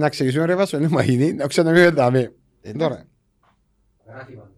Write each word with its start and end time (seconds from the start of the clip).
να 0.00 0.08
ξεκινήσουμε 0.08 0.46
ρε 0.46 0.54
Βάσο, 0.54 0.76
είναι 0.76 0.88
μαγινή, 0.88 1.32
να 1.32 1.46
ξαναμείνουμε 1.46 1.90
δάμε. 1.90 2.32
Ε, 2.62 2.72
τώρα. 2.72 3.04
Γράφει 4.06 4.32
πάντως. 4.32 4.48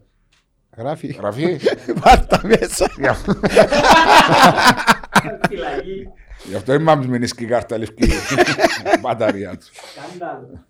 Γράφει. 0.77 1.07
Γραφή. 1.07 1.59
Πάρτα 2.01 2.41
μέσα. 2.49 2.91
Φυλακή. 5.49 6.09
Γι' 6.45 6.55
αυτό 6.55 6.73
είμαι 6.75 6.83
μάμις 6.83 7.07
μείνεις 7.07 7.35
και 7.35 7.45
η 7.45 7.47
κάρτα 7.47 7.79
λευκή. 7.79 8.09
Μπαταρία 9.01 9.57
του. 9.59 9.67
Σκάνδαλο. 9.73 10.67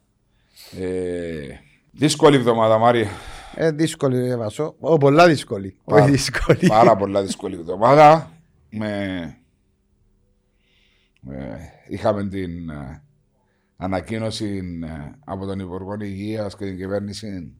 Ε, 0.80 1.58
Δύσκολη 1.90 2.36
εβδομάδα, 2.36 2.78
Μάρια. 2.78 3.08
Ε, 3.54 3.70
δύσκολη 3.70 4.26
ρε 4.28 4.36
Βάσο. 4.36 4.74
Ω, 4.80 4.96
πολλά 4.98 5.26
δύσκολη. 5.28 5.76
Πάρα- 5.84 6.02
Όχι 6.02 6.10
δύσκολη. 6.10 6.66
Πάρα 6.66 6.96
πολλά 6.96 7.22
δύσκολη 7.22 7.54
εβδομάδα. 7.54 8.30
Με... 8.70 8.88
ε, 11.30 11.56
είχαμε 11.88 12.28
την 12.28 12.70
ε, 12.70 13.02
ανακοίνωση 13.82 14.62
ε, 14.84 15.10
από 15.24 15.46
τον 15.46 15.58
Υπουργό 15.58 15.96
Υγείας 16.00 16.56
και 16.56 16.64
την 16.64 16.76
κυβέρνηση 16.76 17.52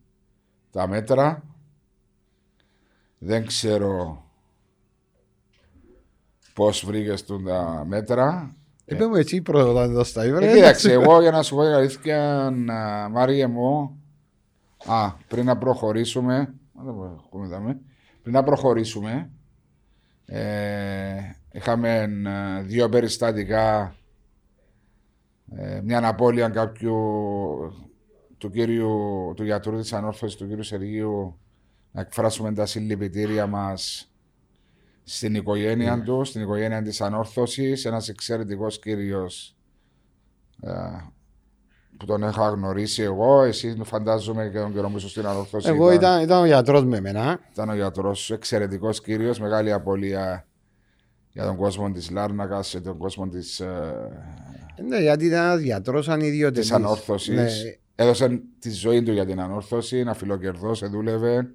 τα 0.71 0.89
μέτρα. 0.89 1.43
Δεν 3.19 3.47
ξέρω 3.47 4.25
πώς 6.55 6.85
βρήκες 6.87 7.25
του 7.25 7.43
τα 7.43 7.85
μέτρα. 7.87 8.57
Είπε 8.85 9.07
μου 9.07 9.15
έτσι 9.15 9.43
πρώτα 9.43 9.83
εδώ 9.83 10.05
στα 10.05 10.27
Ήβρα. 10.27 10.47
Ε, 10.47 10.55
κοίταξε, 10.55 10.93
εγώ 10.93 11.21
για 11.21 11.31
να 11.31 11.43
σου 11.43 11.55
πω 11.55 11.63
την 11.63 11.73
αλήθεια, 11.73 12.51
να- 12.55 13.09
Μάρια 13.09 13.49
μου, 13.49 14.01
α, 14.87 15.11
πριν 15.29 15.45
να 15.45 15.59
προχωρήσουμε, 15.59 16.35
α, 16.39 16.83
δεν 16.85 16.95
μπορώ, 16.95 17.23
έχουμε 17.27 17.47
δάμε. 17.47 17.81
πριν 18.23 18.35
να 18.35 18.43
προχωρήσουμε, 18.43 19.31
ε, 20.27 21.15
είχαμε 21.53 21.99
ε, 22.59 22.63
δύο 22.63 22.89
περιστατικά, 22.89 23.95
ε, 25.57 25.81
μια 25.85 26.09
απώλεια 26.09 26.49
κάποιου 26.49 26.97
του 28.39 28.51
κύριου, 28.51 29.33
του 29.37 29.45
γιατρού 29.45 29.77
της 29.77 29.93
ανόρθωσης, 29.93 30.37
του 30.37 30.49
κύριου 30.49 30.63
Σεργίου, 30.63 31.39
να 31.93 32.01
εκφράσουμε 32.01 32.53
τα 32.53 32.67
συλληπιτήρια 32.67 33.47
μας 33.47 34.13
στην 35.05 35.35
οικογένεια 35.35 36.03
του, 36.03 36.25
στην 36.25 36.43
οικογένεια 36.43 36.83
της 36.83 37.01
ανόρθωσης, 37.01 37.85
ένας 37.85 38.09
εξαιρετικός 38.09 38.79
κύριος 38.79 39.57
ε, 40.63 40.71
που 41.97 42.07
τον 42.07 42.23
είχα 42.23 42.49
γνωρίσει 42.49 43.03
εγώ, 43.03 43.43
εσύ 43.43 43.81
φαντάζομαι 43.85 44.49
και 44.49 44.59
τον 44.59 44.73
καιρό 44.73 44.89
που 44.89 44.97
ήσουν 44.97 45.09
στην 45.09 45.27
ανόρθωση. 45.27 45.69
Εγώ 45.69 45.93
ήταν, 45.93 46.23
ήταν 46.23 46.43
ο 46.43 46.47
γιατρός 46.47 46.85
με 46.85 46.97
εμένα. 46.97 47.41
ήταν 47.53 47.69
ο 47.69 47.75
γιατρός 47.75 48.19
σου, 48.19 48.35
εξαιρετικός 48.35 49.01
κύριος, 49.01 49.41
μεγάλη 49.41 49.73
απώλεια 49.73 50.47
για 51.33 51.45
τον 51.45 51.57
κόσμο 51.57 51.91
της 51.91 52.11
Λάρνακας 52.11 52.71
και 52.71 52.81
τον 52.81 52.99
κόσμο 52.99 53.29
της, 53.29 53.61
ε, 53.61 53.95
Ναι, 54.89 54.99
γιατί 54.99 55.25
ήταν 55.27 55.45
ένας 55.45 55.61
γιατρός 55.61 56.09
ανιδιοτελής. 56.09 56.69
της 56.69 56.77
ανόρθωσης. 56.77 57.35
Ναι, 57.35 57.47
Έδωσε 57.95 58.43
τη 58.59 58.71
ζωή 58.71 59.03
του 59.03 59.13
για 59.13 59.27
την 59.27 59.41
ανόρθωση, 59.41 59.97
ένα 59.97 60.15
φιλοκερδός, 60.15 60.89
δούλευε, 60.91 61.51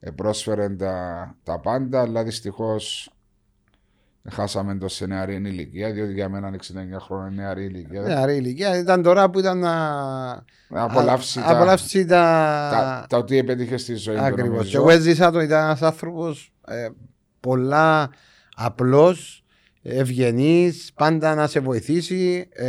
ε, 0.00 0.10
πρόσφερε 0.10 0.68
τα, 0.68 1.34
τα 1.42 1.60
πάντα, 1.60 2.00
αλλά 2.00 2.24
δυστυχώς 2.24 3.10
χάσαμε 4.30 4.76
το 4.78 4.88
σε 4.88 5.06
νεαρή 5.06 5.34
ηλικία, 5.34 5.92
διότι 5.92 6.12
για 6.12 6.28
μένα 6.28 6.50
69 6.50 7.00
χρόνια 7.00 7.26
είναι 7.32 7.42
νεαρή 7.42 7.64
ηλικία. 7.64 8.00
νεαρή 8.00 8.36
ηλικία. 8.36 8.78
Ήταν 8.78 9.02
τώρα 9.02 9.30
που 9.30 9.38
ήταν 9.38 9.58
να 9.58 9.74
Να 10.68 10.82
απολαύσει, 10.82 11.38
α- 11.40 11.42
τα, 11.42 11.50
απολαύσει 11.50 12.04
τα... 12.04 12.16
τα, 12.72 13.06
τα 13.08 13.16
ότι 13.16 13.38
επέτυχες 13.38 13.80
στη 13.82 13.94
ζωή 13.94 14.16
του. 14.16 14.22
Ακριβώς. 14.22 14.48
νομίζω. 14.50 14.70
Και 14.70 14.76
εγώ 14.76 14.90
έζησα 14.90 15.30
το, 15.30 15.40
ήταν 15.40 15.64
ένας 15.64 15.82
άνθρωπος 15.82 16.52
ε, 16.66 16.88
πολλά 17.40 18.10
απλός, 18.56 19.44
ευγενής, 19.88 20.90
πάντα 20.94 21.34
να 21.34 21.46
σε 21.46 21.60
βοηθήσει 21.60 22.48
ε, 22.52 22.66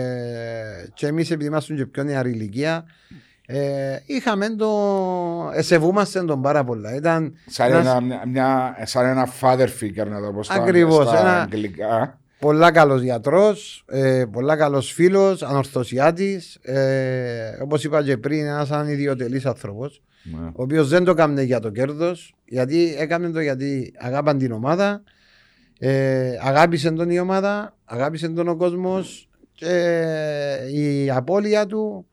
και 0.93 1.07
εμείς 1.07 1.31
επειδή 1.31 1.49
ήμασταν 1.49 1.77
και 1.77 1.85
πιο 1.85 2.03
νεαρή 2.03 2.30
ηλικία 2.30 2.86
ε, 3.49 3.95
είχαμε 4.05 4.49
το... 4.49 4.71
εσεβούμαστε 5.53 6.23
τον 6.23 6.42
πάρα 6.42 6.64
πολλά. 6.64 6.95
Ήταν 6.95 7.33
Σαν 7.45 7.71
ένας 7.71 7.86
ένα, 7.86 8.02
μια, 8.02 8.23
μια- 8.27 8.77
σαν 8.83 9.05
ένα 9.05 9.27
father 9.42 9.67
figure 9.80 10.08
να 10.08 10.21
το 10.21 10.31
πω 10.33 10.43
στα, 10.43 10.53
Ακριβώς, 10.53 11.08
στα 11.08 11.19
ένα- 11.19 11.42
αγγλικά. 11.42 12.19
πολλά 12.39 12.71
καλός 12.71 13.02
γιατρός, 13.02 13.83
ε, 13.87 14.23
πολλά 14.31 14.55
καλός 14.55 14.92
φίλος, 14.92 15.42
ανορθωσιάτης, 15.43 16.55
ε, 16.61 17.58
όπως 17.61 17.83
είπα 17.83 18.03
και 18.03 18.17
πριν 18.17 18.45
ένας 18.45 18.71
ανιδιοτελής 18.71 19.45
άνθρωπος 19.45 20.02
Ναι. 20.23 20.45
ο 20.47 20.63
οποίος 20.63 20.87
δεν 20.89 21.03
το 21.03 21.11
έκανε 21.11 21.42
για 21.42 21.59
το 21.59 21.69
κέρδος, 21.69 22.36
γιατί 22.45 22.95
έκανε 22.99 23.30
το 23.30 23.39
γιατί 23.39 23.93
αγάπαν 23.97 24.37
την 24.37 24.52
ομάδα, 24.52 25.02
ε, 25.80 26.38
αγάπησε 26.42 26.92
τον 26.92 27.10
η 27.10 27.20
ομάδα, 27.20 27.76
αγάπησε 27.86 28.30
τον 28.30 28.48
ο 28.48 28.55
κόσμος 28.55 29.30
και 29.54 30.70
η 30.73 31.10
απώλεια 31.10 31.65
του 31.65 32.05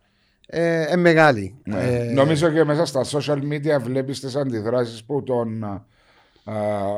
ε, 0.47 0.83
είναι 0.83 0.97
μεγάλη. 0.97 1.55
Ναι. 1.65 1.77
Ε, 1.77 2.13
Νομίζω 2.13 2.51
και 2.51 2.65
μέσα 2.65 2.85
στα 2.85 3.05
social 3.05 3.39
media 3.39 3.81
βλέπεις 3.81 4.21
τις 4.21 4.37
αντιδράσεις 4.37 5.05
που 5.05 5.23
τον 5.23 5.65
α, 5.65 5.83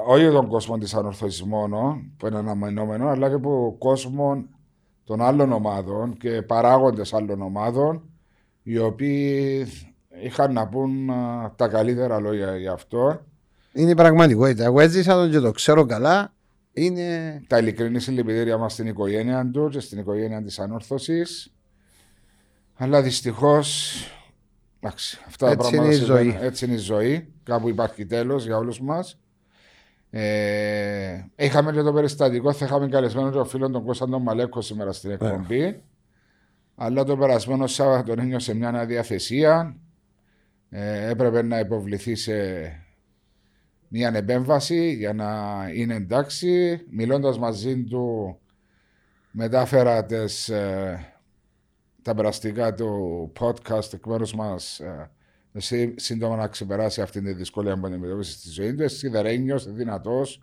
όχι 0.06 0.30
τον 0.30 0.46
κόσμο 0.48 0.78
της 0.78 0.94
ανορθώσης 0.94 1.42
μόνο 1.42 2.02
που 2.16 2.26
είναι 2.26 2.38
αναμενόμενο 2.38 3.08
αλλά 3.08 3.28
και 3.28 3.38
που 3.38 3.76
κόσμο 3.78 4.44
των 5.04 5.22
άλλων 5.22 5.52
ομάδων 5.52 6.16
και 6.16 6.42
παράγοντες 6.42 7.12
άλλων 7.12 7.42
ομάδων 7.42 8.02
οι 8.62 8.78
οποίοι 8.78 9.66
είχαν 10.22 10.52
να 10.52 10.68
πούν 10.68 11.10
α, 11.10 11.52
τα 11.56 11.68
καλύτερα 11.68 12.20
λόγια 12.20 12.56
για 12.56 12.72
αυτό 12.72 13.20
Είναι 13.72 13.90
η 13.90 13.94
πραγματικότητα. 13.94 14.64
Εγώ 14.64 14.80
έζησα 14.80 15.14
τον 15.14 15.30
και 15.30 15.38
το 15.38 15.50
ξέρω 15.50 15.86
καλά. 15.86 16.34
Είναι. 16.78 17.40
τα 17.46 17.58
ειλικρινή 17.58 18.00
συλληπιτήρια 18.00 18.58
μας 18.58 18.72
στην 18.72 18.86
οικογένεια 18.86 19.50
του 19.52 19.68
και 19.68 19.80
στην 19.80 19.98
οικογένεια 19.98 20.42
της 20.42 20.58
ανόρθωσης. 20.58 21.52
Αλλά 22.74 23.02
δυστυχώς, 23.02 23.94
εντάξει, 24.80 25.18
αυτά 25.26 25.46
τα 25.46 25.52
Έτσι 25.52 25.70
πράγματα 25.70 25.86
είναι 25.86 25.94
η 25.94 25.98
συμβαίνουν. 25.98 26.32
ζωή. 26.32 26.46
Έτσι 26.46 26.64
είναι 26.64 26.74
η 26.74 26.78
ζωή. 26.78 27.32
Κάπου 27.42 27.68
υπάρχει 27.68 28.06
τέλος 28.06 28.44
για 28.44 28.56
όλους 28.56 28.80
μας. 28.80 29.18
Ε, 30.10 31.24
είχαμε 31.36 31.72
και 31.72 31.82
το 31.82 31.92
περιστατικό, 31.92 32.52
θα 32.52 32.64
είχαμε 32.64 32.88
καλεσμένο 32.88 33.30
τον 33.30 33.46
φίλος 33.46 33.70
τον 33.70 33.84
Κώστα 33.84 34.08
τον 34.08 34.22
Μαλέκο 34.22 34.60
σήμερα 34.60 34.92
στην 34.92 35.10
εκπομπή. 35.10 35.82
Αλλά 36.74 37.04
το 37.04 37.16
περασμένο 37.16 37.66
Σάββατο 37.66 38.02
τον 38.14 38.18
ένιωσε 38.18 38.54
μια 38.54 38.68
αδιαθεσία. 38.68 39.76
Ε, 40.70 41.08
έπρεπε 41.10 41.42
να 41.42 41.58
υποβληθεί 41.58 42.14
σε 42.14 42.32
μια 43.96 44.12
επέμβαση 44.14 44.92
για 44.92 45.12
να 45.12 45.30
είναι 45.74 45.94
εντάξει. 45.94 46.80
Μιλώντας 46.90 47.38
μαζί 47.38 47.84
του 47.84 48.38
μετάφερα 49.30 50.04
τις, 50.04 50.48
ε, 50.48 51.14
τα 52.02 52.14
περαστικά 52.14 52.74
του 52.74 53.32
podcast 53.40 53.92
εκ 53.92 54.06
μέρους 54.06 54.34
μας 54.34 54.80
ε, 54.80 55.10
εσύ 55.52 55.94
σύντομα 55.96 56.36
να 56.36 56.46
ξεπεράσει 56.48 57.00
αυτή 57.00 57.22
τη 57.22 57.32
δυσκολία 57.32 57.78
που 57.78 57.86
αντιμετώπισε 57.86 58.32
στη 58.38 58.50
ζωή 58.50 58.74
του. 58.74 58.82
Εσύ 58.82 59.08
δερένιος, 59.08 59.72
δυνατός. 59.72 60.42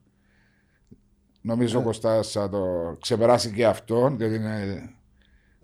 Νομίζω 1.41 1.79
ο 1.79 1.83
Κωστάς 1.83 2.31
θα 2.31 2.49
το 2.49 2.97
ξεπεράσει 3.01 3.51
και 3.51 3.65
αυτό, 3.65 4.15
διότι 4.17 4.35
είναι 4.35 4.89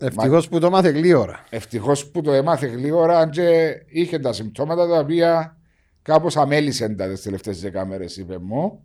Ευτυχώς 0.02 0.48
που 0.48 0.58
το 0.58 0.70
μάθε 0.70 0.88
γλύωρα. 0.88 1.44
Ευτυχώς 1.50 2.06
που 2.06 2.20
το 2.20 2.32
έμαθε 2.32 2.66
γλύωρα, 2.66 3.18
αν 3.18 3.30
και 3.30 3.72
είχε 3.86 4.18
τα 4.18 4.32
συμπτώματα 4.32 4.88
τα 4.88 4.98
οποία 4.98 5.59
κάπως 6.02 6.36
αμέλησαν 6.36 6.96
τα 6.96 7.08
τις 7.08 7.22
τελευταίες 7.22 7.60
δέκα 7.60 7.86
μέρες, 7.86 8.16
είπε 8.16 8.38
μου. 8.38 8.84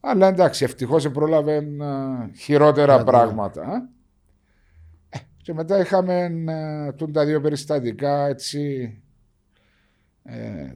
Αλλά 0.00 0.26
εντάξει, 0.28 0.64
ευτυχώς 0.64 1.10
πρόλαβε 1.10 1.56
ε, 1.56 2.36
χειρότερα 2.36 2.86
Κάτι, 2.96 3.04
ναι. 3.04 3.10
πράγματα. 3.10 3.90
Ε, 5.08 5.18
και 5.42 5.54
μετά 5.54 5.80
είχαμε 5.80 6.24
ε, 6.86 6.92
τούν 6.92 7.12
τα 7.12 7.24
δύο 7.24 7.40
περιστατικά 7.40 8.26
έτσι. 8.26 8.94
ε, 10.22 10.72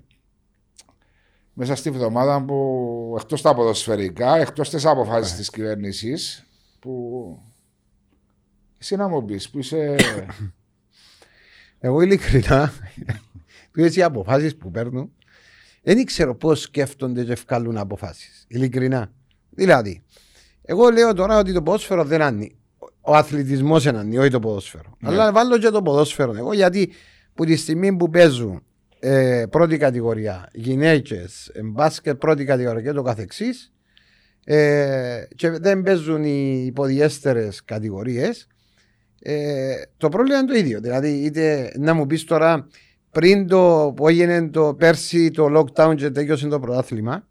μέσα 1.53 1.75
στη 1.75 1.91
βδομάδα 1.91 2.45
που 2.45 3.15
εκτός 3.19 3.43
τα 3.43 3.55
ποδοσφαιρικά, 3.55 4.37
εκτός 4.37 4.71
τις 4.71 4.87
αποφάσεις 4.87 5.37
της 5.37 5.51
κυβέρνησης 5.51 6.47
που 6.79 7.39
εσύ 8.79 8.97
να 8.97 9.09
μου 9.09 9.25
πεις 9.25 9.51
που 9.51 9.59
είσαι 9.59 9.97
Εγώ 11.83 12.01
ειλικρινά, 12.01 12.73
που 13.73 13.81
έτσι 13.81 13.99
οι 13.99 14.03
αποφάσεις 14.03 14.57
που 14.57 14.71
παίρνουν, 14.71 15.13
δεν 15.83 16.05
ξέρω 16.05 16.35
πώς 16.35 16.61
σκέφτονται 16.61 17.25
και 17.25 17.37
βγάλουν 17.47 17.77
αποφάσεις. 17.77 18.45
Ειλικρινά. 18.49 19.13
Δηλαδή, 19.51 20.03
εγώ 20.63 20.89
λέω 20.89 21.15
τώρα 21.15 21.39
ότι 21.39 21.53
το 21.53 21.63
ποδόσφαιρο 21.63 22.05
δεν 22.05 22.21
είναι. 22.21 22.51
Ο 23.01 23.15
αθλητισμός 23.15 23.85
είναι, 23.85 24.19
όχι 24.19 24.31
το 24.31 24.39
ποδόσφαιρο. 24.39 24.97
Ναι. 24.99 25.09
Αλλά 25.09 25.33
βάλω 25.33 25.59
και 25.59 25.69
το 25.69 25.83
ποδόσφαιρο 25.83 26.35
εγώ 26.37 26.53
γιατί 26.53 26.93
που 27.35 27.45
τη 27.45 27.57
στιγμή 27.57 27.97
που 27.97 28.11
παίζουν 28.11 28.63
ε, 29.01 29.45
πρώτη 29.51 29.77
κατηγορία, 29.77 30.49
γυναίκες, 30.53 31.53
μπάσκετ 31.65 32.19
πρώτη 32.19 32.45
κατηγορία 32.45 32.83
και 32.83 32.93
το 32.93 33.03
καθεξής, 33.03 33.73
ε, 34.45 35.23
και 35.37 35.51
δεν 35.51 35.83
παίζουν 35.83 36.25
οι 36.25 36.65
υποδιέστερε 36.67 37.49
κατηγορίες, 37.65 38.47
ε, 39.23 39.75
το 39.97 40.09
πρόβλημα 40.09 40.39
είναι 40.39 40.53
το 40.53 40.59
ίδιο. 40.59 40.81
Δηλαδή, 40.81 41.09
είτε 41.09 41.73
να 41.79 41.95
μου 41.95 42.07
πεις 42.07 42.25
τώρα 42.25 42.69
πριν 43.11 43.47
το 43.47 43.93
που 43.97 44.09
έγινε 44.09 44.49
το 44.49 44.75
πέρσι 44.75 45.31
το 45.31 45.47
lockdown 45.59 45.95
και 45.97 46.11
τέλειωσε 46.11 46.49
το 46.49 46.61
πρωτάθλημα, 46.61 47.27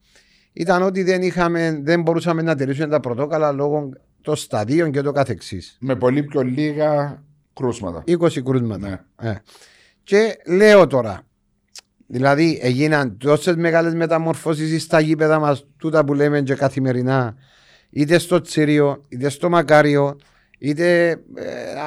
ήταν 0.54 0.82
ότι 0.82 1.04
δεν, 1.04 1.22
είχαμε, 1.22 1.80
δεν 1.84 2.02
μπορούσαμε 2.02 2.42
να 2.42 2.56
τηρήσουμε 2.56 2.88
τα 2.88 3.00
πρωτόκολλα 3.00 3.52
λόγω 3.52 3.90
των 4.22 4.36
σταδίων 4.36 4.92
και 4.92 5.02
το 5.02 5.12
καθεξής. 5.12 5.78
με 5.80 5.96
πολύ 5.96 6.24
πιο 6.24 6.42
λίγα 6.42 7.24
κρούσματα. 7.54 8.04
20 8.08 8.44
κρούσματα. 8.44 9.06
Ναι. 9.22 9.30
Ε. 9.30 9.36
Και 10.04 10.38
λέω 10.48 10.88
τώρα, 10.88 11.22
δηλαδή 12.08 12.60
έγιναν 12.62 13.18
τόσες 13.18 13.56
μεγάλες 13.56 13.94
μεταμορφώσεις 13.94 14.84
στα 14.84 15.00
γήπεδα 15.00 15.40
μας, 15.40 15.66
τούτα 15.78 16.06
που 16.06 16.14
λέμε 16.14 16.42
και 16.42 16.56
καθημερινά, 16.56 17.36
είτε 17.90 18.18
στο 18.18 18.42
Τσίριο, 18.42 19.06
είτε 19.10 19.30
στο 19.30 19.50
Μακάριο, 19.50 20.18
είτε 20.60 21.10
ε, 21.10 21.18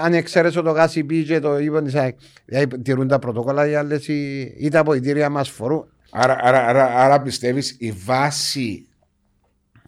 αν 0.04 0.14
εξαίρεσαι 0.14 0.62
το 0.62 0.70
γάσι 0.70 1.04
πει 1.04 1.24
και 1.24 1.38
το 1.40 1.58
είπαν 1.58 1.84
τη 1.84 1.98
ΑΕΚ. 1.98 2.18
Δηλαδή 2.44 2.78
τηρούν 2.82 3.08
τα 3.08 3.18
πρωτόκολλα 3.18 3.68
οι 3.68 3.74
άλλες, 3.74 4.08
ή 4.58 4.68
τα 4.70 4.78
αποδητήρια 4.80 5.28
μας 5.30 5.50
φορούν. 5.50 5.86
Άρα, 6.10 6.36
άρα, 6.42 6.66
άρα, 6.66 6.84
άρα 6.84 7.22
πιστεύεις 7.22 7.76
η 7.78 7.92
βάση. 8.04 8.86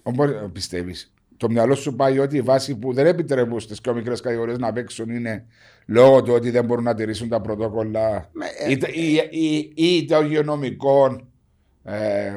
Όπως 0.02 0.30
πιστεύεις. 0.52 1.12
Το 1.36 1.50
μυαλό 1.50 1.74
σου 1.74 1.94
πάει 1.94 2.18
ότι 2.18 2.36
η 2.36 2.40
βάση 2.40 2.76
που 2.76 2.92
δεν 2.92 3.06
επιτρέπουν 3.06 3.60
στις 3.60 3.80
πιο 3.80 3.94
μικρές 3.94 4.20
κατηγορίες 4.20 4.58
να 4.58 4.72
παίξουν 4.72 5.10
είναι 5.10 5.46
λόγω 5.86 6.22
του 6.22 6.32
ότι 6.32 6.50
δεν 6.50 6.64
μπορούν 6.64 6.84
να 6.84 6.94
τηρήσουν 6.94 7.28
τα 7.28 7.40
πρωτόκολλα 7.40 8.30
ε, 8.66 8.70
ή, 8.70 8.76
τα- 8.76 8.88
ή, 8.92 9.14
ή, 9.30 9.72
ή 9.74 10.04
το 10.04 10.20
υγειονομικό 10.22 11.28
ε, 11.86 12.30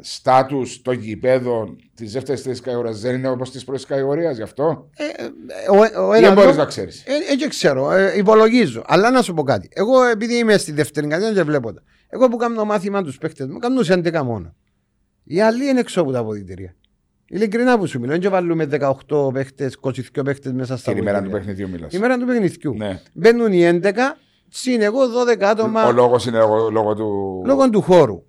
στάτους 0.00 0.82
των 0.82 0.94
γηπέδων 0.94 1.76
τη 1.94 2.06
δεύτερη 2.06 2.40
τρίτη 2.40 2.60
κατηγορία 2.60 2.92
δεν 2.92 3.14
είναι 3.14 3.28
όπως 3.28 3.50
της 3.50 3.64
πρώτης 3.64 3.84
κατηγορία 3.84 4.30
γι' 4.30 4.42
αυτό; 4.42 4.88
Ε, 4.96 5.04
ε, 5.04 5.70
ο, 5.70 6.06
ο, 6.06 6.14
Ή 6.14 6.16
ένας 6.16 6.20
δεν 6.20 6.28
μπορείς 6.32 6.36
λόγος- 6.36 6.56
να 6.56 6.64
ξέρεις. 6.64 7.02
Ε, 7.06 7.12
ε, 7.32 7.36
δεν 7.38 7.48
ξέρω, 7.48 7.92
ε, 7.92 8.12
υπολογίζω. 8.16 8.82
Αλλά 8.86 9.10
να 9.10 9.22
σου 9.22 9.34
πω 9.34 9.42
κάτι. 9.42 9.68
Εγώ 9.72 10.02
επειδή 10.04 10.34
είμαι 10.38 10.56
στη 10.56 10.72
δεύτερη 10.72 11.06
κατηγορία 11.06 11.36
και 11.36 11.42
βλέπω 11.48 11.72
τα. 11.72 11.82
Εγώ 12.08 12.28
που 12.28 12.36
κάνω 12.36 12.64
μάθημα 12.64 13.02
τους 13.02 13.18
παίχτες 13.18 13.46
μου, 13.46 13.58
κάνω 13.58 13.82
σε 13.82 13.92
11 13.92 14.22
μόνο. 14.24 14.54
Οι 15.24 15.40
άλλοι 15.40 15.68
είναι 15.68 15.80
έξω 15.80 16.00
από 16.00 16.12
τα 16.12 16.18
αποδητήρια. 16.18 16.74
Ειλικρινά 17.30 17.78
που 17.78 17.86
σου 17.86 18.00
μιλώ, 18.00 18.18
δεν 18.18 18.30
βάλουμε 18.30 18.64
18 18.64 19.30
παίχτες, 19.32 19.76
22 19.80 20.22
παίχτες 20.24 20.52
μέσα 20.52 20.76
στα 20.76 20.90
Την 20.92 21.00
ημέρα 21.00 21.18
του 21.22 21.26
αποδητήρια. 21.26 21.54
παιχνιδιού 21.54 21.76
μιλάς. 21.78 21.92
Η 21.92 21.98
μέρα 21.98 22.18
του 22.18 22.26
παιχνιδιού. 22.26 22.74
Ναι. 22.76 23.00
Μπαίνουν 23.12 23.52
οι 23.52 23.64
11, 23.64 24.16
συν 24.48 24.80
εγώ 24.82 24.98
12 25.08 25.42
άτομα 25.44 25.86
Ο 25.86 25.92
λόγος 25.92 26.26
είναι 26.26 26.38
λόγω, 26.38 26.70
λόγω 26.70 26.94
του. 26.94 27.42
λόγω 27.46 27.70
του 27.70 27.82
χώρου. 27.82 28.22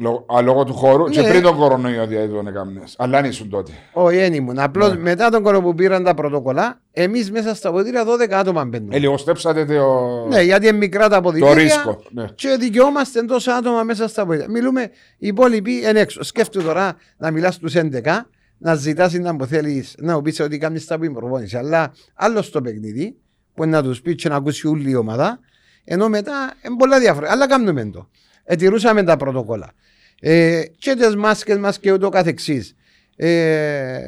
Λόγω, 0.00 0.24
α, 0.36 0.40
λόγω 0.42 0.64
του 0.64 0.74
χώρου 0.74 1.04
και 1.04 1.20
Ναι. 1.20 1.28
πριν 1.28 1.42
τον 1.42 1.56
κορονοϊό 1.56 2.06
δηλαδή 2.06 2.32
τον 2.32 2.46
έκαμε. 2.46 2.82
Αλλά 2.96 3.18
αν 3.18 3.24
ήσουν 3.24 3.48
τότε. 3.50 3.72
Όχι, 3.92 4.16
δεν 4.16 4.32
ήμουν. 4.34 4.58
Απλώς 4.58 4.88
Ναι. 4.92 4.98
μετά 5.00 5.30
τον 5.30 5.42
κόρο 5.42 5.62
που 5.62 5.74
πήραν 5.74 6.04
τα 6.04 6.14
πρωτοκολλά, 6.14 6.80
εμείς 6.92 7.30
μέσα 7.30 7.54
στα 7.54 7.68
αποδητήρια 7.68 8.04
12 8.04 8.38
άτομα 8.38 8.64
μπαίνουν. 8.64 8.92
Ε, 8.92 8.98
λιγοστέψατε 8.98 9.64
το, 9.64 10.26
Ναι, 10.28 10.42
γιατί 10.42 10.66
είναι 10.68 10.76
μικρά 10.76 11.02
τα 11.02 11.08
το 11.08 11.16
αποδητήρια. 11.16 11.54
ρίσκο. 11.54 12.02
Ναι. 12.10 12.24
Και 12.34 12.56
δικαιόμαστε 12.60 13.22
τόσα 13.22 13.54
άτομα 13.56 13.82
μέσα 13.82 14.08
στα 14.08 14.22
αποδητήρια. 14.22 14.52
Μιλούμε, 14.52 14.82
οι 15.18 15.26
υπόλοιποι 15.26 15.72
είναι 15.88 16.00
έξω. 16.00 16.22
Σκέφτομαι 16.22 16.64
τώρα 16.64 16.96
να 17.16 17.30
μιλάς 17.30 17.54
στους 17.54 17.74
11, 17.74 18.26
να 18.58 18.74
ζητάς 18.74 19.12
να 19.12 19.36
που 19.36 19.44
θέλεις 19.46 19.94
να 19.98 20.14
μου 20.14 20.22
πεις 20.22 20.40
ότι 20.40 20.58
κάνεις 20.58 20.86
τα 20.86 20.98
που 20.98 21.04
είναι 21.04 21.14
προπόνηση. 21.14 21.56
Αλλά 21.56 21.92
άλλο 22.14 22.42
στο 22.42 22.60
παιχνίδι, 22.62 23.16
που 23.54 23.62
είναι 23.64 23.76
να 23.76 23.82
τους 23.82 24.00
πεις 24.00 24.14
και 24.14 24.28
να 24.28 24.36
ακούσει 24.36 24.66
όλη 24.68 24.90
η 24.90 24.94
ομάδα, 24.94 25.38
ενώ 25.84 26.08
μετά 26.08 26.52
είναι 26.66 26.76
πολλά 26.78 26.98
διαφορετικά. 26.98 27.32
Αλλά 27.32 27.46
κάνουμε 27.48 27.84
το. 27.84 28.08
Ετηρούσαμε 28.52 29.02
τα 29.02 29.16
πρωτοκόλλα. 29.16 29.72
Ε, 30.20 30.62
και 30.78 30.94
τις 30.94 31.16
μάσκες 31.16 31.58
μας 31.58 31.78
και 31.78 31.92
ούτω 31.92 32.08
καθεξής. 32.08 32.74
Ε, 33.16 33.98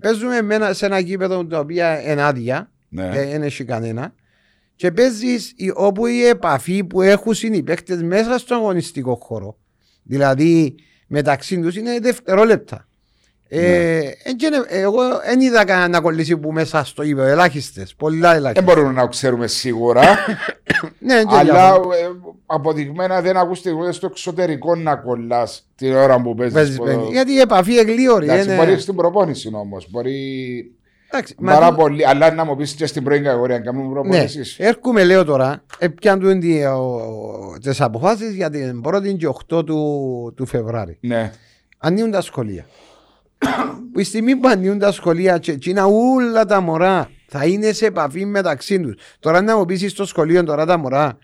παίζουμε 0.00 0.42
με 0.42 0.54
ένα- 0.54 0.72
σε 0.72 0.86
ένα 0.86 0.98
γήπεδο 0.98 1.46
το 1.46 1.58
οποίο 1.58 1.84
είναι 2.06 2.22
άδεια, 2.22 2.70
Ναι. 2.88 3.10
δεν 3.10 3.30
δεν 3.30 3.42
έχει 3.42 3.64
κανένα. 3.64 4.14
Και 4.76 4.90
παίζεις 4.92 5.54
όπου 5.74 6.06
η 6.06 6.24
επαφή 6.24 6.84
που 6.84 7.02
έχουν 7.02 7.32
οι 7.52 7.62
παίκτες 7.62 8.02
μέσα 8.02 8.38
στον 8.38 8.56
αγωνιστικό 8.56 9.14
χώρο. 9.14 9.58
Δηλαδή 10.02 10.74
μεταξύ 11.06 11.60
τους 11.60 11.76
είναι 11.76 11.98
δευτερόλεπτα. 12.00 12.88
Εγώ 14.68 15.00
δεν 15.26 15.40
είδα 15.40 15.64
κανένα 15.64 16.00
κολλήσει 16.00 16.36
που 16.36 16.52
μέσα 16.52 16.84
στο 16.84 17.02
γήπεδο. 17.02 17.28
Ελάχιστες. 17.28 17.94
Πολλά 17.94 18.28
Δεν 18.28 18.36
ελάχιστε. 18.38 18.62
μπορούμε 18.62 18.92
να 18.92 19.06
ξέρουμε 19.06 19.46
σίγουρα, 19.46 20.02
ναι, 20.98 21.14
εν 21.14 21.26
και 21.26 21.34
αλλά 21.36 21.52
διάφορα. 21.52 21.96
ε, 21.96 22.00
αποδεικμένα 22.46 23.20
δεν 23.20 23.36
ακούστε 23.36 23.70
ούτε 23.70 23.92
στο 23.92 24.06
εξωτερικό 24.10 24.74
να 24.76 24.96
κολλάς 24.96 25.66
την 25.76 25.94
ώρα 25.96 26.20
που 26.20 26.34
παίζεις. 26.34 26.54
Παίζεις 26.54 26.78
παιχνίδι. 26.78 27.10
Γιατί 27.12 27.32
η 27.32 27.38
επαφή 27.40 27.78
εγλίωρη. 27.78 28.24
Εντάξει, 28.24 28.44
είναι- 28.46 28.56
μπορεί 28.56 28.78
στην 28.80 28.94
προπόνηση 28.94 29.50
όμως. 29.54 29.86
Μπορεί. 29.90 30.14
Εντάξει, 31.12 31.34
μα 31.38 31.52
Πάρα 31.52 31.68
τι- 31.68 31.74
πολύ. 31.74 32.06
Αλλά 32.06 32.32
να 32.34 32.44
μου 32.44 32.56
πεις 32.56 32.72
και 32.72 32.86
στην 32.86 33.04
πρώτη 33.04 33.20
κατηγορία 33.20 33.58
να 33.58 33.64
κάνουμε 33.64 33.86
Ναι, 33.86 33.92
προπόνηση. 33.92 34.40
έρχομαι 34.58 35.04
λέω 35.04 35.24
τώρα, 35.24 35.62
πιάνουν 36.00 36.40
τις 37.62 37.80
αποφάσεις 37.80 38.34
για 38.34 38.50
την 38.50 38.80
1η 38.84 39.16
και 39.16 39.26
8 39.26 39.64
του, 39.64 40.32
του 40.36 40.46
Φεβράρι. 40.46 40.98
Ναι. 41.00 41.32
ανοίγουν 41.78 42.10
τα 42.10 42.20
σχολεία. 42.20 42.66
Που 43.92 44.00
η 44.00 44.04
στιγμή 44.04 44.36
που 44.36 44.48
ανοίγουν 44.48 44.78
τα 44.78 44.92
σχολεία 44.92 45.38
και 45.38 45.52
εκείνα 45.52 45.84
όλα 45.84 46.44
τα 46.44 46.60
μωρά 46.60 47.10
θα 47.26 47.46
είναι 47.46 47.72
σε 47.72 47.86
επαφή 47.86 48.24
μεταξύ 48.24 48.80
τους. 48.80 48.94
Τώρα 49.18 49.40
να 49.40 49.56
μου 49.56 49.64
πεις 49.64 49.90
στο 49.90 50.04
σχολείο 50.04 50.44
τώρα 50.44 50.66
τα 50.66 50.76
μωρά 50.76 51.18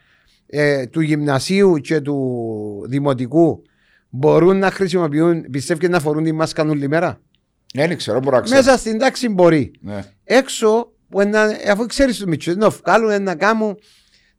ε, 0.46 0.86
του 0.86 1.00
γυμνασίου 1.00 1.76
και 1.76 2.00
του 2.00 2.86
δημοτικού 2.88 3.62
μπορούν 4.08 4.58
να 4.58 4.70
χρησιμοποιούν, 4.70 5.50
πιστεύεις 5.50 5.88
να 5.88 6.00
φορούν 6.00 6.24
τη 6.24 6.32
μάσκα 6.32 6.62
όλη 6.62 6.88
μέρα; 6.88 7.20
Δεν 7.74 7.96
ξέρω, 7.96 8.20
μπορώ 8.20 8.36
να 8.36 8.42
ξέρω. 8.42 8.58
Μέσα 8.60 8.76
στην 8.76 8.98
τάξη 8.98 9.28
μπορεί. 9.28 9.70
Ναι. 9.80 10.04
Έξω, 10.24 10.92
που 11.08 11.20
είναι, 11.20 11.38
αφού 11.70 11.86
ξέρεις 11.86 12.16
τους 12.16 12.26
μίτσου, 12.26 12.56
να 12.56 12.68
βγάλουν 12.68 13.22
να 13.22 13.34
κάνουν. 13.34 13.78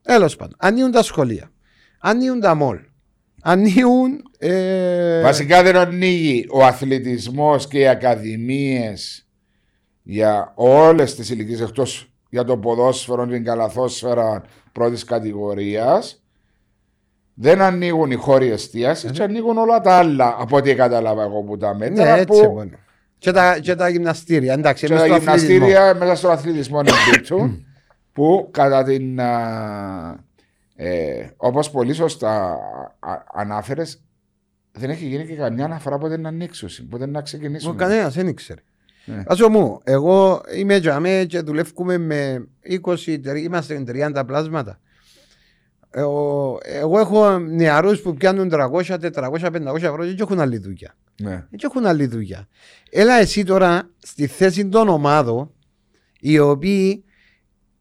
Τέλος 0.01 0.35
πάντων, 0.35 0.55
ανοίγουν 0.59 0.91
τα 0.91 1.03
σχολεία. 1.03 1.51
Ανοίγουν 1.99 2.39
τα 2.39 2.55
μόλ. 2.55 2.77
Ανοίγουν. 3.49 4.23
Ε, 4.37 5.21
Βασικά 5.21 5.63
δεν 5.63 5.75
ανοίγει 5.75 6.45
ο 6.51 6.63
αθλητισμός 6.63 7.67
και 7.67 7.79
οι 7.79 7.87
ακαδημίες 7.87 9.27
για 10.03 10.51
όλες 10.55 11.15
τις 11.15 11.29
ηλικίες 11.29 11.61
εκτός 11.61 12.11
για 12.29 12.43
το 12.43 12.57
ποδόσφαιρο 12.57 13.25
και 13.25 13.33
την 13.33 13.43
καλαθόσφαιρα 13.43 14.43
πρώτης 14.71 15.03
κατηγορίας. 15.03 16.23
Δεν 17.33 17.61
ανοίγουν 17.61 18.11
οι 18.11 18.15
χώροι 18.15 18.51
εστίασης 18.51 19.11
και 19.11 19.23
ανοίγουν 19.23 19.57
όλα 19.57 19.81
τα 19.81 19.97
άλλα 19.97 20.35
από 20.39 20.57
ό,τι 20.57 20.75
κατάλαβα 20.75 21.23
εγώ 21.23 21.41
που 21.41 21.57
τα 21.57 21.75
μέτρα 21.75 22.03
Ναι, 22.03 22.21
έτσι 22.21 22.41
που 22.41 22.53
μόνο. 22.53 22.69
Και 23.17 23.31
τα, 23.31 23.59
και 23.59 23.75
τα 23.75 23.89
γυμναστήρια, 23.89 24.53
εντάξει, 24.53 24.85
και 24.87 24.93
μες 24.93 25.01
τα 25.01 25.05
στο 25.07 25.15
αθλητισμό. 25.15 25.55
γυμναστήρια 25.55 25.95
μέσα 25.95 26.15
στον 26.15 26.31
αθλητισμό 26.31 26.81
εμπίπτουν 26.85 27.65
που 28.13 28.49
κατά 28.51 28.83
την 28.83 29.21
α, 29.21 30.25
ε, 30.79 31.27
όπως 31.37 31.71
πολύ 31.71 31.93
σωστά 31.93 32.51
α, 32.99 33.23
ανάφερες 33.33 34.01
δεν 34.71 34.89
έχει 34.89 35.05
γίνει 35.05 35.25
και 35.27 35.35
καμιά 35.35 35.65
αναφορά 35.65 35.97
πότε 35.97 36.17
να 36.17 36.29
ανοίξουν, 36.29 36.69
πότε 36.89 37.05
να 37.05 37.21
ξεκινήσουν. 37.21 37.77
Κανένας 37.77 38.13
δεν 38.13 38.27
ήξερε. 38.27 38.61
Ναι. 39.05 39.23
Άσο 39.27 39.49
μου, 39.49 39.79
εγώ 39.83 40.41
είμαι 40.55 40.79
τζαμέ 40.79 41.25
και 41.25 41.39
δουλεύουμε 41.39 41.97
με 41.97 42.47
20, 42.85 43.19
τε- 43.21 43.37
είμαστε 43.37 43.83
30 43.87 44.23
πλάσματα. 44.25 44.79
Ε, 45.89 46.01
ο- 46.01 46.57
Εγώ 46.63 46.99
έχω 46.99 47.39
νεαρούς 47.39 48.01
που 48.01 48.13
πιάνουν 48.13 48.49
300, 48.49 48.97
400, 48.99 49.51
500 49.51 49.87
ευρώ 49.87 50.03
και 50.03 50.09
δεν 50.09 50.17
έχουν 50.19 50.39
άλλη 50.39 50.57
δουλειά. 50.57 50.95
Ναι. 51.21 51.29
Δεν 51.29 51.59
έχουν 51.63 51.85
άλλη 51.85 52.05
δουλειά. 52.05 52.47
Έλα 52.91 53.13
εσύ 53.19 53.43
τώρα 53.43 53.89
στη 54.03 54.27
θέση 54.27 54.67
των 54.67 54.87
ομάδων 54.89 55.51
οι 56.19 56.39
οποίοι 56.39 57.03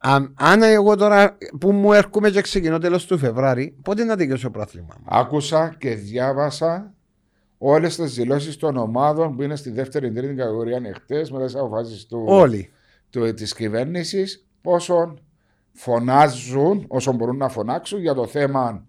αν, 0.08 0.34
αν 0.38 0.62
εγώ 0.62 0.96
τώρα 0.96 1.38
που 1.60 1.72
μου 1.72 1.92
έρχομαι 1.92 2.30
και 2.30 2.40
ξεκινώ 2.40 2.78
τέλος 2.78 3.06
του 3.06 3.18
Φεβράρι 3.18 3.76
πότε 3.82 4.04
να 4.04 4.16
τελειώσει 4.16 4.42
το 4.42 4.50
πρόθλημα 4.50 4.94
μου; 4.98 5.04
Άκουσα 5.08 5.74
και 5.78 5.94
διάβασα 5.94 6.94
όλες 7.58 7.96
τις 7.96 8.14
δηλώσεις 8.14 8.56
των 8.56 8.76
ομάδων 8.76 9.36
που 9.36 9.42
είναι 9.42 9.56
στη 9.56 9.70
δεύτερη 9.70 10.12
τρίτη 10.12 10.34
κατηγορία 10.34 10.80
εχθές 10.84 11.30
με 11.30 11.44
τις 11.44 11.54
αποφάσεις 11.54 12.06
του, 12.06 12.24
Όλοι. 12.26 12.70
του, 13.10 13.34
της 13.34 13.54
κυβέρνησης 13.54 14.46
πόσο 14.60 15.14
φωνάζουν 15.72 16.84
όσο 16.88 17.12
μπορούν 17.12 17.36
να 17.36 17.48
φωνάξουν 17.48 18.00
για 18.00 18.14
το 18.14 18.26
θέμα 18.26 18.86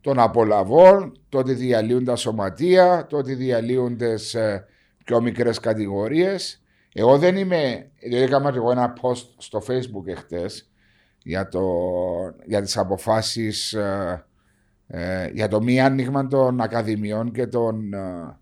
των 0.00 0.18
απολαβών, 0.18 1.18
το 1.28 1.38
ότι 1.38 1.52
διαλύουν 1.52 2.04
τα 2.04 2.16
σωματεία, 2.16 3.06
το 3.08 3.16
ότι 3.16 3.34
διαλύουν 3.34 3.96
τις 3.96 4.34
ε, 4.34 4.66
πιο 5.04 5.20
μικρές 5.20 5.58
κατηγορίες. 5.58 6.59
Εγώ 6.92 7.18
δεν 7.18 7.36
είμαι, 7.36 7.90
διότι 8.00 8.24
έκανα 8.24 8.50
και 8.50 8.56
εγώ 8.56 8.70
ένα 8.70 8.92
post 9.02 9.28
στο 9.36 9.62
facebook 9.68 10.06
εχθές 10.06 10.70
για, 11.22 11.48
το, 11.48 11.62
για 12.46 12.62
τις 12.62 12.76
αποφάσεις 12.76 13.72
ε, 13.72 14.24
ε, 14.86 15.28
για 15.32 15.48
το 15.48 15.62
μη 15.62 15.80
άνοιγμα 15.80 16.26
των 16.26 16.60
ακαδημιών 16.60 17.32
και 17.32 17.46
των... 17.46 17.92
ε, 17.92 18.38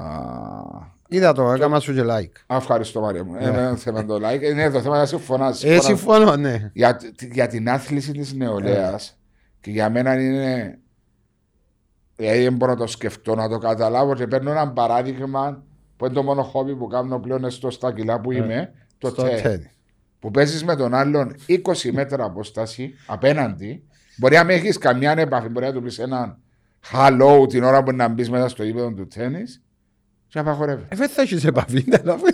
α, 0.00 0.96
Είδα 1.10 1.32
το, 1.32 1.52
έκανα 1.52 1.80
σου 1.80 1.94
και 1.94 2.02
like. 2.04 2.54
Α, 2.54 2.56
Ευχαριστώ 2.56 3.00
Μαρία 3.00 3.24
μου. 3.24 3.34
Ε, 3.38 3.50
δεν 3.50 3.76
θέμα 3.76 4.04
το 4.04 4.14
like. 4.14 4.42
Είναι 4.42 4.70
το 4.70 4.80
θέμα 4.80 4.96
να 4.96 5.06
συμφωνάς. 5.06 5.64
Ε, 5.64 5.80
συμφωνώ, 5.80 6.36
ναι. 6.36 6.70
Για, 6.74 7.00
για 7.32 7.46
την 7.46 7.68
άθληση 7.68 8.12
της 8.12 8.32
νεολαίας 8.32 9.18
και 9.60 9.70
για 9.70 9.90
μένα 9.90 10.20
είναι 10.20 10.78
δηλαδή 12.16 12.42
δεν 12.42 12.54
μπορώ 12.54 12.72
να 12.72 12.78
το 12.78 12.86
σκεφτώ, 12.86 13.34
να 13.34 13.48
το 13.48 13.58
καταλάβω 13.58 14.14
και 14.14 14.26
παίρνω 14.26 14.50
ένα 14.50 14.72
παράδειγμα 14.72 15.64
που 15.98 16.04
είναι 16.04 16.14
το 16.14 16.22
μόνο 16.22 16.42
χόμπι 16.42 16.74
που 16.76 16.86
κάνω 16.86 17.18
πλέον 17.20 17.50
στο 17.50 17.70
στα 17.70 17.92
κιλά 17.92 18.20
που 18.20 18.32
είμαι 18.32 18.72
το 18.98 19.08
Στο 19.08 19.22
τε, 19.22 19.40
τέννις. 19.42 19.70
που 20.18 20.30
παίζεις 20.30 20.64
με 20.64 20.76
τον 20.76 20.94
άλλον 20.94 21.34
20 21.48 21.90
μέτρα 21.92 22.24
απόσταση 22.24 22.94
απέναντι 23.06 23.82
μπορεί 24.18 24.34
να 24.34 24.44
μην 24.44 24.56
έχεις 24.56 24.78
καμιά 24.78 25.12
επαφή 25.18 25.48
μπορεί 25.48 25.66
να 25.66 25.72
του 25.72 25.82
πεις 25.82 25.98
έναν 25.98 26.38
hello 26.92 27.46
την 27.48 27.62
ώρα 27.64 27.82
που 27.82 27.92
να 27.92 28.08
μπεις 28.08 28.30
μέσα 28.30 28.48
στο 28.48 28.64
γήπεδο 28.64 28.92
του 28.92 29.06
τέννις 29.06 29.62
και 30.30 30.38
απαγορεύει. 30.38 30.84
Ε, 30.88 30.96
δεν 30.96 31.08
θα 31.08 31.22
έχεις 31.22 31.44
επαφή. 31.44 31.80
δηλαδή. 31.80 32.32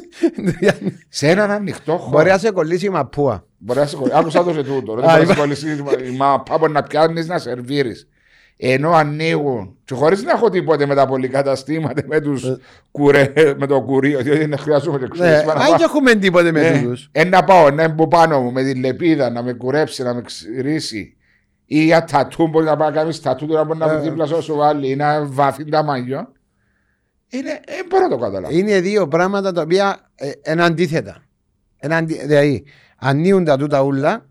Σε 1.09 1.29
έναν 1.29 1.51
ανοιχτό 1.51 1.97
χώρο. 1.97 2.11
Μπορεί 2.11 2.29
να 2.31 2.39
σε 2.39 2.51
κολλήσει 2.51 2.87
η 2.87 2.89
μαπούα. 2.89 3.47
Μπορεί 3.59 3.79
να 3.79 3.87
σηκωθεί. 3.87 4.11
Άκουσα 4.15 4.45
το 4.45 4.53
σε 4.53 4.63
τούτο. 4.63 4.95
Δεν 4.95 5.05
Α, 5.09 5.17
μπορεί 5.17 5.27
να 5.27 5.45
είπα- 5.45 5.55
σηκωθεί. 5.55 6.11
Μα 6.11 6.41
πάμε 6.43 6.69
να 6.69 6.83
πιάνεις 6.83 7.27
να 7.27 7.39
σερβίρεις. 7.39 8.09
Ενώ 8.57 8.91
ανοίγουν, 8.91 9.77
και 9.85 9.95
χωρίς 9.95 10.23
να 10.23 10.33
έχω 10.33 10.51
τίποτε 10.51 10.87
με 10.87 10.95
τα 10.95 11.07
πολυκαταστήματα, 11.07 12.03
με, 12.07 12.21
τους 12.21 12.45
κουρε, 12.91 13.33
με 13.59 13.67
το 13.67 13.83
κουρίο, 13.83 14.21
διότι 14.21 14.47
δεν 14.47 14.59
χρειάζομαι 14.59 14.99
το 14.99 15.05
Ναι, 15.05 15.11
ξύρισμα 15.11 15.55
να 15.55 15.61
αν 15.61 15.67
πάω. 15.69 15.77
και 15.77 15.85
έχουμε 15.85 16.15
τίποτε 16.15 16.53
με 16.53 16.71
Ναι. 16.71 16.79
τούτους. 16.81 17.09
Ε, 17.13 17.25
να 17.25 17.45
πάω, 17.45 17.71
να 17.71 17.89
μπω 17.89 18.09
πάνω 18.09 18.41
μου 18.41 18.53
με 18.53 18.63
τη 18.63 18.75
λεπίδα, 18.75 19.31
να 19.31 19.43
με 19.43 19.53
κουρέψει, 19.53 20.03
να 20.03 20.15
με 20.15 20.23
ξυρίσει. 20.23 21.17
Ή 21.67 21.85
για 21.85 22.05
τατού, 22.05 22.49
μπορεί 22.49 22.65
να 22.65 22.77
πάει 22.77 22.89
να 22.91 22.95
κάνει 22.97 23.17
τατού, 23.17 23.47
τώρα 23.47 23.65
μπορεί 23.65 23.79
να 23.79 23.91
Ε. 23.93 23.97
μου 23.97 24.03
δίπλα 24.03 24.27
σου 24.27 24.43
σου 24.43 24.55
βάλει 24.57 24.89
ή 24.89 24.97
να 24.97 25.25
βάφει 25.27 25.65
τα 25.65 25.83
μαγιό. 25.83 26.33
Είναι, 27.29 27.61
δεν 27.67 27.87
μπορώ 27.89 28.03
να 28.03 28.09
το 28.11 28.17
καταλάβω. 28.19 28.55
Είναι 28.57 28.81
δύο 28.81 29.09
πράγματα 29.09 29.53
τα 29.53 29.63
οποία 29.63 30.11
ε, 30.15 30.31
είναι 30.53 30.65
αντίθετα. 30.65 31.23
Είναι 31.83 31.95
αντι... 31.95 32.27
Δηλαδή, 32.27 32.65
ανοίγουν 32.99 33.45
τα 33.45 33.57
τούτα 33.57 33.81
ούλα 33.83 34.27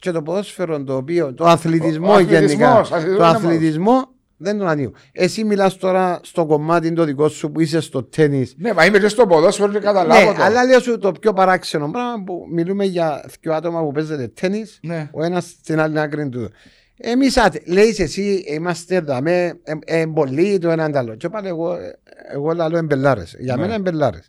και 0.00 0.10
το 0.10 0.22
ποδόσφαιρο 0.22 0.84
το 0.84 0.96
οποίο, 0.96 1.34
το 1.34 1.44
αθλητισμό, 1.44 2.10
Ο 2.10 2.12
αθλητισμός, 2.14 2.40
γενικά, 2.40 2.70
αθλητισμός 2.78 3.18
το 3.18 3.24
είναι 3.24 3.26
αθλητισμό 3.26 4.08
δεν 4.42 4.58
τον 4.58 4.68
ανοίγουν. 4.68 4.94
Εσύ 5.12 5.44
μιλάς 5.44 5.76
τώρα 5.76 6.20
στο 6.22 6.46
κομμάτι 6.46 6.92
το 6.92 7.04
δικό 7.04 7.28
σου 7.28 7.50
που 7.52 7.60
είσαι 7.60 7.80
στο 7.80 8.02
τέννις. 8.04 8.54
Ναι, 8.58 8.72
μα 8.72 8.84
είμαι 8.84 8.98
και 8.98 9.08
στο 9.08 9.26
ποδόσφαιρο 9.26 9.72
και 9.72 9.78
καταλάβω 9.78 10.30
Ναι, 10.30 10.36
το. 10.36 10.42
αλλά 10.42 10.64
λέω 10.64 10.80
σου 10.80 10.98
το 10.98 11.12
πιο 11.12 11.32
παράξενο 11.32 11.90
πράγμα 11.90 12.22
που 12.24 12.46
μιλούμε 12.52 12.84
για 12.84 13.24
δύο 13.40 13.54
άτομα 13.54 13.82
που 13.82 13.92
παίζετε 13.92 14.28
τέννις, 14.28 14.78
Ναι. 14.82 15.08
ο 15.12 15.24
ένας 15.24 15.44
στην 15.44 15.80
άλλη 15.80 16.00
άκρη 16.00 16.28
του. 16.28 16.50
Εμείς, 17.02 17.36
άτε, 17.36 17.60
λέεις 17.66 17.98
εσύ, 17.98 18.44
είμαστε 18.46 18.94
εδώ, 18.94 19.18
με 19.22 19.52
εμπολί 19.84 20.58
το 20.58 20.70
έναν 20.70 20.92
τ' 20.92 20.96
άλλο. 20.96 21.14
Και 21.14 21.28
πάλι 21.28 21.48
εγώ, 21.48 21.74
ε, 21.74 21.98
εγώ 22.32 22.52
λέω 22.52 22.76
εμπελάρες. 22.76 23.36
Για 23.38 23.54
Ναι. 23.56 23.60
μένα 23.62 23.74
εμπελάρες. 23.74 24.28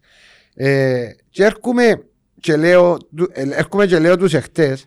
Ε, 0.56 1.06
και 1.30 1.44
έρχομαι 1.44 2.04
και 2.40 2.56
λέω, 2.56 2.98
του- 3.16 3.30
ε, 3.34 3.42
έρχομαι 3.52 3.86
και 3.86 4.00
λέω 4.00 4.18
τους 4.18 4.34
εχθές, 4.34 4.86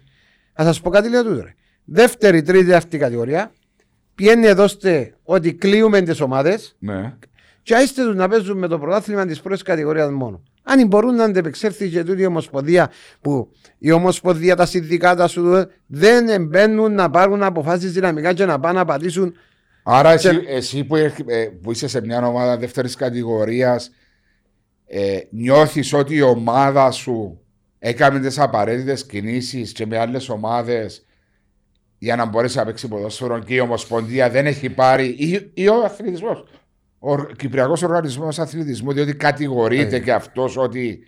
να 0.56 0.64
σας 0.64 0.80
πω 0.80 0.90
κάτι 0.90 1.08
λέω 1.08 1.22
τούτο. 1.24 1.42
ρε. 1.42 1.54
Δεύτερη, 1.84 2.42
τρίτη 2.42 2.72
αυτή 2.72 2.98
κατηγορία, 2.98 3.52
πιένει 4.14 4.46
εδώ 4.46 4.68
στε 4.68 5.14
ότι 5.22 5.54
κλείουμε 5.54 6.00
τις 6.00 6.20
ομάδες 6.20 6.76
Ναι. 6.78 7.14
και 7.62 7.74
άιστε 7.74 8.04
τους 8.04 8.14
να 8.14 8.28
παίζουν 8.28 8.58
με 8.58 8.66
το 8.68 8.78
πρωτάθλημα 8.78 9.26
της 9.26 9.40
πρώτης 9.40 9.62
κατηγορίας 9.62 10.10
μόνο. 10.10 10.42
Αν 10.62 10.86
μπορούν 10.86 11.14
να 11.14 11.24
αντεπεξέλθει 11.24 11.88
και 11.88 12.04
τούτη 12.04 12.22
η 12.22 12.26
Ομοσπονδία 12.26 12.90
που 13.20 13.50
η 13.78 13.90
Ομοσπονδία, 13.90 14.56
τα 14.56 14.66
συνδικάτα 14.66 15.26
σου 15.28 15.64
δεν 15.86 16.46
μπαίνουν 16.46 16.94
να 16.94 17.10
πάρουν 17.10 17.42
αποφάσεις 17.42 17.92
δυναμικά 17.92 18.32
και 18.32 18.44
να 18.44 18.60
πάνε 18.60 18.78
να 18.78 18.84
πατήσουν 18.84 19.34
Άρα 19.86 20.12
εσύ, 20.12 20.28
Και- 20.40 20.48
εσύ 20.48 20.84
που, 20.84 20.96
έχ- 20.96 21.18
ε, 21.30 21.48
που 21.62 21.70
είσαι 21.70 21.88
σε 21.88 22.00
μια 22.00 22.26
ομάδα 22.26 22.56
δεύτερης 22.56 22.94
κατηγορίας, 22.94 23.90
ε, 24.86 25.18
νιώθεις 25.30 25.92
ότι 25.92 26.14
η 26.14 26.20
ομάδα 26.22 26.90
σου 26.90 27.40
έκανε 27.86 28.20
τις 28.20 28.38
απαραίτητες 28.38 29.06
κινήσεις 29.06 29.72
και 29.72 29.86
με 29.86 29.98
άλλες 29.98 30.28
ομάδες 30.28 31.06
για 31.98 32.16
να 32.16 32.24
μπορέσει 32.24 32.56
να 32.56 32.64
παίξει 32.64 32.88
ποδόσφαιρο 32.88 33.38
και 33.38 33.54
η 33.54 33.58
Ομοσπονδία 33.58 34.30
δεν 34.30 34.46
έχει 34.46 34.70
πάρει. 34.70 35.06
ή, 35.06 35.50
ή 35.54 35.68
ο 35.68 35.84
αθλητισμός. 35.84 36.44
Ο 36.98 37.24
Κυπριακός 37.24 37.82
Οργανισμός 37.82 38.38
Αθλητισμού, 38.38 38.92
διότι 38.92 39.14
κατηγορείται 39.14 39.96
Ε. 39.96 40.00
και 40.00 40.12
αυτός 40.12 40.56
ότι 40.56 41.02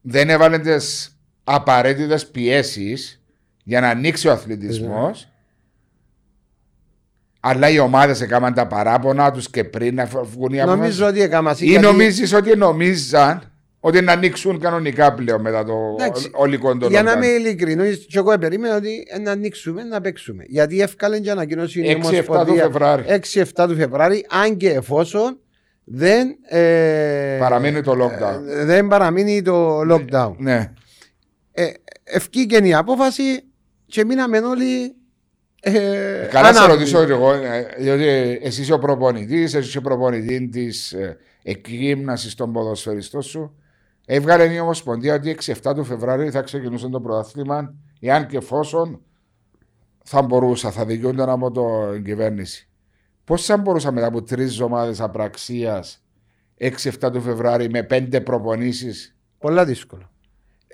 δεν 0.00 0.30
έβαλε 0.30 0.58
τις 0.58 1.16
απαραίτητες 1.44 2.26
πιέσεις 2.30 3.22
για 3.64 3.80
να 3.80 3.88
ανοίξει 3.88 4.28
ο 4.28 4.32
αθλητισμός. 4.32 5.28
Αλλά 7.40 7.68
οι 7.68 7.78
ομάδες 7.78 8.20
έκαναν 8.20 8.54
τα 8.54 8.66
παράπονα 8.66 9.30
τους 9.30 9.50
και 9.50 9.64
πριν 9.64 9.94
να 9.94 10.06
βγουν 10.06 10.52
οι 10.52 10.60
αποφάσεις. 10.60 10.80
Νομίζω 10.80 11.06
ότι 11.06 11.20
έκανα 11.20 11.56
Ή 11.58 11.78
νομίζεις 11.78 12.32
ότι 12.32 12.56
νομίζαν 12.56 13.48
ότι 13.86 14.00
να 14.00 14.12
ανοίξουν 14.12 14.58
κανονικά 14.60 15.14
πλέον 15.14 15.40
μετά 15.40 15.64
το 15.64 15.96
Εντάξει, 15.98 16.30
ολικό 16.34 16.76
το 16.76 16.86
Για 16.88 17.02
να 17.02 17.12
lockdown. 17.12 17.16
είμαι 17.16 17.26
ειλικρινός, 17.26 18.06
και 18.08 18.18
εγώ 18.18 18.38
περίμενα 18.38 18.76
ότι 18.76 19.06
να 19.22 19.30
ανοίξουμε 19.30 19.82
να 19.82 20.00
παίξουμε. 20.00 20.44
Γιατί 20.48 20.80
εύκαλε 20.80 21.18
και 21.20 21.30
ανακοίνωση 21.30 21.80
η 21.80 21.90
6-7 21.90 22.00
του 22.00 22.06
Ομοσπονδία 22.12 22.62
Φεβράρι. 22.62 23.04
6-7 23.54 23.66
του 23.68 23.74
Φεβράρι, 23.76 24.26
αν 24.28 24.56
και 24.56 24.70
εφόσον 24.70 25.38
δεν, 25.84 26.28
ε, 26.48 27.36
Παραμείνει 27.40 27.80
το 27.82 27.92
lockdown. 27.92 28.40
ε, 28.48 28.64
δεν 28.64 28.88
παραμείνει 28.88 29.42
το 29.42 29.80
lockdown. 29.90 30.32
Ναι. 30.36 30.72
Ε, 31.52 31.66
ευκήκε 32.04 32.56
η 32.56 32.74
απόφαση 32.74 33.44
και 33.86 34.04
μείναμε 34.04 34.38
όλοι. 34.38 34.94
Ε, 35.60 36.28
Καλά 36.30 36.52
σε 36.52 36.58
ανάπηροι. 36.58 36.78
ρωτήσω 36.78 37.04
και 37.04 37.12
εγώ, 37.12 37.32
ε, 37.32 37.66
διότι 37.78 38.04
εσύ 38.42 38.60
είσαι 38.60 38.72
ο 38.72 38.78
προπονητής, 38.78 39.54
εσύ 39.54 39.68
είσαι 39.68 39.78
ο 39.78 39.80
προπονητής 39.80 40.48
της 40.50 40.94
εκγύμνασης 41.42 42.34
των 42.34 42.52
ποδοσφαιριστών 42.52 43.22
σου. 43.22 43.58
Έβγαλε 44.06 44.52
η 44.52 44.58
Ομοσπονδία 44.58 45.14
ότι 45.14 45.36
6-7 45.40 45.74
του 45.74 45.84
Φεβρουαρίου 45.84 46.30
θα 46.30 46.42
ξεκινούσε 46.42 46.88
το 46.88 47.00
πρωτάθλημα, 47.00 47.74
εάν 48.00 48.26
και 48.26 48.36
εφόσον 48.36 49.00
θα 50.04 50.22
μπορούσα, 50.22 50.70
θα 50.70 50.84
δικαιούνταν 50.84 51.28
από 51.28 51.50
την 51.92 52.04
κυβέρνηση. 52.04 52.68
Πώς 53.24 53.44
θα 53.44 53.56
μπορούσα 53.56 53.92
μετά 53.92 54.06
από 54.06 54.22
τρεις 54.22 54.52
εβδομάδε 54.52 55.04
απραξίας 55.04 56.04
6-7 56.58 57.12
του 57.12 57.20
Φεβρουαρίου 57.20 57.70
με 57.70 57.82
πέντε 57.82 58.20
προπονήσεις; 58.20 59.16
Πολλά 59.38 59.64
δύσκολο. 59.64 60.13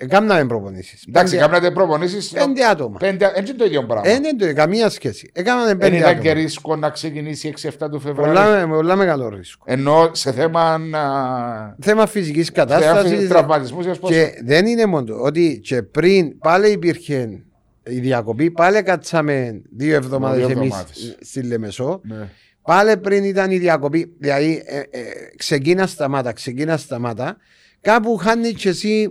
Ε, 0.03 0.05
Κάμναμε 0.07 0.45
προπονήσεις. 0.45 1.03
Εντάξει, 1.07 1.35
πέντε, 1.35 1.45
κάνατε 1.47 1.71
προπονήσεις. 1.71 2.31
πέντε 2.31 2.65
άτομα. 2.65 2.97
Πέντε, 2.97 3.25
έτσι 3.35 3.51
είναι 3.51 3.53
το 3.59 3.65
ίδιο 3.65 3.85
πράγμα. 3.85 4.09
Ε, 4.09 4.19
δεν 4.19 4.37
το 4.37 4.53
καμία 4.53 4.89
σχέση. 4.89 5.31
Έκαναμε 5.33 5.65
Δεν 5.67 5.77
πέντε 5.77 5.95
ήταν 5.97 6.19
και 6.19 6.29
άτομα. 6.29 6.33
ρίσκο 6.43 6.75
να 6.75 6.89
ξεκινήσει 6.89 7.53
6-7 7.79 7.89
του 7.91 7.99
Φεβρουαρίου. 7.99 8.33
Πολλά, 8.33 8.67
πολλά 8.67 8.95
μεγάλο 8.95 9.29
ρίσκο. 9.29 9.63
Ενώ 9.67 10.09
σε 10.13 10.31
θέμα 10.31 10.73
α, 10.73 11.75
Θέμα 11.81 12.05
φυσικής 12.07 12.45
σε 12.45 12.51
κατάστασης. 12.51 13.27
τραυματισμούς 13.27 13.85
ή 13.85 13.91
πώς- 13.99 14.11
Και 14.11 14.33
δεν 14.43 14.65
είναι 14.65 14.85
μόνο 14.85 15.05
το 15.05 15.13
ότι 15.15 15.59
και 15.63 15.81
πριν 15.83 16.37
πάλι 16.37 16.71
υπήρχε 16.71 17.43
η 17.83 17.99
διακοπή, 17.99 18.51
πάλι 18.51 18.83
κάτσαμε 18.83 19.61
δύο 19.77 19.95
εβδομάδες 19.95 20.37
Δύο 20.45 20.57
εμείς 20.57 20.61
εβδομάδες. 20.73 21.17
στη 21.21 21.41
Λεμεσό. 21.43 22.01
Ναι. 22.03 22.29
Πάλι 22.61 22.97
πριν 22.97 23.23
ήταν 23.23 23.51
η 23.51 23.57
διακοπή, 23.57 24.15
δηλαδή 24.19 24.63
ε, 24.65 24.77
ε, 24.77 25.01
ξεκίνα 25.37 25.87
σταμάτα, 25.87 26.31
ξεκίνα 26.31 26.77
σταμάτα. 26.77 27.37
Κάπου 27.81 28.15
χάνεις 28.17 28.53
και 28.53 28.69
εσύ 28.69 29.07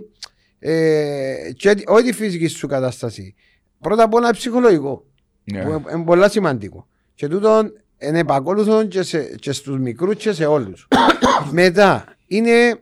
ε, 0.63 1.51
και, 1.57 1.73
τη- 1.73 1.83
όχι 1.87 2.03
τη 2.03 2.13
φυσική 2.13 2.47
σου 2.47 2.67
κατάσταση. 2.67 3.35
Πρώτα 3.79 4.03
απ' 4.03 4.13
όλα 4.13 4.31
ψυχολογικό. 4.31 5.05
Ναι. 5.43 5.63
Που 5.63 5.83
είναι 5.93 6.03
πολύ 6.03 6.29
σημαντικό. 6.29 6.87
Και 7.15 7.27
τούτο 7.27 7.61
είναι 7.97 8.19
επακόλουθο 8.19 8.85
και, 8.85 9.03
σε, 9.03 9.19
και 9.23 9.51
στους 9.51 9.77
μικρούς 9.79 10.15
και 10.15 10.31
σε 10.31 10.45
όλους. 10.45 10.87
Μετά 11.51 12.05
είναι 12.27 12.79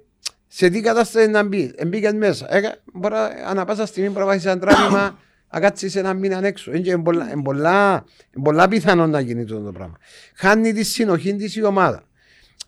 σε 0.48 0.69
τι 0.69 0.81
κατάσταση 0.81 1.27
να 1.27 1.43
μπει. 1.43 1.74
Μπήκες 1.88 2.13
μέσα. 2.13 2.55
Έκα, 2.55 2.75
μπορεί, 2.93 3.13
να- 3.13 3.25
ανά 3.50 3.65
πάσα 3.65 3.86
στιγμή 3.86 4.07
μπορεί 4.09 4.19
να 4.19 4.25
βάζεις 4.25 4.45
ένα 4.45 4.59
τράβημα 4.59 5.19
να 5.51 5.59
κάτσεις 5.59 5.95
ένα 5.95 6.13
μήνα 6.13 6.45
έξω. 6.45 6.71
Είναι, 6.71 6.79
και 6.79 6.98
πολλά, 6.98 7.31
είναι, 7.31 7.41
πολλά, 7.41 8.05
είναι 8.36 8.43
πολλά 8.43 8.67
πιθανό 8.67 9.07
να 9.07 9.19
γίνει 9.19 9.41
αυτό 9.41 9.59
το 9.62 9.71
πράγμα. 9.71 9.98
Χάνει 10.36 10.74
τη 10.74 10.83
συνοχή 10.83 11.36
της 11.36 11.55
η 11.55 11.63
ομάδα. 11.63 12.03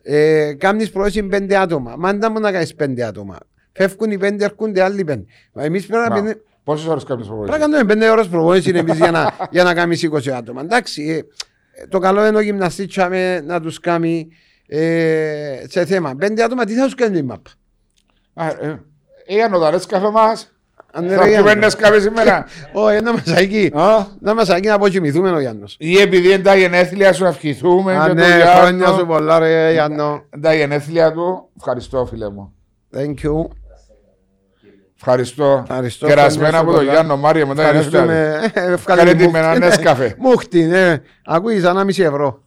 Ε, 0.04 0.54
κάνεις 0.54 0.92
πρόεση 0.92 1.24
πέντε 1.24 1.58
άτομα. 1.58 1.96
Μάντα 1.98 2.30
μου 2.32 2.40
να 2.40 2.52
κάνεις 2.52 2.76
πέντε 2.76 3.04
άτομα. 3.04 3.38
Φεύγουν 3.74 4.12
οι 4.12 4.18
πέντε, 4.18 4.46
έρχονται 4.46 4.84
άλλοι 4.84 5.04
πέντε. 5.04 5.26
Μα 5.54 5.64
Εμείς 5.64 5.86
πρέπει 5.86 6.04
να 6.10 6.16
Μα, 6.16 6.22
πέντε- 6.22 6.38
Πόσες 6.64 6.86
ώρες 6.88 7.04
κάνεις 7.04 7.28
Πρέπει 7.28 7.40
να 7.42 7.46
προπονήσεις. 7.46 7.72
κάνουμε 7.76 7.94
πέντε 7.94 8.10
ώρες 8.10 8.28
προπόνηση 8.28 8.72
εμείς 8.76 8.98
για 8.98 9.12
να, 9.12 9.32
για 9.52 9.64
να 9.64 9.74
κάνεις 9.74 10.04
20 10.04 10.30
άτομα. 10.30 10.62
Εντάξει, 10.62 11.04
ε, 11.04 11.18
ε, 11.82 11.88
το 11.88 12.00
καλό 12.00 12.26
είναι 12.28 12.38
ο 12.38 12.42
γυμναστής 12.42 12.88
τσάμε 12.88 13.42
να 13.46 13.62
τους 13.62 13.80
κάνει 13.80 14.28
ε, 14.68 15.64
σε 15.68 15.86
θέμα. 15.86 16.16
Πέντε 16.16 16.44
άτομα, 16.44 16.66
τι 16.66 16.74
θα 16.74 16.84
τους 16.84 16.96
κάνει 16.96 17.18
η 17.18 17.22
μάπα. 17.22 17.50
Α, 18.34 18.48
ε, 18.48 18.80
Ε, 19.26 19.42
αν 19.42 19.54
ο 19.54 19.60
καφέ 19.88 20.10
μας, 20.10 20.54
Αν 20.94 21.04
θα 21.10 21.16
ρε, 21.16 21.32
πιούμε 21.32 21.52
Γιάννη. 21.52 21.66
καφές 21.78 22.02
σήμερα. 22.02 22.46
Όχι, 22.74 23.02
να 23.02 23.12
μας 23.14 23.28
αγγεί. 23.28 23.72
Α, 23.74 24.06
Να 24.20 24.34
μας 24.34 24.50
αγγεί 24.50 24.68
να 24.68 24.74
αποκοιμηθούμε 24.74 25.32
ο 25.32 25.40
Γιάννος. 25.40 25.76
Ή 25.80 25.98
επειδή 26.02 26.28
είναι 26.34 26.44
τα 26.44 26.56
γενέθλια 26.56 27.14
σου 27.14 27.24
να 27.24 27.30
ευχηθούμε. 27.30 27.98
Α, 27.98 28.08
και 28.08 28.14
ναι, 28.14 28.22
το 28.22 28.28
χρόνια 28.48 28.78
Γιάννο. 28.78 28.98
σου 28.98 29.06
πολλά 29.06 29.40
ρε 29.40 29.72
Γιάννο. 29.72 30.24
Τα 30.42 30.54
γενέθλια 30.54 31.12
του. 31.12 31.50
Ευχαριστώ 31.58 32.06
φίλε 32.06 32.30
μου. 32.30 32.54
Thank 32.96 33.16
you. 33.26 33.48
Ευχαριστώ. 35.04 35.60
Ευχαριστώ, 35.64 36.08
Κερασμένα 36.08 36.48
χρόνια 36.48 36.58
σου 36.60 36.64
από 36.64 36.72
τον 36.72 36.80
πολλά. 36.80 36.92
Γιάννο 36.92 37.18
Μάριο 37.18 37.48
με 37.48 37.56
τα 37.56 37.64
γενέθλια 37.72 38.02
του. 38.04 38.10
Ευχαριστούμε. 38.10 38.46
Ε, 38.46 38.50
Καλέ 38.54 38.74
Ευχαριστούμε. 38.74 39.26
τη 39.26 39.32
με 39.32 39.40
ένα 39.40 39.58
Νέσκαφε. 39.60 40.16
Μούχτη, 40.18 40.64
ναι. 40.66 41.02
Ακούεις, 41.26 41.64
ένα 41.64 41.84
μισή 41.84 42.02
ευρώ. 42.02 42.44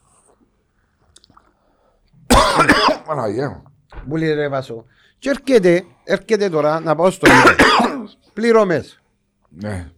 Παναγία 3.07 3.49
μου. 3.49 3.63
Που 4.09 4.17
λέει 4.17 4.33
ρε 4.35 4.49
Βάσο. 4.49 4.85
Και 5.19 5.31
έρχεται, 5.31 5.85
έρχεται 6.05 6.49
τώρα 6.49 6.81
να 6.81 6.95
πάω 6.95 7.11
στο 7.11 7.27
ίδιο. 7.31 7.57
Πληρωμές. 8.35 9.01
Ναι. 9.49 9.91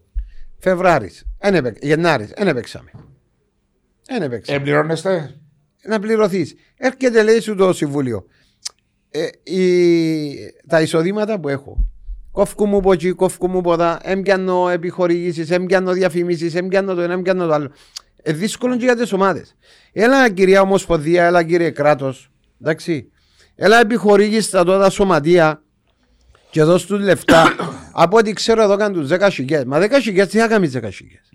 Φεβράρης, 0.59 1.25
εν 1.39 1.55
έπαιξ- 1.55 1.85
Γενάρης, 1.85 2.31
δεν 2.37 2.49
έπαιξαμε. 2.49 2.91
Δεν 4.07 4.23
έπαιξαμε. 4.23 4.59
Εμπληρώνεστε; 4.59 5.35
Να 5.85 5.99
πληρωθείς. 6.01 6.55
Έρχεται 6.77 7.23
λέει 7.23 7.41
σου 7.41 7.55
το 7.55 7.73
συμβούλιο. 7.73 8.25
Ε, 9.11 9.27
η- 9.53 10.37
τα 10.69 10.81
εισοδήματα 10.81 11.41
που 11.41 11.49
έχω. 11.49 11.85
Κόφκου 12.37 12.67
μου 12.67 12.77
από 12.77 12.93
εκεί, 12.93 13.13
κόφκου 13.13 13.49
μου 13.49 13.59
από 13.59 13.73
εδώ, 13.73 13.97
έμπιανω 14.03 14.69
επιχορηγήσεις, 14.69 15.51
έμπιανω 15.51 15.93
διαφημίσεις, 15.93 16.55
έμπιανω 16.55 16.95
το 16.95 17.01
ένα, 17.01 17.13
έμπιανω 17.13 17.47
το 17.47 17.53
άλλο. 17.53 17.71
Ε, 18.23 18.33
δύσκολο 18.33 18.77
και 18.77 18.85
για 18.85 18.97
τις 18.97 19.13
ομάδες. 19.13 19.57
Έλα 19.93 20.31
κυρία 20.31 20.61
Ομοσπονδία, 20.61 21.25
έλα 21.25 21.43
κύριε 21.43 21.71
κράτος, 21.71 22.31
εντάξει. 22.61 23.11
Έλα 23.55 23.81
επιχορήγηση 23.81 24.49
στα 24.49 24.65
τότε 24.65 24.91
σωματεία 24.91 25.63
και 26.51 26.63
δώσ' 26.63 26.87
τους 26.87 27.01
λεφτά. 27.01 27.55
Από 28.03 28.17
ό,τι 28.17 28.33
ξέρω 28.33 28.63
εδώ 28.63 28.77
κάνουν 28.77 29.01
τους 29.01 29.11
10 29.13 29.29
χιλιάδες. 29.31 29.67
Μα 29.67 29.79
10 29.79 30.01
χιλιάδες 30.03 30.33
τι 30.33 30.39
να 30.39 30.47
κάνεις 30.49 30.71
10 30.77 30.89
χιλιάδες; 30.93 31.33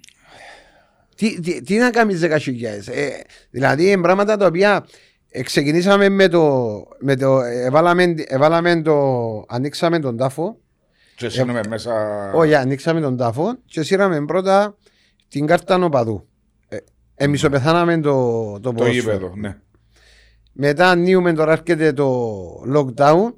Τι, 1.15 1.39
τι, 1.39 1.61
τι 1.61 1.77
να 1.77 1.89
κάνεις 1.89 2.21
10 2.23 2.35
χιλιάδες; 2.39 2.87
Ε, 2.87 3.23
δηλαδή 3.49 3.91
είναι 3.91 4.01
πράγματα 4.01 4.37
τα 4.37 4.45
οποία 4.45 4.85
ε, 5.29 5.43
ξεκινήσαμε 5.43 6.09
με 6.09 6.27
το, 6.27 6.83
με 6.99 7.15
το 7.15 7.41
εβάλαμε, 7.41 8.13
εβάλαμε 8.27 8.81
το, 8.81 8.95
ανοίξαμε 9.47 9.99
τον 9.99 10.17
τάφο. 10.17 10.59
Και 11.27 11.29
σύνομαι 11.33 11.61
μέσα. 11.69 11.91
Όχι, 12.33 12.55
ανοίξαμε 12.55 13.01
τον 13.01 13.17
τάφο 13.17 13.55
και 13.65 13.83
σύραμε 13.83 14.25
πρώτα 14.25 14.77
την 15.27 15.45
κάρτα 15.45 15.77
νοπαδού. 15.77 16.27
Ε, 16.67 16.77
εμείς 17.15 17.49
πεθάναμε 17.49 17.99
το, 17.99 18.11
το, 18.51 18.59
Το 18.59 18.71
ποδόσφαιρο. 18.73 18.93
γήπεδο, 19.13 19.33
ναι. 19.35 19.57
Μετά 20.53 20.89
ανοίγουμε 20.89 21.33
τώρα 21.33 21.51
έρχεται 21.51 21.93
το 21.93 22.33
lockdown. 22.73 23.33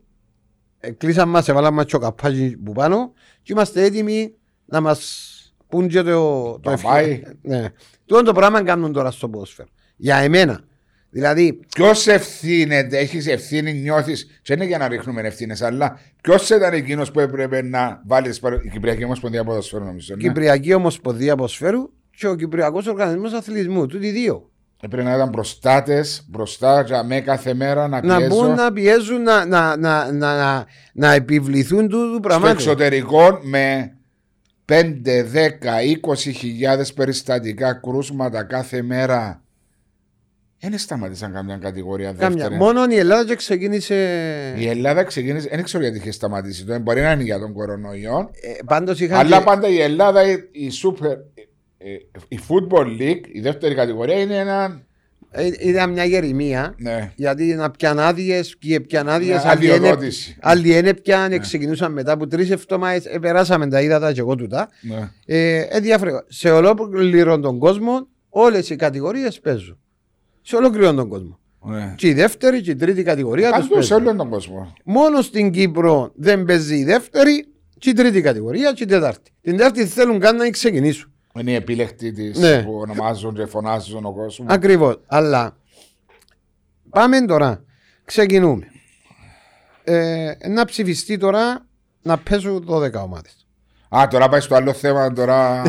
Ε, 0.79 0.91
Κλείσαμε 0.91 1.31
μας, 1.31 1.47
έβαλαμε 1.47 1.75
μας 1.75 1.85
το 1.85 1.97
καπάκι 1.97 2.57
που 2.63 2.71
πάνω 2.71 3.13
και 3.41 3.53
είμαστε 3.53 3.83
έτοιμοι 3.83 4.33
να 4.65 4.81
μας 4.81 5.29
πούν 5.67 5.87
και 5.87 6.01
το, 6.01 6.41
το 6.59 6.69
Να 6.69 6.77
πάει. 6.77 7.09
ευχή- 7.11 7.27
Ναι. 7.41 7.69
Τούτο 8.05 8.23
το 8.23 8.33
πράγμα 8.33 8.63
κάνουν 8.63 8.91
τώρα 8.93 9.11
στο 9.11 9.29
ποδόσφαιρο. 9.29 9.67
Για 9.95 10.15
εμένα. 10.17 10.59
Δηλαδή, 11.15 11.59
Ποιος 11.75 12.07
ευθύνεται, 12.07 12.97
έχεις 12.97 13.27
ευθύνη, 13.27 13.73
νιώθεις. 13.73 14.27
Δεν 14.45 14.57
είναι 14.57 14.65
για 14.65 14.77
να 14.77 14.87
ρίχνουμε 14.87 15.21
ευθύνες, 15.21 15.61
αλλά 15.61 15.99
ποιος 16.21 16.49
ήταν 16.49 16.73
εκείνος 16.73 17.11
που 17.11 17.19
έπρεπε 17.19 17.61
να 17.61 18.01
βάλει 18.05 18.27
τις 18.29 18.39
παρα- 18.39 18.59
η 18.63 18.69
Κυπριακή 18.69 19.03
Ομοσπονδία 19.03 19.43
Ποδοσφαίρου, 19.43 19.83
νομίζω. 19.85 20.15
Ναι. 20.15 20.21
Κυπριακή 20.21 20.73
Ομοσπονδία 20.73 21.35
Ποδοσφαίρου 21.35 21.89
και 22.17 22.27
ο 22.27 22.35
Κυπριακός 22.35 22.87
Οργανισμός 22.87 23.33
Αθλητισμού. 23.33 23.85
Τούτοι 23.87 24.09
δύο. 24.09 24.49
Έπρεπε 24.81 25.03
να 25.03 25.15
ήταν 25.15 25.29
προστάτες, 25.29 26.25
μπροστά, 26.29 26.81
για 26.81 27.03
με 27.03 27.19
κάθε 27.21 27.53
μέρα 27.53 27.87
να, 27.87 28.01
Να 28.05 28.17
πιέζω. 28.17 28.35
μπουν 28.35 28.53
να 28.55 28.71
πιέζουν 28.73 29.21
να, 29.21 29.45
να, 29.45 29.77
να, 29.77 30.11
να, 30.11 30.35
να, 30.35 30.65
να 30.93 31.11
επιβληθούν 31.13 31.89
τούτου 31.89 32.09
στο 32.09 32.19
πραγμάτων. 32.19 32.55
εξωτερικό 32.55 33.39
με 33.41 33.93
5, 34.65 35.23
10, 35.23 35.81
20 36.01 36.15
χιλιάδες 36.15 36.93
περιστατικά 36.93 37.73
κρούσματα 37.73 38.43
κάθε 38.43 38.81
μέρα. 38.81 39.42
Δεν 40.69 40.77
σταματήσαν 40.77 41.33
καμιά 41.33 41.57
κατηγορία 41.57 42.11
Κάμια. 42.13 42.29
δεύτερη. 42.37 42.55
Μόνο 42.55 42.83
η 42.89 42.95
Ελλάδα 42.97 43.25
και 43.25 43.35
ξεκίνησε. 43.35 43.95
Η 44.57 44.67
Ελλάδα 44.67 45.03
ξεκίνησε, 45.03 45.47
δεν 45.51 45.63
ξέρω 45.63 45.83
γιατί 45.83 45.97
είχε 45.97 46.11
σταματήσει 46.11 46.65
το, 46.65 46.79
μπορεί 46.79 47.01
να 47.01 47.11
είναι 47.11 47.23
για 47.23 47.39
τον 47.39 47.53
κορονοϊό. 47.53 48.29
Ε, 48.41 48.51
πάντως 48.65 48.99
είχαν 48.99 49.19
Αλλά 49.19 49.37
και- 49.37 49.43
πάντα 49.43 49.67
η 49.67 49.81
Ελλάδα, 49.81 50.23
η, 50.31 50.33
η 50.51 50.71
Super, 50.83 51.11
ε, 51.77 51.91
η 52.27 52.39
Football 52.47 52.85
League, 53.01 53.21
η 53.31 53.39
δεύτερη 53.39 53.75
κατηγορία 53.75 54.19
είναι 54.19 54.35
ένα. 54.37 54.81
Ε, 55.35 55.49
Ήταν 55.59 55.91
μια 55.91 56.03
γερημία 56.05 56.73
Ναι, 56.77 57.11
γιατί 57.15 57.43
να 57.55 57.71
πιαν 57.71 57.99
άδειες 57.99 58.55
και 58.59 58.79
πιαν 58.79 59.09
άδειες 59.09 59.41
μια 59.43 59.51
άλλοι 59.51 59.65
είναι- 59.65 59.73
αδειοδότηση. 59.75 60.37
άλλοι 60.41 60.77
είναι 60.77 60.93
πιαν 60.93 61.39
ξεκινούσαν 61.39 61.91
μετά 61.91 62.11
από 62.11 62.27
τρεις 62.27 62.49
εβδομάδες 62.51 63.05
ε, 63.05 63.19
περάσαμε 63.19 63.67
τα 63.67 63.81
είδα 63.81 63.99
τα 63.99 64.11
και 64.11 64.19
εγώ 64.19 64.35
τούτα 64.35 64.69
Ναι. 64.81 65.09
ε, 65.25 65.59
ε, 65.69 65.79
διάφορα. 65.79 66.25
σε 66.27 66.49
ολόκληρο 66.51 67.39
τον 67.39 67.57
κόσμο 67.59 68.07
όλες 68.29 68.69
οι 68.69 68.75
κατηγορίες 68.75 69.39
παίζουν 69.39 69.77
σε 70.43 70.55
ολόκληρο 70.55 70.93
τον 70.93 71.09
κόσμο 71.09 71.39
ναι. 71.65 71.93
και 71.97 72.07
η 72.07 72.13
δεύτερη 72.13 72.61
και 72.61 72.71
η 72.71 72.75
τρίτη 72.75 73.03
κατηγορία 73.03 73.51
τους 73.51 73.67
Παντού 73.67 73.81
σε 73.81 73.89
παίζουν 73.93 74.07
όλο 74.07 74.17
τον 74.17 74.29
κόσμο. 74.29 74.73
μόνο 74.83 75.21
στην 75.21 75.51
Κύπρο 75.51 76.11
δεν 76.15 76.45
παίζει 76.45 76.75
η 76.77 76.83
δεύτερη 76.83 77.47
και 77.79 77.89
η 77.89 77.93
τρίτη 77.93 78.21
κατηγορία 78.21 78.71
και 78.73 78.83
η 78.83 78.85
τετάρτη 78.85 79.31
την 79.41 79.57
τετάρτη 79.57 79.85
θέλουν 79.85 80.19
καν 80.19 80.35
να 80.35 80.49
ξεκινήσουν 80.49 81.11
Είναι 81.39 81.51
η 81.51 81.55
επίλεκτη 81.55 82.11
της 82.11 82.37
Ναι. 82.39 82.63
που 82.63 82.73
ονομάζουν 82.73 83.33
και 83.35 83.45
φωνάζουν 83.45 84.05
ο 84.05 84.13
κόσμος. 84.13 84.47
Ακριβώς. 84.53 84.99
Αλλά 85.07 85.57
πάμε 86.89 87.21
τώρα. 87.25 87.63
Ξεκινούμε. 88.05 88.67
Ε, 89.83 90.31
να 90.49 90.65
ψηφιστεί 90.65 91.17
τώρα 91.17 91.65
να 92.01 92.17
πέσουν 92.17 92.65
12 92.69 92.93
ομάδε. 93.03 93.29
Α, 93.97 94.07
τώρα 94.07 94.29
πάει 94.29 94.39
στο 94.39 94.55
άλλο 94.55 94.73
θέμα. 94.73 95.13
Τώρα. 95.13 95.61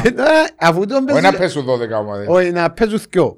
Αφού 0.58 0.86
τον 0.86 1.08
Όχι 1.08 1.14
να 1.22 1.32
παίζει. 1.32 1.36
πέσουν 1.36 1.66
12 1.66 2.00
ομάδε. 2.00 2.26
Όχι, 2.28 2.50
να 2.50 2.70
παίζουν 2.70 3.00
δυο. 3.10 3.36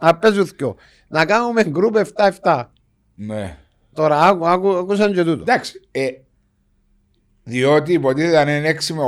να 0.00 0.16
παίζουν 0.16 0.48
δυο. 0.56 0.76
Να 1.08 1.24
κάνουμε 1.24 1.64
γκρουπ 1.64 1.96
7-7. 2.42 2.64
Ναι. 3.14 3.56
Τώρα 3.94 4.20
άκου, 4.22 4.48
άκου, 4.48 4.76
ακούσαν 4.76 5.12
και 5.14 5.24
τούτο. 5.24 5.40
Εντάξει. 5.42 5.80
Ε, 5.90 6.06
διότι 7.44 7.92
υποτίθεται 7.92 8.38
αν 8.38 8.48
είναι 8.48 8.68
6 8.68 8.94
με 8.94 9.02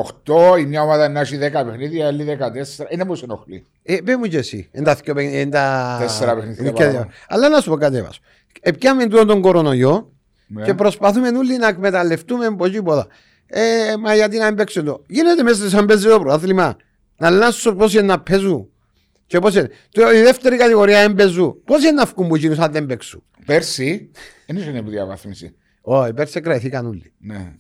8, 0.55 0.59
η 0.59 0.65
μια 0.67 0.83
ομάδα 0.83 1.09
να 1.09 1.21
έχει 1.21 1.37
10 1.37 1.51
παιχνίδια, 1.65 2.05
η 2.05 2.07
άλλη 2.07 2.25
14. 2.25 2.87
Είναι 2.89 3.05
πώ 3.05 3.15
ενοχλεί. 3.23 3.67
Ε, 3.83 3.97
πες 4.05 4.17
μου 4.17 4.25
και 4.27 4.39
εσύ. 4.39 4.69
Εν 4.73 4.85
τα 4.85 4.95
δυο 4.95 5.15
παιχνίδια, 5.15 5.41
εν 5.41 5.51
τα- 5.51 5.97
Τέσσερα 6.01 6.35
παιχνίδια 6.35 6.67
εν 6.67 6.73
παραπάνω. 6.73 7.05
και- 7.05 7.11
Αλλά 7.29 7.49
να 7.49 7.61
σου 7.61 7.71
πω 7.71 7.77
κάτι 7.77 7.97
έβασο. 7.97 8.21
Επιάμε 8.61 9.07
τούτον 9.07 9.27
τον 9.27 9.41
κορονοϊό 9.41 10.13
Ναι. 10.47 10.65
και 10.65 10.75
προσπαθούμε 10.75 11.29
όλοι 11.29 11.57
να 11.59 11.69
εκμεταλλευτούμε 11.69 12.47
από 12.47 12.65
εκεί 12.67 12.83
πόδα. 12.83 13.07
Ε, 13.53 13.97
μα 14.01 14.15
γιατί 14.15 14.39
να 14.39 14.45
μην 14.47 14.55
παίξουν 14.55 14.85
το. 14.85 15.05
Γίνεται 15.07 15.43
μέσα 15.43 15.69
σαν 15.69 15.87
παίζεις 15.87 16.07
το 16.11 16.21
πρωτάθλημα. 16.21 16.77
Να 17.17 17.27
αλλάσουν 17.27 17.77
πώς 17.77 17.93
είναι 17.95 18.03
να 18.03 18.21
παίζουν. 18.21 18.69
Και 19.27 19.39
πώς 19.39 19.55
είναι. 19.55 19.71
Το, 19.91 20.13
η 20.13 20.23
δεύτερη 20.23 20.57
κατηγορία 20.57 21.01
δεν 21.01 21.15
παίζουν. 21.15 21.63
Πώς 21.65 21.83
είναι 21.83 21.91
να 21.93 22.05
βγουν 22.05 22.29
που 22.29 22.37
γίνουν 22.37 22.61
αν 22.61 22.73
δεν 22.73 22.87
παίξουν. 22.87 23.23
Πέρσι, 23.47 24.11
δεν 24.47 24.57
είχε 24.57 24.81
διαβάθμιση. 24.87 25.55
Όχι, 25.81 26.13
πέρσι 26.13 26.41
κρατηθήκαν 26.41 26.87
όλοι. 26.87 27.13
Ναι. 27.19 27.53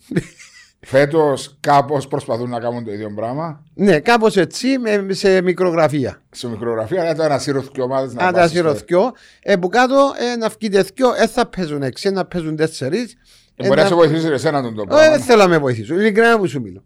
Φέτος 0.81 1.57
κάπως 1.61 2.09
προσπαθούν 2.09 2.50
να 2.50 2.61
κάνουν 2.61 2.85
το 2.85 2.92
ίδιο 2.92 3.12
πράγμα. 3.14 3.64
Ναι, 3.74 4.00
κάπως 4.00 4.37
έτσι 4.37 4.79
με, 4.79 5.07
σε 5.12 5.40
μικρογραφία. 5.42 6.22
Σε 6.31 6.48
μικρογραφία, 6.48 7.00
αλλά 7.03 7.14
τώρα 7.14 7.29
να 7.29 7.38
σύρω 7.38 7.62
και 7.62 7.81
ομάδες 7.81 8.14
να 8.14 8.24
Αν 8.26 8.33
τα 8.33 8.40
πάσεις 8.40 8.59
στο- 8.59 8.68
σειρωθιώ, 8.68 9.12
ε, 9.42 9.57
που 9.57 9.68
κάτω 9.68 10.12
ε, 10.33 10.37
να 10.37 10.48
βγείτε 10.48 10.83
δυο, 10.94 11.14
ε, 11.14 11.26
θα 11.26 11.46
παίζουν 11.46 11.83
έξι, 11.83 12.11
να 12.11 12.24
παίζουν 12.24 12.57
τέσσερις. 12.57 13.16
Ε, 13.62 13.66
Μπορεί 13.66 13.81
να 13.81 13.87
σε 13.87 13.94
βοηθήσει 13.94 14.27
εσένα 14.29 14.62
τον 14.62 14.75
το 14.75 14.83
Ε, 14.83 14.85
πράγμα. 14.87 15.11
Δεν 15.11 15.20
θέλω 15.20 15.42
να 15.42 15.49
με 15.49 15.59
βοηθήσω. 15.59 15.94
Ειλικρινά 15.94 16.38
που 16.38 16.46
σου 16.46 16.61
μιλώ. 16.61 16.85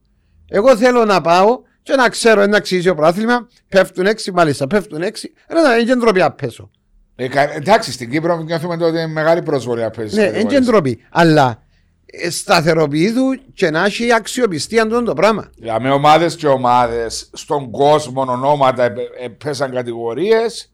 Εγώ 0.49 0.77
θέλω 0.77 1.05
να 1.05 1.21
πάω 1.21 1.61
και 1.83 1.95
να 1.95 2.09
ξέρω 2.09 2.41
ένα 2.41 2.57
αξίζει 2.57 2.95
πρόθλημα. 2.95 3.49
Πέφτουν 3.69 4.07
έξι, 4.07 4.33
μάλιστα. 4.33 4.67
Πέφτουν 4.67 5.03
έξι. 5.03 5.33
Ρε, 5.51 5.61
να 5.61 5.75
είναι 5.77 5.85
και 5.85 5.95
ντροπή 5.95 6.19
να 6.19 6.33
πέσω. 6.33 6.71
Ε, 7.17 7.29
κα- 7.29 7.55
εντάξει, 7.55 7.93
στην 7.93 8.11
Κύπρο 8.11 8.37
νιώθουμε 8.43 8.77
τότε 8.77 8.99
είναι 8.99 9.13
μεγάλη 9.13 9.43
προσβολή 9.43 9.85
απ' 9.85 9.99
Ναι, 10.13 10.23
είναι 10.23 10.43
και 10.45 10.59
ντροπή. 10.61 10.99
Αλλά 11.11 11.63
ε, 12.07 12.31
σταθεροποιήθου 12.31 13.23
και 13.55 13.71
να 13.71 13.85
έχει 13.85 14.13
αξιοπιστία 14.13 14.83
αυτό 14.83 15.03
το 15.03 15.13
πράγμα. 15.15 15.51
Για 15.57 15.81
με 15.81 15.91
ομάδες 15.91 16.37
και 16.37 16.47
ομάδες 16.47 17.31
στον 17.33 17.71
κόσμο 17.71 18.25
ονόματα 18.29 18.85
επ- 18.85 18.99
ε, 18.99 19.29
πέσαν 19.45 19.71
κατηγορίες. 19.73 20.73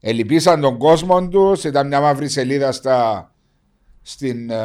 Ελυπήσαν 0.00 0.60
τον 0.60 0.78
κόσμο 0.78 1.28
τους. 1.28 1.64
Ήταν 1.64 1.86
μια 1.86 2.00
μαύρη 2.00 2.28
σελίδα 2.28 2.72
στα, 2.72 3.31
στην 4.02 4.50
ε, 4.50 4.56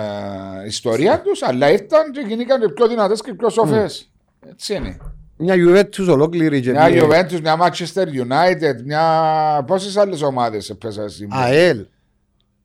ιστορία 0.65 1.21
τους. 1.21 1.41
Αλλά 1.43 1.71
ήρθαν 1.71 2.11
και 2.11 2.23
γίνηκαν 2.27 2.59
και 2.61 2.69
πιο 2.69 2.87
δυνατές 2.87 3.21
και 3.21 3.33
πιο 3.33 3.49
σοφές. 3.49 4.11
Έτσι 4.49 4.73
είναι. 4.73 4.97
Μια 5.37 5.55
Juventus 5.55 6.07
ολόκληρη 6.09 6.61
και 6.61 6.71
Μια 6.71 6.89
μια 6.89 7.03
Juventus, 7.03 7.39
μια 7.41 7.57
Manchester 7.59 8.05
United, 8.05 8.83
μια. 8.85 9.63
Πόσες 9.67 9.97
άλλες 9.97 10.21
ομάδες 10.21 10.75
πέσαν 10.79 11.09
σήμερα. 11.09 11.41
ΑΕΛ. 11.41 11.85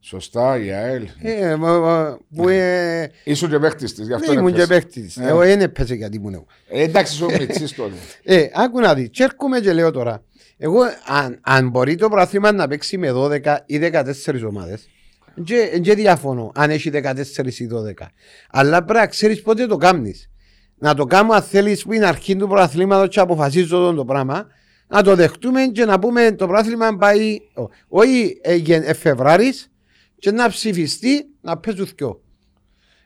Σωστά, 0.04 0.58
η 0.64 0.70
ΑΕΛ. 0.72 1.06
Ε, 1.22 1.54
μα- 1.56 1.78
μα- 1.78 2.18
Που 2.34 2.48
ε, 2.48 3.10
Ήσουν 3.24 3.50
και 3.50 3.58
παίχτης 3.58 3.94
της, 3.94 4.06
γι' 4.06 4.12
αυτό 4.14 4.32
ναι, 4.32 4.38
ήμουν 4.40 4.52
και 4.54 4.62
έπεσε. 4.62 4.80
παίχτης. 4.80 5.16
Ναι. 5.16 5.26
Εγώ 5.28 5.38
δεν 5.38 5.60
έπαιζε 5.60 5.94
γιατί 5.94 6.16
ήμουν 6.16 6.34
εγώ. 6.34 6.46
Ε, 6.68 6.82
εντάξει, 6.82 7.14
ήσουν 7.14 7.32
μητσής 7.38 7.74
τότε. 7.74 7.94
Ε, 8.24 8.46
άκου 8.54 8.80
να 8.80 8.94
δεις. 8.94 9.08
Και 9.10 9.22
έρχομαι 9.22 9.60
και 9.60 9.72
λέω 9.72 9.90
τώρα. 9.90 10.22
Εγώ, 10.58 10.80
αν, 11.06 11.38
αν 11.42 11.68
μπορεί 11.68 11.94
το 11.94 12.08
πρωτάθλημα 12.08 12.52
να 12.52 12.68
παίξει 12.68 12.98
με 12.98 13.10
12 13.14 13.56
ή 13.66 13.78
14 13.78 14.44
ομάδες, 14.48 14.88
δεν 15.34 15.94
διαφωνώ 15.94 16.52
αν 16.54 16.70
έχει 16.70 16.90
14 16.94 17.14
ή 17.58 17.68
12. 17.72 18.06
Αλλά 18.50 18.84
πρέπει 18.84 18.98
να 19.00 19.06
ξέρεις 19.06 19.42
πότε 19.42 19.66
το 19.66 19.76
κάνεις. 19.76 20.30
Να 20.78 20.94
το 20.94 21.04
κάνουμε 21.04 21.34
αν 21.34 21.42
θέλεις 21.42 21.82
που 21.82 21.92
είναι 21.92 22.06
αρχή 22.06 22.36
του 22.36 22.48
πρωταθλήματο 22.48 23.06
και 23.06 23.20
αποφασίζω 23.20 23.78
το, 23.78 23.94
το 23.94 24.04
πράγμα. 24.04 24.46
Να 24.86 25.02
το 25.02 25.14
δεχτούμε 25.14 25.66
και 25.66 25.84
να 25.84 25.98
πούμε 25.98 26.32
το 26.32 26.46
πρωτάθλημα 26.46 26.96
πάει. 26.96 27.38
ό, 27.54 27.68
Όχι 27.88 28.38
ε, 28.42 28.54
γεν- 28.54 28.88
ε, 28.88 28.92
Φεβράρης 28.92 29.70
και 30.18 30.30
να 30.30 30.48
ψηφιστεί 30.48 31.26
να 31.40 31.58
παίζουν 31.58 31.88
δυο. 31.96 32.22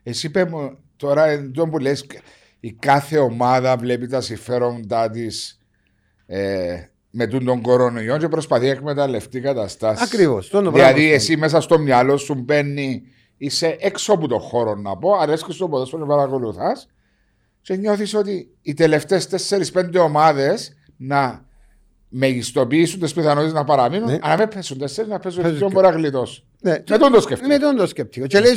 Εσύ 0.02 0.26
είπε 0.26 0.44
μου 0.44 0.78
τώρα 0.96 1.24
εδώ 1.26 1.68
που 1.68 1.78
λες 1.78 2.06
η 2.60 2.72
κάθε 2.72 3.18
ομάδα 3.18 3.76
βλέπει 3.76 4.06
τα 4.06 4.20
συμφέροντά 4.20 5.10
της 5.10 5.58
ε, 6.26 6.76
με 7.18 7.26
τον, 7.26 7.44
τον 7.44 7.60
κορονοϊό 7.62 8.16
και 8.18 8.28
προσπαθεί 8.28 8.64
να 8.64 8.70
εκμεταλλευτεί 8.70 9.40
καταστάσεις. 9.40 10.06
Ακριβώς. 10.06 10.50
Δηλαδή 10.72 11.12
εσύ 11.12 11.36
μέσα 11.36 11.60
στο 11.60 11.78
μυαλό 11.78 12.16
σου 12.16 12.34
μπαίνει, 12.34 13.02
είσαι 13.36 13.76
έξω 13.80 14.12
από 14.12 14.28
το 14.28 14.38
χώρο 14.38 14.74
να 14.74 14.96
πω, 14.96 15.12
αρέσκεις 15.20 15.54
στο 15.54 15.68
ποδόσφαιρο 15.68 16.06
να 16.06 16.14
παρακολουθάς 16.14 16.88
και 17.60 17.76
νιώθεις 17.76 18.14
ότι 18.14 18.50
οι 18.62 18.74
τελευταίες 18.74 19.28
4-5 19.72 19.98
ομάδες 20.00 20.76
να 20.96 21.44
μεγιστοποιήσουν 22.08 23.00
τις 23.00 23.12
πιθανότητες 23.14 23.52
να 23.54 23.64
παραμείνουν. 23.64 24.10
Ναι. 24.10 24.18
Αν 24.22 24.36
δεν 24.36 24.48
πέσουν 24.48 24.78
4, 24.78 25.06
να 25.08 25.18
παίζουν 25.18 25.42
Παίζουν 25.42 25.58
πιο 25.58 25.68
και- 25.68 25.74
μπορεί 25.74 25.86
να 25.86 25.92
γλιτώσει. 25.92 26.44
Ναι, 26.60 26.70
Με 26.90 26.98
τον 26.98 27.12
το 27.12 27.20
σκεφτεί. 27.20 27.46
Με 27.46 27.58
τον 27.58 27.76
το 27.76 27.86
σκεπτικό. 27.86 28.26
Και 28.26 28.40
λέει 28.40 28.52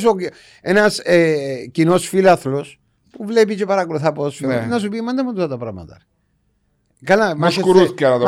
ένας 0.61 0.99
ε, 1.03 1.67
κοινός 1.71 2.07
φίλαθλος 2.07 2.79
που 3.11 3.25
βλέπει 3.25 3.55
και 3.55 3.65
παρακολουθά 3.65 4.11
ποδόσφαιρο 4.11 4.51
Ναι. 4.53 4.65
να 4.69 4.79
σου 4.79 4.89
πει: 4.89 5.01
Μάντε 5.01 5.23
μου 5.23 5.33
τώρα 5.33 5.47
τα 5.47 5.57
πράγματα. 5.57 5.97
Καλά, 7.03 7.37
Μας 7.37 7.59
κουρούθηκια 7.59 8.09
να 8.09 8.19
το 8.19 8.25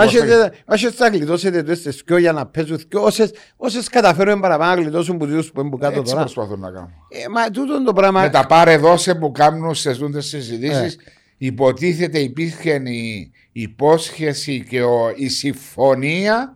Μάχες 0.67 0.93
θα 0.93 1.07
γλιτώσετε 1.07 1.63
το 1.63 1.75
στις 1.75 2.03
δυο 2.05 2.17
για 2.17 2.31
να 2.31 2.45
παίζουν 2.45 2.77
δυο 2.89 3.03
όσες, 3.03 3.31
όσες 3.57 3.88
καταφέρουν 3.88 4.39
παραπάνω 4.39 4.75
να 4.75 4.81
γλιτώσουν 4.81 5.17
που 5.17 5.27
τους 5.27 5.51
που 5.51 5.62
είναι 5.62 5.69
που 5.69 5.77
κάτω 5.77 5.99
Έτσι 5.99 6.12
τώρα. 6.12 6.23
προσπαθούν 6.23 6.60
να 6.60 6.71
κάνουν. 6.71 6.89
Ε, 7.10 7.29
μα 7.29 7.49
τούτο 7.49 7.84
το 7.84 7.93
πράγμα... 7.93 8.21
Με 8.21 8.29
τα 8.29 8.45
πάρε 8.45 8.77
δώσε 8.77 9.15
που 9.15 9.31
κάνουν 9.31 9.75
σε 9.75 9.93
ζούντε 9.93 10.21
συζητήσεις. 10.21 10.95
Ναι. 10.95 11.03
υποτίθεται 11.38 12.19
υπήρχε 12.19 12.81
η 12.86 13.31
υπόσχεση 13.51 14.65
και 14.69 14.84
ο, 14.84 15.12
η 15.15 15.29
συμφωνία 15.29 16.55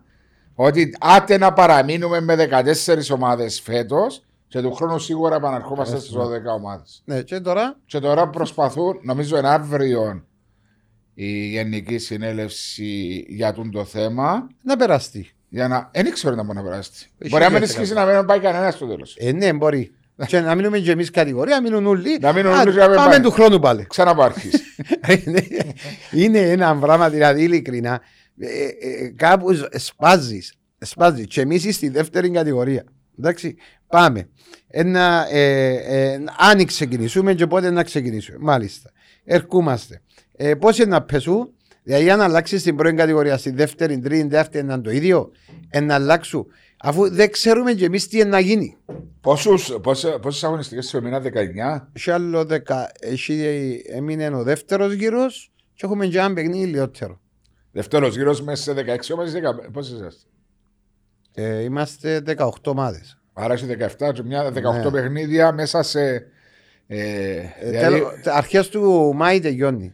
ότι 0.54 0.96
άτε 1.00 1.38
να 1.38 1.52
παραμείνουμε 1.52 2.20
με 2.20 2.48
14 2.50 3.14
ομάδες 3.14 3.60
φέτος 3.60 4.22
και 4.48 4.60
του 4.60 4.74
χρόνου 4.74 4.98
σίγουρα 4.98 5.36
επαναρχόμαστε 5.36 5.98
στις 5.98 6.12
12 6.16 6.20
ομάδες. 6.56 7.02
Ναι, 7.04 7.22
και 7.22 7.40
τώρα. 7.40 7.76
Και 7.86 7.98
τώρα 7.98 8.28
προσπαθούν, 8.28 8.98
νομίζω 9.02 9.38
είναι 9.38 9.48
αύριο 9.48 10.24
η 11.18 11.46
Γενική 11.46 11.98
Συνέλευση 11.98 13.24
για 13.28 13.52
τον 13.52 13.70
το 13.70 13.84
θέμα. 13.84 14.48
Να 14.62 14.76
περαστεί. 14.76 15.30
Για 15.48 15.68
να. 15.68 15.90
Δεν 15.92 16.12
ξέρω 16.12 16.34
να 16.34 16.42
μπορεί 16.42 16.58
να 16.58 16.64
περάσει. 16.64 16.90
Έχει 17.18 17.30
Μπορεί 17.30 17.42
να 17.42 17.50
μην 17.50 17.58
για 17.58 17.66
ισχύσει 17.66 17.86
σε 17.86 17.94
να 17.94 18.04
μην 18.04 18.26
πάει 18.26 18.38
κανένας 18.38 18.74
στο 18.74 18.86
τέλος. 18.86 19.16
Ε, 19.18 19.32
ναι, 19.32 19.52
μπορεί. 19.52 19.92
και 20.26 20.40
να 20.40 20.54
μείνουμε 20.54 20.78
και 20.78 20.90
εμείς 20.90 21.10
κατηγορία, 21.10 21.54
να 21.54 21.62
μείνουν 21.62 21.86
όλοι. 21.86 22.18
Να 22.20 22.32
μείνουν 22.32 22.52
Α, 22.52 22.60
όλοι 22.60 22.72
και 22.72 22.78
να 22.78 22.88
μην 22.88 22.96
Πάμε 22.96 23.10
πάει. 23.10 23.20
του 23.20 23.30
χρόνου 23.30 23.58
πάλι. 23.58 23.86
Ξαναπάρχεις. 23.88 24.62
είναι, 25.26 25.46
είναι 26.10 26.38
ένα 26.38 26.76
πράγμα, 26.76 27.10
δηλαδή 27.10 27.42
ειλικρινά, 27.42 28.00
ε, 28.38 28.48
ε, 29.04 29.08
κάπους 29.08 29.64
σπάζεις. 29.70 30.54
Σπάζεις. 30.78 31.26
Και 31.26 31.40
εμείς 31.40 31.74
στη 31.74 31.88
δεύτερη 31.88 32.30
κατηγορία. 32.30 32.84
Εντάξει, 33.18 33.56
πάμε. 33.86 34.28
Ένα, 34.68 35.26
ε, 35.30 35.72
ε, 35.74 36.24
αν 36.38 36.64
ξεκινήσουμε 36.64 37.34
και 37.34 37.46
πότε 37.46 37.70
να 37.70 37.82
ξεκινήσουμε. 37.82 38.38
Μάλιστα. 38.40 38.90
Ερχόμαστε. 39.24 40.00
Ε, 40.36 40.54
Πώς 40.54 40.78
είναι 40.78 40.86
να 40.88 41.02
πεσούν, 41.02 41.52
δηλαδή 41.82 42.10
αν 42.10 42.20
αλλάξεις 42.20 42.62
την 42.62 42.76
πρώτη 42.76 42.94
κατηγορία, 42.94 43.36
στη 43.36 43.50
δεύτερη, 43.50 43.98
τρίτη, 43.98 44.26
δεύτερη, 44.28 44.66
να 44.66 44.72
είναι 44.74 44.82
το 44.82 44.90
ίδιο, 44.90 45.30
ε, 45.68 45.80
να 45.80 45.94
αλλάξουν, 45.94 46.46
αφού 46.80 47.10
δεν 47.10 47.30
ξέρουμε 47.30 47.72
και 47.72 47.84
εμείς 47.84 48.08
τι 48.08 48.16
είναι 48.18 48.28
να 48.28 48.38
γίνει. 48.40 48.76
Πόσες 49.20 50.42
αγωνιστικές 50.44 50.86
σε 50.86 51.00
μήνα 51.00 51.20
19. 51.20 51.88
Έχει 51.92 52.10
άλλο 52.10 52.44
δεκα, 52.44 52.90
έχει, 53.00 53.82
έμεινε 53.86 54.28
ο 54.28 54.42
δεύτερος 54.42 54.92
γύρος 54.92 55.52
και 55.74 55.86
έχουμε 55.86 56.06
και 56.06 56.18
ένα 56.18 56.32
παιχνίδι 56.32 56.66
λιότερο. 56.66 57.20
Δεύτερος 57.72 58.16
γύρος 58.16 58.42
μέσα 58.42 58.62
σε 58.62 58.72
16 58.72 59.12
ομάδες. 59.14 59.34
Πόσες 59.72 59.92
είσαστε; 59.98 60.28
Ε, 61.34 61.62
είμαστε 61.62 62.20
18 62.20 62.48
ομάδες. 62.70 63.20
Άρα 63.32 63.52
έχεις 63.52 63.66
17 63.66 64.12
και 64.12 64.22
μια 64.22 64.52
18 64.52 64.84
Ναι. 64.84 64.90
παιχνίδια 64.90 65.52
μέσα 65.52 65.82
σε. 65.82 66.26
Ε, 66.86 67.40
δηλαδή, 67.62 68.02
Αρχές 68.24 68.68
του 68.68 69.12
Μάη 69.14 69.40
τελειώνει. 69.40 69.92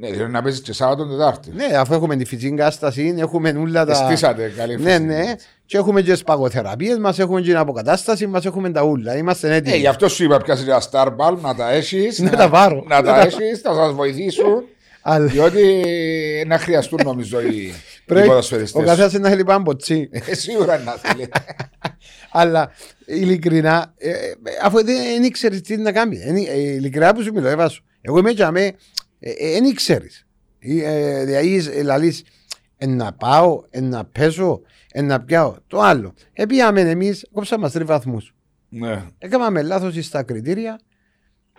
Ναι, 0.00 0.10
δηλαδή 0.10 0.32
να 0.32 0.42
παίζεις 0.42 0.60
και 0.60 0.72
Σάββατο 0.72 1.06
Τετάρτη. 1.06 1.50
Ναι, 1.54 1.76
αφού 1.76 1.94
έχουμε 1.94 2.16
τη 2.16 2.24
φυσική 2.24 2.54
κατάσταση, 2.54 3.14
έχουμε 3.18 3.54
όλα 3.58 3.84
τα. 3.84 3.92
Εστίσατε 3.92 4.52
καλή 4.56 4.76
Ναι, 4.76 4.82
φυσική. 4.90 5.04
ναι. 5.04 5.34
Και 5.66 5.76
έχουμε 5.76 6.02
και 6.02 6.14
σπαγοθεραπείες 6.14 6.98
μας, 6.98 7.18
έχουμε 7.18 7.40
και 7.40 7.46
την 7.46 7.56
αποκατάσταση 7.56 8.26
μας, 8.26 8.44
έχουμε 8.44 8.70
τα 8.70 8.82
ούλα. 8.82 9.16
Είμαστε 9.16 9.48
Ε, 9.52 9.54
έτοιμοι. 9.54 9.76
γι' 9.76 9.86
αυτό 9.86 10.08
σου 10.08 10.24
είπα 10.24 10.36
πιάσεις 10.36 10.66
ένα 10.66 10.82
Starball 10.90 11.36
να 11.40 11.54
τα 11.54 11.70
έχεις. 11.70 12.18
Να 12.18 12.30
τα 12.30 12.48
πάρω. 12.48 12.84
Να 12.88 13.02
τα 13.02 13.20
έχεις, 13.20 13.60
θα 13.62 13.74
σας 13.74 13.92
βοηθήσουν. 13.92 14.62
Αλλά 15.02 15.26
διότι 15.26 15.82
να 16.46 16.58
χρειαστούν 16.58 17.00
νομίζω 17.04 17.40
οι, 17.40 17.46
οι 17.56 17.74
πρέπει 18.06 18.26
ο 18.26 18.28
ποδοσφαιριστές. 18.30 18.84
καθένα 18.84 19.18
να 19.18 19.28
θέλει 19.28 19.44
πάνω 19.44 19.62
ποτσί. 19.62 20.08
Ε, 20.12 20.34
Σίγουρα 20.34 20.78
να 20.78 20.92
θέλει. 20.92 21.28
Αλλά 22.32 22.70
ειλικρινά, 23.06 23.94
ε, 23.98 24.08
ε, 24.10 24.14
αφού 24.62 24.84
δεν 24.84 25.22
ήξερες 25.22 25.60
τι 25.60 25.76
να 25.76 25.92
κάνεις. 25.92 26.20
Ε, 26.24 26.32
ε, 26.52 26.58
ειλικρινά 26.60 27.14
που 27.14 27.22
σου 27.22 27.32
μιλώ, 27.34 27.48
έβα 27.48 27.68
σου. 27.68 27.84
Εγώ 28.00 28.18
είμαι 28.18 28.32
και 28.32 28.44
αμέ, 28.44 28.72
δεν 29.20 29.64
ήξερες. 29.64 30.26
Δηλαδή, 30.58 31.62
λαλείς, 31.82 32.22
να 32.86 33.12
πάω, 33.12 33.62
ε, 33.70 33.80
να 33.80 34.04
πέσω, 34.04 34.60
ε, 34.92 35.02
να 35.02 35.20
πιάω. 35.20 35.56
Το 35.66 35.80
άλλο. 35.80 36.14
Επίαμε 36.32 36.80
εμείς, 36.80 37.26
κόψαμε 37.32 37.70
τρεις 37.70 37.86
βαθμούς. 37.86 38.34
ναι. 38.68 39.04
Έκαναμε 39.18 39.62
λάθος 39.62 40.04
στα 40.04 40.22
κριτήρια. 40.22 40.80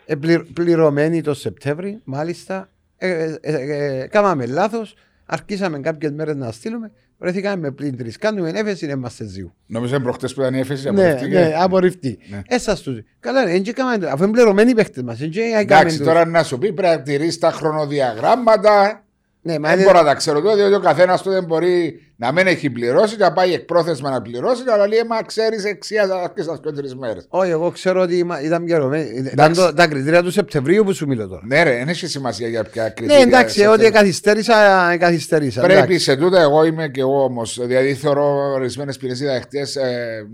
Ε, 0.06 0.16
πλη- 0.16 0.54
πληρωμένοι 0.54 1.22
το 1.22 1.34
Σεπτέμβρη, 1.34 2.02
μάλιστα. 2.04 2.70
Ε, 2.98 3.10
ε, 3.10 3.38
ε, 3.42 4.02
ε, 4.02 4.08
Κάμαμε 4.08 4.46
λάθος. 4.46 4.96
Αρχίσαμε 5.34 5.80
κάποιες 5.80 6.12
μέρες 6.12 6.36
να 6.36 6.52
στείλουμε. 6.52 6.92
Βρεθήκαμε 7.18 7.56
με 7.56 7.72
πλήν 7.72 7.98
τρεις. 7.98 8.18
Κάνουμε 8.18 8.50
έφεση, 8.56 8.86
είμαστε 8.86 9.26
ζύου. 9.26 9.54
Νομίζω 9.66 9.96
είναι 9.96 10.04
προχτές 10.04 10.34
που 10.34 10.42
ήταν 10.42 10.54
η 10.54 10.60
έφεση 10.60 10.90
Ναι, 10.90 11.02
απορριφτική. 11.02 11.34
ναι, 11.34 11.54
απορριφτεί. 11.58 12.20
Ναι. 12.30 12.42
Έσα 12.48 12.76
τους. 12.76 13.00
Καλά, 13.20 13.46
δεν 13.46 13.64
έκαμε. 13.68 14.08
Αφού 14.08 14.24
είναι 14.24 14.32
πληρωμένοι 14.32 14.70
οι 14.70 14.74
παίχτες 14.74 15.04
μας. 15.04 15.20
Εντάξει, 15.60 16.00
τώρα 16.00 16.26
να 16.26 16.44
σου 16.44 16.58
πει 16.58 16.74
πρέπει 16.74 16.96
να 16.96 17.02
τηρείς 17.02 17.38
τα 17.38 17.52
χρονοδιαγράμματα. 17.52 19.04
Ναι, 19.44 19.60
μα 19.60 19.68
Δεν 19.70 19.78
είναι- 19.78 19.88
μπορώ 19.88 20.00
να 20.00 20.06
τα 20.06 20.14
ξέρω 20.16 20.42
τώρα, 20.42 20.56
διότι 20.56 20.74
ο 20.74 20.80
καθένας 20.80 21.22
του 21.22 21.30
δεν 21.30 21.44
μπορεί 21.44 22.02
να 22.16 22.32
μην 22.32 22.48
έχει 22.48 22.70
πληρώσει, 22.70 23.18
να 23.18 23.34
πάει 23.34 23.54
εκπρόθεσμα 23.54 24.10
να 24.10 24.22
πληρώσει, 24.22 24.64
αλλά 24.74 24.88
λέει, 24.88 25.00
μα 25.10 25.22
ξέρεις 25.22 25.66
εξία 25.66 26.32
και 26.36 26.42
σα 26.42 26.58
και 26.58 26.72
τρεις 26.72 26.96
μέρες. 26.96 27.26
Όχι, 27.30 27.52
εγώ 27.52 27.72
ξέρω 27.72 28.02
ότι 28.02 28.18
είμα- 28.18 28.42
ήταν 28.42 28.64
πληρωμένοι. 28.64 29.30
Ήταν 29.32 29.54
το- 29.54 29.74
τα 29.74 29.88
κριτήρια 29.88 30.24
του 30.24 30.32
Σεπτεμβρίου 30.32 30.84
που 30.84 30.94
σου 30.94 31.08
μιλώ 31.08 31.28
τώρα. 31.28 31.42
Ναι, 31.46 31.64
ρε, 31.64 31.78
δεν 31.78 31.88
έχει 31.88 32.08
σημασία 32.08 32.48
για 32.48 32.64
ποια 32.64 32.84
Ναι, 32.84 32.90
κριτήρια. 32.90 33.22
εντάξει, 33.22 33.60
σε 33.60 33.68
ότι 33.68 33.86
αυτό. 33.86 33.98
καθυστέρησα, 33.98 34.54
καθυστέρησα. 35.00 35.62
Πρέπει 35.62 35.78
εντάξει. 35.80 36.00
σε 36.00 36.16
τούτα, 36.16 36.42
εγώ 36.42 36.64
είμαι 36.66 36.88
και 36.88 37.00
εγώ 37.02 37.24
όμως. 37.24 37.60
Δηλαδή, 37.66 37.94
θεωρώ 37.94 38.52
ορισμένες 38.54 38.96
υπηρεσίες 38.96 39.40
χτες 39.42 39.78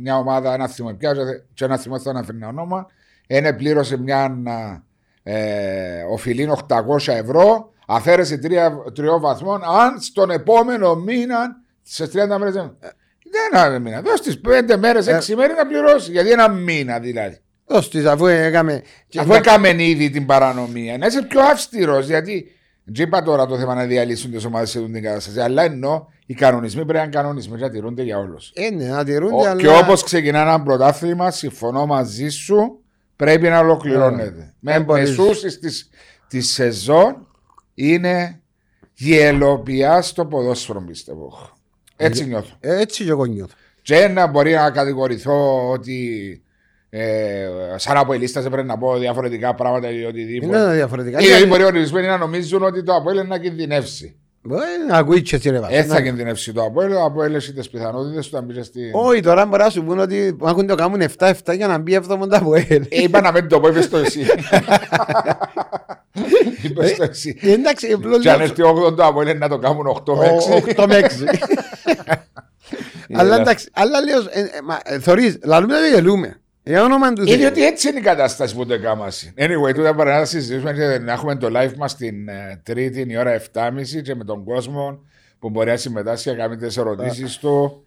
μια 0.01 0.17
ομάδα, 0.17 0.53
ένα 0.53 0.67
θυμό 0.67 0.93
πια, 0.93 1.13
και 1.53 1.63
ένα 1.65 1.77
θυμό 1.77 1.99
θα 1.99 2.09
αναφέρει 2.09 2.37
ένα 2.37 2.47
όνομα. 2.47 2.87
Ένα 3.27 3.55
πλήρωσε 3.55 3.97
μια 3.97 4.37
ε, 5.23 6.03
οφειλή 6.11 6.49
800 6.67 7.13
ευρώ, 7.13 7.71
αφαίρεσε 7.89 8.37
τρία, 8.37 8.77
τριών 8.95 9.21
βαθμών. 9.21 9.61
Αν 9.63 9.99
στον 10.01 10.29
επόμενο 10.31 10.95
μήνα, 10.95 11.37
σε 11.83 12.07
30 12.07 12.37
μέρες. 12.37 12.53
Δεν 13.53 13.67
είναι 13.69 13.79
μήνα. 13.79 14.01
Δώσ' 14.01 14.21
τις 14.21 14.41
5 14.41 14.77
μέρες, 14.77 15.07
6 15.07 15.35
μέρες 15.35 15.57
να 15.57 15.67
πληρώσει. 15.67 16.11
Γιατί 16.11 16.31
ένα 16.31 16.47
μήνα 16.49 16.99
δηλαδή. 16.99 17.37
Δώσ' 17.65 17.89
της, 17.89 18.05
αφού 18.05 18.25
έκαμε. 18.25 18.81
και- 19.07 19.19
Αφού 19.19 19.33
έκαμε 19.33 19.83
ήδη 19.83 20.09
την 20.09 20.25
παρανομία, 20.25 20.97
να 20.97 21.05
είσαι 21.05 21.21
πιο 21.23 21.41
αυστηρός. 21.41 22.05
Γιατί 22.05 22.51
δεν 22.83 23.05
είπα 23.05 23.23
τώρα 23.23 23.45
το 23.45 23.57
θέμα 23.57 23.75
να 23.75 23.83
διαλύσουν 23.85 24.31
τις 24.31 24.45
ομάδες 24.45 24.69
σε 24.69 24.77
αυτήν 24.77 24.93
την 24.93 25.03
κατάσταση. 25.03 25.39
Αλλά 25.39 25.63
εννοώ 25.63 26.05
οι 26.25 26.33
κανονισμοί 26.33 26.81
πρέπει 26.81 26.97
να 26.97 27.03
είναι 27.03 27.11
κανονισμοί 27.11 27.59
να 27.59 27.69
τηρούνται 27.69 28.03
για 28.03 28.17
όλους. 28.17 28.51
Ε, 28.55 28.69
ναι, 28.69 28.85
να 28.85 29.03
τηρούνται, 29.03 29.47
αλλά... 29.49 29.61
Και 29.61 29.67
όπως 29.67 30.03
ξεκινά 30.03 30.41
ένα 30.41 30.61
πρωτάθλημα, 30.61 31.31
συμφωνώ 31.31 31.85
μαζί 31.85 32.29
σου, 32.29 32.81
πρέπει 33.15 33.47
να 33.49 33.59
ολοκληρώνεται. 33.59 34.53
Με 34.59 34.71
δεν 34.71 34.83
μπορείς. 34.83 35.09
μεσούσεις 35.17 35.59
της 36.27 36.53
σεζόν 36.53 37.27
είναι 37.79 38.39
γελοπιά 38.93 40.01
στο 40.01 40.25
ποδόσφαιρο, 40.25 40.81
πιστεύω. 40.87 41.49
Έτσι 41.95 42.25
νιώθω. 42.25 42.55
Ε, 42.59 42.79
Έτσι 42.81 43.03
και 43.03 43.09
εγώ 43.09 43.25
νιώθω. 43.25 43.53
Και 43.81 44.07
να 44.07 44.27
μπορεί 44.27 44.53
να 44.53 44.71
κατηγορηθώ 44.71 45.69
ότι 45.69 46.41
ε, 46.89 47.47
σαν 47.75 47.97
αποελίστας 47.97 48.45
πρέπει 48.49 48.67
να 48.67 48.77
πω 48.77 48.97
διαφορετικά 48.97 49.55
πράγματα 49.55 49.89
ή 49.91 50.03
οτιδήποτε. 50.03 50.57
Είναι 50.57 50.73
διαφορετικά. 50.73 51.19
Ή 51.19 51.23
Γιατί- 51.25 51.45
μπορεί 51.45 51.63
ορισμένοι 51.63 52.07
να 52.07 52.17
νομίζουν 52.17 52.63
ότι 52.63 52.83
το 52.83 52.93
Αποέλ 52.95 53.17
είναι 53.17 53.27
να 53.27 53.37
κινδυνεύσει. 53.37 54.15
Ε, 54.51 54.91
να 54.91 54.97
ακούει 54.97 55.21
και 55.21 55.35
έτσι 55.35 55.49
ρε 55.49 55.59
βάση. 55.59 55.75
Έτσι 55.75 55.87
θα 55.87 55.93
Να- 55.93 56.01
κινδυνεύσει 56.01 56.53
το 56.53 56.63
Αποέλ. 56.63 56.91
Ο 56.91 57.03
Αποέλ 57.03 57.33
έχει 57.35 57.53
τις 57.53 57.69
πιθανότητες 57.69 58.29
του 58.29 58.35
να 58.35 58.41
μπει 58.41 58.63
στη. 58.63 58.91
Όχι, 58.93 59.21
τώρα 59.21 59.45
μπορεί 59.45 59.63
να 59.63 59.69
σου 59.69 59.83
πούνε 59.83 60.01
ότι 60.01 60.37
έχουν 60.45 60.67
το 60.67 60.75
κάνουν 60.75 61.01
7-7 61.17 61.31
για 61.55 61.67
να 61.67 61.77
μπει 61.77 61.95
7 61.95 62.01
από 62.31 62.55
ελ. 62.55 62.81
Ε, 62.89 63.01
είπα 63.01 63.21
να 63.21 63.31
μην 63.31 63.47
το 63.47 63.59
πω, 63.59 63.67
είπες 63.67 63.89
το 63.89 63.97
εσύ. 63.97 64.19
Είπες 66.63 66.95
το 66.95 67.03
εσύ. 67.03 67.37
Ε, 67.41 67.51
Εντάξει, 67.51 67.91
απλώς 67.91 68.19
Και 68.19 68.29
αν 68.29 68.37
λέω- 68.37 68.47
έρθει 68.47 68.61
8 68.63 68.95
το 68.95 69.05
Αποέλ 69.05 69.37
να 69.37 69.49
το 69.49 69.57
κάνουν 69.57 69.87
8 69.87 70.15
με 70.15 70.25
6. 70.27 70.53
Ο- 70.53 70.83
8 70.83 70.87
με 70.87 70.95
6. 70.97 71.07
Αλλά 73.19 73.35
εντάξει, 73.39 73.69
αλλά 73.73 74.01
λέω, 74.01 74.19
ε, 74.19 74.39
ε, 74.39 74.61
μα, 74.63 74.79
ε, 74.83 74.99
θωρείς, 74.99 75.39
λαλούμε 75.43 75.79
να 75.79 75.87
γελούμε. 75.87 76.41
Για 76.63 76.83
όνομα 76.83 77.13
του 77.13 77.21
Είναι 77.21 77.31
Θεού. 77.35 77.43
Ε, 77.43 77.47
ότι 77.47 77.65
έτσι 77.65 77.89
είναι 77.89 77.99
η 77.99 78.01
κατάσταση 78.01 78.55
που 78.55 78.65
το 78.65 78.73
έκανα. 78.73 79.07
Anyway, 79.37 79.73
τούτα 79.75 79.93
μπορεί 79.93 80.09
να 80.09 80.25
συζητήσουμε 80.25 80.73
και 80.73 80.99
να 81.03 81.11
έχουμε 81.11 81.35
το 81.35 81.47
live 81.55 81.75
μας 81.77 81.95
την 81.95 82.27
ε, 82.27 82.61
Τρίτη 82.63 83.05
η 83.09 83.17
ώρα 83.17 83.41
7.30 83.53 84.01
και 84.03 84.15
με 84.15 84.23
τον 84.23 84.43
κόσμο 84.43 84.99
που 85.39 85.49
μπορεί 85.49 85.69
να 85.69 85.77
συμμετάσχει 85.77 86.29
να 86.29 86.35
κάνει 86.35 86.55
τις 86.55 86.77
ερωτήσεις 86.77 87.37
του 87.37 87.83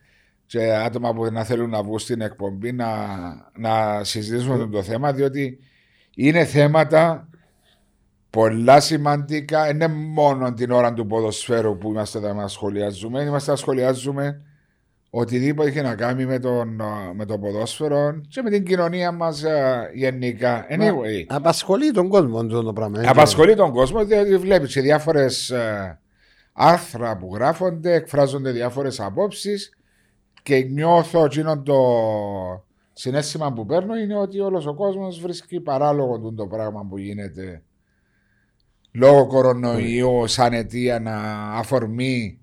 και 0.47 0.73
άτομα 0.73 1.15
που 1.15 1.25
να 1.33 1.45
θέλουν 1.45 1.71
να 1.71 1.83
βγουν 1.83 1.99
στην 1.99 2.21
εκπομπή 2.21 2.73
να, 2.73 2.89
να 3.59 4.05
συζητήσουμε 4.05 4.69
το 4.73 4.83
θέμα 4.83 5.13
διότι 5.13 5.59
είναι 6.17 6.45
θέματα 6.45 7.29
πολλά 8.31 8.81
σημαντικά. 8.81 9.71
Είναι 9.71 9.89
μόνο 9.89 10.53
την 10.53 10.71
ώρα 10.71 10.93
του 10.93 11.07
ποδοσφαίρου 11.07 11.79
που 11.79 11.89
είμαστε 11.91 12.19
εδώ 12.19 12.33
να 12.33 12.49
σχολιάζουμε. 12.49 13.23
Είμαστε 13.23 13.51
να 13.51 13.57
σχολιάζουμε 13.57 14.43
οτιδήποτε 15.11 15.69
έχει 15.69 15.81
να 15.81 15.95
κάνει 15.95 16.27
με, 16.27 16.39
τον, 16.39 16.81
α, 16.81 17.13
με 17.15 17.25
το 17.25 17.39
ποδόσφαιρο 17.39 18.21
και 18.29 18.43
με 18.43 18.51
την 18.51 18.65
κοινωνία 18.65 19.13
μας 19.13 19.45
γενικά. 19.95 20.67
Anyway, 20.71 21.25
Απασχολεί 21.27 21.91
τον 21.91 22.09
κόσμο 22.09 22.39
αυτό 22.39 22.63
το 22.63 22.73
πράγμα. 22.73 22.99
έτσι. 22.99 23.11
απασχολεί 23.11 23.55
τον 23.55 23.73
κόσμο 23.73 24.05
διότι 24.05 24.37
βλέπεις 24.37 24.71
σε 24.73 24.81
διάφορες 24.81 25.53
άρθρα 26.53 27.17
που 27.17 27.31
γράφονται, 27.35 27.95
εκφράζονται 27.95 28.51
διάφορες 28.51 29.01
απόψεις 29.01 29.73
και 30.43 30.57
νιώθω 30.57 31.25
εκείνο 31.25 31.63
το 31.63 31.77
συνέστημα 32.93 33.53
που 33.53 33.67
παίρνω 33.67 33.97
είναι 33.97 34.17
ότι 34.17 34.41
όλος 34.41 34.67
ο 34.67 34.75
κόσμος 34.75 35.21
βρίσκει 35.21 35.61
παράλογο 35.61 36.19
τούτο 36.19 36.35
το 36.35 36.47
πράγμα 36.47 36.87
που 36.89 36.99
γίνεται 36.99 37.63
λόγω 38.93 39.27
κορονοϊού 39.27 40.27
σαν 40.27 40.53
αιτία 40.53 41.01
να 41.01 41.17
αφορμή 41.59 42.39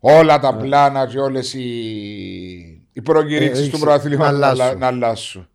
όλα 0.00 0.38
τα 0.38 0.56
πλάνα 0.56 1.06
και 1.06 1.18
όλες 1.18 1.54
οι, 1.54 1.68
οι 2.92 3.02
προκηρύξεις 3.02 3.66
Ε, 3.66 3.68
του 3.70 3.76
έχει- 3.76 3.84
προαθλήματος 3.84 4.38
να 4.38 4.38
να, 4.38 4.46
αλλάσουν. 4.48 4.78
να 4.78 4.86
αλλάσουν. 4.86 5.48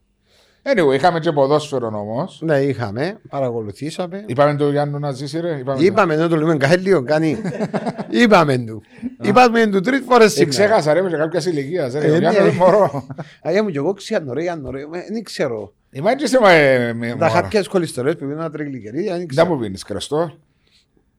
Anyway, 0.63 0.93
είχαμε 0.93 1.19
και 1.19 1.31
ποδόσφαιρο 1.31 1.87
όμως. 1.87 2.39
Ναι, 2.43 2.57
είχαμε, 2.59 3.19
παρακολουθήσαμε. 3.29 4.23
Είπαμε 4.27 4.55
του 4.55 4.69
Γιάννου 4.69 4.99
να 4.99 5.11
ζήσει, 5.11 5.39
ρε. 5.39 5.57
Είπαμε. 5.59 5.83
Είπαμε, 5.83 6.15
δεν 6.17 6.29
το 6.29 6.35
λέμε 6.35 6.57
καλλίο, 6.57 7.03
κάνει. 7.03 7.37
Είπαμε 8.23 8.57
του. 8.57 8.81
Είπαμε 9.21 9.67
του 9.67 9.79
τρεις 9.79 10.01
φορές 10.05 10.25
Ε, 10.25 10.29
σήμερα. 10.29 10.49
ξέχασα, 10.49 10.93
ρε, 10.93 10.99
είμαι 10.99 11.09
και 11.09 11.15
κάποια 11.15 11.41
ηλικία. 11.51 11.83
Ε, 11.85 11.99
Ρε, 11.99 12.07
ο 12.09 12.11
ναι. 12.11 12.17
Γιάννου 12.17 12.39
είναι 12.47 12.51
μωρό. 12.57 13.07
Αγία 13.43 13.63
μου 13.63 13.69
και 13.69 13.77
εγώ 13.77 13.93
ξέρω, 13.93 14.33
ρε, 14.33 14.49
αν 14.49 14.67
ρε, 14.71 14.79
ε, 14.81 14.85
δεν 15.11 15.23
ξέρω. 15.23 15.73
Είμαι 15.91 16.15
και 16.15 16.25
σε 16.27 16.37
ε, 16.43 16.93
με 16.93 17.07
Τα 17.09 17.15
μωρό. 17.15 17.29
χάπιες 17.29 17.67
κολυστερές 17.67 18.15
που 18.15 18.27
πίνουν 18.27 18.51
τριγλικερί, 18.51 19.03
δεν 19.03 19.17
Δεν 19.17 19.27
ξέρω. 19.27 19.47
μου 19.47 19.59
πίνεις 19.59 19.83
κραστό. 19.83 20.37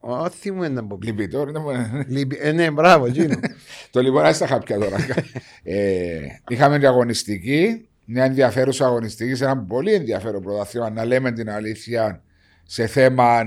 Όχι 0.00 0.50
μου 0.50 0.62
είναι 0.62 0.80
να 0.80 0.84
πω. 0.86 0.98
Λυπητό. 1.02 1.44
δεν 1.44 1.62
μου- 1.64 2.04
Λυπη- 2.06 2.38
Ε, 2.42 2.52
ναι, 2.52 2.70
μπράβο, 2.70 3.06
εκείνο. 3.06 3.34
Το 3.90 4.00
λοιπόν, 4.00 4.24
άστα 4.24 4.46
χάπια 4.46 4.78
τώρα. 4.78 4.96
ε, 5.62 6.18
είχαμε 6.48 6.78
και 6.78 6.86
αγωνιστική, 6.86 7.88
μια 8.04 8.24
ενδιαφέρουσα 8.24 8.86
αγωνιστική 8.86 9.34
σε 9.34 9.44
ένα 9.44 9.58
πολύ 9.58 9.92
ενδιαφέρον 9.94 10.42
πρωταθλήμα, 10.42 10.90
να 10.90 11.04
λέμε 11.04 11.32
την 11.32 11.50
αλήθεια, 11.50 12.22
σε 12.64 12.86
θέμα 12.86 13.24
α, 13.24 13.42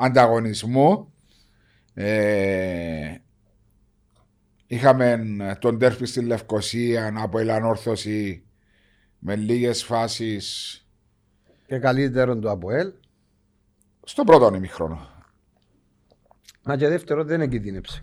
ανταγωνισμού. 0.00 1.12
Ε, 1.94 3.14
είχαμε 4.66 5.20
τον 5.58 5.78
τέρπι 5.78 6.06
στη 6.06 6.20
Λευκοσία 6.20 7.12
από 7.16 7.38
ελανόρθωση 7.38 8.42
με 9.28 9.36
λίγες 9.36 9.84
φάσεις 9.84 10.80
Και 11.66 11.78
καλύτερον 11.78 12.40
του 12.40 12.50
ΑΠΟΕΛ. 12.50 12.92
στο 14.02 14.24
πρώτο 14.24 14.54
ημιχρόνο. 14.54 15.08
Μα 16.62 16.76
και 16.76 16.88
δεύτερο 16.88 17.24
δεν 17.24 17.50
κινδύνεψε. 17.50 18.02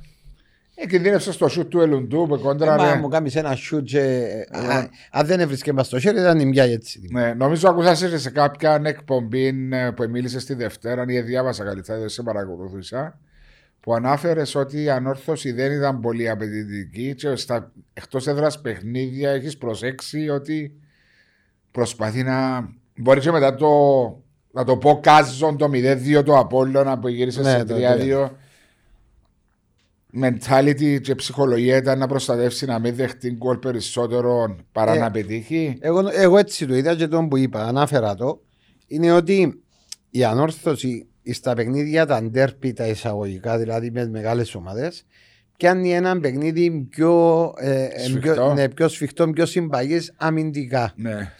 Ε, 0.76 0.86
κινδύνευσε 0.86 1.32
στο 1.32 1.48
σουτ 1.48 1.70
του 1.70 1.80
Ελουντού 1.80 2.26
που 2.28 2.40
κόντρα. 2.40 2.76
Μα 2.76 2.94
ρε. 2.94 3.00
μου 3.00 3.08
κάνεις 3.08 3.36
ένα 3.36 3.56
σιούτ 3.56 3.86
και 3.86 4.30
α, 4.52 4.88
αν 5.12 5.26
δεν 5.26 5.40
έβρισκε 5.40 5.74
μας 5.74 5.86
στο 5.86 6.00
χέρι 6.00 6.20
ήταν 6.20 6.40
η 6.40 6.46
μια 6.46 6.64
έτσι. 6.64 7.08
Ναι, 7.12 7.34
νομίζω 7.34 7.70
ακούσα 7.70 7.96
σε 7.96 8.30
κάποια 8.30 8.82
εκπομπή 8.84 9.70
ε, 9.72 9.92
που 9.96 10.10
μίλησες 10.10 10.46
τη 10.46 10.54
Δευτέρα 10.54 11.06
ή 11.08 11.22
διάβασα 11.22 11.64
καλύτερα, 11.64 12.00
δεν 12.00 12.10
σε 12.10 12.24
παρακολουθούσα. 12.24 13.20
Που 13.80 13.94
ανάφερες 13.94 14.56
ότι 14.56 14.84
η 14.84 14.90
ανόρθωση 14.90 15.52
δεν 15.52 15.72
ήταν 15.72 16.00
πολύ 16.00 16.30
απαιτητική 16.30 17.16
και 17.16 17.36
στα 17.36 17.72
εκτός 17.94 18.28
έδρας 18.28 18.62
παιχνίδια 18.62 19.32
έχεις 19.32 19.58
προσέξει 19.58 20.30
ότι 20.30 20.78
προσπαθεί 21.74 22.24
να. 22.24 22.70
Μπορεί 22.96 23.20
και 23.20 23.32
μετά 23.32 23.56
το. 23.56 23.68
Να 24.52 24.64
το 24.64 24.78
πω 24.78 25.00
κάζον 25.04 25.58
το 25.58 25.70
0-2 25.74 26.24
το 26.26 26.38
Απόλλωνα 26.38 27.00
που 27.00 27.08
γύρισε 27.08 27.42
Ναι, 27.42 27.50
σε 27.50 27.64
το 27.64 27.76
3-2. 27.78 28.30
Mentality 30.22 31.02
και 31.02 31.16
ψυχολογία 31.16 31.78
ήταν 31.78 32.00
να 32.00 32.08
προστατεύσει 32.08 32.66
να 32.66 32.80
μην 32.80 32.96
δεχτεί 32.96 33.32
γκολ 33.32 33.58
περισσότερο 33.58 34.56
παρά 34.72 34.94
Ε, 34.94 35.00
να 35.00 35.12
πετύχει. 35.12 35.78
Εγώ, 35.80 36.02
εγώ 36.12 36.38
έτσι 36.38 36.68
το 36.68 36.76
είδα 36.76 36.96
και 36.96 37.08
τον 37.08 37.28
που 37.28 37.38
είπα, 37.38 37.64
ανάφερα 37.64 38.16
το, 38.16 38.42
είναι 38.88 39.12
ότι 39.12 39.64
η 40.10 40.24
ανόρθωση 40.24 41.08
στα 41.32 41.54
παιχνίδια 41.54 42.06
τα 42.06 42.24
ντέρπι 42.24 42.74
τα 42.74 42.88
εισαγωγικά, 42.88 43.58
δηλαδή 43.58 43.92
με 43.92 44.08
μεγάλες 44.08 44.56
ομάδες, 44.56 45.06
κάνει 45.58 45.94
ένα 45.94 46.20
παιχνίδι 46.20 46.88
πιο, 46.90 47.54
ε, 47.58 47.84
ε, 47.84 48.00
Σφιχτό. 48.00 48.34
πιο, 48.34 48.54
ναι, 48.54 48.70
πιο 48.70 48.88
σφιχτό, 48.88 49.30
πιο 49.30 49.46
συμπαγής 49.46 50.14
αμυντικά. 50.18 50.94
Ναι. 50.96 51.32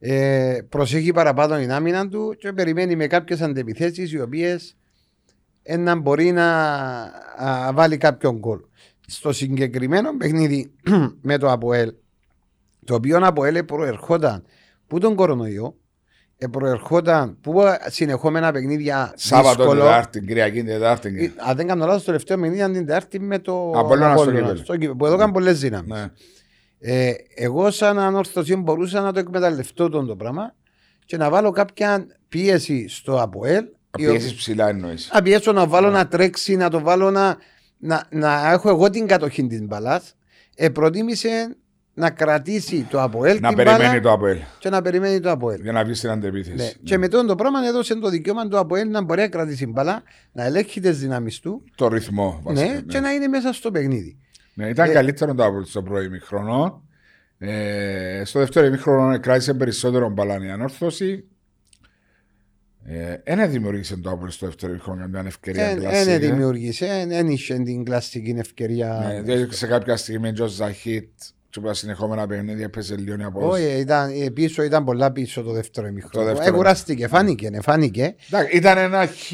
Ε, 0.00 0.58
προσέχει 0.68 1.12
παραπάνω 1.12 1.58
την 1.58 1.72
άμυνα 1.72 2.08
του 2.08 2.36
και 2.38 2.52
περιμένει 2.52 2.96
με 2.96 3.06
κάποιες 3.06 3.40
αντεπιθέσεις 3.40 4.12
οι 4.12 4.20
οποίες 4.20 4.76
ε, 5.62 5.76
να 5.76 5.94
μπορεί 5.96 6.32
να 6.32 6.46
α, 7.42 7.70
βάλει 7.72 7.96
κάποιον 7.96 8.36
γκολ. 8.38 8.60
Στο 9.06 9.32
συγκεκριμένο 9.32 10.16
παιχνίδι 10.16 10.70
με 11.28 11.38
το 11.38 11.50
ΑΠΟΕΛ, 11.50 11.92
το 12.84 12.94
οποίο 12.94 13.18
ΑΠΟΕΛ 13.22 13.64
προερχόταν 13.64 14.44
που 14.86 14.98
τον 14.98 15.14
κορονοϊό, 15.14 15.76
ε, 16.38 16.46
προερχόταν 16.46 17.38
που 17.40 17.62
συνεχόμενα 17.86 18.52
παιχνίδια 18.52 19.12
Σάββατο, 19.16 19.56
δύσκολο. 19.56 19.80
Τετάρτη, 19.80 20.20
Κυριακή, 20.20 20.64
Τετάρτη. 20.64 21.24
Ε, 21.24 21.50
Αν 21.50 21.56
δεν 21.56 21.66
κάνω 21.66 21.84
λάθος, 21.86 22.00
το 22.00 22.06
τελευταίο 22.06 22.36
παιχνίδι 22.36 22.58
ήταν 22.58 22.72
την 22.72 22.86
Τετάρτη 22.86 23.20
με 23.20 23.38
το 23.38 23.70
Απόλλωνα 23.70 24.12
στο 24.12 24.22
Απόλλωνα, 24.22 24.40
κύπελλο. 24.40 24.56
στο 24.56 24.72
κύπελλο, 24.72 24.96
που 24.96 25.06
εδώ 25.06 25.14
έκανε 25.14 25.32
πολλές 25.32 25.60
δύναμες. 25.60 26.10
Ναι. 26.78 26.92
Ε, 27.08 27.14
εγώ 27.34 27.70
σαν 27.70 27.98
ανόρθωση 27.98 28.56
μπορούσα 28.56 29.00
να 29.00 29.12
το 29.12 29.18
εκμεταλλευτώ 29.18 29.88
τον 29.88 30.06
το 30.06 30.16
πράγμα 30.16 30.54
και 31.04 31.16
να 31.16 31.30
βάλω 31.30 31.50
κάποια 31.50 32.06
πίεση 32.28 32.88
στο 32.88 33.20
ΑΠΟΕΛ. 33.20 33.64
η 33.64 33.70
Πιέσει 33.90 34.34
ψηλά 34.36 34.68
εννοείς. 34.68 35.10
να 35.14 35.22
πιέσω 35.22 35.52
να 35.52 35.66
βάλω 35.66 35.90
να 35.90 36.08
τρέξει, 36.08 36.56
να 36.56 36.70
το 36.70 36.80
βάλω 36.80 37.10
να, 37.10 37.36
να, 37.78 38.06
να 38.10 38.50
έχω 38.52 38.68
εγώ 38.68 38.90
την 38.90 39.06
κατοχή 39.06 39.46
της 39.46 39.62
μπαλάς. 39.62 40.14
Ε, 40.56 40.68
προτίμησε 40.68 41.56
να 41.94 42.10
κρατήσει 42.10 42.86
το 42.90 43.00
ΑΠΟΕΛ 43.02 43.38
Να 43.40 43.48
την 43.48 43.56
περιμένει 43.56 43.82
μπάλα 43.88 44.00
το 44.00 44.12
Απέλ 44.12 44.38
και 44.58 44.68
να 44.68 44.82
περιμένει 44.82 45.20
το 45.20 45.30
ΑΠΟΕΛ. 45.30 45.60
για 45.62 45.72
να 45.72 45.84
βγει 45.84 45.94
στην 45.94 46.10
αντεπίθεση. 46.10 46.56
Ναι. 46.56 46.70
Και 46.84 46.98
με 46.98 47.08
τον 47.08 47.26
το 47.26 47.34
πράγμα 47.34 47.58
έδωσε 47.66 47.94
το 47.94 48.08
δικαίωμα 48.08 48.48
του 48.48 48.58
ΑΠΟΕΛ 48.58 48.90
να 48.90 49.02
μπορεί 49.02 49.20
να 49.20 49.28
κρατήσει 49.28 49.66
μπαλά, 49.66 50.02
να 50.32 50.44
ελέγχει 50.44 50.80
τις 50.80 50.98
δυνάμεις 50.98 51.38
του 51.40 51.64
Το 51.74 51.88
ρυθμό 51.88 52.40
βασικά. 52.42 52.72
ναι, 52.72 52.80
και 52.80 53.00
να 53.00 53.10
είναι 53.12 53.26
μέσα 53.28 53.52
στο 53.52 53.70
παιχνίδι. 53.70 54.18
Ναι, 54.58 54.68
ήταν 54.68 54.90
Ε, 54.90 54.92
καλύτερο 54.92 55.34
το 55.34 55.44
Απέλ 55.44 55.64
στο 55.64 55.82
πρώτο 55.82 56.02
ημίχρονο. 56.02 56.82
Ε, 57.38 58.22
στο 58.24 58.38
δεύτερο 58.38 58.66
ημίχρονο 58.66 59.20
κράτησε 59.20 59.54
περισσότερο 59.54 60.08
μπαλάνη 60.08 60.46
η 60.46 60.50
ανόρθωση. 60.50 61.24
Ε, 62.84 63.16
Ένα 63.24 63.46
δημιούργησε 63.46 63.96
το 63.96 64.10
Απέλ 64.10 64.30
στο 64.30 64.46
δεύτερο 64.46 64.72
ημίχρονο 64.72 64.98
για 64.98 65.08
μια 65.08 65.22
ευκαιρία 65.26 65.66
Δεν 65.66 65.78
κλασική. 65.78 66.04
δεν 66.10 66.20
δημιούργησε, 66.20 67.04
δεν 67.08 67.28
είχε 67.28 67.54
την 67.58 67.84
κλασική 67.84 68.34
ευκαιρία. 68.38 69.04
Ναι, 69.12 69.20
διότι 69.22 69.54
σε 69.54 69.66
κάποια 69.66 69.96
στιγμή 69.96 70.32
ο 70.40 70.46
Ζαχίτ 70.46 71.08
και 71.50 71.58
από 71.58 71.66
τα 71.66 71.74
συνεχόμενα 71.74 72.26
παιχνίδια 72.26 72.64
έπαιζε 72.64 72.96
λίγο 72.96 73.16
η 73.20 73.22
απόδοση. 73.22 73.62
Όχι, 73.64 73.78
ήταν, 73.80 74.10
ε, 74.22 74.30
πίσω 74.30 74.62
ήταν 74.62 74.84
πολλά 74.84 75.12
πίσω 75.12 75.42
το 75.42 75.52
δεύτερο 75.52 75.86
Το 75.86 75.92
ημίχρονο. 75.92 76.26
δεύτερο. 76.26 76.54
Ε, 76.54 76.56
κουράστηκε, 76.56 77.06
φάνηκε, 77.08 77.50
ναι, 77.50 77.60
φάνηκε. 77.60 78.14
Εντάξει, 78.30 78.56
Ήταν 78.56 78.78
ένα 78.78 79.06
χ 79.06 79.32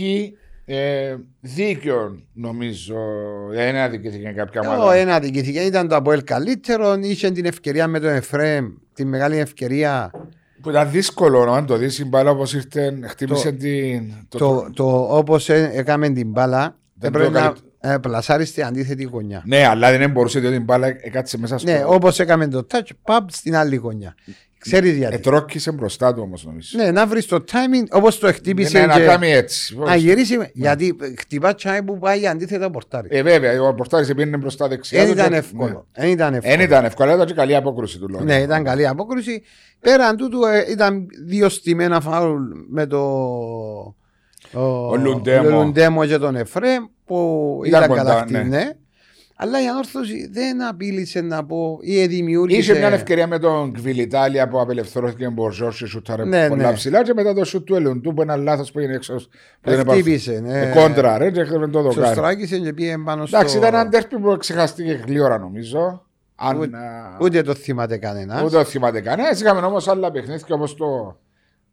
ε, 0.65 1.15
δίκαιο 1.41 2.17
νομίζω. 2.33 2.97
Δεν 3.51 3.77
αδικήθηκε 3.77 4.33
κάποια 4.37 4.61
Ο 4.61 4.65
ομάδα. 4.73 4.95
ένα 4.95 5.15
αδικήθηκε, 5.15 5.61
ήταν 5.61 5.89
το 5.89 5.97
Αποέλ 5.97 6.25
καλύτερο, 6.25 6.95
είχε 7.01 7.31
την 7.31 7.45
ευκαιρία 7.45 7.87
με 7.87 8.01
τον 8.01 8.11
Εφρέμ, 8.11 8.67
τη 8.95 9.05
μεγάλη 9.05 9.37
ευκαιρία. 9.39 10.11
Που 10.63 10.71
ήταν 10.71 10.91
δύσκολο 10.91 11.45
να 11.45 11.65
το 11.65 11.77
δεις 11.77 11.99
η 11.99 12.05
μπάλα 12.05 12.31
όπως 12.31 12.55
ήρθε, 12.55 12.99
χτύπησε 13.05 13.51
Το- 13.51 13.57
την. 13.59 14.13
Το, 14.29 14.39
Το, 14.39 14.71
το, 14.75 15.17
όπως 15.17 15.49
ε, 15.49 15.71
έκαμε 15.75 16.09
την 16.11 16.29
μπάλα, 16.31 16.77
Δεν 16.95 17.09
έπρεπε 17.09 17.25
το 17.27 17.31
να 17.33 17.39
έκανε- 17.39 17.57
ε, 17.81 17.99
πλασάρεις 17.99 18.49
στην 18.49 18.65
αντίθετη 18.65 19.03
γωνιά. 19.05 19.43
Ναι, 19.47 19.67
αλλά 19.67 19.97
δεν 19.99 20.11
μπορούσε 20.11 20.41
διότι 20.41 20.57
η 20.57 20.63
μπάλα 20.65 20.87
έκατσε 20.87 21.39
μέσα 21.39 21.59
στο. 21.59 21.71
Ναι, 21.71 21.83
όπως 21.87 22.19
έκαμε 22.21 22.49
το 22.49 22.67
touch, 22.71 22.89
παπ 23.03 23.31
στην 23.31 23.57
άλλη 23.57 23.77
γωνιά. 23.77 24.15
Ξέρεις 24.71 24.97
γιατί. 24.97 25.15
Ετρώκησε 25.15 25.73
μπροστά 25.73 26.15
του 26.15 26.21
όμως 26.25 26.45
νομίζω. 26.45 26.79
Ναι, 26.83 26.91
να 26.91 27.07
βρεις 27.07 27.27
το 27.27 27.45
timing 27.53 27.87
όπως 27.91 28.19
το 28.19 28.33
χτύπησε 28.33 28.79
Ναι, 28.79 28.87
να 28.87 28.95
και 28.95 29.05
κάνει 29.05 29.31
έτσι. 29.31 29.77
να 29.79 29.95
γυρίσει. 29.97 30.51
Γιατί 30.53 30.97
χτυπά 31.19 31.55
τσάι 31.55 31.83
που 31.83 31.99
πάει 31.99 32.27
αντίθετα 32.27 32.71
πορτάρι. 32.71 33.09
Ε, 33.11 33.23
βέβαια, 33.23 33.63
ο 33.63 33.75
Πορτάρη 33.75 34.15
πήγαινε 34.15 34.37
μπροστά 34.37 34.69
δεξιά. 34.69 34.99
Δεν 35.05 35.07
του 35.13 35.19
ήταν 35.19 35.31
και- 35.31 35.37
εύκολο. 35.37 35.87
Δεν 35.93 36.09
ήταν 36.11 36.31
Ναι. 36.31 36.37
εύκολο. 36.37 36.57
Δεν 36.57 36.65
ήταν 36.67 36.85
εύκολο, 36.85 37.09
αλλά 37.09 37.17
ήταν 37.17 37.27
και 37.35 37.41
καλή 37.41 37.57
απόκριση 37.57 37.99
του 37.99 38.09
λόγου. 38.09 38.25
Ναι, 38.25 38.37
ήταν 38.41 38.65
καλή 38.65 38.87
απόκριση. 38.87 39.43
Πέραν 39.81 40.17
τούτου 40.17 40.45
ε, 40.45 40.71
ήταν 40.71 41.07
δύο 41.27 41.49
στημένα 41.49 42.01
φάουλ 42.01 42.43
με 42.71 42.87
το. 42.87 42.99
Ο 44.53 44.97
Λουντέμο. 44.97 45.49
Λουντέμο 45.63 46.07
και 46.07 46.19
τον 46.19 46.37
Εφρέμ 46.37 46.85
που 47.05 47.61
Ήταν 47.65 47.83
ήταν, 47.83 47.97
κοντά, 47.97 48.03
καλά 48.11 48.21
αυτή, 48.21 48.33
ναι. 48.33 48.43
ναι. 48.43 48.71
Αλλά 49.37 49.63
η 49.63 49.67
ανόρθωση 49.67 50.29
δεν 50.33 50.63
απείλησε 50.65 51.21
να 51.21 51.45
πω 51.45 51.79
ή 51.83 52.07
δημιούργησε. 52.07 52.59
Είχε 52.73 52.79
μια 52.79 52.89
ευκαιρία 52.93 53.27
με 53.27 53.39
τον 53.39 53.73
Κβιλιτάλια 53.73 54.49
που 54.49 54.61
απελευθερώθηκε 54.61 55.25
από 55.25 55.45
ο 55.45 55.51
Ζόρ 55.51 55.75
και 55.75 55.87
σουτάρε 55.87 56.25
Ναι, 56.25 56.49
πολλά 56.49 56.69
ναι. 56.69 56.73
ψηλά 56.73 57.03
και 57.03 57.13
μετά 57.15 57.35
το 57.35 57.45
σουτ 57.45 57.67
του 57.67 57.75
Ελουντού 57.75 58.15
που 58.15 58.23
ένα 58.23 58.37
λάθος 58.37 58.73
που 58.73 58.79
έγινε 58.79 58.95
έξω. 58.95 59.15
που 59.15 59.71
δεν 59.71 59.79
έπαθε. 59.79 60.01
Χτύπησε. 60.01 60.41
Ναι. 60.45 60.61
Ε, 60.61 60.73
Κόντρα, 60.75 61.19
ρε, 61.19 61.31
και 61.31 61.45
δεν 61.45 61.71
το 61.71 61.83
δοκάρει. 61.83 62.01
Ξοστράκησε 62.03 62.59
και 62.59 62.73
πήγε 62.73 62.99
πάνω 63.05 63.27
στο. 63.27 63.37
Εντάξει, 63.37 63.57
ήταν 63.57 63.75
ένα 63.75 63.89
τέρπι 63.89 64.19
που 64.19 64.37
ξεχαστήκε 64.39 65.03
γλύωρα 65.07 65.39
νομίζω. 65.39 66.07
Αν, 66.37 66.59
Ούτε- 66.59 66.77
α, 66.77 67.17
Ούτε 67.21 67.43
το 67.43 67.55
θυμάται 67.55 67.97
κανένας. 67.97 68.43
Ούτε 68.43 68.57
το 68.57 68.65
θυμάται 68.65 69.01
κανένας. 69.01 69.41
Είχαμε 69.41 69.61
όμως 69.61 69.89
άλλα 69.89 70.11
παιχνίδια 70.11 70.45
όπως 70.49 70.75
το 70.77 71.17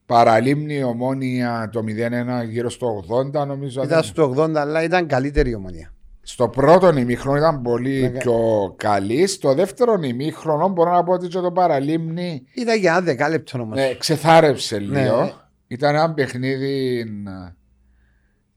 Παραλίμνη 0.05 0.83
Ομόνια 0.83 1.69
το 1.71 1.83
0-1 1.83 2.43
γύρω 2.49 2.69
στο 2.69 3.03
80 3.33 3.45
νομίζω. 3.45 3.83
Ήταν 3.83 4.03
στο 4.03 4.33
80, 4.37 4.55
αλλά 4.55 4.83
ήταν 4.83 5.07
καλύτερη 5.07 5.49
η 5.49 5.55
ομονία. 5.55 5.93
Στο 6.23 6.49
πρώτο 6.49 6.97
ημίχρονο 6.97 7.37
ήταν 7.37 7.61
πολύ 7.61 8.01
Μεγα- 8.01 8.19
πιο 8.19 8.73
καλή. 8.77 9.27
Στο 9.27 9.53
δεύτερο 9.53 9.99
ημίχρονο 10.03 10.67
μπορώ 10.69 10.91
να 10.91 11.03
πω 11.03 11.13
ότι 11.13 11.27
και 11.27 11.39
το 11.39 11.51
Παραλίμνη 11.51 12.43
Ήταν 12.53 12.79
για 12.79 12.91
ένα 12.91 13.01
δεκάλεπτο 13.01 13.59
όμως. 13.61 13.79
ε, 13.79 13.95
ξεθάρεψε 13.99 14.79
λίγο. 14.79 15.21
Ναι. 15.23 15.31
Ήταν 15.67 15.95
ένα 15.95 16.13
παιχνίδι 16.13 16.99
ε, 17.27 17.53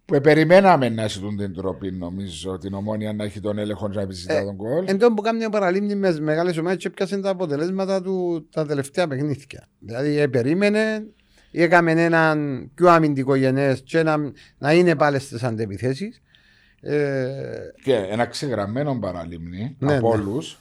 που 0.05 0.20
περιμέναμε 0.20 0.88
να 0.88 1.03
έχει 1.03 1.20
τον 1.20 1.37
την 1.37 1.55
τρόπη 1.55 1.90
νομίζω 1.92 2.59
την 2.59 2.74
ομόνια 2.74 3.12
να 3.12 3.24
έχει 3.24 3.40
τον 3.40 3.59
έλεγχο 3.59 3.88
να 3.88 4.00
επιζητά 4.00 4.35
Ε, 4.35 4.44
τον 4.44 4.57
κόλ. 4.57 4.85
Εν 4.87 4.98
τω 4.98 5.14
που 5.14 5.22
κάνει 5.22 5.44
ο 5.44 5.48
παραλίμνη 5.50 5.94
μες 5.94 6.20
μεγάλες 6.20 6.57
ομάδες 6.59 6.79
και 6.79 6.87
έπιασε 6.87 7.18
τα 7.20 7.31
αποτελέσματα 7.31 8.03
του 8.03 8.46
τα 8.53 8.66
τελευταία 8.66 9.07
παιχνίδια. 9.09 9.68
Δηλαδή 9.79 10.18
ε, 10.18 10.27
περίμενε, 10.27 11.07
έκαμε 11.50 11.92
έναν 11.92 12.70
πιο 12.74 12.88
αμυντικό 12.88 13.35
γενέ 13.35 13.77
και 13.85 14.03
να, 14.03 14.16
να 14.59 14.72
είναι 14.72 14.94
πάλι 14.96 15.18
στις 15.18 15.42
αντεπιθέσεις. 15.42 16.18
Ε, 16.87 17.73
Και 17.83 17.94
ένα 17.94 18.27
ξεγραμμένο 18.27 18.99
παραλίμνη 18.99 19.77
Ναι, 19.79 19.97
από 19.97 20.16
ναι. 20.16 20.23
όλους 20.23 20.59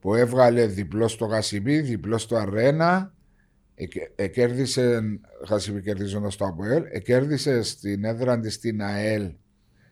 που 0.00 0.14
έβγαλε 0.14 0.66
διπλό 0.66 1.08
στο 1.08 1.24
Γασιμπή, 1.26 1.80
διπλό 1.80 2.18
στο 2.18 2.36
Αρένα. 2.36 3.12
εκ- 3.74 4.10
εκέρδισε, 4.14 5.00
χάσει 5.46 5.80
κερδίζοντας 5.82 6.36
το 6.36 6.44
ΑΠΟΕΛ, 6.44 6.82
εκέρδισε 6.90 7.62
στην 7.62 8.04
έδρα 8.04 8.40
της 8.40 8.54
στην 8.54 8.82
ΑΕΛ 8.82 9.30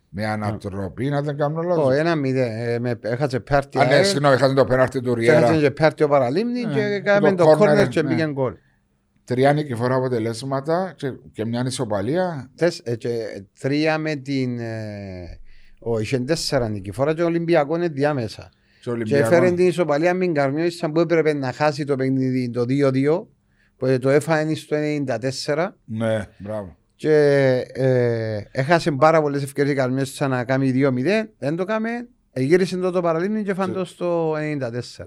με 0.08 0.26
ανατροπή, 0.26 1.08
να 1.08 1.22
δεν 1.22 1.36
κάνω 1.36 1.54
Το 1.62 1.68
λάθο. 1.68 1.90
ένα 1.90 2.14
μηδέν. 2.14 2.50
ε, 2.68 2.78
με- 2.78 2.98
Έχασε 3.02 3.40
πέρτη. 3.40 3.78
Α, 3.78 3.84
ναι, 3.84 4.02
συγγνώμη, 4.02 4.34
είχατε 4.34 4.54
το 4.54 4.64
πέναρτι 4.64 5.00
του 5.00 5.14
Και 5.16 5.30
έχασε 5.30 5.46
Ριέρα. 5.52 5.60
και 5.60 5.70
πέρτη 5.70 6.02
ο 6.02 6.08
Παραλίμνη 6.08 6.62
Ναι. 6.64 6.72
και 6.72 6.80
έκαμε 6.80 7.28
Το 7.34 7.44
το 7.44 7.50
corner, 7.50 7.56
κόρνερ 7.56 7.88
και 7.88 8.02
ναι. 8.02 8.08
πήγαινε 8.08 8.32
γκολ. 8.32 8.54
Τρία 9.24 9.52
νικηφόρα 9.52 9.94
αποτελέσματα 9.94 10.92
και, 10.96 11.12
και 11.32 11.44
μια 11.44 11.62
ισοπαλία. 11.66 12.50
Τες, 12.56 12.80
ε, 12.84 12.96
και 12.96 13.42
τρία 13.60 13.98
με 13.98 14.14
την. 14.14 14.58
ε, 14.58 15.38
Ο, 15.88 15.98
είχε 15.98 16.18
τέσσερα 16.18 16.68
νικηφόρα 16.68 17.14
και 17.14 17.22
ο 17.22 17.26
Ολυμπιακός 17.26 17.76
είναι 17.76 17.88
διάμεσα. 17.88 18.50
Και 18.52 18.80
Και 18.82 18.90
Ολυμπιακό. 18.90 19.26
έφερε 19.26 19.50
την 19.50 19.66
ισοπαλία 19.66 20.14
με 20.14 20.24
την 20.24 20.34
Καρμιώτησα 20.34 20.90
που 20.90 21.00
έπρεπε 21.00 21.32
να 21.32 21.52
χάσει 21.52 21.84
το 21.84 21.96
παιχνίδι 21.96 22.50
το 22.50 22.64
2-2 22.68 23.26
που 23.76 23.98
το 24.00 24.08
έφανε 24.08 24.54
στο 24.54 24.76
94 25.46 25.66
Ναι, 25.84 26.26
μπράβο. 26.38 26.76
και 26.96 27.12
ε, 27.72 28.40
έχασε 28.50 28.90
πάρα 28.90 29.20
πολλές 29.22 29.42
ευκαιρίες 29.42 29.74
η 29.74 29.76
Καρμιώτησα 29.76 30.28
να 30.28 30.44
κάνει 30.44 30.72
2-0 30.74 31.28
δεν 31.38 31.56
το 31.56 31.64
κάμε 31.64 31.88
γύρισε 32.34 32.76
το, 32.76 32.90
το 32.90 33.00
παραλίμνη 33.02 33.42
και 33.42 33.54
φάνε 33.54 33.72
το 33.72 33.84
στο 33.84 34.32
94 34.32 34.38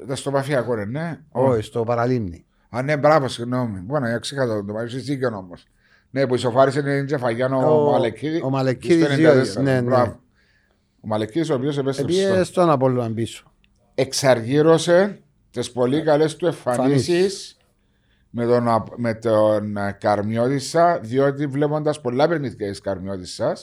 Ήταν 0.03 0.15
στο 0.15 0.31
παφιακό, 0.31 0.73
ρε, 0.73 0.85
ναι. 0.85 1.19
όχι 1.31 1.61
στο 1.61 1.83
παραλίμνη 1.83 2.45
Α, 2.69 2.81
ναι, 2.81 2.97
μπράβο, 2.97 3.27
συγγνώμη. 3.27 3.79
Μπορεί 3.79 4.01
να 4.01 4.17
ξέχασα 4.19 4.65
το 4.65 4.73
πάρει 4.73 4.87
δίκιο 4.99 5.27
όμω. 5.27 5.53
Ναι, 6.09 6.27
που 6.27 6.35
ισοφάρισε 6.35 6.81
την 6.83 7.05
Τζεφαγιάνο 7.05 7.57
ο, 7.57 7.87
Ο- 7.87 7.91
Μαλεκίδη. 7.91 8.41
ο 8.43 8.49
Μαλεκίδης 8.49 9.05
στο 9.05 9.15
δύο, 9.15 9.31
94, 9.31 9.63
ναι, 9.63 9.73
ναι. 9.73 9.81
μπράβο. 9.81 10.19
Ο 11.01 11.07
Μαλεκίδη, 11.07 11.51
ο 11.51 11.55
οποίος 11.55 11.77
επέστρεψε. 11.77 12.21
Επίε 12.21 12.33
στο- 12.35 12.43
στον 12.43 12.69
Απόλλωνα 12.69 13.13
πίσω 13.13 13.51
Εξαργύρωσε 13.95 15.19
τις 15.51 15.71
πολύ 15.71 16.01
καλές 16.01 16.35
του 16.35 16.45
εμφανίσεις 16.45 17.57
με 18.29 18.45
τον, 18.45 18.67
Απ- 18.69 18.97
με 18.97 19.13
τον 19.13 19.77
ε, 19.77 19.97
Καρμιώτησα, 19.99 20.99
διότι 20.99 21.45
βλέποντας 21.47 22.01
πολλά 22.01 22.27
παιχνίδια 22.27 22.69
της 22.69 22.79
Καρμιώτησα, 22.79 23.57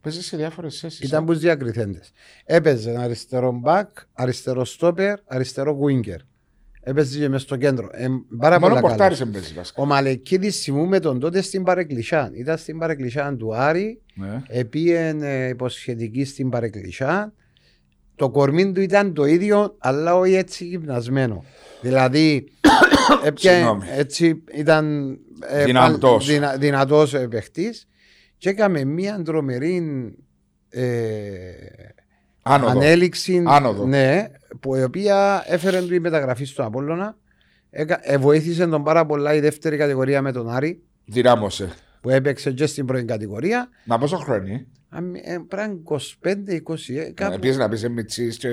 παίζεις 0.00 0.26
σε 0.26 0.36
διάφορες 0.36 0.78
θέσεις. 0.78 1.00
Ήταν 1.00 1.24
που 1.24 1.34
διακριθέντες 1.34 2.12
έπαιζε 2.44 2.98
αριστερό 2.98 3.52
μπακ, 3.52 3.88
αριστερό 4.12 4.64
στόπερ, 4.64 5.18
αριστερό 5.26 5.78
winger 5.86 6.18
έπαιζε 6.80 7.18
και 7.18 7.28
μες 7.28 7.42
στο 7.42 7.56
κέντρο 7.56 7.88
ε, 7.92 8.06
πάρα 8.38 8.60
Μόνο 8.60 8.74
πολλά 8.74 8.86
πορτάρι 8.88 9.14
καλά 9.16 9.30
παίζει 9.30 9.54
βασικά. 9.54 9.82
Ο 9.82 9.86
Μαλεκίδης 9.86 10.60
θυμούμε 10.62 10.98
τον 11.00 11.20
τότε 11.20 11.40
στην 11.40 11.62
Παρεκκλησιά. 11.62 12.30
Ήταν 12.34 12.58
στην 12.58 12.78
Παρεκκλησιά 12.78 13.36
του 13.36 13.54
Άρη, 13.56 14.00
Ναι. 14.14 14.42
επίεν 14.48 15.22
υποσχετική 15.48 16.24
στην 16.24 16.48
Παρεκκλησιά. 16.48 17.32
Το 18.16 18.30
κορμί 18.30 18.72
του 18.72 18.80
ήταν 18.80 19.14
το 19.14 19.24
ίδιο, 19.24 19.76
αλλά 19.78 20.16
όχι 20.16 20.34
έτσι 20.34 20.64
γυμνασμένο. 20.64 21.44
Δηλαδή, 21.80 22.44
έπιανε- 23.24 23.58
Συγγνώμη. 23.58 23.84
έτσι 23.96 24.42
ήταν 24.54 25.16
ε, 25.48 25.64
Δυνατός. 25.64 26.26
πάλι 26.26 26.38
δυνα, 26.38 26.56
δυνατός 26.56 27.14
ε, 27.14 27.28
παίχτης 27.28 27.88
και 28.38 28.48
έκαμε 28.48 28.84
μια 28.84 29.22
τρομερή 29.24 29.82
ε, 30.68 30.82
Άνοδο. 32.42 32.70
ανέλυξη 32.70 33.42
Άνοδο. 33.46 33.86
ναι, 33.86 34.26
που 34.60 34.76
η 34.76 34.82
οποία 34.82 35.44
έφερε 35.46 35.82
την 35.82 36.00
μεταγραφή 36.00 36.44
στον 36.44 36.64
Απόλλωνα. 36.64 37.16
Έκα, 37.70 37.98
ε, 38.02 38.18
βοήθησε 38.18 38.66
τον 38.66 38.82
πάρα 38.84 39.06
πολλά 39.06 39.34
η 39.34 39.40
δεύτερη 39.40 39.76
κατηγορία 39.76 40.22
με 40.22 40.32
τον 40.32 40.50
Άρη 40.50 40.80
Δυνάμωσε. 41.04 41.68
που 42.00 42.10
έπαιξε 42.10 42.50
και 42.50 42.66
στην 42.66 42.86
πρώτη 42.86 43.04
κατηγορία. 43.04 43.68
Να 43.84 43.98
πόσο 43.98 44.16
χρόνο. 44.16 44.60
Αμ- 44.92 45.14
ε, 45.14 45.38
Πράγμα 45.48 45.74
25-20. 45.84 46.96
ε, 46.98 47.10
κάπου- 47.14 47.34
Επίση 47.34 47.58
να 47.58 47.68
πεις 47.68 47.88
Μιτσί 47.88 48.28
και. 48.36 48.48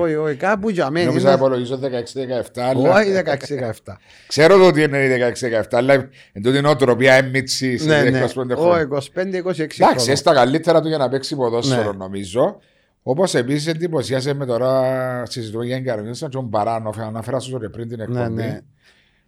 Όχι, 0.00 0.14
όχι, 0.14 0.36
κάπου 0.36 0.70
για 0.70 0.90
μένα. 0.90 1.06
Νόμιζα 1.06 1.28
να 1.28 1.34
υπολογίζω 1.34 1.76
16-17. 1.78 2.60
αλλά- 2.62 2.94
Όχι 2.98 3.10
16-17. 3.10 3.98
Ξέρω 4.26 4.56
το 4.58 4.66
ότι 4.66 4.82
είναι 4.82 4.98
η 5.04 5.08
16-17, 5.08 5.76
αλλά 5.76 6.08
εν 6.32 6.42
τούτη 6.42 6.60
νοοτροπία 6.60 7.14
έμμιτσι 7.14 7.76
σε 7.78 7.86
Ναι, 7.86 8.10
ναι. 8.10 8.18
25 8.18 8.54
Όχι, 8.56 8.62
χρόνια. 8.62 8.82
25-26 8.82 9.80
Εντάξει, 9.80 9.98
χρόνια. 9.98 10.16
στα 10.16 10.34
καλύτερα 10.34 10.80
του 10.80 10.88
για 10.88 10.98
να 10.98 11.08
παίξει 11.08 11.36
ποδόσφαιρο 11.36 11.90
Ναι. 11.92 11.96
νομίζω. 11.98 12.58
Όπως 13.02 13.34
επίσης 13.34 13.66
εντυπωσίασε 13.66 14.34
με 14.34 14.46
τώρα 14.46 15.26
συζητούμε 15.26 15.64
για 15.64 15.76
εγκαρμίνησα 15.76 16.28
τον 16.28 16.44
Μπαράνοφ, 16.44 16.98
αναφέρα 16.98 17.38
σου 17.38 17.58
ρε 17.58 17.68
πριν 17.68 17.88
την 17.88 17.96
Ναι, 17.98 18.02
εκπομπή. 18.04 18.32
ναι. 18.42 18.60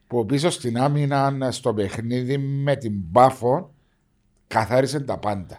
Που 0.07 0.27
πίσω 0.27 0.51
στην 0.51 0.79
άμυνα 0.79 1.49
στο 1.51 1.75
παιχνίδι 1.75 2.39
με 2.39 2.77
την 2.77 2.93
Μπάφο 2.95 3.75
καθάρισε 4.47 5.01
τα 5.01 5.19
πάντα. 5.19 5.59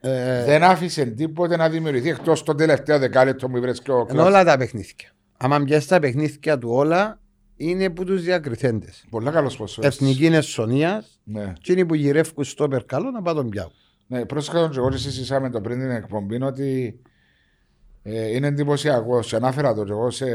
Ε, 0.00 0.44
Δεν 0.44 0.62
άφησε 0.62 1.04
τίποτε 1.04 1.56
να 1.56 1.68
δημιουργηθεί 1.68 2.08
εκτός 2.08 2.42
το 2.42 2.54
τελευταίο 2.54 2.98
δεκάλεπτο 2.98 3.48
που 3.48 3.60
βρέθηκε 3.60 3.90
ο 3.90 3.98
Εν 3.98 4.06
Κλάς. 4.06 4.26
όλα 4.26 4.44
τα 4.44 4.56
παιχνίδια. 4.56 5.10
Άμα 5.36 5.60
πιάσει 5.64 5.88
τα 5.88 5.98
παιχνίδια 5.98 6.58
του 6.58 6.68
όλα, 6.70 7.20
είναι 7.56 7.90
που 7.90 8.04
τους 8.04 8.22
διακριθέντες. 8.22 9.04
Πολύ 9.10 9.30
καλός 9.30 9.56
ποσό. 9.56 9.80
Εθνική 9.84 10.26
Εσονία, 10.26 11.04
Ναι. 11.24 11.52
εκείνοι 11.56 11.86
που 11.86 11.94
γυρεύουν 11.94 12.44
στο 12.44 12.68
περκαλό 12.68 13.10
να 13.10 13.22
πάω 13.22 13.34
τον 13.34 13.48
πιάω. 13.48 13.70
Ναι, 14.06 14.24
πρόσεχα 14.24 14.58
τον 14.68 14.72
εγώ 14.76 14.90
και 14.90 14.96
συζητήσαμε 14.96 15.50
το 15.50 15.60
πριν 15.60 15.78
την 15.78 15.90
εκπομπή 15.90 16.42
ότι 16.42 17.00
ε, 18.02 18.34
είναι 18.34 18.46
εντυπωσιακός. 18.46 19.28
Και 19.28 19.36
ανάφερα 19.36 19.74
το 19.74 19.84
και 19.84 19.90
εγώ 19.90 20.10
σε 20.10 20.26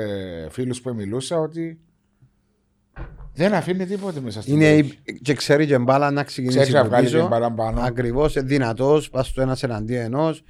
φίλους 0.49 0.82
που 0.82 0.93
μιλούσα 0.93 1.39
ότι 1.39 1.80
δεν 3.34 3.53
αφήνει 3.53 3.86
τίποτε 3.86 4.19
μέσα 4.19 4.41
στην 4.41 4.53
Είναι, 4.53 4.63
περιοχή. 4.69 4.99
η- 5.03 5.13
και 5.13 5.34
ξέρει 5.34 5.65
και 5.65 5.77
μπάλα 5.77 6.12
να 6.12 6.23
ξεκινήσει 6.23 6.58
Ξέρει 6.58 6.73
να 6.73 6.80
από 6.80 6.89
βγάλει 6.89 7.06
πίσω. 7.06 7.19
την 7.19 7.30
παραπάνω. 7.30 7.82
Ακριβώς, 7.82 8.34
δυνατός, 8.43 9.10
πας 9.10 9.27
στο 9.27 9.41
ένας 9.41 9.63
εναντίον 9.63 10.01
ενός. 10.03 10.43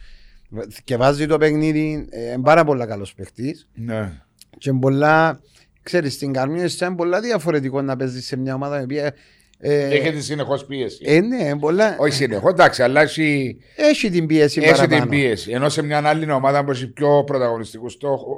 Και 0.84 0.98
βάζει 0.98 1.28
το 1.28 1.38
παιχνίδι. 1.38 2.08
Ε, 2.10 2.32
είναι 2.32 2.42
πάρα 2.42 2.64
πολλά 2.64 2.86
καλός 2.86 3.14
παίχτης. 3.14 3.70
Ναι. 3.74 4.12
Και 4.58 4.74
πολλά. 4.74 5.40
Ξέρεις, 5.84 6.14
στην 6.14 6.34
Καρμία 6.34 6.70
είναι 6.82 6.96
πολλά 6.96 7.22
διαφορετικό 7.22 7.82
να 7.82 7.96
παίζεις 7.96 8.26
σε 8.26 8.38
μια 8.38 8.54
ομάδα 8.56 8.80
η 8.80 8.84
οποία. 8.84 9.14
Ε, 9.60 9.88
Έχετε 9.88 10.20
συνεχώς 10.20 10.66
πίεση. 10.66 11.04
ε, 11.06 11.20
ναι, 11.22 11.56
πολλά. 11.60 11.96
Όχι 12.00 12.14
συνεχώς, 12.14 12.52
εντάξει, 12.52 12.84
αλλά 12.84 13.02
έχει, 13.02 13.58
Έχει 13.76 14.10
την 14.10 14.26
πίεση 14.26 14.62
έχει 14.64 14.72
παραπάνω. 14.76 15.02
την 15.02 15.10
πίεση. 15.10 15.52
Ενώ 15.52 15.70
σε 15.70 15.82
μια 15.82 16.02
άλλη 16.06 16.32
ομάδα 16.32 16.64
που 16.64 16.72
έχει 16.72 16.88
πιο 16.88 17.24
πρωταγωνιστικούς 17.24 17.94
στόχου, 17.94 18.36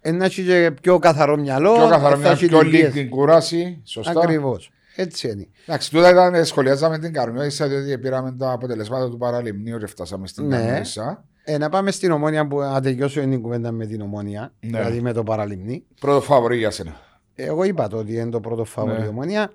Ε, 0.00 0.10
να 0.10 0.24
έχει 0.24 0.42
και 0.42 0.70
πιο 0.82 0.98
καθαρό 0.98 1.36
μυαλό. 1.36 1.72
πιο 1.74 1.88
καθαρό 1.88 2.06
ε, 2.12 2.16
θα 2.16 2.18
μια 2.20 2.30
έχει 2.30 2.46
πιο 2.46 2.58
την 2.58 2.68
λίγη 2.68 2.80
πίεση. 2.82 2.98
την 2.98 3.08
κούραση. 3.10 3.80
Σωστά. 3.84 4.20
Ακριβώς. 4.20 4.70
Έτσι 4.96 5.28
είναι. 5.28 5.46
Εντάξει, 5.66 5.90
τούτα 5.90 6.10
ήταν, 6.10 6.44
σχολιάζαμε 6.44 6.98
την 6.98 7.12
Καρμιώτησα 7.12 7.66
διότι 7.68 7.98
πήραμε 7.98 8.32
τα 8.38 8.52
αποτελέσματα 8.52 9.10
του 9.10 9.16
παραλιμνίου 9.16 9.78
και 9.78 9.86
φτάσαμε 9.86 10.26
στην 10.26 10.46
Ναι. 10.46 10.56
Καρμιώτησα. 10.56 11.24
Ε, 11.44 11.58
να 11.58 11.68
πάμε 11.68 11.90
στην 11.90 12.10
ομόνια 12.10 12.46
που 12.46 12.58
να 12.58 12.80
τελειώσω 12.80 13.20
την 13.20 13.40
κουβέντα 13.42 13.72
με 13.72 13.86
την 13.86 14.00
ομόνια. 14.00 14.52
Ναι. 14.60 14.78
Δηλαδή 14.78 15.00
με 15.00 15.12
το 15.12 15.22
παραλιμνή. 15.22 15.84
Πρώτο 16.00 16.20
φαβορή 16.20 16.56
για 16.56 16.70
σένα. 16.70 16.96
Εγώ 17.34 17.64
είπα 17.64 17.88
το 17.88 17.96
ότι 17.96 18.12
είναι 18.14 18.30
το 18.30 18.40
πρώτο 18.40 18.64
φαβορή 18.64 18.98
Ναι. 18.98 19.04
η 19.04 19.08
ομόνια. 19.08 19.52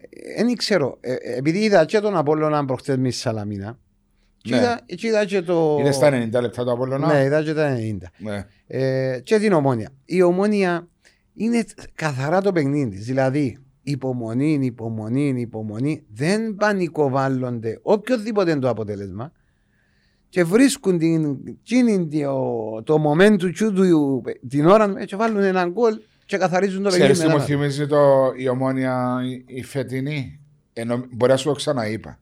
Ε, 0.00 0.42
Δεν 0.44 0.54
ξέρω. 0.56 0.98
Ε, 1.00 1.12
ε, 1.12 1.36
επειδή 1.36 1.58
είδα 1.58 1.84
και 1.84 2.00
τον 2.00 2.16
Απόλλωνα 2.16 2.64
προχτές 2.64 2.96
με 2.96 3.10
στη 3.10 3.20
Σαλαμίνα. 3.20 3.78
Και 4.36 4.54
Ναι. 4.54 4.56
είδα, 4.60 4.80
και 4.86 5.06
είδα 5.06 5.24
και 5.24 5.42
το. 5.42 5.76
Είναι 5.80 5.92
στα 5.92 6.08
90 6.08 6.40
λεπτά 6.40 6.64
το 6.64 6.72
Απόλλωνα; 6.72 7.12
Ναι, 7.12 7.24
είδα 7.24 7.42
και 7.42 7.54
τα 7.54 7.76
90. 7.76 7.96
Ναι. 8.18 8.46
Ε, 8.66 9.20
και 9.22 9.38
την 9.38 9.52
ομόνια. 9.52 9.90
Η 10.04 10.22
ομόνια 10.22 10.88
είναι 11.34 11.64
καθαρά 11.94 12.40
το 12.40 12.52
παιχνίδι 12.52 12.96
της. 12.96 13.06
Δηλαδή, 13.06 13.58
υπομονή, 13.82 14.58
υπομονή, 14.62 15.34
υπομονή. 15.40 16.02
Δεν 16.12 16.54
πανικοβάλλονται 16.54 17.78
οποιοδήποτε 17.82 18.50
είναι 18.50 18.60
το 18.60 18.68
αποτέλεσμα. 18.68 19.32
Και 20.28 20.44
βρίσκουν 20.44 20.98
την, 20.98 21.38
εκείνη 21.48 22.08
το, 22.08 22.82
το 22.82 23.10
momentum 23.10 23.52
του, 23.54 23.72
του, 23.72 24.22
την 24.48 24.66
ώρα 24.66 25.04
και 25.04 25.16
βάλουν 25.16 25.42
έναν 25.42 25.70
γκολ 25.72 25.98
και 26.26 26.36
καθαρίζουν 26.36 26.82
το 26.82 26.88
Ξέρεις 26.88 27.06
παιχνίδι. 27.06 27.22
τι 27.22 27.26
με 27.26 27.32
μου 27.32 27.36
ένα. 27.36 27.44
θυμίζει 27.44 27.86
το, 27.86 28.32
η 28.36 28.48
ομόνια 28.48 29.18
η, 29.46 29.56
η 29.58 29.62
φετινή; 29.62 30.40
Ενώ, 30.72 31.04
μπορεί 31.10 31.30
να 31.32 31.36
σου 31.36 31.48
το 31.48 31.54
ξαναείπα. 31.54 32.18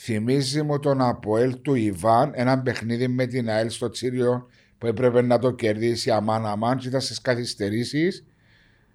Θυμίζει 0.00 0.62
μου 0.62 0.78
τον 0.78 1.00
Αποέλ 1.02 1.60
του 1.62 1.74
Ιβάν 1.74 2.30
ένα 2.34 2.58
παιχνίδι 2.58 3.08
με 3.08 3.26
την 3.26 3.48
ΑΕΛ 3.50 3.70
στο 3.70 3.90
Τσίριο 3.90 4.48
που 4.78 4.86
έπρεπε 4.86 5.22
να 5.22 5.38
το 5.38 5.50
κερδίσει 5.50 6.10
αμάν 6.10 6.46
αμάν 6.46 6.78
και 6.78 6.88
ήταν 6.88 7.00
στις 7.00 7.20
καθυστερήσεις 7.20 8.24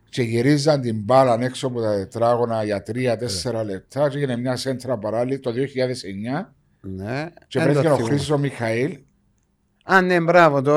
και 0.09 0.21
γυρίζαν 0.21 0.81
την 0.81 0.95
μπάλα 1.03 1.37
έξω 1.41 1.67
από 1.67 1.81
τα 1.81 1.91
τετράγωνα 1.95 2.63
για 2.63 2.83
3-4 2.87 3.65
λεπτά 3.65 4.09
και 4.09 4.17
έγινε 4.17 4.37
μια 4.37 4.55
σέντρα 4.55 4.97
παράλληλη 4.97 5.39
το 5.39 5.51
2009 5.51 6.45
Ναι, 6.81 7.27
και 7.47 7.59
δεν 7.59 7.63
βρέθηκε 7.67 7.87
το 7.87 7.93
ο 7.93 7.95
θυμούμαι. 7.95 8.13
Χρήστος 8.13 8.29
ο 8.29 8.37
Μιχαήλ 8.37 8.97
Α, 9.83 10.01
ναι, 10.01 10.19
μπράβο. 10.21 10.61
Το... 10.61 10.71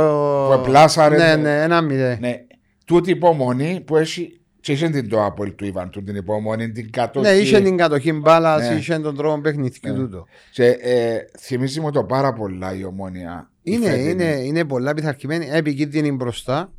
που 0.49 0.53
επλάσαρε 0.61 1.17
Ναι, 1.17 1.37
ναι, 1.37 1.63
ένα 1.63 1.81
μηδέν. 1.81 2.19
ναι, 2.21 2.45
τούτη 2.93 3.11
υπομονή 3.11 3.83
που 3.87 3.97
έχει 3.97 4.37
και 4.61 4.73
είχε 4.73 4.89
την 4.89 5.09
το 5.09 5.25
Αποέλ 5.25 5.55
του 5.55 5.65
Ιβάν 5.65 5.91
του 5.91 6.03
την 6.03 6.17
υπομονή, 6.17 6.71
την 6.71 6.91
κατοχή 6.93 7.27
Ναι, 7.27 7.33
είχε 7.35 7.61
την 7.61 7.77
κατοχή 7.77 8.13
μπάλας, 8.13 8.69
Ναι. 8.69 8.75
είχε 8.77 8.99
τον 8.99 9.17
τρόπο 9.17 9.41
παιχνιδιού 9.41 9.93
Ναι. 9.93 9.99
τούτο. 9.99 10.27
Και 10.53 10.65
ε, 10.67 11.17
θυμίζει 11.41 11.81
μου 11.81 11.91
το 11.91 12.05
πάρα 12.05 12.33
πολλά 12.33 12.75
η 12.75 12.85
ομόνια. 12.85 13.51
η 13.63 13.73
Είναι, 13.75 13.87
φετινή. 13.91 14.11
είναι, 14.11 14.25
είναι 14.25 14.65
πολλά 14.65 14.95
πειθαρχημένη, 14.95 15.49
επικίνδυνη 15.53 16.13
μπροστά. 16.13 16.73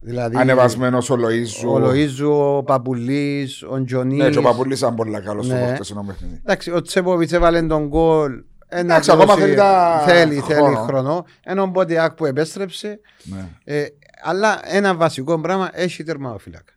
Δηλαδή, 0.00 0.36
Ανεβασμένος 0.38 1.10
ο 1.10 1.16
Λοίζου. 1.16 1.70
ο 1.70 1.78
Λοΐζου, 1.78 2.56
ο 2.56 2.62
Παπουλής, 2.62 3.62
ο 3.62 3.84
Τζονής. 3.84 4.18
Ναι, 4.18 4.30
και 4.30 4.38
ο 4.38 4.42
Παπουλής 4.42 4.78
ήταν 4.78 4.94
πολύ 4.94 5.20
καλός 5.20 5.46
στο 5.46 5.54
Ναι. 5.54 5.72
χτεσινό 5.74 6.04
παιχνίδι. 6.06 6.40
Εντάξει, 6.44 6.70
ο 6.70 6.82
Τσέποβιτς 6.82 7.32
έβαλε 7.32 7.62
τον 7.62 7.86
γκολ. 7.86 8.32
Ένα 8.76 8.80
Εντάξει, 8.94 9.10
ακόμα 9.10 9.34
θέλει 9.36 9.54
τα- 9.54 10.02
θέλει, 10.06 10.40
χρόνο. 10.40 10.64
θέλει 10.64 10.76
χρόνο. 10.86 11.26
Ενώ 11.44 11.62
ο 11.62 11.66
Μποτιάκ 11.66 12.12
που 12.14 12.26
επέστρεψε. 12.26 13.00
Ναι. 13.22 13.48
Ε, 13.64 13.84
αλλά 14.22 14.60
ένα 14.64 14.94
βασικό 14.94 15.40
πράγμα 15.40 15.70
έχει 15.72 16.02
τερματοφύλακα. 16.02 16.72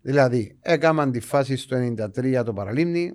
Δηλαδή, 0.00 0.56
έκαναν 0.60 1.10
τη 1.12 1.20
φάση 1.20 1.56
στο 1.56 1.76
93 1.76 2.42
το 2.44 2.52
παραλίμνη, 2.52 3.12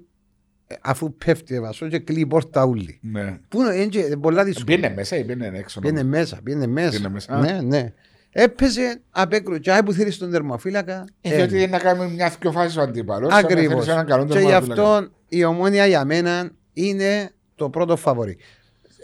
ε, 0.68 0.76
αφού 0.82 1.16
πέφτει 1.16 1.60
βασό 1.60 1.88
και 1.88 2.00
κλείει 2.00 2.22
η 2.26 2.26
πόρτα 2.28 2.66
ούλη. 2.66 3.00
Ναι. 3.02 3.40
Πού 3.48 3.62
είναι, 3.62 3.76
είναι 3.76 3.86
και 3.86 4.18
πολλά 4.22 4.44
δύσκολα. 4.44 4.66
Πήγαινε 4.66 4.94
μέσα 4.96 5.16
ή 5.18 5.24
πήγαινε 5.24 5.58
έξω. 5.58 5.80
Πήγαινε 5.80 6.04
μέσα, 6.04 6.40
πήγαινε 6.44 6.68
μέσα. 6.68 6.90
Πήγαινε 6.90 7.10
μέσα. 7.10 7.40
Ναι, 7.40 7.60
ναι. 7.62 7.94
Έπαιζε 8.32 9.02
απ' 9.10 9.34
έξω. 9.34 9.58
Και 9.58 9.72
άι 9.72 9.84
που 9.84 9.94
θέλεις 9.94 10.18
τον 10.18 10.32
τερμοφύλακα. 10.32 11.06
Ε, 11.22 11.36
Διότι 11.36 11.58
είναι 11.58 11.66
να 11.68 11.80
κάνουμε 11.80 12.10
μια 12.10 12.32
πιο 12.40 12.52
φάση 12.52 12.80
ο 12.80 12.82
αντίπαλος. 12.82 13.34
Ακριβώς. 13.34 13.86
Και 14.30 14.40
γι' 14.40 14.54
αυτό 14.54 15.08
η 15.28 15.44
ομόνια 15.44 15.86
για 15.86 16.06
μένα 16.06 16.50
είναι 16.74 17.32
το 17.56 17.70
πρώτο 17.70 17.96
φαβορή. 17.96 18.38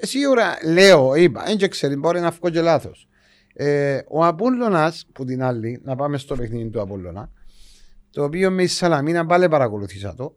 Σίγουρα 0.02 0.58
λέω, 0.66 1.16
είπα, 1.16 1.44
δεν 1.58 1.70
ξέρει, 1.70 1.96
μπορεί 1.96 2.20
να 2.20 2.30
βγω 2.30 2.50
και 2.50 2.62
λάθος. 2.62 3.08
Ε, 3.54 4.00
ο 4.08 4.26
Απόλλωνας, 4.26 5.06
που 5.14 5.26
την 5.26 5.44
άλλη, 5.44 5.82
να 5.84 5.96
πάμε 5.96 6.18
στο 6.18 6.36
παιχνίδι 6.36 6.70
του 6.70 6.82
Απόλλωνα, 6.82 7.30
το 8.12 8.24
οποίο 8.24 8.52
με 8.52 8.64
η 8.64 8.68
Σαλαμίνα 8.68 9.26
πάλι 9.26 9.50
παρακολουθήσα 9.50 10.16
το. 10.16 10.36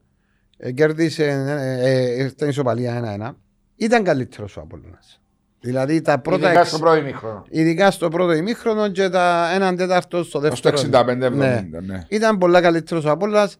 Ε, 0.56 0.72
κέρδισε, 0.72 1.24
ε, 1.24 1.90
ε, 1.90 2.22
ήρθε 2.22 2.46
ισοπαλία 2.46 2.94
1-1. 2.94 3.36
Ήταν 3.76 4.04
καλύτερος 4.04 4.56
ο 4.56 4.60
Απόλλωνας. 4.60 5.20
Δηλαδή 5.60 6.00
τα 6.00 6.18
πρώτα. 6.18 6.44
Ειδικά 6.46 6.60
εξ- 6.60 6.68
στο 6.70 6.78
πρώτο 6.78 6.96
ημίχρονο. 6.96 7.44
ειδικά 7.50 7.90
στο 7.90 8.08
πρώτο 8.08 8.32
ημίχρονο 8.32 8.88
και 8.88 9.08
τα 9.08 9.50
έναν 9.54 9.76
τέταρτο 9.76 10.16
στο 10.16 10.24
Στο 10.24 10.38
δεύτερο. 10.40 10.78
65-70. 10.78 11.30
Ναι. 11.30 11.68
ναι. 11.86 12.06
Ήταν 12.08 12.38
πολλά 12.38 12.60
καλύτερος 12.60 13.04
ο 13.04 13.10
Απόλλωνας 13.10 13.56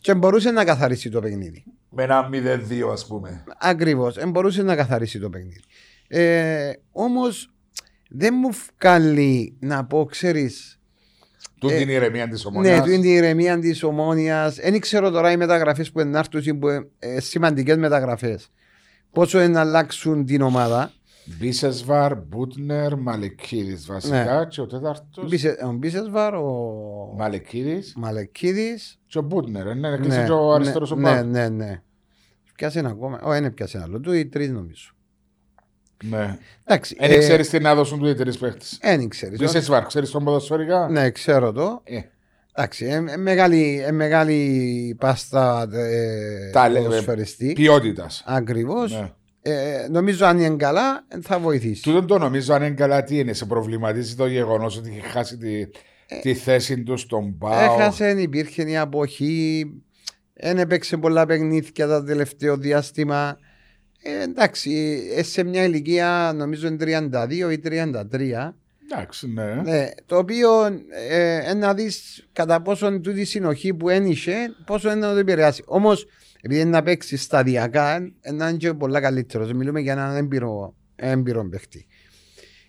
και 0.00 0.14
μπορούσε 0.14 0.50
να 0.50 0.64
καθαρίσει 0.64 1.10
το 1.10 1.20
παιχνίδι. 1.20 1.64
Με 1.90 2.02
ένα 2.02 2.28
0-2 2.32 2.88
ας 2.92 3.06
πούμε. 3.06 3.44
Ακριβώς. 3.58 4.16
Μπορούσε 4.28 4.62
να 4.62 4.76
καθαρίσει 4.76 5.18
το 5.18 5.28
παιχνίδι. 5.30 5.60
Ε, 6.08 6.72
Όμως 6.92 7.50
δεν 8.10 8.34
μου 8.42 8.48
βγάλει 8.80 9.56
να 9.60 9.84
πω, 9.84 10.04
ξέρεις. 10.04 10.72
Τούτη 11.58 11.74
Ε, 11.74 11.80
είναι 11.80 11.92
η 11.92 11.94
ηρεμία 11.94 12.28
της 12.28 12.44
Ναι, 12.44 12.50
ομονία. 12.50 12.82
του 12.82 12.90
είναι 12.90 13.06
η 13.06 13.10
ηρεμία 13.12 13.58
της 13.58 13.82
ομόνοια. 13.82 14.50
Δεν 14.50 14.80
ξέρω 14.80 15.10
τώρα 15.10 15.30
οι 15.32 15.36
μεταγραφές 15.36 15.90
που 15.92 16.00
ενάρτουν 16.00 16.58
που 16.58 16.68
ε, 16.98 17.20
σημαντικές 17.20 17.76
μεταγραφές. 17.76 18.48
Πόσο 19.12 19.38
είναι 19.38 19.48
να 19.52 19.60
αλλάξουν 19.60 20.24
την 20.24 20.42
ομάδα. 20.42 20.92
Μπίσεσβαρ, 21.38 22.16
Μπούτνερ, 22.16 22.96
Μαλεκίδη 22.96 23.74
βασικά. 23.86 24.24
Ναι. 24.38 24.46
Και 24.48 24.60
ο 24.60 24.66
τέταρτος. 24.66 25.28
Μπίσε- 25.28 25.62
Ο 25.64 25.72
Μπίσεσβαρ, 25.72 26.34
ο 26.34 26.44
Μαλεκίδη 27.16 27.82
Μαλεκίδη. 27.96 28.78
και 29.06 29.18
ο 29.18 29.22
Μπούτνερ. 29.22 29.66
ε, 29.66 29.74
Ναι, 29.74 29.88
έκλεισε 29.88 30.24
και 30.24 30.32
ο 30.32 30.52
αριστερός 30.52 30.90
ο 30.90 30.96
ναι, 30.96 31.02
Μπάκ. 31.10 31.24
ναι, 31.24 31.48
ναι. 31.48 31.82
Πιάσε 32.54 32.78
ένα 32.78 32.88
ακόμα. 32.88 33.20
Όχι, 33.22 33.40
δεν 33.40 33.54
πιάσε 33.54 33.76
ένα 33.76 33.86
άλλο. 33.86 34.00
Του 34.00 34.12
ή 34.12 34.26
τρεις 34.26 34.50
νομίζω. 34.50 34.90
Ναι. 36.04 36.38
Εντάξει. 36.64 36.96
Δεν 37.00 37.18
ξέρεις 37.18 37.48
τι 37.48 37.58
να 37.58 37.74
δώσουν 37.74 37.98
του 37.98 38.06
οι 38.06 38.14
τρεις 38.14 38.38
παίχτες. 38.38 38.78
Δεν 38.82 39.08
ξέρει. 39.08 39.36
Μπίσεσβαρ, 39.36 39.86
ξέρεις 39.86 40.10
τον 40.10 40.24
ποδοσφαιρικά; 40.24 40.88
Ναι, 40.88 41.10
ξέρω 41.10 41.52
το. 41.52 41.80
Ε, 41.84 42.00
Εντάξει, 42.54 42.84
ε, 42.86 42.94
ε, 43.12 43.16
μεγάλη, 43.16 43.82
ε, 43.86 43.92
μεγάλη 43.92 44.96
πάστα 45.00 45.68
ε, 45.72 46.50
Τα 46.50 46.68
λέμε. 46.68 46.84
ποδοσφαιριστή. 46.86 47.52
Ποιότητας. 47.52 48.22
Ακριβώς. 48.26 48.92
Ναι. 48.92 49.12
Ε, 49.50 49.86
νομίζω 49.90 50.26
αν 50.26 50.38
είναι 50.38 50.56
καλά 50.56 51.04
ε, 51.08 51.18
θα 51.20 51.38
βοηθήσει. 51.38 51.82
Τούτον 51.82 52.06
το 52.06 52.18
νομίζω 52.18 52.54
αν 52.54 52.62
είναι 52.62 52.74
καλά 52.74 53.02
τι 53.02 53.18
είναι. 53.18 53.32
Σε 53.32 53.44
προβληματίζει 53.44 54.14
το 54.14 54.26
γεγονός 54.26 54.76
ότι 54.76 54.88
έχει 54.88 55.00
χάσει 55.00 55.36
τη, 55.36 55.66
τη 56.22 56.34
θέση 56.34 56.82
τους 56.82 57.00
στον 57.00 57.38
Πάο. 57.38 57.74
Έχασε, 57.74 58.10
υπήρχε 58.18 58.62
η 58.62 58.76
αποχή. 58.76 59.70
Δεν 60.34 60.58
έπαιξε 60.58 60.96
πολλά 60.96 61.26
παιχνίδια 61.26 61.86
το 61.86 62.04
τελευταίο 62.04 62.56
διάστημα. 62.56 63.38
Ε, 64.02 64.22
εντάξει, 64.22 65.02
ε, 65.16 65.22
σε 65.22 65.42
μια 65.42 65.64
ηλικία 65.64 66.32
νομίζω 66.34 66.66
είναι 66.66 67.08
32 67.12 67.52
ή 67.52 67.60
33. 67.64 68.52
Εντάξει, 68.90 69.32
ναι. 69.32 69.54
Ναι, 69.54 69.88
το 70.06 70.16
οποίο 70.16 70.64
ε, 71.08 71.50
ε, 71.50 71.54
να 71.54 71.74
δεις 71.74 72.26
κατά 72.32 72.62
πόσον 72.62 73.02
τούτη 73.02 73.20
η 73.20 73.24
συνοχή 73.24 73.74
που 73.74 73.88
ένιξε, 73.88 74.54
πόσο 74.66 74.90
είναι 74.90 75.06
να 75.06 75.12
το 75.12 75.18
επηρεάσει. 75.18 75.62
Όμως, 75.66 76.06
επειδή 76.42 76.60
είναι 76.60 76.70
να 76.70 76.82
παίξει 76.82 77.16
σταδιακά, 77.16 77.94
ε, 78.20 78.32
να 78.32 78.48
είναι 78.48 78.56
και 78.56 78.74
πολλά 78.74 79.00
καλύτερος. 79.00 79.52
Μιλούμε 79.52 79.80
για 79.80 79.92
έναν 79.92 80.16
έμπειρο, 80.16 80.74
έμπειρο 80.96 81.48
παίχτη. 81.48 81.86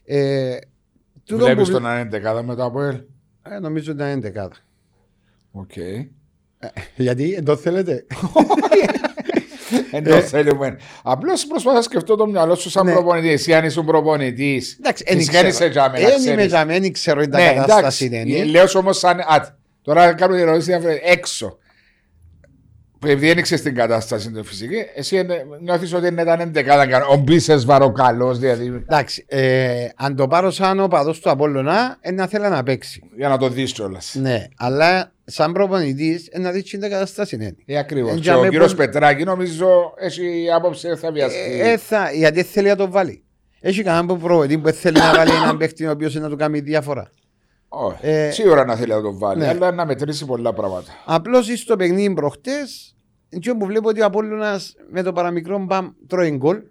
Ε, 0.06 0.58
τούτο 1.26 1.46
Βλέπεις 1.46 1.66
που 1.68 1.72
τον 1.74 1.82
να 1.82 2.00
είναι 2.00 2.10
δεκάδα 2.10 2.44
μετά 2.44 2.64
από 2.64 2.82
ελ. 2.82 2.96
ε, 3.44 3.60
νομίζω 3.60 3.92
ότι 3.92 4.02
είναι 4.04 4.16
δεκάδα. 4.20 4.56
Οκ. 5.52 5.72
Γιατί, 6.96 7.34
δεν 7.34 7.44
το 7.44 7.56
θέλετε. 7.56 8.06
Δεν 9.92 10.04
το 10.04 10.22
θέλουμε. 10.22 10.78
Απλώς 11.04 11.46
προσπαθώ 11.48 11.76
να 11.76 11.82
σκεφτώ 11.82 12.16
το 12.16 12.28
μυαλό 12.28 12.56
σου 12.56 12.70
σαν 12.70 12.86
Ναι. 12.86 12.92
προπονητής. 12.94 13.32
Εσύ 13.32 13.54
αν 13.54 13.66
ήσουν 13.66 13.86
προπονητής. 13.86 14.78
Εντάξει, 14.80 15.04
Τις 15.04 15.26
δεν 15.26 15.36
κάνεις 15.36 15.56
σε 15.56 15.70
τζάμε, 15.70 16.00
να 16.00 16.08
Δεν 16.10 16.18
είμαι 16.22 16.26
ξέρεις. 16.32 16.48
τζάμε, 16.48 16.80
δεν 16.80 16.92
ξέρω 16.94 17.22
την 17.22 17.30
Ναι, 17.30 17.54
κατάσταση 17.54 18.06
εντάξει. 18.06 18.32
είναι. 18.38 18.44
Λέω 18.46 18.66
όμως 18.76 18.98
σαν. 18.98 19.20
Α, 19.20 19.58
τώρα 19.82 20.14
κάνω 20.14 20.34
την 20.36 20.42
ερώτηση 20.44 20.72
διαφορετικά. 20.72 21.12
έξω. 21.12 21.58
Επειδή 23.04 23.28
δεν 23.28 23.38
ήξερες 23.38 23.64
την 23.64 23.76
κατάσταση 23.76 24.32
του 24.32 24.44
φυσική, 24.44 24.76
εσύ 24.96 25.26
νιώθεις 25.62 25.94
ότι 25.94 26.08
είναι 26.08 26.22
ήταν 26.22 26.52
11 26.56 27.02
Ο 27.12 27.16
Μπίσες 27.16 27.66
βαροκαλός, 27.66 28.40
δηλαδή. 28.40 28.66
Εντάξει, 28.66 29.26
ε, 29.28 29.88
αν 29.96 30.16
το 30.16 30.28
πάρω 30.28 30.52
σαν 30.52 30.80
οπαδό 30.80 31.12
του 31.12 31.30
Απόλλωνα, 31.30 31.98
ε, 32.02 32.12
να 32.12 32.28
θέλει 32.28 32.50
να 32.50 32.64
παίξει. 32.64 33.02
Για 33.18 33.28
να 33.30 33.38
το 33.38 33.50
δεις 33.50 33.72
κιόλας. 33.74 34.16
Ναι, 34.22 34.46
αλλά 34.58 35.12
σαν 35.26 35.52
προπονητής, 35.52 36.28
ε, 36.32 36.40
να 36.40 36.52
δεις 36.52 36.64
την 36.64 36.82
κατάσταση 36.82 37.36
είναι. 37.36 37.56
Ε, 37.66 37.78
ακριβώς. 37.78 38.12
Ε, 38.12 38.16
Και 38.16 38.22
για 38.22 38.38
ο 38.38 38.42
με 38.42 38.50
κύριος 38.50 38.76
πον- 38.76 38.86
Πετράκη 38.86 39.24
νομίζω 39.24 39.94
έχει 40.00 40.46
άποψη 40.56 40.88
δεν 40.88 40.98
θα 40.98 41.12
βιαστεί. 41.12 41.60
Ε, 41.62 41.72
ε, 41.72 41.78
θα, 41.78 42.12
γιατί 42.12 42.44
θέλει 42.44 42.68
να 42.68 42.76
το 42.76 42.92
βάλει. 42.92 43.24
Έχει 43.62 43.84
κανέναν 43.84 44.08
που 44.08 44.18
προπονητή 44.18 44.58
που 44.58 44.70
θέλει 44.70 44.98
να 44.98 45.14
βάλει 45.16 45.32
έναν 45.32 45.58
παίχτη 45.60 45.86
ο 45.86 45.92
οποίος 45.92 46.14
να 46.16 46.30
του 46.30 46.36
κάνει 46.36 46.60
διαφορά. 46.60 47.10
Όχι. 47.70 47.98
ε, 48.02 48.32
Σίγουρα 48.32 48.66
να 48.66 48.76
θέλει 48.76 48.92
να 48.92 49.02
το 49.02 49.18
βάλει, 49.18 49.42
ναι. 49.42 49.48
αλλά 49.48 49.72
να 49.72 49.86
μετρήσει 49.86 50.26
πολλά 50.26 50.54
πράγματα. 50.54 50.92
Απλώς 51.06 51.46
στο 51.60 51.76
παιχνίδι 51.76 52.14
προχτές, 52.14 52.96
έτσι 53.30 53.56
που 53.56 53.66
βλέπω 53.66 53.90
ότι 53.90 54.02
ο 54.02 54.06
Απόλλωνας 54.06 54.76
με 54.92 55.02
το 55.04 55.14
παραμικρό 55.14 55.58
μπαμ 55.60 55.90
τρώει 56.08 56.32
γκολ. 56.32 56.62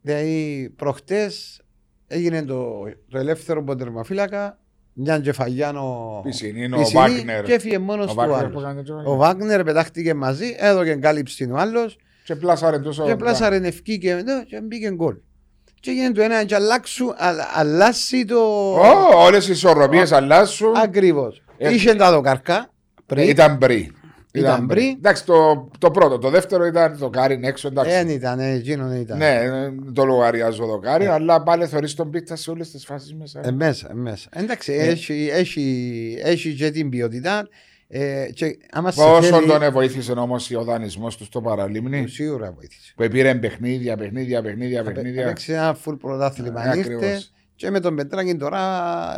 Δηλαδή 0.00 0.68
προχτές 0.76 1.60
έγινε 2.06 2.42
το, 2.44 2.72
το 3.10 3.18
ελεύθερο 3.18 3.64
ποντερμαφύλακα. 3.64 4.56
Μια 4.94 5.20
Τζεφαγιάνο 5.20 6.20
Πισινίνο, 6.24 6.78
ο 6.80 6.90
Βάγνερ. 6.92 7.44
και 7.44 7.52
έφυγε 7.52 7.78
μόνος 7.78 8.04
Ο 8.04 8.08
του 8.08 8.14
Βάγνερ 8.14 8.48
που 8.48 8.58
άλλου. 8.58 8.60
έκανε 8.60 8.82
το- 8.82 9.02
Ο 9.12 9.16
Βάγνερ 9.16 9.64
πετάχτηκε 9.64 10.14
μαζί, 10.14 10.54
έδωκε 10.58 10.94
κάλυψη 10.94 11.50
ο 11.50 11.56
άλλος 11.56 11.98
Και 12.24 12.36
πλάσαρε 12.36 12.78
τόσο. 12.78 13.04
και 13.04 13.16
πλάσαρε 13.16 13.56
ευκή 13.56 13.98
και, 13.98 14.14
ναι, 14.14 14.42
και 14.46 14.60
μπήκε 14.60 14.90
γκολ. 14.90 15.16
Και 15.82 15.90
έγινε 15.90 16.12
το 16.12 16.22
ένα 16.22 16.44
και 16.44 16.54
αλλάξου, 16.54 17.12
αλλά, 17.16 17.48
αλλάσει 17.54 18.24
το. 18.24 18.38
Όλες 19.16 19.48
οι 19.48 19.52
ισορροπίες 19.52 20.12
αλλάσουν. 20.12 20.76
Ακριβώς. 20.76 21.42
Ε, 21.58 21.72
Είχε 21.74 21.94
τα 21.94 22.10
δοκαρκά 22.12 22.70
πριν. 23.06 23.28
Ήταν 23.28 23.58
πριν. 23.58 23.94
Ήταν 24.32 24.66
πριν. 24.66 24.88
Εντάξει, 24.88 25.24
το, 25.24 25.68
το 25.78 25.90
πρώτο. 25.90 26.18
Το 26.18 26.30
δεύτερο 26.30 26.64
ήταν 26.66 26.98
το 26.98 27.10
Κάριν 27.10 27.44
έξω. 27.44 27.68
Εντάξει. 27.68 27.90
Δεν 27.90 28.08
ήταν, 28.08 28.38
ε, 28.40 28.50
εκείνο 28.50 28.86
δεν 28.88 29.00
ήταν. 29.00 29.18
Ναι, 29.18 29.30
ε, 29.34 29.72
το 29.92 30.04
λογαριάζω 30.04 30.66
το 30.66 30.78
Κάριν, 30.78 31.10
αλλά 31.10 31.42
πάλι 31.42 31.66
θεωρεί 31.66 31.92
τον 31.92 32.10
πίτα 32.10 32.36
σε 32.36 32.50
όλες 32.50 32.70
τις 32.70 32.84
φάσεις 32.84 33.14
μέσα. 33.14 33.40
Ε, 33.44 33.50
μέσα, 33.50 33.88
ε, 33.90 33.94
μέσα. 33.94 34.28
Εντάξει, 34.32 34.72
Ναι. 34.72 34.82
έχει, 34.82 35.28
έχει, 35.32 36.18
έχει 36.22 36.54
και 36.54 36.70
την 36.70 36.88
ποιότητα. 36.88 37.48
Ε, 37.94 38.30
και 38.34 38.58
άμα 38.70 38.90
σε 38.90 39.02
Πόσο 39.02 39.22
θέλει, 39.22 39.46
τον 39.46 39.72
βοήθησε 39.72 40.12
όμως 40.12 40.50
ο 40.50 40.64
δανεισμός 40.64 41.16
του 41.16 41.24
στο 41.24 41.40
παραλίμνη; 41.40 42.08
Σίγουρα 42.08 42.52
βοήθησε. 42.52 42.92
Που 42.96 43.08
πήρε 43.08 43.34
παιχνίδια, 43.34 43.96
παιχνίδια, 43.96 44.42
παιχνίδια, 44.42 44.82
παιχνίδια. 44.82 45.22
Έπαιξε 45.22 45.52
ένα 45.52 45.76
full 45.84 45.96
πρωτάθλημα. 45.98 46.66
Ναι, 46.66 46.76
ήρθε 46.76 46.94
ακριβώς. 46.94 47.32
και 47.54 47.70
με 47.70 47.80
τον 47.80 47.96
Πετράκη 47.96 48.36
τώρα 48.36 48.60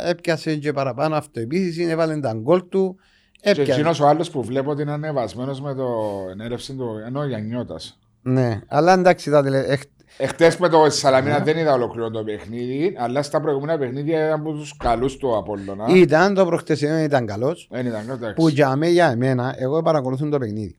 έπιασε 0.07 0.55
και 0.55 0.73
παραπάνω 0.73 1.15
αυτοεπίθεση, 1.15 1.83
έβαλε 1.83 2.19
τα 2.19 2.33
γκολ 2.33 2.67
του. 2.69 2.95
Και 3.31 3.49
Έπιασε. 3.49 3.71
εκείνος 3.71 3.99
ο 3.99 4.07
άλλος 4.07 4.29
που 4.29 4.43
βλέπω 4.43 4.71
ότι 4.71 4.81
είναι 4.81 4.91
ανεβασμένος 4.91 5.61
με 5.61 5.73
το 5.73 5.87
ενέρευση 6.31 6.73
του. 6.73 7.01
ενώ 7.05 7.19
ο 7.19 7.27
Γιαννιώτας. 7.27 7.99
Ναι, 8.21 8.61
αλλά 8.67 8.93
εντάξει, 8.93 9.29
τα 9.29 9.43
τελε... 9.43 9.77
έχ- 10.17 10.29
Εχθές 10.31 10.57
με 10.57 10.69
το 10.69 10.83
Ναι. 10.83 10.89
Σαλαμίνα 10.89 11.39
δεν 11.39 11.57
είδα 11.57 11.73
ολοκληρώνω 11.73 12.17
το 12.17 12.23
παιχνίδι, 12.23 12.95
αλλά 12.97 13.23
στα 13.23 13.41
προηγούμενα 13.41 13.77
παιχνίδια 13.77 14.25
ήταν 14.25 14.39
από 14.39 14.51
τους 14.53 14.77
καλούς 14.77 15.17
του 15.17 15.37
Απόλλωνα. 15.37 15.85
ήταν 15.95 16.33
το 16.33 16.45
προχτεσινό 16.45 16.97
ήταν 16.99 17.25
καλός. 17.25 17.67
Δεν 17.71 17.85
ήταν 17.85 18.09
εντάξει. 18.09 18.33
Που 18.33 18.47
για 18.49 18.75
μένα, 18.75 18.91
για 18.91 19.09
εμένα, 19.11 19.55
εγώ 19.57 19.81
παρακολουθούν 19.81 20.29
το 20.29 20.37
παιχνίδι. 20.37 20.75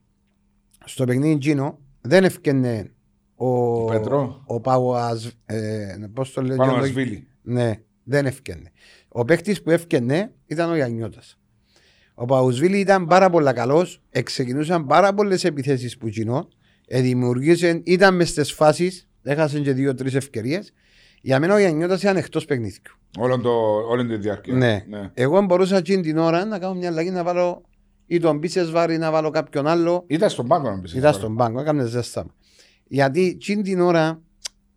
Στο 0.84 1.04
παιχνίδι 1.04 1.38
Τζίνο 1.38 1.78
δεν 2.00 2.24
ευκαινε 2.24 2.90
ο, 3.34 3.84
Πέτρο. 3.84 4.42
ο 4.46 4.60
Παουαζ. 4.60 5.26
Ε, 5.46 5.96
Πώς 6.14 6.32
το 6.32 6.42
λέει, 6.42 6.56
Πάνω 6.56 6.72
το- 6.72 6.78
να 6.78 6.84
σβήλει. 6.86 7.28
Ναι, 7.42 7.72
δεν 8.04 8.26
ευκαινε. 8.26 8.72
Ο 9.08 9.24
παίκτης 9.24 9.62
που 9.62 9.70
ευκαινε 9.70 10.32
ήταν 10.46 10.70
ο 10.70 10.74
Γιαννιώτας. 10.74 11.38
Ο 12.14 12.24
Παουσβίλη 12.24 12.78
ήταν 12.78 13.06
πάρα 13.06 13.30
πολύ 13.30 13.52
καλός. 13.52 14.02
Εξεκινούσαν 14.10 14.86
πάρα 14.86 15.14
πολλές 15.14 15.44
επιθέσεις 15.44 15.96
που 15.98 16.08
κοινό. 16.08 16.48
Ε, 16.86 17.00
δημιουργήσε, 17.00 17.80
ήταν 17.84 18.14
μες 18.16 18.28
στις 18.28 18.52
φάσεις. 18.52 19.05
Έχασε 19.26 19.60
και 19.60 19.72
δύο-τρει 19.72 20.16
ευκαιρίες. 20.16 20.72
Για 21.20 21.40
μένα 21.40 21.54
ο 21.54 21.58
Γιαννιώτα 21.58 21.94
ήταν 21.94 22.16
εκτός 22.16 22.44
παιχνίδιου. 22.44 22.92
Όλο 23.18 23.40
το, 23.40 23.50
όλη 23.88 24.06
τη 24.06 24.16
διάρκεια. 24.16 24.54
Ναι. 24.54 24.84
Εγώ 25.14 25.40
μπορούσα 25.42 25.76
εκείνη 25.76 26.02
την 26.02 26.18
ώρα 26.18 26.44
να 26.44 26.58
κάνω 26.58 26.74
μια 26.74 26.88
αλλαγή 26.88 27.10
να 27.10 27.22
βάλω 27.22 27.62
ή 28.06 28.20
τον 28.20 28.40
Πίσες 28.40 28.70
Βάρη 28.70 28.98
να 28.98 29.10
βάλω 29.10 29.30
κάποιον 29.30 29.66
άλλο. 29.66 30.04
Ήταν 30.06 30.30
στον 30.30 30.46
πάγκο 30.46 30.70
να 30.70 30.80
πει. 30.80 30.96
Ήταν 30.96 31.12
στον 31.12 31.36
πάγκο, 31.36 31.60
έκαμε 31.60 31.84
ζέστα. 31.84 32.26
Γιατί 32.88 33.26
εκείνη 33.26 33.62
την 33.62 33.80
ώρα 33.80 34.20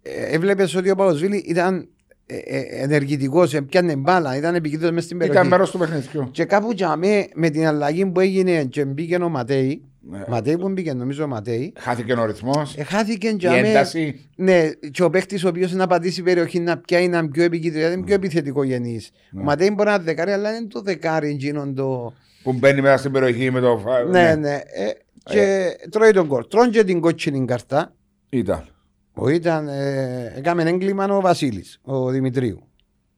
ε, 0.01 0.35
έβλεπες 0.35 0.75
ότι 0.75 0.89
ο 0.89 0.95
Παοσβίλη 0.95 1.37
ήταν 1.37 1.89
ε, 2.25 2.37
ε, 2.37 2.83
ενεργητικός, 2.83 3.55
πιάνε 3.69 3.95
μπάλα, 3.95 4.37
ήταν 4.37 4.55
επικίνδυνος 4.55 4.93
μέσα 4.93 5.05
στην 5.05 5.17
περιοχή. 5.17 5.39
Ήταν 5.39 5.49
μέρος 5.51 5.71
του 5.71 5.77
παιχνιδιού. 5.77 6.29
Και 6.31 6.45
κάπου 6.45 6.71
για 6.71 6.95
με, 6.95 7.27
με 7.35 7.49
την 7.49 7.67
αλλαγή 7.67 8.05
που 8.05 8.19
έγινε 8.19 8.63
και 8.63 8.85
μπήκε 8.85 9.15
ο 9.15 9.29
Ματέι, 9.29 9.67
Ναι. 9.67 9.88
Ματέι 10.27 10.57
που 10.57 10.69
μπήκε 10.69 10.93
νομίζω 10.93 11.23
ο 11.23 11.27
Ματέι, 11.27 11.73
Χάθηκε 11.77 12.13
ο 12.13 12.25
ρυθμός. 12.25 12.75
ε, 12.77 12.83
χάθηκε 12.83 13.27
Η 13.27 13.35
για 13.39 13.51
με, 13.51 13.57
ένταση. 13.57 14.29
ναι, 14.35 14.69
και 14.91 15.03
ο 15.03 15.09
παίχτης 15.09 15.43
ο 15.43 15.47
οποίος 15.47 15.73
να 15.73 15.87
πατήσει 15.87 16.23
περιοχή 16.23 16.59
να 16.59 16.77
πιάει 16.77 17.07
να 17.07 17.17
είναι 17.17 17.27
πιο 17.29 17.43
επικίνδυνο, 17.43 17.91
είναι 17.91 18.03
πιο 18.03 18.13
επιθετικό 18.15 18.63
γενής. 18.63 19.11
Ναι. 19.31 19.41
Ο 19.41 19.43
Ματέι 19.43 19.71
μπορεί 19.75 19.89
να 19.89 19.95
είναι 19.95 20.03
δεκάρι, 20.03 20.31
αλλά 20.31 20.55
είναι 20.55 20.67
το 20.67 20.81
δεκάρι 20.81 21.29
εκείνον 21.29 21.75
το... 21.75 22.13
Που 22.43 22.53
μπαίνει 22.53 22.81
μέσα 22.81 22.97
στην 22.97 23.11
περιοχή 23.11 23.51
με 23.51 23.59
το. 23.59 23.77
φα- 23.77 24.03
Ναι, 24.03 24.35
ναι. 24.35 24.53
Ε, 24.55 24.89
και 25.23 25.67
τρώει 25.89 26.11
τον 26.11 26.27
κόρ. 26.27 26.47
Τρώνε 26.47 26.69
και 26.69 26.83
την 26.83 26.99
κότσινη 26.99 27.45
καρτά. 27.45 27.93
Ήταν. 28.29 28.63
Ο 29.13 29.29
ήταν, 29.29 29.67
ε, 29.67 30.33
έκαμε 30.35 30.63
έγκλημα 30.63 31.05
ο 31.05 31.21
Βασίλης, 31.21 31.79
ο 31.83 32.09
Δημητρίου. 32.09 32.63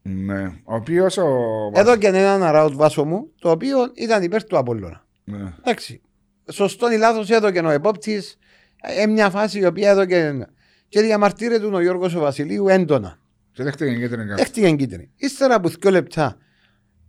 Ναι. 0.02 0.44
Ο 0.64 0.76
οποίος. 0.76 1.18
Ο... 1.18 1.28
Εδώ 1.74 1.96
και 1.96 2.08
έναν 2.08 2.44
αράουτ 2.44 2.74
βάσο 2.76 3.04
μου, 3.06 3.28
το 3.40 3.50
οποίο 3.52 3.78
ήταν 3.96 4.24
υπέρ 4.24 4.44
του 4.44 4.58
Απόλλωνα. 4.58 5.06
Ναι. 5.24 5.54
Εντάξει. 5.60 6.02
Σωστό 6.52 6.92
ή 6.92 6.98
λάθος 6.98 7.30
έδωκε 7.30 7.60
ο 7.60 7.70
επόπτης. 7.70 8.38
Ε, 8.82 9.08
μια 9.08 9.30
φάση 9.30 9.60
η 9.60 9.66
οποία 9.66 9.90
έδωκε. 9.90 10.48
Και 10.88 11.02
διαμαρτύρεται 11.02 11.66
ο 11.66 11.82
Γιώργος 11.82 12.16
ο 12.16 12.20
Βασιλείου 12.20 12.68
έντονα. 12.68 13.20
Και 13.52 13.64
δέχτηκε 13.64 13.96
και 13.96 14.10
την 14.10 14.36
Δέχτηκε 14.36 14.72
κίτρινη. 14.72 15.12
Ύστερα 15.16 15.56
από 15.56 15.70
δύο 15.70 15.92
λεπτά, 15.92 16.38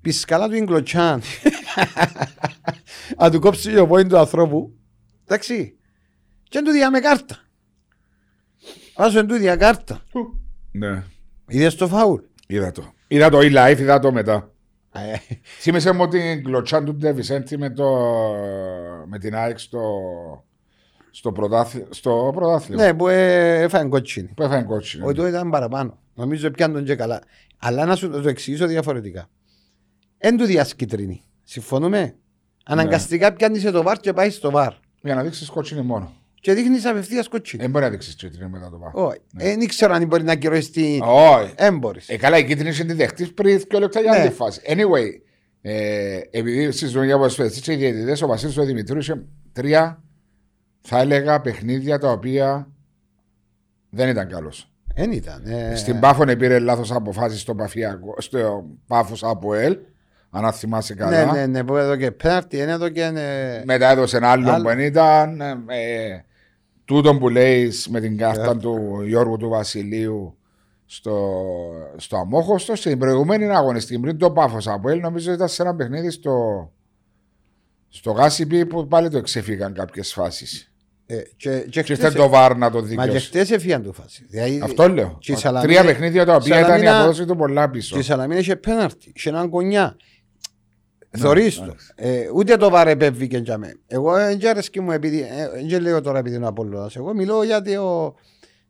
πισκαλά 0.01 0.49
του 0.49 0.55
Ιγκλωτσάν. 0.55 1.23
Αν 3.17 3.31
του 3.31 3.41
κόψει 3.41 3.79
ο 3.79 3.87
πόην 3.87 4.09
του 4.09 4.19
ανθρώπου. 4.19 4.79
Εντάξει. 5.25 5.77
Και 6.49 6.63
του 6.63 6.71
διάμε 6.71 7.01
κάρτα. 7.01 7.39
Βάζω 8.97 9.27
του 9.27 9.35
δια 9.35 9.57
κάρτα. 9.57 10.03
Ναι. 10.73 11.05
Είδες 11.49 11.75
το 11.75 11.89
φάουλ; 11.89 12.21
Είδα 12.47 12.73
το. 12.73 12.93
Είδα 13.09 13.31
το 13.31 13.39
e-live, 13.39 13.77
είδα 13.79 13.99
το 13.99 14.13
μετά. 14.13 14.52
Ε, 14.93 15.17
Θύμισε 15.61 15.93
μου 15.93 16.09
την 16.09 16.45
κλωτσάν 16.45 16.85
του 16.85 16.95
Ντεβισέντη 16.95 17.57
με, 17.57 17.71
το... 17.71 17.89
με 19.07 19.19
την 19.19 19.35
ΑΕΚ 19.35 19.59
στο, 19.59 19.83
στο, 21.11 21.33
πρωτάθλη... 21.33 21.87
στο 21.91 22.31
πρωτάθλημα. 22.35 22.85
ναι, 22.85 22.95
που 22.95 23.09
ε, 23.09 23.61
έφαγε 23.63 23.89
κότσινη. 23.89 24.29
Που 24.37 24.43
έφαγε 24.43 24.63
κότσινο. 24.63 25.07
Ο 25.07 25.13
του 25.13 25.27
ήταν 25.27 25.51
παραπάνω. 25.51 25.99
Νομίζω 26.15 26.51
πιάνει 26.51 26.75
τον 26.75 26.85
και 26.85 26.95
καλά. 26.95 27.21
Αλλά 27.59 27.85
να 27.85 27.97
σου 27.97 28.11
το 28.11 28.29
εξηγήσω 28.29 28.67
διαφορετικά. 28.67 29.29
Εν 30.19 30.37
του 30.37 30.45
διάς 30.45 30.75
κίτρινη. 30.75 31.25
Συμφωνούμε. 31.45 32.15
Αναγκαστικά 32.65 33.33
πιάνεις 33.33 33.61
σε 33.61 33.71
το 33.71 33.83
βαρ 33.83 33.99
και 33.99 34.13
πάεις 34.13 34.35
στο 34.35 34.51
βαρ. 34.51 34.73
Για 35.03 35.15
να 35.15 35.23
δείξεις 35.23 35.49
κότσινη 35.49 35.83
μόνο. 35.83 36.13
Και 36.43 36.53
δείχνεις 36.53 36.85
απευθείας 36.87 37.29
κότσινη. 37.29 37.63
Δεν 37.63 37.71
μπορεί 37.71 37.85
να 37.85 37.91
δείξεις 37.91 38.15
κίτρινη 38.15 38.51
μετά 38.51 38.71
το 38.71 38.79
βάθο. 38.79 39.07
Όχι. 39.07 39.19
Δεν 39.33 39.61
ήξερα 39.61 39.95
αν 39.95 40.07
μπορεί 40.07 40.23
να 40.23 40.33
ακυρώσει. 40.33 40.99
Όχι. 41.03 41.55
Δεν 41.57 41.79
μπορείς. 41.79 42.09
Ε, 42.09 42.17
καλά, 42.17 42.39
η 42.39 42.45
κίτρινη 42.45 42.77
είναι 42.77 42.85
τη 42.85 42.93
δεχτής 42.93 43.33
πριν 43.35 43.63
και 43.67 43.79
λεπτά 43.79 44.01
για 44.01 44.11
Ναι. 44.11 44.19
άλλη 44.19 44.31
φάση. 44.31 44.61
Anyway, 44.67 45.07
ε, 45.63 46.19
επειδή 46.31 46.73
συζητούμε 46.73 47.05
για 47.05 47.17
ποδοσφαιριστές 47.17 47.61
και 47.63 47.73
οι 47.73 47.77
διαιτητές, 47.77 48.23
ο 48.23 48.27
Βασίλης 48.27 48.57
ο 48.59 48.65
Δημητρίου 48.65 48.99
είχε 48.99 49.25
τρία, 49.53 50.03
θα 50.81 51.01
έλεγα, 51.01 51.41
παιχνίδια 51.41 51.99
τα 51.99 52.11
οποία 52.11 52.71
δεν 53.91 54.09
ήταν 54.09 54.29
καλός. 54.29 54.73
Δεν 54.95 55.13
ήταν. 55.13 55.43
Ε, 55.47 55.75
Στην 55.77 56.01
Πάφων 56.01 56.37
πήρε 56.39 56.59
λάθος 56.59 56.93
αποφάσεις 56.93 57.41
στο, 57.41 57.55
Παφιακό- 57.55 58.21
στο 58.21 58.65
Πάφος 58.87 59.25
από 59.25 59.55
ελ, 59.55 59.79
αν 60.31 60.53
θυμάσαι 60.53 60.95
καλά. 60.95 61.25
Ναι, 61.25 61.33
ναι, 61.33 61.47
ναι, 61.47 61.65
που 61.65 61.77
έδωκε 61.77 62.11
πέναρτη, 62.11 62.57
είναι 62.59 62.73
εδώ 62.73 62.89
και. 62.89 63.03
ε, 63.03 63.63
Μετά 63.65 63.91
έδωσε 63.91 64.17
ένα 64.17 64.29
άλλο 64.31 64.51
Άλλο. 64.51 64.63
που 64.63 64.69
δεν 64.69 64.79
ήταν. 64.79 65.41
Ε, 65.41 66.25
ε, 66.83 66.95
τούτον 66.95 67.19
που 67.19 67.29
λέεις 67.29 67.89
με 67.89 68.01
την 68.01 68.17
κάρτα 68.17 68.51
Ε. 68.51 68.55
του 68.57 69.03
Γιώργου 69.07 69.37
του 69.37 69.49
Βασιλείου 69.49 70.37
στο, 70.87 71.39
στο 71.97 72.17
Αμόχωστο. 72.17 72.77
Στην 72.77 72.99
προηγούμενη 72.99 73.45
αγωνιστική 73.57 74.01
πριν 74.01 74.19
το 74.19 74.31
Πάφος 74.31 74.67
Αποέλ, 74.69 75.01
νομίζω 75.01 75.33
ήταν 75.33 75.49
σε 75.49 75.63
ένα 75.63 75.75
παιχνίδι 75.75 76.11
στο, 76.11 76.71
στο 77.89 78.11
Γάσιπι 78.11 78.67
που 78.67 78.87
πάλι 78.87 79.09
το 79.11 79.19
εξεφύγαν 79.19 79.73
κάποιες 79.75 80.13
φάσεις. 80.13 80.73
ε, 81.07 81.17
και, 81.37 81.51
και 81.59 81.69
Και 81.71 81.79
ήρθε 81.79 81.95
χτες- 81.95 82.15
το 82.15 82.29
βάρ 82.29 82.57
να 82.57 82.71
το 82.71 82.77
Μα 82.81 82.83
και 82.83 82.89
δικαιώσει. 82.89 83.27
χτες 83.27 83.51
έφυγαν 83.51 83.83
του 83.83 83.93
φάση. 83.93 84.25
Δηλαδή, 84.29 84.61
Αυτό 84.63 84.89
λέω. 84.89 85.17
και 85.21 85.33
η 85.33 85.37
Σαλαμίνα- 85.37 85.73
Τρία 85.73 85.85
παιχνίδια 85.93 86.25
τα 86.25 86.35
οποία 86.35 86.47
ήταν 86.59 86.63
η 86.63 86.65
Σαλαμίνα- 86.65 86.99
απόδοση 86.99 87.25
του 87.25 87.37
πολλά 87.37 87.71
πίσω. 87.71 87.95
Και 87.95 88.01
η 88.01 88.05
Σαλαμίνα 88.05 88.41
είχε 88.41 88.57
πέναρτη, 88.57 89.13
είχε 89.15 89.29
έναν 89.29 89.49
κονιά. 89.51 89.97
Ναι, 91.17 91.21
Θωρείς 91.21 91.57
το. 91.57 91.63
εντάξει. 91.65 91.93
Ε, 91.95 92.29
ούτε 92.35 92.57
το 92.57 92.71
βάρε 92.71 92.91
επέβηκε 92.91 93.39
για 93.39 93.59
μέ. 93.59 93.75
Εγώ 93.87 94.13
δεν 94.15 94.47
αρέσκει 94.47 94.81
μου 94.81 94.91
επειδή, 94.91 95.25
δεν 95.69 95.83
λέω 95.83 96.01
τώρα 96.01 96.19
επειδή 96.19 96.37
είναι 96.37 96.45
ο 96.45 96.49
Απόλλωνας. 96.49 96.97
Εγώ 96.97 97.15
μιλώ 97.15 97.43
για 97.43 97.63
το, 97.63 98.15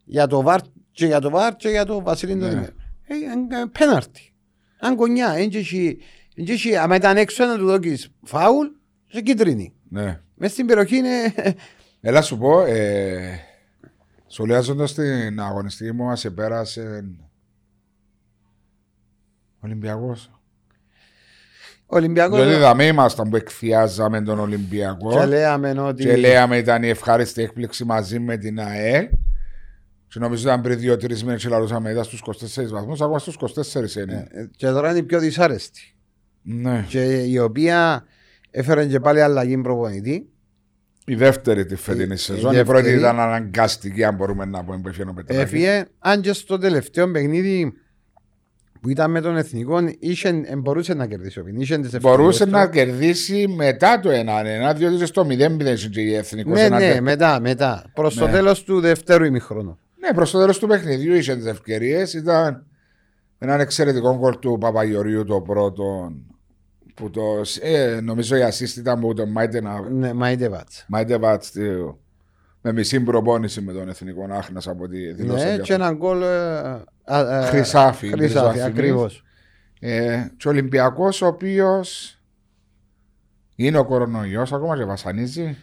για 0.05 0.27
το 0.27 0.43
βάρ 0.43 0.61
και 0.91 1.07
για 1.07 1.21
το 1.21 1.31
βάρ 1.31 1.57
και 1.57 1.69
για 1.69 1.85
το 1.85 2.03
Βασίλη 2.03 2.35
Ναι. 2.35 2.41
τον 2.41 2.51
Δημήτρη. 2.51 2.75
Ε, 3.07 3.15
ε, 3.15 3.65
πέναρτη. 3.79 4.33
Αν 4.81 4.97
κονιά, 4.97 5.33
εν 5.37 5.49
και 5.49 5.59
έχει- 5.59 5.99
εν 6.37 6.45
και 6.45 6.53
έχει- 6.53 6.77
άμα 6.77 6.97
ήταν 6.97 7.17
έξω 7.17 7.45
να 7.45 7.57
του 7.59 7.67
δώκεις 7.67 8.09
φάουλ 8.23 8.67
και 9.07 9.21
κίτρινη. 9.21 9.75
Ναι. 9.89 10.21
Μες 10.35 10.53
στην 10.53 10.67
περιοχή 10.67 10.97
είναι... 10.97 11.35
Έλα 12.01 12.23
σου 12.23 12.39
πω, 12.39 12.61
ε, 12.61 13.39
σχολιάζοντας 14.27 14.95
την 14.95 15.41
αγωνιστική 15.41 15.93
μου, 15.93 16.05
μας 16.05 16.25
επέρασε 16.25 17.05
Ολυμπιακός. 21.95 22.39
Ο 22.39 22.41
Ολυμπιακός 22.41 22.59
Δηλαδή, 22.59 22.61
δαμέ 22.63 22.85
ήμασταν 22.87 23.29
που 23.31 23.37
εκφιάζαμε 23.37 24.23
τον 24.23 24.39
Ολυμπιακό 24.39 25.11
και 25.19 25.25
λέαμε 25.27 25.71
ότι... 25.81 26.03
και 26.03 26.17
λέμε 26.17 26.57
ήταν 26.57 26.83
η 26.83 26.89
ευχάριστη 26.89 27.43
έκπληξη 27.43 27.85
μαζί 27.85 28.19
με 28.19 28.37
την 28.37 28.61
ΑΕ. 28.61 29.11
Και 30.09 30.19
νομίζω 30.19 30.49
ήταν 30.49 30.61
πριν 30.61 30.79
δύο-τρεις 30.79 31.25
μήνε 31.25 31.37
και 31.37 31.49
λαλούσαμε 31.49 31.91
ήταν 31.91 32.05
στους 32.05 32.23
24 32.27 32.65
βαθμούς, 32.71 33.01
ακόμα 33.01 33.19
στου 33.19 33.33
24 33.33 33.97
είναι. 33.97 34.27
Ε, 34.31 34.45
Και 34.57 34.67
τώρα 34.67 34.91
είναι 34.91 34.99
η 34.99 35.03
πιο 35.03 35.19
δυσάρεστη. 35.19 35.95
Ναι. 36.43 36.85
Και 36.89 37.05
η 37.23 37.39
οποία 37.39 38.05
έφερε 38.51 38.87
και 38.87 39.01
πάλι 39.01 39.21
αλλαγή 39.23 39.59
προπονητή. 39.59 40.27
Η 41.07 41.15
δεύτερη 41.15 41.65
τη 41.67 41.77
φετινή 41.77 42.15
Η- 42.15 42.17
σεζόν. 42.17 42.53
η 42.55 42.59
Η 42.61 42.65
πρώτη 42.65 42.83
δεύτερη. 42.83 43.01
ήταν 43.01 43.21
αναγκαστική, 43.21 44.05
αν 44.05 44.15
μπορούμε 44.15 44.45
να 44.45 44.65
πούμε, 44.65 44.79
που 44.81 44.89
έφυγε 44.89 45.09
ο 45.09 45.13
Πετράκης. 45.13 45.43
Έφυγε, 45.43 45.85
αν 45.99 46.21
και 46.21 46.33
στο 46.33 46.59
τελευταίο 46.59 47.11
παιχνίδι 47.11 47.73
που 48.83 48.89
ήταν 48.89 49.11
με 49.11 49.21
τον 49.21 49.37
Εθνικό, 49.37 49.79
είχε, 49.99 50.29
ε, 50.45 50.57
μπορούσε 50.57 50.95
να 50.95 51.07
κερδίσει 51.07 51.39
ο 51.41 51.43
Πιν. 51.45 51.61
Είχε 51.61 51.79
τις 51.79 52.01
Μπορούσε 52.01 52.43
ευκαιρίες 52.43 52.63
να 52.63 52.71
του. 52.71 52.77
κερδίσει 52.77 53.47
μετά 53.57 54.01
το 54.01 54.11
1-1, 54.11 54.75
διότι 54.77 54.97
και 54.97 55.05
στο 55.05 55.25
0-0 55.25 55.89
και 55.91 56.01
η 56.01 56.15
εθνικός. 56.15 56.55
Ναι, 56.61 56.69
ναι, 56.69 57.01
μετά, 57.01 57.41
μετά. 57.41 57.85
Προς 57.95 58.15
το 58.15 58.27
Ναι. 58.27 58.33
τέλος 58.33 58.65
του 58.65 58.81
δευτέρου 58.81 59.25
ημιχρόνου. 59.25 59.79
Ναι, 59.99 60.09
προς 60.15 60.31
το 60.31 60.39
τέλος 60.39 60.59
του 60.59 60.67
παιχνιδιού 60.67 61.15
είχε 61.15 61.37
τις 61.37 61.47
ευκαιρίες. 61.47 62.13
Ήταν 62.15 62.67
έναν 63.39 63.61
εξαιρετικό 63.61 64.17
γκολ 64.17 64.39
του 64.39 64.57
Παπαγιορίου 64.61 65.25
το 65.25 65.41
πρώτο. 65.41 66.13
Που 66.95 67.11
το, 67.11 67.23
ε, 67.61 68.01
νομίζω 68.03 68.37
η 68.37 68.41
assist 68.51 68.77
ήταν 68.77 68.99
από 68.99 69.15
τον 69.15 69.31
Μάιτε 69.31 69.63
Ναι, 69.91 70.13
Μάιντε 70.13 70.49
Βάτς. 70.49 70.87
Βάτς 71.21 71.53
με 72.61 72.73
μισή 72.73 73.01
προπόνηση 73.01 73.61
με 73.61 73.73
τον 73.73 73.89
εθνικό 73.89 74.27
Άχνα 74.31 74.61
από 74.67 74.89
τη 74.89 75.13
δηλώση. 75.13 75.45
Ναι, 75.47 75.57
και 75.59 75.73
έναν 75.73 75.97
γκολ. 75.97 76.23
ε, 76.23 76.83
α, 77.05 77.39
ε, 77.39 77.47
Χρυσάφι, 77.47 78.09
Χρυσάφι, 78.09 78.17
Χρυσάφι, 78.17 78.61
ακριβώς. 78.61 79.25
ε, 79.81 80.27
και 80.37 80.49
ο 80.49 80.51
Ολυμπιακός, 80.51 81.23
ο 81.23 81.27
οποίος 81.27 82.17
είναι 83.57 83.79
ο 83.79 83.85
κορονοϊός, 83.85 84.53
ακόμα 84.53 84.77
και 84.77 84.85
βασανίζει. 84.85 85.57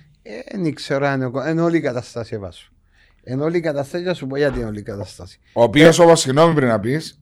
Δεν 0.62 0.74
ξέρω 0.74 1.06
αν 1.08 1.22
είναι, 1.22 1.50
είναι 1.50 1.62
όλη 1.62 1.78
η 1.78 1.82
κατάσταση 1.82 2.38
βάσου. 2.38 2.74
Είναι 3.24 3.44
όλη 3.44 3.58
η 3.58 3.62
κατάσταση, 3.62 4.04
θα 4.04 4.14
σου 4.14 4.28
πω 4.28 4.38
γιατί 4.38 4.58
είναι 4.60 4.68
όλη 4.68 4.80
η 4.80 4.84
κατάσταση. 4.84 5.40
Ο 5.54 5.64
οποίος 5.64 6.00
όμω, 6.00 6.16
συγγνώμη 6.16 6.54
πριν 6.54 6.68
να 6.68 6.80
πεις, 6.80 7.22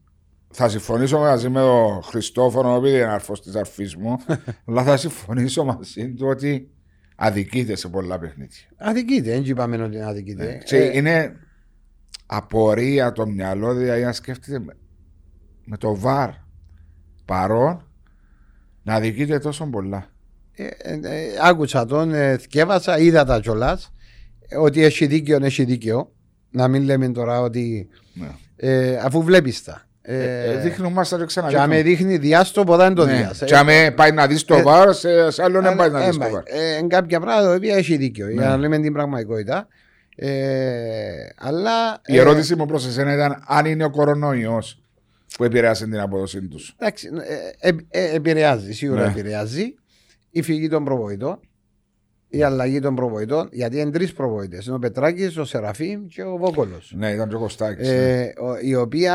θα 0.50 0.68
συμφωνήσω 0.68 1.18
μαζί 1.18 1.48
με 1.48 1.60
τον 1.60 2.02
Χριστόφορο, 2.02 2.74
επειδή 2.74 2.94
είναι 2.96 3.04
αρφό 3.12 3.32
της 3.32 3.54
αρφή 3.54 3.88
μου, 3.98 4.16
αλλά 4.66 4.82
θα 4.82 4.96
συμφωνήσω 4.96 5.64
μαζί 5.64 6.08
του 6.14 6.26
ότι 6.26 6.70
αδικείται 7.16 7.76
σε 7.76 7.88
πολλά 7.88 8.18
παιχνίδια. 8.18 8.60
Αδικείται, 8.76 9.30
δεν 9.30 9.42
είπαμε 9.44 9.82
ότι 9.82 9.96
είναι 9.96 10.06
αδικείται. 10.06 10.62
Και 10.64 10.76
Ε, 10.76 10.96
είναι 10.96 11.36
απορία 12.30 13.12
το 13.12 13.26
μυαλό, 13.26 13.74
δηλαδή 13.74 14.02
να 14.04 14.12
σκέφτεται 14.12 14.58
με, 14.58 14.76
με 15.64 15.76
το 15.76 15.96
βαρ 15.96 16.28
παρόν 17.24 17.82
να 18.82 18.94
αδικείται 18.94 19.38
τόσο 19.38 19.66
πολλά. 19.66 20.06
Ε, 20.54 20.64
ε, 20.64 20.92
ε, 21.02 21.26
άκουσα 21.42 21.84
τον, 21.86 22.12
ε, 22.14 22.36
θκεύασα, 22.36 22.98
είδα 22.98 23.24
τα 23.24 23.40
κιόλας. 23.40 23.92
Ότι 24.60 24.84
έχει 24.84 25.06
δίκαιο, 25.06 25.38
έχει 25.44 25.64
δίκαιο. 25.64 26.12
Να 26.50 26.68
μην 26.68 26.82
λέμε 26.82 27.08
τώρα 27.08 27.40
ότι. 27.40 27.88
Ναι. 28.14 28.28
Ε, 28.56 28.96
αφού 28.96 29.22
βλέπεις 29.22 29.64
τα. 29.64 29.82
Ε, 30.02 30.50
Ε, 30.52 30.56
δείχνουν 30.60 30.92
μας 30.92 31.08
τα 31.08 31.18
και 31.18 31.24
ξαναδείχνουν. 31.24 31.64
αν 31.64 31.70
με 31.70 31.82
δείχνει 31.82 32.16
διάστοπο, 32.18 32.76
δεν 32.76 32.94
το 32.94 33.04
Ναι. 33.04 33.16
διάσε. 33.16 33.44
Και 33.44 33.56
αν 33.56 33.66
πάει 33.94 34.12
να 34.12 34.26
δεις 34.26 34.44
το 34.44 34.54
Ε, 34.54 34.62
βάρ, 34.62 34.94
σε, 34.94 35.30
σε 35.30 35.42
άλλο 35.42 35.60
δεν 35.62 35.76
πάει 35.76 35.90
να 35.90 36.02
Ε, 36.02 36.06
δεις 36.06 36.12
το 36.14 36.18
πάει. 36.18 36.30
βάρ. 36.32 36.42
Ε, 36.46 36.74
εν 36.76 36.88
κάποια 36.88 37.20
πράγματα 37.20 37.46
τα 37.48 37.54
οποία 37.54 37.76
έχει 37.76 37.96
δίκιο. 37.96 38.26
Ναι. 38.26 38.32
Για 38.32 38.48
να 38.48 38.56
λέμε 38.56 38.78
την 38.78 38.92
πραγματικότητα. 38.92 39.66
Ε, 40.20 41.28
αλλά. 41.36 42.00
Η 42.06 42.16
ε, 42.16 42.20
ερώτηση 42.20 42.56
μου 42.56 42.66
προς 42.66 42.86
εσένα 42.86 43.14
ήταν 43.14 43.42
αν 43.46 43.66
είναι 43.66 43.84
ο 43.84 43.90
κορονοϊός 43.90 44.82
που 45.36 45.44
επηρέασε 45.44 45.84
την 45.84 46.00
απόδοσή 46.00 46.48
τους. 46.48 46.74
Εντάξει, 46.78 47.08
ε, 47.60 47.68
ε, 47.68 47.72
ε, 47.90 48.14
επηρεάζει, 48.14 48.72
σίγουρα 48.72 49.02
Ναι. 49.04 49.08
επηρεάζει. 49.10 49.74
Η 50.30 50.42
φυγή 50.42 50.68
των 50.68 50.84
προβοητών. 50.84 51.40
η 52.30 52.42
αλλαγή 52.42 52.80
των 52.80 52.94
προβοητών, 52.94 53.48
γιατί 53.52 53.80
είναι 53.80 53.90
τρεις 53.90 54.12
προβοητές. 54.12 54.66
Είναι 54.66 54.74
ο 54.74 54.78
Πετράκης, 54.78 55.36
ο 55.36 55.44
Σεραφείμ 55.44 56.06
και 56.06 56.22
ο 56.22 56.36
Βόκολος. 56.36 56.92
Ναι, 56.96 57.10
ήταν 57.10 57.28
και 57.28 57.34
ο 57.34 57.38
Κωστάκης. 57.38 57.88
ναι. 57.88 57.94
Ε, 58.22 58.32
ο- 58.40 58.58
η 58.62 58.74
οποία 58.74 59.14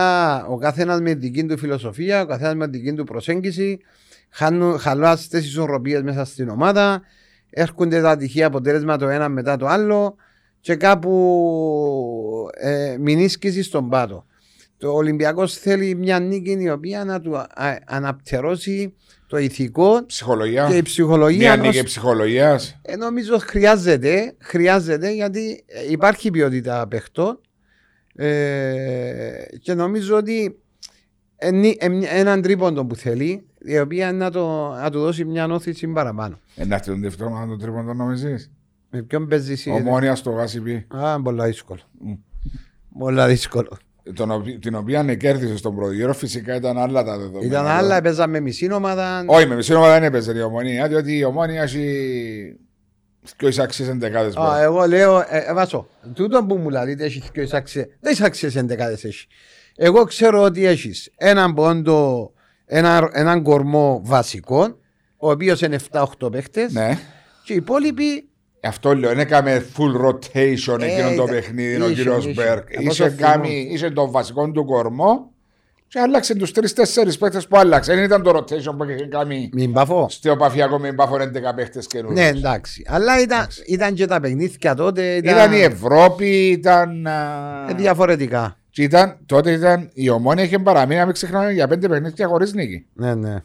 ο 0.50 0.58
καθένας 0.58 1.00
με 1.02 1.10
την 1.10 1.20
δική 1.20 1.46
του 1.46 1.58
φιλοσοφία, 1.58 2.22
ο 2.22 2.26
καθένας 2.26 2.56
με 2.56 2.70
την 2.70 2.82
δική 2.82 2.94
του 2.94 3.04
προσέγγιση, 3.04 3.80
χάνουν- 4.30 4.80
χαλά 4.80 5.18
τι 5.18 5.38
ισορροπίες 5.38 6.02
μέσα 6.02 6.26
στην 6.26 6.50
ομάδα, 6.50 7.02
έρχονται 7.50 8.02
τα 8.02 8.10
ατυχεία 8.10 8.46
αποτέλεσμα 8.48 8.98
το 8.98 9.08
ένα 9.08 9.30
μετά 9.30 9.58
το 9.58 9.68
άλλο 9.68 10.16
και 10.64 10.76
κάπου 10.76 12.50
ε, 12.54 12.96
μηνίσκηση 13.00 13.64
στον 13.64 13.90
πάτο. 13.90 14.26
Το 14.78 14.92
Ολυμπιακός 14.94 15.58
θέλει 15.58 15.96
μια 15.96 16.20
νίκη 16.20 16.58
η 16.60 16.70
οποία 16.70 17.06
να 17.06 17.22
του 17.22 17.38
α- 17.38 17.48
α- 17.54 17.80
αναπτερώσει 17.86 18.94
το 19.28 19.38
ηθικό 19.38 20.06
Ψυχολογία. 20.06 20.68
και 20.70 20.78
η 20.78 20.82
ψυχολογία. 20.82 21.38
Μια 21.38 21.54
ενός- 21.54 21.68
νίκη 21.76 21.84
ψυχολογίας. 21.86 22.80
ε, 22.82 22.96
νομίζω 22.96 23.38
χρειάζεται, 23.38 24.36
χρειάζεται 24.40 25.12
γιατί 25.14 25.64
ε, 25.68 25.92
υπάρχει 25.92 26.32
ποιότητα 26.32 26.88
παιχτών 26.88 27.40
ε, 28.16 29.32
και 29.62 29.74
νομίζω 29.74 30.16
ότι 30.18 30.58
είναι 31.44 31.76
έναν 32.10 32.42
τρίποντο 32.42 32.86
που 32.86 32.96
θέλει 32.96 33.46
η 33.66 33.80
οποία 33.80 34.12
να, 34.12 34.32
το, 34.32 34.70
να 34.82 34.90
του 34.90 35.00
δώσει 35.00 35.26
μια 35.26 35.46
όθηση 35.46 35.88
παραπάνω. 35.88 36.40
Να 36.56 36.76
έρθει 36.76 36.90
τον 36.92 37.02
δεύτερο 37.02 37.46
τον 37.48 37.60
τρίπον 37.60 37.86
τον 37.86 37.98
νομίζεις; 37.98 38.52
Με 38.96 39.02
ποιον 39.02 39.28
παίζεις 39.28 39.50
εσύ. 39.52 39.70
Ομόνια 39.70 40.16
στο 40.16 40.30
Γάσιπι. 40.32 40.86
Α, 40.90 41.22
πολλά 41.22 41.46
δύσκολο. 41.46 41.80
Μμ. 42.00 42.14
Πολλά 43.00 43.28
δύσκολο. 43.28 43.78
Τον 44.16 44.32
οποί- 44.32 44.60
Την 44.62 44.76
οποία 44.76 45.16
κέρδισε 45.16 45.58
στον 45.58 45.76
πρώτο 45.76 45.92
γύρο, 45.92 46.14
φυσικά 46.14 46.56
ήταν 46.56 46.78
άλλα 46.78 47.04
τα 47.04 47.18
δεδομένα. 47.18 47.46
Ήταν 47.46 47.66
άλλα, 47.68 48.02
παίζαμε 48.02 48.40
μισή 48.40 48.72
ομάδα. 48.74 49.24
Όχι, 49.28 49.48
με 49.48 49.56
μισή 49.56 49.74
ομάδα 49.74 49.94
δεν 49.94 50.04
έπαιζε 50.04 50.38
η 50.38 50.42
ομονία, 50.42 50.88
διότι 50.88 51.18
η 51.18 51.24
ομόνια 51.24 51.62
έχει 51.62 52.58
και 53.38 53.48
εισαξίες 53.48 53.88
εντεκάδες 53.88 54.36
Α, 54.36 54.42
μόνο. 54.42 54.56
εγώ 54.56 54.86
λέω, 54.88 55.20
ε, 55.20 55.26
ε, 55.48 55.54
βάσο, 55.54 55.88
τούτο 56.14 56.46
που 56.46 56.58
μου 56.58 56.70
λέτε 56.70 57.04
έχεις 57.04 57.30
και 57.32 57.42
εισάξιες, 57.42 57.86
δεν 58.00 58.12
εισάξιες 58.12 58.56
εντεκάδες 58.56 59.04
έχεις. 59.04 59.26
Εγώ 59.76 60.04
ξέρω 60.04 60.42
ότι 60.42 60.66
έχεις 60.66 61.12
έναν 61.18 61.54
πόντο, 61.54 62.32
ένα, 62.66 63.10
έναν 63.14 63.44
κορμό 63.44 64.02
βασικό, 64.04 64.78
ο 65.18 65.30
οποίος 65.32 65.62
είναι 65.62 65.76
7-8 65.92 66.32
παίχτες 66.32 66.74
Ναι. 66.74 66.98
και 67.44 67.54
οι 67.54 67.56
υπόλοιποι 67.56 68.28
Αυτό 68.68 68.96
λέω, 68.96 69.10
δεν 69.10 69.20
έκαμε 69.20 69.66
full 69.78 70.06
rotation 70.08 70.82
Ε, 70.82 70.86
εκείνο 70.86 71.08
το 71.08 71.14
ήταν- 71.14 71.26
παιχνίδι 71.26 71.82
ο 71.82 71.86
είχε, 71.86 71.94
κύριος 71.94 72.26
είχε. 72.26 72.34
Μπέρκ. 72.34 72.58
Από 72.72 72.82
Είχε, 72.82 73.04
όσο 73.04 73.14
κάνει, 73.18 73.68
είχε 73.72 73.90
τον 73.90 74.12
βασικό 74.12 74.52
του 74.52 74.66
κορμό 74.66 75.32
και 75.88 76.00
άλλαξε 76.00 76.36
τους 76.36 76.52
τρει-τέσσερι 76.52 77.14
παίχτε 77.18 77.42
που 77.50 77.58
άλλαξε. 77.58 77.94
Δεν 77.96 78.04
ήταν 78.04 78.24
το 78.24 78.32
rotation 78.38 78.76
που 78.78 78.84
είχε 78.84 79.06
κάνει 79.06 79.50
μην 79.54 79.74
παφώ. 79.74 80.08
στο 80.10 80.32
επαφιακό 80.32 80.80
με 80.80 80.92
μπάφο 80.94 81.16
11 81.16 81.54
παίχτε 81.56 81.80
καινούριους. 81.88 82.20
Ναι, 82.20 82.28
εντάξει. 82.28 82.84
Αλλά 82.88 83.22
ήταν, 83.22 83.48
ήταν 83.68 83.94
και 83.94 84.06
τα 84.06 84.20
παιχνίδια 84.20 84.76
τότε. 84.76 85.16
Ήταν, 85.16 85.34
Ήταν 85.36 85.54
η 85.54 85.60
Ευρώπη, 85.62 86.50
ήταν. 86.50 87.08
α, 87.08 87.66
ε, 87.70 87.74
διαφορετικά. 87.74 88.58
και 88.70 88.84
ήταν, 88.84 89.18
τότε 89.26 89.52
ήταν 89.52 89.90
η 89.94 90.10
ομόνια 90.10 90.44
είχε 90.44 90.60
παραμείνει, 90.60 91.00
να 91.00 91.06
μην 91.06 91.14
ξεχνάμε, 91.14 91.52
για 91.52 91.68
πέντε 91.68 91.88
παιχνίδια 91.88 92.28
χωρίς 92.28 92.54
νίκη. 92.54 92.86
Ναι, 92.94 93.16
ναι. 93.16 93.36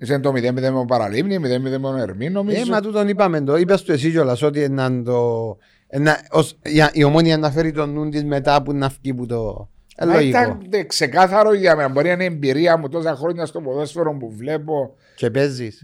Ήταν 0.00 0.22
το 0.22 0.30
0-0 0.30 0.52
με 0.52 0.60
τον 0.60 0.86
Παραλίμνη, 0.86 1.36
0-0 1.36 1.58
με 1.60 1.78
τον 1.78 1.98
Ερμή, 1.98 2.30
νομίζω. 2.30 2.60
Ε, 2.60 2.64
μα 2.70 2.80
τούτον 2.80 3.08
είπαμε 3.08 3.40
το. 3.40 3.56
Είπες 3.56 3.82
του 3.82 3.92
εσύ 3.92 4.10
κιόλας 4.10 4.42
ότι 4.42 4.62
έναν 4.62 5.04
το... 5.04 5.56
Ένα, 5.86 6.20
ως, 6.30 6.58
η, 6.62 6.82
η 6.92 7.04
ομόνια 7.04 7.38
να 7.38 7.50
φέρει 7.50 7.72
τον 7.72 7.92
νου 7.92 8.08
της 8.08 8.24
μετά 8.24 8.62
που 8.62 8.72
να 8.72 8.88
βγει 8.88 9.14
που 9.14 9.26
το... 9.26 9.68
Ε, 9.96 10.06
Μα 10.06 10.14
λογικό. 10.14 10.38
ήταν 10.38 10.60
ε, 10.70 10.82
ξεκάθαρο 10.82 11.54
για 11.54 11.76
μένα. 11.76 11.88
Μπορεί 11.88 12.06
να 12.06 12.12
είναι 12.12 12.24
εμπειρία 12.24 12.76
μου 12.76 12.88
τόσα 12.88 13.14
χρόνια 13.14 13.46
στο 13.46 13.60
ποδόσφαιρο 13.60 14.16
που 14.16 14.32
βλέπω. 14.36 14.94
Και 15.16 15.30
παίζεις. 15.30 15.82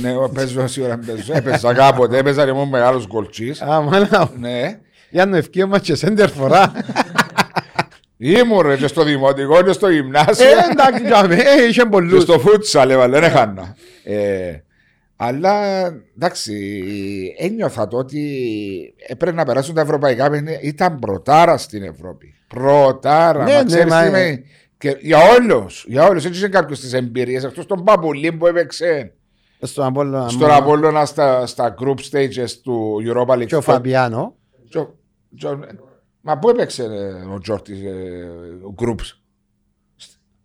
Ναι, 0.00 0.10
εγώ 0.10 0.28
παίζω 0.28 0.66
σίγουρα 0.66 0.98
παίζω. 1.06 1.32
Έπαιζα 1.36 1.74
κάποτε, 1.74 2.18
έπαιζα 2.18 2.44
και 2.44 2.50
ήμουν 2.50 2.68
μεγάλος 2.68 3.06
γκολτσής. 3.06 3.62
Α, 3.62 3.80
μάνα. 3.80 4.30
Ναι. 4.38 4.78
Για 5.10 5.26
να 5.26 5.36
ευκεί 5.36 5.64
μας 5.64 5.80
και 5.80 5.94
σέντερ 5.94 6.30
φορά. 6.30 6.72
Ήμουν 8.16 8.60
ρε 8.60 8.76
και 8.76 8.86
στο 8.86 9.04
δημοτικό 9.04 9.62
και 9.62 9.72
στο 9.72 9.88
γυμνάσιο. 9.88 10.46
Ε, 10.46 10.50
εντάξει, 10.70 11.04
τζάμε, 11.04 11.34
ε, 11.34 11.66
είχε 11.68 11.82
Και 11.82 11.88
πολλούς. 11.88 12.22
στο 12.22 12.38
φούτσαλ 12.38 12.90
έβαλε, 12.90 13.20
δεν 13.20 13.30
έχανα. 13.30 13.76
Ε, 14.04 14.52
αλλά 15.16 15.86
εντάξει, 16.16 16.54
ένιωθα 17.38 17.88
το 17.88 17.96
ότι 17.96 18.24
έπρεπε 19.08 19.36
να 19.36 19.44
περάσουν 19.44 19.74
τα 19.74 19.80
ευρωπαϊκά 19.80 20.30
παιχνίδια. 20.30 20.60
Ήταν 20.62 20.98
πρωτάρα 20.98 21.56
στην 21.58 21.82
Ευρώπη. 21.82 22.34
Πρωτάρα. 22.48 23.44
Ναι, 23.44 23.52
μα 23.52 23.58
ναι, 23.58 23.64
ξέρεις 23.64 23.92
μα, 23.92 24.00
τι 24.02 24.06
ε. 24.06 24.10
με- 24.10 24.42
και 24.78 24.96
για 25.00 25.18
όλους. 25.38 25.84
Για 25.88 26.06
όλους. 26.06 26.24
Έτσι 26.24 26.38
είχε 26.38 26.48
κάποιο 26.48 26.76
τις 26.76 26.92
εμπειρίες. 26.92 27.44
Εκτό 27.44 27.66
τον 27.66 27.84
Παπουλή 27.84 28.32
που 28.32 28.46
έπαιξε 28.46 29.12
Στον 29.60 29.84
Απόλλωνα. 29.84 30.28
στον 30.28 30.50
Απόλλωνα 30.50 31.04
στα, 31.04 31.46
στα 31.46 31.74
group 31.80 31.94
stages 32.10 32.48
του 32.62 32.96
Europa 33.06 33.34
League. 33.34 33.46
Και 33.46 33.56
ο 33.56 33.60
Φαμπιάνο. 33.60 34.34
Και 34.68 34.78
ο- 34.78 34.94
και 35.36 35.46
ο- 35.46 35.58
Μα 36.22 36.38
πού 36.38 36.48
έπαιξε 36.48 36.82
ε, 36.84 37.24
ο 37.34 37.38
Τζόρτη 37.38 37.86
ε, 37.86 38.22
ο 38.66 38.74
groups. 38.78 39.16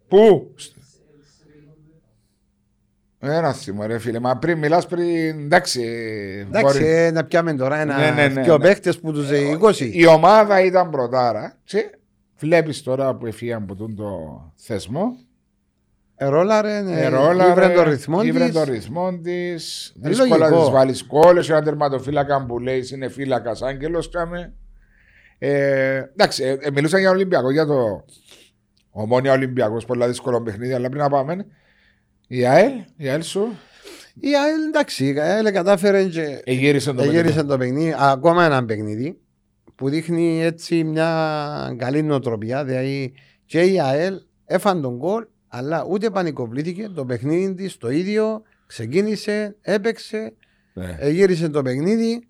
Πού; 0.08 0.54
Ένα 3.20 3.54
θυμό 3.54 3.86
ρε 3.86 3.98
φίλε, 4.00 4.20
μα 4.20 4.38
πριν 4.38 4.58
μιλάς 4.58 4.88
πριν, 4.88 5.40
εντάξει, 5.40 5.82
Εντάξει, 6.48 6.78
μπορεί. 6.80 6.86
ε, 6.92 7.12
να 7.12 7.24
πιάμε 7.26 7.54
τώρα 7.54 7.76
Ναι, 7.76 7.82
ένα 7.94 8.12
ναι, 8.14 8.28
ναι, 8.28 8.44
και 8.44 8.52
ο 8.52 8.58
ναι. 8.58 8.64
παίχτες 8.68 9.00
που 9.00 9.12
τους 9.14 9.30
ε, 9.32 9.58
20. 9.62 9.80
Η 9.80 10.08
ομάδα 10.08 10.62
ήταν 10.64 10.90
πρωτάρα 10.90 11.58
και 11.64 11.98
βλέπεις 12.38 12.84
τώρα 12.84 13.16
που 13.16 13.26
έφυγαν 13.26 13.64
από 13.64 13.76
τον 13.76 13.96
το 13.96 14.10
θεσμό, 14.56 15.18
Ερόλαρε, 16.16 16.82
ναι, 16.82 17.02
Ερόλαρε, 17.02 17.52
ήβρε 17.52 17.74
τον 17.74 17.84
ρυθμό 17.90 18.22
ήβρε 18.24 18.44
της. 18.46 18.54
τον 18.54 18.64
ρυθμό 18.64 19.18
της, 19.20 19.94
Ε, 20.02 20.10
δύσκολα 20.10 20.38
λογικό. 20.38 20.60
της 20.62 20.70
βάλεις 20.70 21.04
κόλλες, 21.04 21.50
ένα 21.50 21.62
τερματοφύλακας 21.62 22.46
που 22.48 22.60
λέει 22.60 22.88
είναι 22.94 23.08
φύλακας 23.10 23.62
άγγελος 23.62 24.10
κάμε. 24.10 24.54
Ε, 25.40 25.96
εντάξει, 26.12 26.44
ε, 26.44 26.58
ε, 26.60 26.72
μιλούσα 26.72 27.00
για 27.00 27.10
Ολυμπιακό, 27.10 27.52
για 27.52 27.66
το 27.66 28.06
ομόνια 28.92 29.32
Ολυμπιακός, 29.34 29.86
πολλά 29.86 30.08
δύσκολο 30.08 30.42
παιχνίδι, 30.42 30.74
αλλά 30.74 30.90
πριν 30.90 31.02
να 31.02 31.10
πάμε, 31.10 31.46
η 32.28 32.46
ΑΕΛ, 32.46 32.72
η 32.98 33.08
ΑΕΛ 33.10 33.22
σου, 33.22 33.58
Η 34.20 34.28
ΑΕΛ, 34.36 34.64
εντάξει, 34.68 35.06
η 35.14 35.20
ΑΕΛ 35.20 35.52
κατάφερε 35.52 36.04
και 36.04 36.42
εγύρισε 36.44 36.94
το 36.94 37.02
Εγύρισε 37.04 37.24
παιχνίδι. 37.24 37.48
το 37.48 37.58
παιχνίδι, 37.58 37.96
ακόμα 38.00 38.46
ένα 38.46 38.66
παιχνίδι 38.66 39.18
που 39.76 39.90
δείχνει 39.90 40.44
έτσι 40.44 40.84
μια 40.84 41.76
καλή 41.78 42.04
νοοτροπία. 42.04 42.66
Δηλαδή 42.66 43.14
και 43.46 43.62
η 43.62 43.80
ΑΕΛ 43.82 44.16
έφαν 44.46 44.82
τον 44.82 44.96
γκολ, 44.98 45.26
αλλά 45.48 45.86
ούτε 45.90 46.10
πανικοβλήθηκε. 46.10 46.90
Το 46.96 47.06
παιχνίδι 47.06 47.54
της 47.54 47.78
το 47.78 47.90
ίδιο 47.90 48.42
ξεκίνησε, 48.68 49.56
έπαιξε, 49.62 50.34
Ναι. 50.74 50.96
εγύρισε 51.00 51.50
το 51.50 51.62
παιχνίδι. 51.62 52.28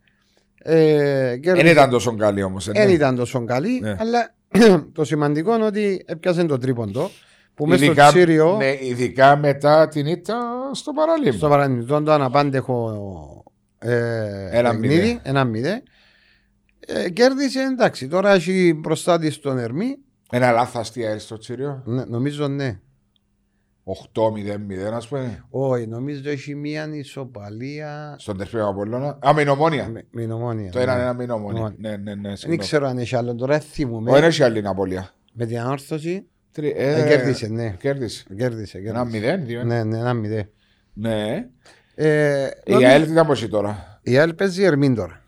Ε, 0.69 1.29
Δεν 1.29 1.41
κέρδισε- 1.41 1.71
ήταν 1.71 1.89
τόσο 1.89 2.15
καλή 2.15 2.43
όμως. 2.43 2.67
ε, 2.67 2.71
δεν 2.71 2.87
ναι. 2.87 2.91
ήταν 2.93 3.15
τόσο 3.15 3.45
καλή, 3.45 3.79
Ναι. 3.79 3.95
αλλά 3.99 4.33
το 4.93 5.03
σημαντικό 5.05 5.55
είναι 5.55 5.65
ότι 5.65 6.03
έπιασε 6.05 6.43
το 6.43 6.57
τρίποντο 6.57 7.09
που 7.53 7.65
μέσα 7.67 7.77
στο 7.83 7.91
Ειδικά, 7.91 8.07
Τσίριο, 8.07 8.55
ναι, 8.57 8.77
ειδικά 8.81 9.35
μετά 9.37 9.87
την 9.87 10.05
ήττα 10.05 10.37
στο 10.73 10.91
παραλίμνη. 10.91 11.37
στο 11.37 11.47
παραμυθόν 11.49 12.03
το 12.03 12.11
αναπάντεχο 12.11 13.43
ε, 13.79 14.57
Ένα 14.57 14.69
παιχνίδι, 14.69 14.95
μηδέν. 14.95 15.19
ένα 15.23 15.43
μηδέ. 15.43 15.83
Ε, 16.79 17.09
κέρδισε, 17.09 17.59
εντάξει, 17.59 18.07
τώρα 18.07 18.33
έχει 18.33 18.73
μπροστά 18.77 19.19
της 19.19 19.39
τον 19.39 19.57
Ερμή. 19.57 19.97
Ένα 20.31 20.51
λάθος 20.51 20.91
τι 20.91 21.05
ΑΕΛ 21.05 21.19
στο 21.19 21.37
Τσίριο. 21.37 21.81
Ναι, 21.85 22.03
νομίζω 22.05 22.47
ναι. 22.47 22.79
8-0-0 24.13 24.93
ας 24.93 25.07
πούμε. 25.07 25.43
Όχι, 25.49 25.87
νομίζω 25.87 26.29
έχει 26.29 26.55
μία 26.55 26.89
ισοπαλία 26.93 28.15
Στον 28.19 28.37
τερφαίο 28.37 28.67
Απόλλωνα. 28.67 29.17
Α, 29.27 29.33
με 29.33 29.41
η 29.41 29.47
Ομόνια. 29.47 29.87
με, 29.89 30.05
με 30.11 30.25
νομόνια. 30.25 30.71
Το 30.71 30.77
ναι. 30.77 30.83
ένα 30.83 30.93
ένα 31.01 31.13
με 31.13 31.23
η 31.23 31.27
Ομόνια. 31.29 31.59
Ομόνια. 31.59 31.75
Ναι, 31.79 31.97
ναι, 31.97 32.15
ναι. 32.15 32.21
Δεν 32.27 32.35
συγγνώμη. 32.35 32.57
ξέρω 32.61 32.87
αν 32.87 32.97
έχει 32.97 33.15
άλλο, 33.15 33.35
τώρα 33.35 33.59
θυμούμαι. 33.59 34.11
Ο, 34.11 34.13
δεν 34.13 34.23
έχει 34.23 34.43
άλλη 34.43 34.67
απώλεια. 34.67 35.09
Με 35.33 35.45
την 35.45 35.59
ανόρθωση 35.59 36.25
Τρι- 36.51 36.73
ε, 36.77 37.05
κέρδισε, 37.07 37.47
ναι. 37.47 37.75
Κέρδισε. 37.79 38.25
Κέρδισε, 38.37 38.77
Ένα 38.77 38.91
κέρδισε. 38.91 39.17
μηδέν, 39.17 39.45
δύο. 39.45 39.63
Ναι, 39.63 39.83
ναι, 39.83 39.97
ένα 39.97 40.13
μηδέ. 40.13 40.49
Ναι. 40.93 41.47
Ε, 41.95 42.47
Η 42.65 42.71
νομίζω- 42.71 42.89
ΑΕΛ 42.89 43.05
τι 43.05 43.11
ήταν 43.11 43.27
πως 43.27 43.47
τώρα; 43.49 43.99
η 44.01 44.17
ΑΕΛ 44.17 44.33
παίζει 44.33 44.63
Ερμήν 44.63 44.95
τώρα. 44.95 45.23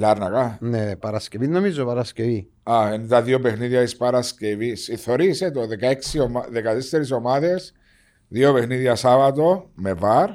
Λάρνακα. 0.00 0.58
Ναι, 0.60 0.96
Παρασκευή, 0.96 1.48
νομίζω 1.48 1.84
Παρασκευή. 1.84 2.48
Α, 2.62 2.90
είναι 2.94 3.06
τα 3.06 3.22
δύο 3.22 3.40
παιχνίδια 3.40 3.80
της 3.82 3.96
Παρασκευής. 3.96 4.90
Θεωρείσαι 4.96 5.50
το 5.50 5.60
16 6.16 6.20
ομα... 6.22 6.44
14 7.12 7.16
ομάδες, 7.16 7.72
δύο 8.28 8.52
παιχνίδια 8.52 8.94
Σάββατο 8.94 9.70
με 9.74 9.92
βαρ, 9.92 10.30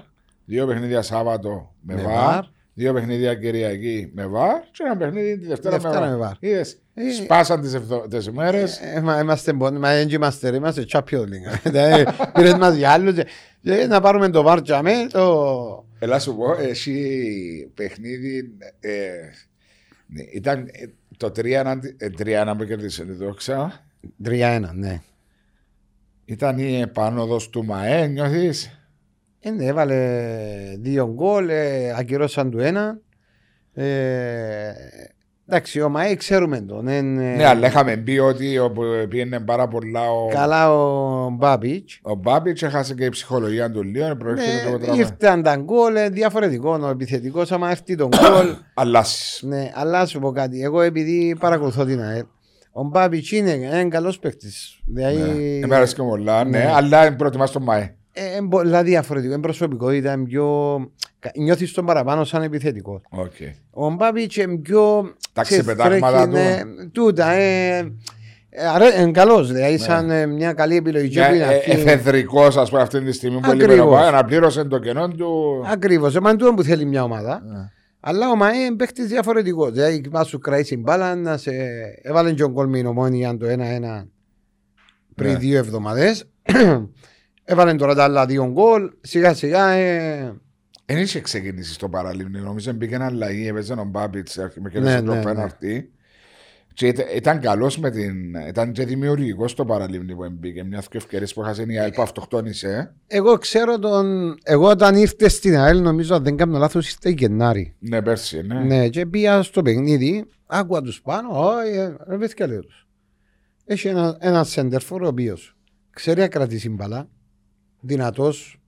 δύο 0.45 0.65
παιχνίδια 0.67 1.01
Σάββατο 1.01 1.73
με, 1.81 1.93
Με 1.95 2.01
βαρ, 2.01 2.13
βαρ. 2.13 2.43
δύο 2.73 2.93
παιχνίδια 2.93 3.35
Κυριακή 3.35 4.11
με 4.13 4.25
βαρ 4.27 4.59
και 4.71 4.83
ένα 4.85 4.97
παιχνίδι 4.97 5.37
τη 5.39 5.47
Δευτέρα, 5.47 5.77
Δευτέρα 5.77 6.05
με 6.05 6.11
με 6.11 6.15
βαρ. 6.17 6.27
βαρ. 6.27 6.33
Είδες, 6.39 6.77
Ε, 6.93 7.11
σπάσαν 7.23 7.61
τις 7.61 7.73
ευδο... 7.73 8.07
τις 8.09 8.25
ημέρες. 8.25 8.79
Ε, 8.95 9.01
μα 9.01 9.19
είμαστε 9.19 9.53
μπον, 9.53 9.77
μα 9.77 9.93
δεν 9.93 10.09
είμαστε, 10.09 10.49
ρε, 10.49 10.55
είμαστε 10.55 10.85
Champions 10.91 11.01
League. 11.21 11.59
Δηλαδή, 11.63 12.05
Πήρες 12.33 12.53
μας 12.53 12.75
για 12.75 12.91
άλλους 12.91 13.13
και- 13.15 13.25
και 13.61 13.85
να 13.87 14.01
πάρουμε 14.01 14.29
το 14.29 14.41
βάρτσα 14.41 14.81
με 14.81 14.91
το... 15.11 15.85
Ελά 15.99 16.19
σου 16.19 16.35
πω, 16.35 16.51
εσύ 16.61 17.71
παιχνίδι 17.73 18.57
ε, 18.79 18.89
ναι, 18.89 18.97
ήταν 20.33 20.67
ε, 20.71 20.85
το 21.17 21.31
3-1 21.35 22.53
που 22.57 22.63
κέρδισε 22.63 23.05
τη 23.05 23.11
δόξα. 23.11 23.85
3-1, 24.23 24.69
ναι. 24.73 25.01
Ήταν 26.25 26.57
η 26.57 26.79
επάνωδος 26.79 27.49
του 27.49 27.65
ΜΑΕ, 27.65 28.07
νιώθεις; 28.07 28.79
Ε, 29.39 29.51
ναι, 29.51 29.65
έβαλε 29.65 30.75
δύο 30.79 31.13
γκολ, 31.13 31.49
ε, 31.49 31.93
ακυρώσαν 31.97 32.51
του 32.51 32.59
ένα. 32.59 32.99
Ε, 33.73 34.73
εντάξει, 35.47 35.81
ο 35.81 35.89
Μαέ 35.89 36.15
ξέρουμε 36.15 36.59
τον. 36.61 36.87
εν, 36.87 37.19
ε, 37.19 37.35
Ναι, 37.35 37.45
αλλά 37.47 37.67
είχαμε 37.67 37.95
πει 37.97 38.17
ότι 38.17 38.57
όπου 38.59 38.81
πήγαινε 39.09 39.39
πάρα 39.39 39.67
πολλά 39.67 40.11
ο, 40.11 40.27
Καλά 40.27 40.73
ο 40.73 41.29
Μπάμπιτς. 41.29 41.99
ο 42.01 42.15
Μπάμπιτς 42.15 42.63
έχασε 42.63 42.93
και 42.93 43.05
η 43.05 43.09
ψυχολογία 43.09 43.71
του 43.71 43.83
λίγο. 43.83 44.15
προέρχεται 44.15 44.65
το 44.65 44.71
Ναι, 44.71 44.77
τραύμα. 44.83 44.97
ήρθαν 44.97 45.41
τα 45.43 45.55
γκολ, 45.55 45.95
ε, 45.95 46.09
διαφορετικό. 46.09 46.79
Ο 46.81 46.89
επιθετικός, 46.89 47.51
άμα 47.51 47.69
έρθει 47.69 47.95
τον 47.95 48.07
γκολ. 48.07 48.55
Αλλάσεις. 48.73 49.41
ναι, 49.43 49.71
αλλά 49.73 50.05
σου 50.05 50.19
πω 50.19 50.31
κάτι. 50.31 50.61
Εγώ 50.61 50.81
επειδή 50.81 51.35
παρακολουθώ 51.39 51.85
την 51.85 52.01
ΑΕΛ, 52.01 52.23
ο 52.71 52.83
Μπάμπιτς 52.83 53.31
είναι 53.31 53.51
ένα 53.51 53.87
καλός 53.89 54.19
παίκτης. 54.19 54.79
Δηλαδή, 54.85 55.19
Εμένα 55.57 55.75
αρέσει 55.75 55.95
και 55.95 56.01
πολλά, 56.01 56.43
ναι, 56.43 56.57
Ναι. 56.57 56.71
αλλά 56.75 57.15
προτιμάς 57.15 57.51
τον 57.51 57.63
ΜΑΕ. 57.63 57.95
Ε, 58.17 58.35
είναι 58.37 58.47
πολλά 58.49 58.83
διαφορετικό. 58.83 59.33
Είναι 59.33 59.41
προσωπικότητα, 59.41 60.13
είναι 60.13 60.23
πιο. 60.25 60.75
Νιώθεις 61.37 61.71
τον 61.71 61.85
παραπάνω 61.85 62.23
σαν 62.23 62.41
επιθετικός. 62.43 63.01
Οκ. 63.09 63.31
Ο 63.71 63.89
Μπάμπιτ 63.89 64.33
είναι 64.35 64.57
πιο. 64.57 65.13
Τα 65.33 65.41
ξέρεις, 65.41 65.65
ξεπετάγματα 65.65 66.29
τρέχει, 66.29 66.61
του. 66.63 66.67
ναι, 66.69 66.85
Τούτα. 66.91 67.31
Ε, 67.31 67.77
ε, 68.49 68.65
αρέ- 68.67 68.99
είναι 68.99 69.11
καλός. 69.11 69.51
Δηλαδή, 69.51 69.77
σαν 69.77 70.09
ε, 70.09 70.25
μια 70.25 70.53
καλή 70.53 70.75
επιλογή. 70.75 71.07
Για, 71.07 71.27
που 71.29 71.35
είναι 71.35 71.43
ε, 71.43 71.57
αυτή. 71.57 71.71
Εφεδρικός, 71.71 72.57
ας 72.57 72.69
πούμε, 72.69 72.81
αυτή 72.81 73.01
τη 73.03 73.11
στιγμή 73.11 73.39
που 73.39 73.49
Ακριβώς. 73.49 73.67
έλειπε 73.67 73.81
ο 73.87 73.89
ΜΑΕ, 73.91 74.07
αναπλήρωσε 74.07 74.63
το 74.63 74.79
κενό 74.79 75.07
του. 75.07 75.63
Ακριβώς. 75.71 76.15
Εμάν 76.15 76.37
τούτο 76.37 76.53
που 76.53 76.63
θέλει 76.63 76.85
μια 76.85 77.03
ομάδα. 77.03 77.41
Ναι. 77.45 77.69
Αλλά 77.99 78.29
ο 78.29 78.35
Μαέ 78.35 78.57
είναι 78.57 78.75
παίχτη 78.75 79.05
διαφορετικός. 79.05 79.71
Δηλαδή, 79.71 80.03
μα 80.11 80.23
σου 80.23 80.39
κρατήσει 80.39 80.69
την 80.73 80.81
μπάλα 80.83 81.15
να 81.15 81.37
σε. 81.37 81.51
Έβαλε 82.01 82.31
και 82.33 82.43
ο 82.43 82.49
γκολ 82.49 82.67
με 82.67 82.77
η 82.77 82.85
Ομόνια 82.85 83.37
το 83.37 83.45
1-1 83.47 84.07
πριν 85.15 85.31
Ναι. 85.31 85.37
δύο 85.37 85.57
εβδομάδες. 85.57 86.25
Έβαλε 87.45 87.73
τώρα 87.73 87.95
τα 87.95 88.03
άλλα 88.03 88.25
δύο 88.25 88.51
γκολ. 88.51 88.91
Σιγά 89.01 89.33
σιγά. 89.33 89.69
Ε... 89.69 90.33
Δεν 90.85 90.97
είχε 90.97 91.19
ξεκινήσει 91.19 91.73
στο 91.73 91.89
παραλίμνη. 91.89 92.39
Νομίζω 92.39 92.71
μπήκε 92.71 92.95
ένα 92.95 93.05
αλλαγή, 93.05 93.47
έπαιζε 93.47 93.73
ο 93.73 93.83
Μπάμπιτς 93.83 94.37
με 94.55 94.69
και 94.69 94.79
Ναι, 94.79 95.01
το 95.01 95.13
ναι, 95.13 95.21
πέναρτη. 95.21 95.89
Και 96.73 96.87
ήταν, 96.87 97.05
ήταν 97.15 97.39
καλός 97.39 97.77
με 97.77 97.91
την. 97.91 98.35
ήταν 98.47 98.71
και 98.71 98.85
δημιουργικός 98.85 99.51
στο 99.51 99.65
παραλίμνη 99.65 100.15
που 100.15 100.29
μπήκε. 100.31 100.63
Μιας 100.63 100.87
και 100.87 100.97
ευκαιρίες 100.97 101.33
που 101.33 101.41
έχασε 101.41 101.65
η 101.67 101.79
ΑΕΛ 101.79 101.91
που 101.91 102.01
αυτοκτόνησε. 102.01 102.95
Εγώ 103.07 103.37
ξέρω 103.37 103.79
τον. 103.79 104.35
Εγώ 104.43 104.69
όταν 104.69 104.95
ήρθε 104.95 105.29
στην 105.29 105.57
ΑΕΛ, 105.57 105.81
νομίζω 105.81 106.15
αν 106.15 106.23
δεν 106.23 106.37
κάνω 106.37 106.57
λάθος, 106.57 106.91
ήρθε 106.91 107.09
Γενάρη. 107.09 107.75
Ναι, 107.79 108.01
πέρσι, 108.01 108.41
ναι. 108.41 108.59
Ναι, 108.59 108.89
και 108.89 109.05
πήγα 109.05 109.41
στο 109.41 109.61
παιχνίδι, 109.61 110.25
άκουγα 110.45 110.81
τους 110.81 111.01
πάνω, 111.01 111.29
όχι, 111.47 111.77
ε, 111.77 111.95
ρε 112.07 112.17
παιδιά 112.17 112.47
λέω 112.47 112.59
τους. 112.59 112.87
Έχει 113.65 113.87
ένα, 113.87 114.17
ένα 114.19 114.43
σέντερφορ 114.43 115.03
ο 115.03 115.07
οποίος 115.07 115.55
ξέρει 115.89 116.19
να 116.19 116.27
κρατήσει 116.27 116.69
μπάλα, 116.69 117.09
δυνατός, 117.85 118.59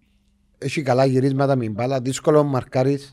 έχει 0.57 0.82
καλά 0.82 1.05
γυρίσματα 1.05 1.55
με 1.55 1.70
μπάλα, 1.70 1.99
δύσκολο 2.01 2.43
να 2.43 2.49
μαρκάρεις. 2.49 3.11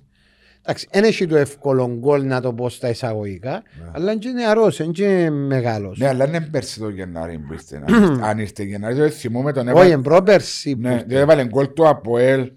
Εντάξει, 0.66 0.88
δεν 0.92 1.04
έχει 1.04 1.26
το 1.26 1.36
εύκολο 1.36 1.96
γκολ 1.98 2.26
να 2.26 2.40
το 2.40 2.52
πω 2.52 2.68
στα 2.68 2.88
εισαγωγικά, 2.88 3.62
αλλά 3.92 4.10
είναι 4.10 4.20
και 4.20 4.28
νεαρός, 4.30 4.78
είναι 4.78 4.92
και 4.92 5.30
μεγάλος. 5.30 5.98
Ναι, 5.98 6.08
αλλά 6.08 6.26
είναι 6.28 6.40
πέρσι 6.40 6.80
το 6.80 6.88
Γενάρη 6.88 7.38
που 7.38 7.52
ήρθε. 7.52 7.76
αν 7.86 8.02
ήρθε- 8.02 8.22
Αν 8.24 8.38
ήρθε 8.38 8.62
Γενάρη, 8.62 8.96
το 8.96 9.08
θυμούμε 9.08 9.52
τον 9.52 9.62
Όχι, 9.62 9.70
έβαλε. 9.76 9.92
εν 9.92 10.00
πρόπερση. 10.02 10.74
που 10.76 10.80
Ναι, 10.80 10.92
ήρθε. 10.92 11.04
διότι 11.06 11.22
έβαλε 11.22 11.44
γκολ 11.46 11.72
του 11.72 11.88
Αποέλ. 11.88 12.52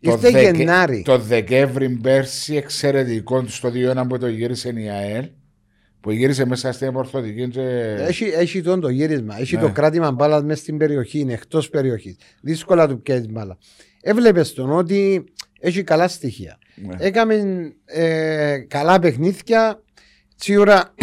το 0.00 0.10
Ήρθε 0.10 0.30
Δεκε- 0.30 0.56
Γενάρη. 0.56 1.02
Το 1.04 1.18
Δεκέμβρη 1.18 1.88
πέρσι 1.88 2.54
εξαιρετικό 2.56 3.44
στο 3.46 3.70
2-1 3.70 4.06
που 4.06 4.18
το 4.18 4.26
γύρισε 4.28 4.68
η 4.68 4.88
ΑΕΛ. 4.88 5.28
Που 6.04 6.10
γύρισε 6.10 6.44
μέσα 6.44 6.72
στην 6.72 6.96
ορθωτική. 6.96 7.48
Και... 7.48 7.60
Έχει, 7.98 8.24
έχει 8.24 8.62
τον 8.62 8.80
το 8.80 8.88
γύρισμα, 8.88 9.40
έχει 9.40 9.54
Ναι. 9.54 9.60
το 9.60 9.72
κράτημα 9.72 10.12
μπάλας 10.12 10.42
μέσα 10.42 10.60
στην 10.60 10.76
περιοχή, 10.76 11.18
είναι 11.18 11.32
εκτός 11.32 11.70
περιοχής. 11.70 12.16
Δύσκολα 12.40 12.88
του 12.88 13.02
πιέζει 13.02 13.26
μπάλα. 13.30 13.58
Έβλεπες 14.02 14.52
τον 14.52 14.70
ότι 14.70 15.24
έχει 15.60 15.82
καλά 15.82 16.08
στοιχεία. 16.08 16.58
Ναι. 16.74 16.96
Έκαμε 16.98 17.42
ε, 17.84 18.58
καλά 18.58 18.98
παιχνίδια. 18.98 19.82
Σίγουρα 20.36 20.94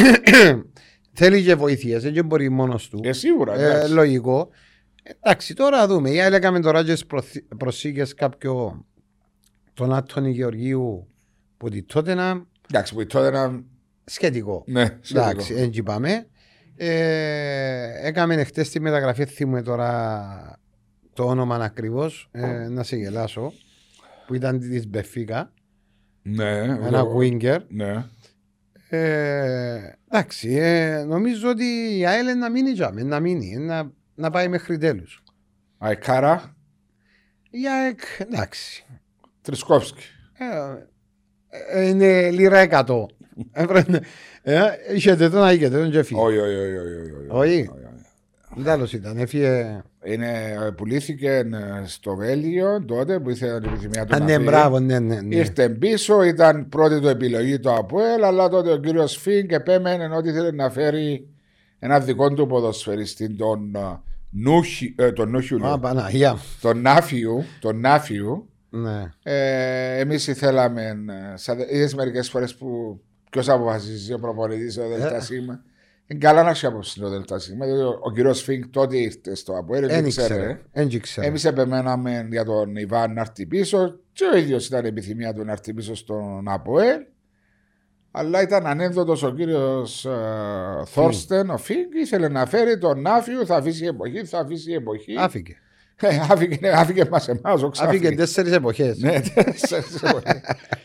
θέλει 1.19 1.43
και 1.43 1.55
βοήθειες, 1.55 2.03
δεν 2.03 2.25
μπορεί 2.25 2.49
μόνος 2.49 2.89
του. 2.89 2.99
Ε, 3.03 3.13
σίγουρα. 3.13 3.53
Ε, 3.59 3.65
εντάξει. 3.65 3.93
λογικό. 3.93 4.49
Εντάξει, 5.03 5.53
τώρα 5.53 5.87
δούμε. 5.87 6.09
Η 6.09 6.19
άλλη 6.19 6.35
έκαμε 6.35 6.59
τώρα 6.59 6.83
και 6.83 6.97
προσήκε 7.57 8.03
κάποιο 8.15 8.85
τον 9.73 9.93
Άτωνη 9.93 10.31
Γεωργίου 10.31 11.07
που 11.57 11.69
τη 11.69 11.83
τότε 11.83 12.13
να 12.13 12.45
Εντάξει, 12.71 12.93
που 12.93 13.05
τότε 13.05 13.29
να. 13.29 13.63
Σχετικό. 14.13 14.63
Ναι, 14.67 14.81
Εντάξει, 15.11 15.43
σχετικό. 15.45 15.59
έτσι 15.65 15.83
πάμε. 15.83 16.25
Ε, 16.75 18.07
έκαμε 18.07 18.43
χτες 18.43 18.69
τη 18.69 18.79
μεταγραφή, 18.79 19.25
θυμούμε 19.25 19.61
τώρα 19.61 20.59
το 21.13 21.23
όνομα 21.23 21.55
ακριβώς, 21.55 22.29
ε, 22.31 22.67
να 22.67 22.83
σε 22.83 22.95
γελάσω, 22.95 23.53
που 24.27 24.33
ήταν 24.33 24.59
της 24.59 24.87
Μπεφίκα, 24.87 25.53
Ναι, 26.21 26.49
ένα 26.59 26.97
εγώ- 26.99 27.17
winger. 27.19 27.59
Ναι. 27.67 28.05
Ε, 28.89 29.95
εντάξει, 30.09 30.49
ε, 30.55 31.03
νομίζω 31.03 31.49
ότι 31.49 31.97
η 31.97 32.05
ΑΕΛ 32.05 32.23
είναι 32.23 32.33
να 32.33 32.49
μείνει 32.49 32.73
τζάμε, 32.73 33.03
να 33.03 33.19
μείνει, 33.19 33.55
να, 33.57 33.91
να 34.15 34.29
πάει 34.29 34.47
μέχρι 34.47 34.77
τέλους. 34.77 35.23
Αϊκάρα, 35.77 36.55
Η 37.49 37.67
ΑΕΚ, 37.67 37.99
εντάξει, 38.17 38.85
Τρισκόφσκι. 39.41 40.03
ε, 40.37 40.45
ε, 40.45 40.87
είναι 41.87 42.29
λίρα 42.31 42.59
100. 42.87 43.05
Έπρεπε- 43.51 44.03
ε, 44.41 44.59
Είχε 44.95 45.15
το 45.15 45.29
να 45.39 45.51
είχε 45.51 45.69
τον 45.69 45.91
και 45.91 46.03
φύγει. 46.03 46.19
Όχι, 46.21 46.37
όχι, 46.37 46.55
όχι, 46.55 46.75
όχι, 46.77 47.11
όχι, 47.11 47.27
Όχι. 47.49 47.69
όχι. 48.55 48.63
Τέλος 48.63 48.93
ήταν, 48.93 49.17
έφυγε... 49.17 49.81
Είναι, 50.03 50.29
πουλήθηκε 50.77 51.29
ε, 51.29 51.45
στο 51.85 52.15
Βέλγιο 52.15 52.83
τότε 52.85 53.19
που 53.19 53.29
ήθελε 53.29 53.59
την 53.59 53.69
επιθυμία 53.69 54.05
του 54.05 54.15
Α, 54.15 54.19
να 54.19 54.25
ναι, 54.25 54.33
φύγει. 54.33 54.45
μπράβο, 54.45 54.79
ναι, 54.79 54.99
ναι. 54.99 55.21
ναι. 55.21 55.35
Ήρθε 55.35 55.69
πίσω, 55.69 56.23
ήταν 56.23 56.69
πρώτη 56.69 56.99
του 56.99 57.07
επιλογή 57.07 57.59
το 57.59 57.73
ΑΠΟΕΛ, 57.73 58.23
αλλά 58.23 58.49
τότε 58.49 58.71
ο 58.71 58.77
κύριος 58.77 59.17
Φίνκ 59.17 59.51
επέμενε 59.51 60.15
ότι 60.15 60.29
ήθελε 60.29 60.51
να 60.51 60.69
φέρει 60.69 61.27
ένα 61.79 61.99
δικό 61.99 62.33
του 62.33 62.47
ποδοσφαιριστή, 62.47 63.29
τον 63.35 63.75
ε, 63.75 63.99
Νούχι, 64.29 64.95
ε, 64.97 65.11
τον 65.11 65.29
Νούχιου, 65.29 65.57
Α, 65.65 65.67
λέω, 65.67 65.79
Παναγία. 65.79 66.37
τον 66.61 66.81
Νάφιου, 66.81 67.43
τον 67.59 67.79
Νάφιου. 67.79 68.49
Ναι. 68.73 69.09
Ε, 69.23 69.99
Εμείς 69.99 70.27
ήθελαμε, 70.27 70.83
ε, 71.33 71.37
σαν- 71.37 71.65
είδες 71.69 71.95
μερικές 71.95 72.29
φορές 72.29 72.55
που 72.55 72.99
ποιος 73.31 73.49
αποφασίζει 73.49 74.13
ο 74.13 74.19
προπονητής 74.19 74.77
ο 74.77 74.83
ΔΣ. 74.87 75.29
Είναι 75.29 76.19
καλά 76.19 76.43
να 76.43 76.49
έχει 76.49 76.65
άποψη 76.65 76.99
το 76.99 77.09
ΔΣ. 77.09 77.47
διότι 77.49 77.81
Ο, 77.81 77.99
ο 78.01 78.11
κύριος 78.11 78.41
Φίνκ 78.41 78.65
τότε 78.67 78.97
ήρθε 78.97 79.35
στο 79.35 79.53
ΑΠΟΕΛ, 79.57 79.87
δεν 79.87 80.01
Δεν 80.01 80.09
ξέρε. 80.09 80.33
ήξερε. 80.33 80.61
Δεν 80.73 80.87
ήξερε. 80.91 81.27
Εμείς 81.27 81.45
επεμέναμε 81.45 82.27
για 82.31 82.45
τον 82.45 82.75
Ιβάν 82.75 83.13
να 83.13 83.21
έρθει 83.21 83.45
πίσω 83.45 83.99
και 84.13 84.23
ο 84.33 84.37
ίδιος 84.37 84.67
ήταν 84.67 84.85
η 84.85 84.87
επιθυμία 84.87 85.33
του 85.33 85.43
να 85.45 85.51
έρθει 85.51 85.73
πίσω 85.73 85.95
στον 85.95 86.47
ΑΠΟΕΛ. 86.47 86.99
Αλλά 88.11 88.41
ήταν 88.41 88.65
ανένδοτος 88.67 89.23
ο 89.23 89.31
κύριος 89.33 90.07
Θόρστεν, 90.85 91.49
ο 91.49 91.57
Φίνκ, 91.57 91.93
ήθελε 91.93 92.27
να 92.27 92.45
φέρει 92.45 92.77
τον 92.77 93.01
Νάφιου, 93.01 93.45
θα 93.45 93.55
αφήσει 93.55 93.83
η 93.83 93.87
εποχή, 93.87 94.25
θα 94.25 94.39
αφήσει 94.39 94.71
η 94.71 94.73
εποχή. 94.73 95.15
Άφηκε. 95.17 95.55
Ε, 96.01 96.19
άφηκε, 96.29 96.69
άφηκε 96.69 97.05
μας 97.11 97.27
εμάς, 97.27 97.63
ο 97.63 97.71
Άφηκε 97.79 98.11
τέσσερις 98.11 98.51
εποχές. 98.51 98.97
Ναι, 98.97 99.21
τέσσερις 99.33 100.01
εποχές. 100.03 100.41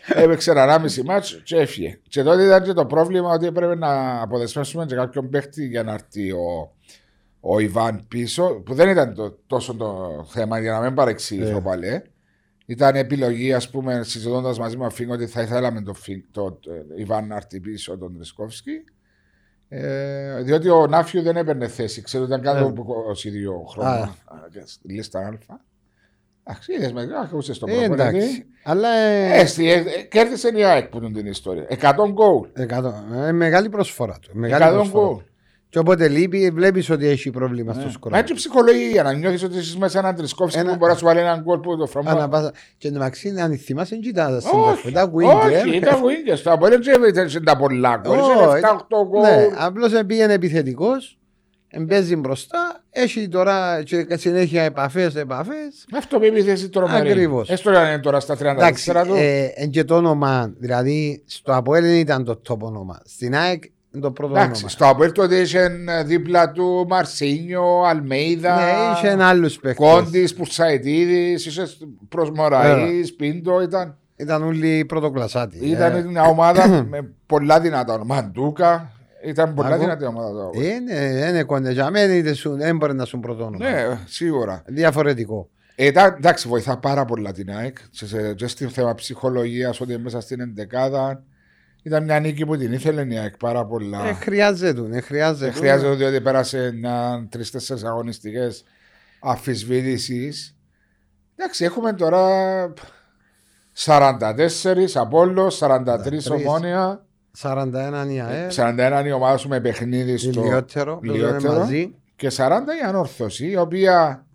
Έπαιξε 0.08 0.50
ένα 0.50 0.78
μισή 0.78 1.02
μάτς 1.02 1.40
και 1.44 1.56
έφυγε. 1.56 1.98
Και 2.08 2.22
τότε 2.22 2.44
ήταν 2.44 2.62
και 2.62 2.72
το 2.72 2.86
πρόβλημα 2.86 3.30
ότι 3.30 3.46
έπρεπε 3.46 3.74
να 3.74 4.22
αποδεσμεύσουμε 4.22 4.86
και 4.86 4.94
κάποιον 4.94 5.30
παίχτη 5.30 5.66
για 5.66 5.82
να 5.82 5.92
έρθει 5.92 6.30
ο, 6.32 6.72
ο 7.40 7.58
Ιβάν 7.58 8.04
πίσω, 8.08 8.62
που 8.64 8.74
δεν 8.74 8.88
ήταν 8.88 9.14
το, 9.14 9.38
τόσο 9.46 9.74
το 9.74 10.24
θέμα 10.28 10.60
για 10.60 10.72
να 10.72 10.80
μην 10.80 10.94
παρεξηγήσω 10.94 11.56
Ε. 11.56 11.60
πάλι. 11.60 11.86
ε. 11.86 12.02
Ήταν 12.66 12.94
επιλογή, 12.94 13.52
ας 13.52 13.70
πούμε, 13.70 14.02
συζητώντας 14.04 14.58
μαζί 14.58 14.76
με 14.76 14.82
τον 14.82 14.92
Φίνγκ 14.92 15.10
ότι 15.10 15.26
θα 15.26 15.42
ήθελαμε 15.42 15.82
τον 15.82 15.94
Φίνγκ, 15.94 16.20
το, 16.30 16.52
το, 16.52 16.70
Ιβάν 16.96 17.26
να 17.26 17.36
έρθει 17.36 17.60
πίσω 17.60 17.98
τον 17.98 18.14
Τρισκόφσκι. 18.16 18.72
Ε, 19.68 20.42
διότι 20.42 20.68
ο 20.68 20.86
Νάφιου 20.86 21.22
δεν 21.22 21.36
έπαιρνε 21.36 21.68
θέση, 21.68 22.02
ξέρω 22.02 22.24
ήταν 22.24 22.40
κάτω 22.40 22.58
Ε. 22.64 22.68
από 22.68 23.04
22 23.12 23.66
χρόνια 23.70 23.90
Α. 24.24 24.34
α, 24.34 24.38
στη 24.64 24.92
λίστα 24.92 25.18
Α. 25.18 25.30
Εντάξει, 26.48 26.72
είδες 26.72 26.92
με, 26.92 27.06
ακούσε 27.22 27.52
στον 27.54 27.68
Ε, 27.68 27.72
προπονητή. 27.72 28.02
εντάξει. 28.16 28.46
Αλλά 28.64 28.88
ε, 28.88 29.40
Ε, 29.40 29.46
στη- 29.46 29.70
ε, 29.70 29.74
ε, 29.74 30.02
κέρδισε 30.02 30.48
η 30.54 30.64
ΑΕΚ 30.64 30.88
που 30.88 30.96
είναι 30.98 31.10
την 31.10 31.26
ιστορία. 31.26 31.66
100 31.68 32.08
γκολ. 32.12 32.48
εκατό- 32.52 33.04
ε, 33.26 33.32
μεγάλη 33.32 33.68
προσφορά 33.68 34.18
του. 34.20 34.30
Μεγάλη 34.32 34.62
100 34.64 34.72
προσφορά. 34.74 35.06
γκολ. 35.06 35.22
Και 35.76 35.82
όποτε 35.82 36.08
λείπει, 36.08 36.50
βλέπεις 36.50 36.90
ότι 36.90 37.06
έχει 37.06 37.30
πρόβλημα 37.30 37.72
στο 37.72 37.84
Μα 37.84 37.90
σκορ. 37.90 38.14
έτσι 38.14 38.34
ψυχολογία 38.34 39.02
να 39.02 39.12
νιώθεις 39.12 39.42
ότι 39.42 39.58
είσαι 39.58 39.78
μέσα 39.78 39.98
έναν 39.98 40.14
τρισκόφσκι 40.14 40.58
Ένα- 40.58 40.70
που 40.70 40.76
μπορεί 40.76 40.92
να 40.92 40.98
σου 40.98 41.04
βάλει 41.04 41.20
έναν 41.20 41.40
γκολ 41.42 41.58
που 41.58 41.76
το 41.76 41.86
φροντίζει. 41.86 42.14
Αναπάσα. 42.14 42.52
Και 42.78 42.88
εντωμεταξύ, 42.88 43.34
αν 43.40 43.58
θυμάσαι, 43.58 43.94
δεν 43.94 44.00
κοιτάζα 44.04 44.40
στην 44.40 44.58
Όχι, 44.58 44.68
ταφή. 44.68 44.92
Τα 44.92 45.02
όχι, 45.02 45.66
winger. 45.70 45.74
ήταν 45.74 45.94
winger. 46.02 46.38
Το 46.42 46.50
Αποέλ 46.52 46.82
δεν 46.82 47.02
ήταν 47.08 47.44
τα 47.44 47.56
πολλά 47.56 47.96
γκολ. 47.96 48.18
Όχι, 48.18 48.30
Είχε 48.30 48.58
7-8 48.58 49.20
Ναι, 49.22 49.28
γκολ. 49.44 49.54
απλώς 49.58 49.92
πήγαινε 50.06 50.32
επιθετικός. 50.32 51.18
Εμπέζει 51.68 52.16
μπροστά. 52.16 52.82
Έχει 52.90 53.28
τώρα 53.28 53.82
και 53.82 54.16
συνέχεια 54.16 54.62
επαφές, 54.62 55.14
επαφές. 55.14 55.86
Αυτοπεποίθηση 55.96 56.68
τρομερή. 56.68 57.10
Ακριβώς. 57.10 57.50
Έστω 57.50 57.70
να 57.70 57.88
είναι 57.88 57.98
τώρα 57.98 58.20
στα 58.20 58.36
34 58.36 58.40
Εντάξει, 58.56 58.92
του. 58.92 59.14
ε, 59.16 59.52
εν 59.54 59.70
και 59.70 59.84
το 59.84 59.96
όνομα, 59.96 60.54
δηλαδή 60.58 61.22
στο 61.26 61.54
Αποέλ 61.54 61.82
δεν 61.82 61.94
ήταν 61.98 62.24
το 62.24 62.40
top 62.48 62.58
όνομα. 62.58 63.00
Στην 63.04 63.34
ΑΕΚ 63.36 63.62
είναι 63.96 64.04
το 64.06 64.12
πρώτο 64.12 64.32
Εντάξει, 64.32 64.50
όνομα. 64.52 64.68
στο 64.68 64.86
Αποέλ 64.86 65.12
τότε 65.12 65.36
είχε 65.40 65.70
δίπλα 66.04 66.52
του 66.52 66.86
Μαρσίνιο, 66.88 67.82
Αλμέιδα. 67.82 68.54
Ναι, 68.54 68.70
είχε 68.96 69.22
άλλου 69.24 69.50
παίχτε. 69.60 69.74
Κόντι, 69.84 70.28
Πουρσαϊτίδης, 70.36 71.46
είσαι 71.46 71.66
προς 72.08 72.30
Μωραή, 72.30 73.12
Πίντο, 73.16 73.62
ήταν. 73.62 73.96
Ήταν 74.16 74.42
όλοι 74.42 74.84
πρωτοκλασσάτοι. 74.84 75.58
Ήταν 75.66 75.94
Ε, 75.96 76.02
μια 76.02 76.22
ομάδα 76.22 76.68
με 76.90 77.10
πολλά 77.26 77.60
δυνατά 77.60 77.94
ονόματα. 77.94 78.22
Μαντούκα. 78.22 78.90
Ήταν 79.24 79.54
πολλά 79.54 79.68
Ακόμα- 79.68 79.82
δυνατή 79.84 80.04
ομάδα. 80.04 80.30
το- 80.32 80.50
ε, 80.60 80.78
ναι, 80.78 81.28
είναι 81.28 81.42
κοντέ. 81.42 81.72
Για 81.72 81.90
μένα 81.90 82.14
είτε 82.14 82.32
σου- 82.34 82.56
δεν 82.56 82.76
μπορεί 82.76 82.94
να 82.94 83.04
σου 83.04 83.20
πρωτόνομα. 83.20 83.70
Ναι, 83.70 83.98
σίγουρα. 84.06 84.62
Διαφορετικό. 84.66 85.48
Ε, 85.74 85.92
τα- 85.92 86.14
εντάξει, 86.18 86.48
βοηθά 86.48 86.78
πάρα 86.78 87.04
πολλά 87.04 87.32
την 87.32 87.50
ΑΕΚ. 87.50 87.76
Σε, 87.90 88.06
σε, 88.06 88.34
και 88.34 88.46
στο 88.46 88.68
θέμα 88.68 88.94
ψυχολογίας, 88.94 89.80
ότι 89.80 89.92
είναι 89.92 90.02
μέσα 90.02 90.20
στην 90.20 90.40
ενδεκάδα. 90.40 91.22
Ήταν 91.86 92.04
μια 92.04 92.20
νίκη 92.20 92.46
που 92.46 92.56
την 92.56 92.72
ήθελε 92.72 93.14
η 93.14 93.18
ΑΕΚ 93.18 93.36
πάρα 93.36 93.66
πολλά. 93.66 94.06
Ε, 94.08 94.12
χρειάζεται, 94.12 94.96
ε, 94.96 95.00
χρειάζεται. 95.00 95.44
Δεν 95.44 95.54
χρειάζεται 95.54 95.94
διότι 95.94 96.20
πέρασε 96.20 96.74
τρει-τέσσερι 97.28 97.80
αγωνιστικές 97.84 98.64
αφισβήτησης. 99.20 100.56
Εντάξει, 101.36 101.64
έχουμε 101.64 101.92
τώρα 101.92 102.72
44 103.72 104.20
Απόλλω, 104.94 105.52
43 105.58 106.30
Ομόνια, 106.30 107.06
41 107.38 108.06
η 108.08 108.20
ΑΕ, 108.20 108.48
41 108.50 109.02
η 109.06 109.12
ομάδα 109.12 109.36
σου 109.36 109.48
με 109.48 109.60
παιχνίδι 109.60 110.16
στο 110.16 110.42
λιγότερο, 110.42 110.94
το 110.94 111.12
λέμε 111.12 111.18
λιότερο. 111.18 111.58
μαζί. 111.58 111.94
και 112.16 112.30
40 112.36 112.50
η 112.82 112.86
Ανόρθωση, 112.86 113.46
η 113.46 113.56
οποία 113.56 114.25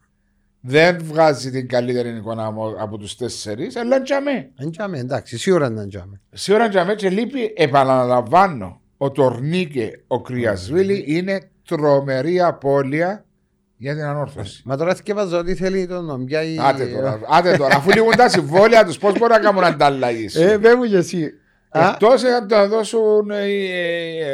δεν 0.61 0.97
βγάζει 1.03 1.51
την 1.51 1.67
καλύτερη 1.67 2.09
εικόνα 2.09 2.45
από- 2.45 2.75
από 2.79 2.97
τους 2.97 3.15
τέσσερις, 3.15 3.75
αλλά 3.75 4.01
τζαμέ. 4.01 4.49
Εντιαμε, 4.59 4.97
εντάξει, 4.99 5.37
σίγουρα 5.37 5.69
να 5.69 5.81
εντιαμε. 5.81 6.21
Σίγουρα 6.31 6.69
τζαμέ 6.69 6.95
και 6.95 7.09
λείπει, 7.09 7.53
επαναλαμβάνω, 7.57 8.81
ο 8.97 9.11
Τορνίκε, 9.11 10.03
ο 10.07 10.21
Κρυασβίλη 10.21 11.03
είναι 11.07 11.39
τρομερή 11.67 12.41
απώλεια 12.41 13.25
για 13.77 13.93
την 13.95 14.03
Ανόρθωση. 14.03 14.61
Μα 14.65 14.77
τώρα 14.77 14.95
θυκεύαζα 14.95 15.37
ότι 15.37 15.55
θέλει 15.55 15.87
τον 15.87 16.05
νομπιά 16.05 16.43
ή... 16.43 16.57
Άτε 16.59 16.85
τώρα, 16.85 17.19
άτε 17.29 17.57
τώρα, 17.57 17.75
αφού 17.75 17.89
λήγουν 17.91 18.15
τα 18.15 18.29
συμβόλαια 18.29 18.85
τους, 18.85 18.97
πώς 18.97 19.17
μπορεί 19.17 19.31
να 19.31 19.39
κάνουν 19.39 19.63
ανταλλαγή. 19.63 20.27
Ε, 20.33 20.57
πέ 20.57 20.75
μου 20.75 20.83
και 20.83 20.97
εσύ. 20.97 21.31
Α, 21.69 21.89
Εκτός 21.93 22.23
αν 22.23 22.47
τα 22.47 22.67
δώσουν 22.67 23.29
ε, 23.31 23.45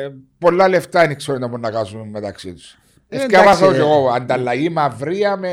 ε, 0.03 0.09
πολλά 0.37 0.67
λεφτά, 0.67 1.07
δεν 1.07 1.15
ξέρω 1.15 1.37
να 1.37 1.47
μπορούν 1.47 1.61
να 1.61 1.71
κάνουν 1.71 2.09
μεταξύ 2.09 2.53
τους. 2.53 2.77
Ε, 3.09 3.15
Ευκαιρία 3.15 3.41
εντάξει, 3.41 3.67
και 3.67 3.75
ε. 3.75 3.77
εγώ. 3.77 4.09
Ανταλλαγή 4.09 4.69
μαυρία 4.69 5.37
με 5.37 5.49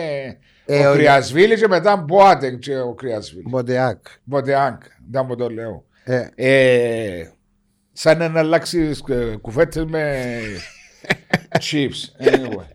Ε, 0.66 0.86
ο 0.86 0.90
ο- 0.90 0.94
Κρυασβίλης 0.94 1.60
και 1.60 1.68
μετά 1.68 1.96
Μπόατεν 1.96 2.58
και 2.58 2.78
ο 2.78 2.94
Κρυασβίλης. 2.94 3.50
Μποτεάκ. 3.50 3.98
Μποτεάνκ, 4.24 4.82
δεν 5.10 5.24
μου 5.28 5.36
το 5.36 5.48
λέω. 5.48 5.84
Ε, 6.04 6.28
Ε, 6.34 7.28
σαν 7.92 8.32
να 8.32 8.38
αλλάξει 8.40 8.90
κουβέντε 9.40 9.84
με 9.86 10.22
chips. 11.70 12.28
Anyway. 12.28 12.66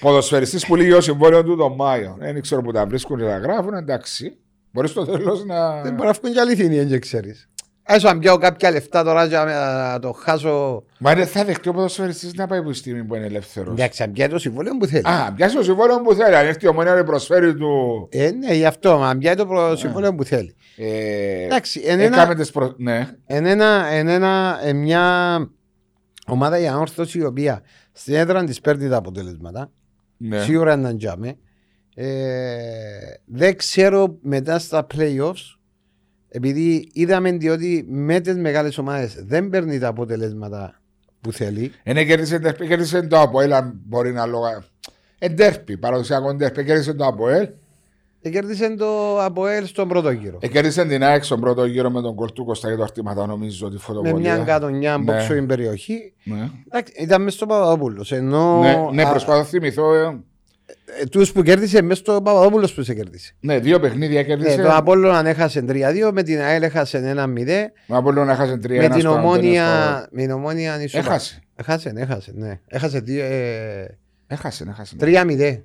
Ποδοσφαιριστής 0.00 0.66
που 0.66 0.76
λύγει 0.76 0.92
ο 0.92 1.00
συμβόλαιο 1.00 1.44
του 1.44 1.56
τον 1.56 1.74
Μάιο. 1.74 2.16
Δεν 2.18 2.40
ξέρω 2.40 2.62
που 2.62 2.72
τα 2.72 2.86
βρίσκουν 2.86 3.18
και 3.18 3.24
τα 3.24 3.38
γράφουν, 3.38 3.74
εντάξει. 3.74 4.36
Μπορείς 4.72 4.90
στο 4.90 5.04
τέλος 5.04 5.44
να. 5.44 5.82
δεν 5.82 5.94
μπορεί 5.94 6.06
να 6.08 6.12
βγουν 6.12 6.32
και 6.32 6.40
αληθινοί, 6.40 6.84
δεν 6.84 7.00
ξέρεις. 7.00 7.48
Έσω 7.88 8.08
αν 8.08 8.18
πιάω 8.18 8.38
κάποια 8.38 8.70
λεφτά 8.70 9.04
τώρα 9.04 9.24
για 9.24 9.44
να 9.44 9.98
το 9.98 10.12
χάσω. 10.12 10.84
Μα 10.98 11.14
δεν 11.14 11.26
θα 11.26 11.44
δεχτεί 11.44 11.68
ο 11.68 11.72
ποδοσφαιριστής 11.72 12.34
να 12.34 12.46
πάει 12.46 12.58
από 12.58 12.70
τη 12.70 12.76
στιγμή 12.76 13.04
που 13.04 13.14
είναι 13.14 13.26
ελεύθερος. 13.26 13.72
Εντάξει, 13.72 14.02
αν 14.02 14.12
πιάει 14.12 14.28
το 14.28 14.38
συμβόλαιο 14.38 14.76
που 14.76 14.86
θέλει. 14.86 15.02
Α, 15.06 15.32
πιάσει 15.36 15.56
το 15.56 15.62
συμβόλαιο 15.62 16.00
που 16.00 16.14
θέλει. 16.14 16.36
Αν 16.36 16.46
έρθει 16.46 16.66
ο 16.68 16.72
Μονέα 16.72 16.94
να 16.94 17.04
προσφέρει 17.04 17.54
του. 17.54 18.08
Ε, 18.10 18.30
ναι, 18.30 18.54
γι' 18.54 18.64
αυτό, 18.64 18.98
μα 18.98 19.08
αν 19.08 19.18
πιάει 19.18 19.34
το 19.34 19.46
προ- 19.46 19.76
συμβόλαιο 19.76 20.14
που 20.14 20.24
θέλει. 20.24 20.54
Ε, 20.76 21.44
Εντάξει, 21.44 21.80
εν 21.84 22.00
ένα- 22.00 22.16
έκαμε 22.16 22.34
τις 22.34 22.50
προ... 22.50 22.74
Ναι. 22.76 23.08
Εν 23.26 23.46
ένα, 23.46 23.86
εν 23.90 24.08
ένα, 24.08 24.58
εν 24.62 24.76
μια 24.76 25.36
ομάδα 26.26 26.58
η 26.58 26.66
ανόρθωση 26.66 27.18
η 27.18 27.24
οποία 27.24 27.62
στην 27.92 28.14
έδρα 28.14 28.44
της 28.44 28.60
παίρνει 28.60 28.88
τα 28.88 28.96
αποτελέσματα. 28.96 29.70
ναι. 30.16 30.40
Σίγουρα 30.40 30.76
να 30.76 30.96
τζάμε. 30.96 31.36
Ε, 31.94 32.06
δεν 33.26 33.56
ξέρω 33.56 34.18
μετά 34.22 34.58
στα 34.58 34.86
playoffs 34.94 35.54
επειδή 36.36 36.88
είδαμε 36.92 37.30
διότι 37.32 37.84
με 37.88 38.20
τις 38.20 38.36
μεγάλες 38.36 38.78
ομάδες 38.78 39.24
δεν 39.26 39.48
παίρνει 39.48 39.78
τα 39.78 39.88
αποτελέσματα 39.88 40.80
που 41.20 41.32
θέλει. 41.32 41.72
Είναι 41.84 42.04
κέρδισε, 42.04 42.38
τερπι, 42.38 42.66
κέρδισε 42.66 43.02
το 43.02 43.20
Αποέλ, 43.20 43.52
αν 43.52 43.80
μπορεί 43.84 44.12
να 44.12 44.26
λόγα. 44.26 44.64
Εντέρπι, 45.18 45.76
παραδοσιακό 45.76 46.30
εντέρπι. 46.30 46.64
Κέρδισε 46.64 46.94
το 46.94 47.06
Αποέλ. 47.06 47.48
Ε, 48.22 48.30
κέρδισε 48.30 48.74
το 48.74 49.22
Αποέλ 49.22 49.66
στον 49.66 49.88
πρώτο 49.88 50.10
γύρο. 50.10 50.38
Ε, 50.40 50.48
κέρδισε 50.48 50.84
την 50.84 51.02
ΑΕΚ 51.02 51.24
στον 51.24 51.40
πρώτο 51.40 51.64
γύρο 51.64 51.90
με 51.90 52.00
τον 52.00 52.14
κολτού 52.14 52.44
Κώστα 52.44 52.68
και 52.70 52.76
το 52.76 52.82
αρτήματα, 52.82 53.26
νομίζω, 53.26 53.66
τη 53.68 53.72
με 53.72 53.78
φωτοβολία. 53.78 54.34
μια 54.34 54.44
κατονιά 54.44 54.96
Ναι. 54.98 55.02
μπόξο 55.04 55.46
περιοχή. 55.46 56.12
Ναι, 56.24 56.50
Εντάξει, 56.68 56.92
ήταν 56.96 57.22
μέσα 57.22 57.36
στο 57.36 57.46
Παπαδόπουλος. 57.46 58.12
Ενώ 58.12 58.60
ναι, 58.60 58.76
ναι 58.92 59.02
α, 59.02 59.10
προσπαθώ 59.10 59.38
να 59.38 59.44
θυμηθώ. 59.44 59.92
Ε, 60.66 61.02
ε, 61.02 61.06
τους 61.06 61.32
που 61.32 61.42
κέρδισε 61.42 61.82
μέσα 61.82 62.00
στο 62.00 62.12
Παπαδόπουλος 62.12 62.74
που 62.74 62.82
σε 62.82 62.94
κέρδισε. 62.94 63.34
Ναι, 63.40 63.58
δύο 63.58 63.80
παιχνίδια 63.80 64.20
Ναι, 64.20 64.26
κέρδισε. 64.26 64.62
το 64.62 64.68
Απόλλων 64.72 65.14
αν 65.14 65.26
έχασε 65.26 65.64
3-2, 65.68 66.10
με 66.12 66.22
την 66.22 66.40
ΑΕΛ 66.40 66.62
έχασε 66.62 66.98
1-0. 66.98 67.72
Με 67.86 67.96
Απόλλων 67.96 68.26
να 68.26 68.34
χάσει 68.34 68.52
3-1 68.52 68.88
Με 68.88 68.88
την 68.88 69.00
στο 69.00 69.10
Αντώνιο 69.10 69.28
ομόνια. 69.28 70.08
Με 70.10 70.20
την 70.22 70.30
ομόνια 70.30 70.68
στο- 70.70 70.78
ανισοπα- 70.78 71.04
Έχασε. 71.06 71.42
Έχασε, 71.56 71.90
ναι, 71.92 72.00
έχασε, 72.00 72.32
ναι. 72.34 72.60
Έχασε 72.66 73.00
δύο, 73.00 73.24
ε, 73.24 73.98
Έχασε, 74.26 74.64
έχασε. 74.68 74.96
3-0. 75.00 75.62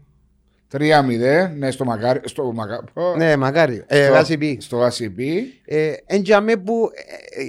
3-0, 0.68 1.52
ναι, 1.58 1.72
στο 1.72 1.86
Μακάρι. 1.86 2.20
Στο 2.24 2.52
Μακάρι. 2.54 2.86
Ναι, 3.18 3.36
μακάρι. 3.36 3.84
Ε, 3.88 4.04
στο- 4.04 4.14
βάσει 4.14 4.38
πει. 4.38 4.58
Στο 4.62 4.86
ACP. 4.88 5.20
Ε, 5.66 5.92
Εν 6.06 6.24
τζαμέ 6.24 6.58
που 6.58 6.90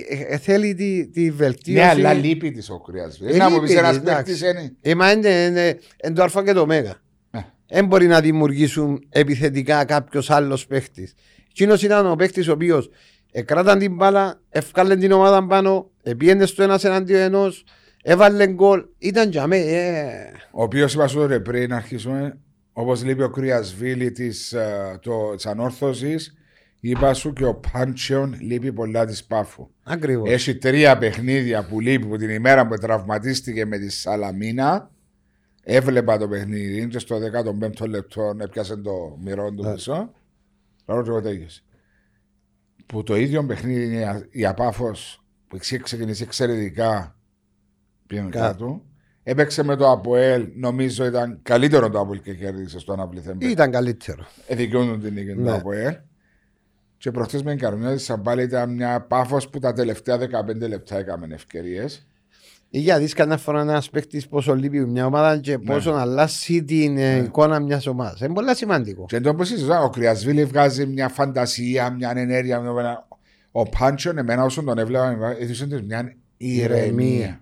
ε, 0.09 0.15
ε, 0.15 0.35
ε, 0.35 0.37
θέλει 0.39 0.75
τη, 0.75 1.07
τη 1.09 1.31
βελτίωση. 1.31 1.79
Ναι, 1.81 1.89
αλλά 1.89 2.13
λείπει 2.13 2.51
της 2.51 2.71
ο 2.71 2.79
Κρυασβίλη. 2.81 3.33
Ε, 3.33 3.37
Να 3.37 3.51
μου 3.51 3.55
λείπει 3.61 3.73
πει 3.73 3.79
ένα 3.79 3.89
της, 3.89 3.97
εντάξει. 3.99 4.39
παίκτη 4.39 4.59
είναι. 4.59 4.73
Ε, 4.81 4.95
μα 4.95 5.11
είναι, 5.13 5.29
είναι, 5.29 5.79
είναι 6.05 6.15
το 6.15 6.23
Α 6.23 6.43
και 6.45 6.53
το 6.53 6.61
Ω. 6.61 6.67
Ναι. 7.73 7.79
Δεν 7.79 7.87
μπορεί 7.87 8.07
να 8.07 8.21
δημιουργήσουν 8.21 9.07
επιθετικά 9.09 9.85
κάποιος 9.85 10.31
άλλος 10.31 10.67
παίχτης. 10.67 11.15
Εκείνος 11.51 11.83
ήταν 11.83 12.11
ο 12.11 12.15
παίχτης 12.17 12.49
ο 12.49 12.53
οποίος 12.53 12.91
εκράταν 13.33 13.79
την 13.79 13.95
μπάλα, 13.95 14.41
ευκάλε 14.49 14.97
την 14.97 15.13
ομάδα 15.13 15.47
πάνω, 15.47 15.91
πήγαινε 16.17 16.47
στο 16.47 16.63
ένας 16.63 16.85
εναντίον 16.85 17.21
ενός, 17.21 17.65
έβαλε 18.03 18.47
γκολ. 18.47 18.85
Ήταν 18.99 19.31
τζαμέ. 19.31 19.57
Ε, 19.57 20.13
Ο 20.51 20.63
οποίος 20.63 20.95
είπα 20.95 21.07
σου 21.07 21.27
ρε 21.27 21.41
πριν 21.41 21.69
να 21.69 21.77
αρχίσουμε, 21.77 22.39
όπως 22.73 23.05
λείπει 23.05 23.23
ο 23.23 23.31
Κρυασβίλη 23.31 24.11
της 24.13 24.55
ανόρθωσης, 25.45 26.35
είπα 26.81 27.15
σου 27.15 27.33
και 27.33 27.45
ο 27.45 27.55
Πάντσιον 27.73 28.37
λείπει 28.41 28.73
πολλά 28.73 29.07
της 29.07 29.25
πάφου. 29.25 29.69
Ακριβώς. 29.83 30.31
Έχει 30.31 30.57
τρία 30.57 30.99
παιχνίδια 30.99 31.67
που 31.67 31.81
λείπει 31.81 32.07
που 32.07 32.17
την 32.17 32.31
ημέρα 32.31 32.67
που 32.67 32.75
τραυματίστηκε 32.75 33.67
με 33.67 33.79
τη 33.79 33.91
Σαλαμίνα. 33.91 34.91
Έβλεπα 35.65 36.19
το 36.19 36.29
παιχνίδι 36.29 36.89
και 36.89 36.99
στο 36.99 37.19
15ο 37.19 37.89
λεπτό 37.89 38.37
έπιασε 38.41 38.77
το 38.77 39.19
μυρό 39.23 39.53
του 39.53 39.63
Ναι. 39.63 39.73
πίσω. 39.75 40.13
Τώρα 40.85 41.03
το 41.03 41.21
τέλειωσε. 41.21 41.63
Που 42.87 43.03
το 43.03 43.17
ίδιο 43.17 43.45
παιχνίδι 43.47 43.85
είναι 43.85 44.01
η 44.01 44.05
Α- 44.05 44.27
η 44.31 44.47
Απάφος 44.47 45.25
που 45.49 45.57
είχε 45.57 45.79
ξεκινήσει 45.79 46.23
εξαιρετικά 46.23 47.17
πήγαινε 48.07 48.29
Κάτω. 48.29 48.47
κάτω. 48.47 48.83
Έπαιξε 49.23 49.63
με 49.65 49.77
το 49.77 49.91
Αποέλ, 49.91 50.49
νομίζω 50.55 51.05
ήταν 51.07 51.39
καλύτερο 51.43 51.91
το 51.91 52.01
Αποέλ 52.01 52.21
και 52.21 52.35
κέρδισε 52.35 52.79
στο 52.79 52.93
αναπληθέμπε. 52.93 53.47
Ήταν 53.47 53.71
καλύτερο. 53.71 54.27
Εδικαιώνουν 54.47 55.01
την 55.01 55.13
νίκη 55.15 55.33
του 55.35 55.41
Ναι. 55.41 55.53
Αποέλ. 55.53 55.97
Και 56.97 57.11
προχτέ 57.11 57.37
με 57.43 57.51
την 57.51 57.59
Καρμιώτη 57.59 57.99
σαν 57.99 58.23
πάλι 58.23 58.43
ήταν 58.43 58.75
μια 58.75 59.01
πάφο 59.01 59.37
που 59.51 59.59
τα 59.59 59.73
τελευταία 59.73 60.19
15 60.19 60.69
λεπτά 60.69 60.97
έκαμε 60.99 61.27
ευκαιρίες. 61.35 62.07
Για 62.75 62.99
δεις 62.99 63.15
κανένα 63.15 63.39
φορά 63.39 63.61
ένας 63.61 63.91
παίχτη 63.91 64.23
πόσο 64.31 64.55
λείπει 64.55 64.87
μια 64.87 65.07
ομάδα 65.07 65.39
και 65.39 65.51
Ναι. 65.51 65.65
πόσο 65.65 65.91
αλλάσει 65.91 66.65
την 66.65 66.97
ε, 66.99 67.17
εικόνα 67.17 67.61
μιας 67.61 67.87
ομάδας. 67.87 68.21
Είναι 68.21 68.35
πολύ 68.35 68.57
σημαντικό. 68.57 69.05
Και 69.09 69.17
εντός 69.17 69.35
που 69.35 69.45
συζητάω, 69.45 69.85
ο 69.85 69.91
Κρυασβίλη 69.91 70.45
βγάζει 70.45 70.87
μια 70.87 71.09
φαντασία, 71.09 71.91
μια 71.91 72.13
ενέργεια. 72.17 72.61
Μια... 72.61 73.07
Ο 73.53 73.63
Πάντσον, 73.63 74.19
εμένα 74.19 74.45
όσο 74.45 74.63
τον 74.63 74.79
έβλεπα, 74.79 75.37
έδωσε 75.41 75.67
της 75.67 75.83
μια 75.83 76.15
ηρεμία 76.37 76.79
Ηρεμία. 76.79 77.41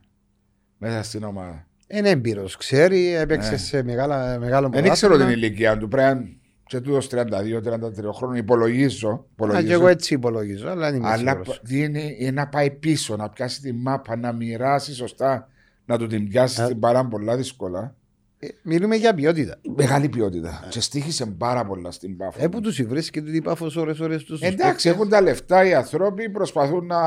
μέσα 0.78 1.02
στην 1.02 1.24
ομάδα. 1.24 1.66
Είναι 1.88 2.08
έμπειρος, 2.08 2.56
ξέρει, 2.56 3.14
έπαιξε 3.14 3.50
Ναι. 3.50 3.56
σε 3.56 3.82
μεγάλα, 3.82 4.38
μεγάλο 4.38 4.68
Δεν 4.68 4.84
ήξερα 4.84 5.12
την 5.12 5.20
πρωτάθλημα. 5.20 5.46
ηλικία 5.46 5.78
του. 5.78 5.88
Πρέπει 5.88 6.39
και 6.70 6.80
τούτος 6.80 7.08
32-33 7.10 8.12
χρόνων. 8.12 8.36
Υπολογίζω. 8.36 9.08
Α, 9.10 9.20
υπολογίζω. 9.32 9.66
και 9.66 9.72
εγώ 9.72 9.88
έτσι 9.88 10.14
υπολογίζω, 10.14 10.68
αλλά 10.68 10.90
δεν 10.90 11.00
είμαι 11.00 11.08
Αλλά 11.08 11.30
σίγουρος. 11.30 11.60
δίνει 11.62 12.16
είναι 12.18 12.30
να 12.30 12.48
πάει 12.48 12.70
πίσω, 12.70 13.16
να 13.16 13.28
πιάσει 13.28 13.60
τη 13.60 13.72
μάπα, 13.72 14.16
να 14.16 14.32
μοιράσει 14.32 14.94
σωστά, 14.94 15.48
να 15.84 15.98
του 15.98 16.06
την 16.06 16.28
πιάσει 16.28 16.62
Α. 16.62 16.66
την 16.66 16.78
παρά 16.78 17.06
πολλά 17.06 17.36
δύσκολα. 17.36 17.94
Ε, 18.38 18.48
Μιλούμε 18.62 18.96
για 18.96 19.14
ποιότητα. 19.14 19.58
Μεγάλη 19.76 20.08
ποιότητα. 20.08 20.64
Και 20.68 20.80
στήχησε 20.80 21.26
πάρα 21.26 21.64
πολλά 21.64 21.90
στην 21.90 22.16
πάφο. 22.16 22.44
Ε, 22.44 22.48
που 22.48 22.60
τους 22.60 22.82
βρίσκεται 22.82 23.30
την 23.30 23.42
πάφο 23.42 23.70
ώρες 23.76 24.00
ώρες 24.00 24.24
τους. 24.24 24.40
Εντάξει, 24.40 24.88
έχουν 24.88 25.08
τα 25.08 25.20
λεφτά 25.20 25.64
οι 25.64 25.74
άνθρωποι, 25.74 26.30
προσπαθούν 26.30 26.86
να 26.86 27.00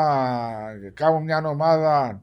κάνουν 0.93 1.23
μια 1.23 1.43
ομάδα 1.45 2.21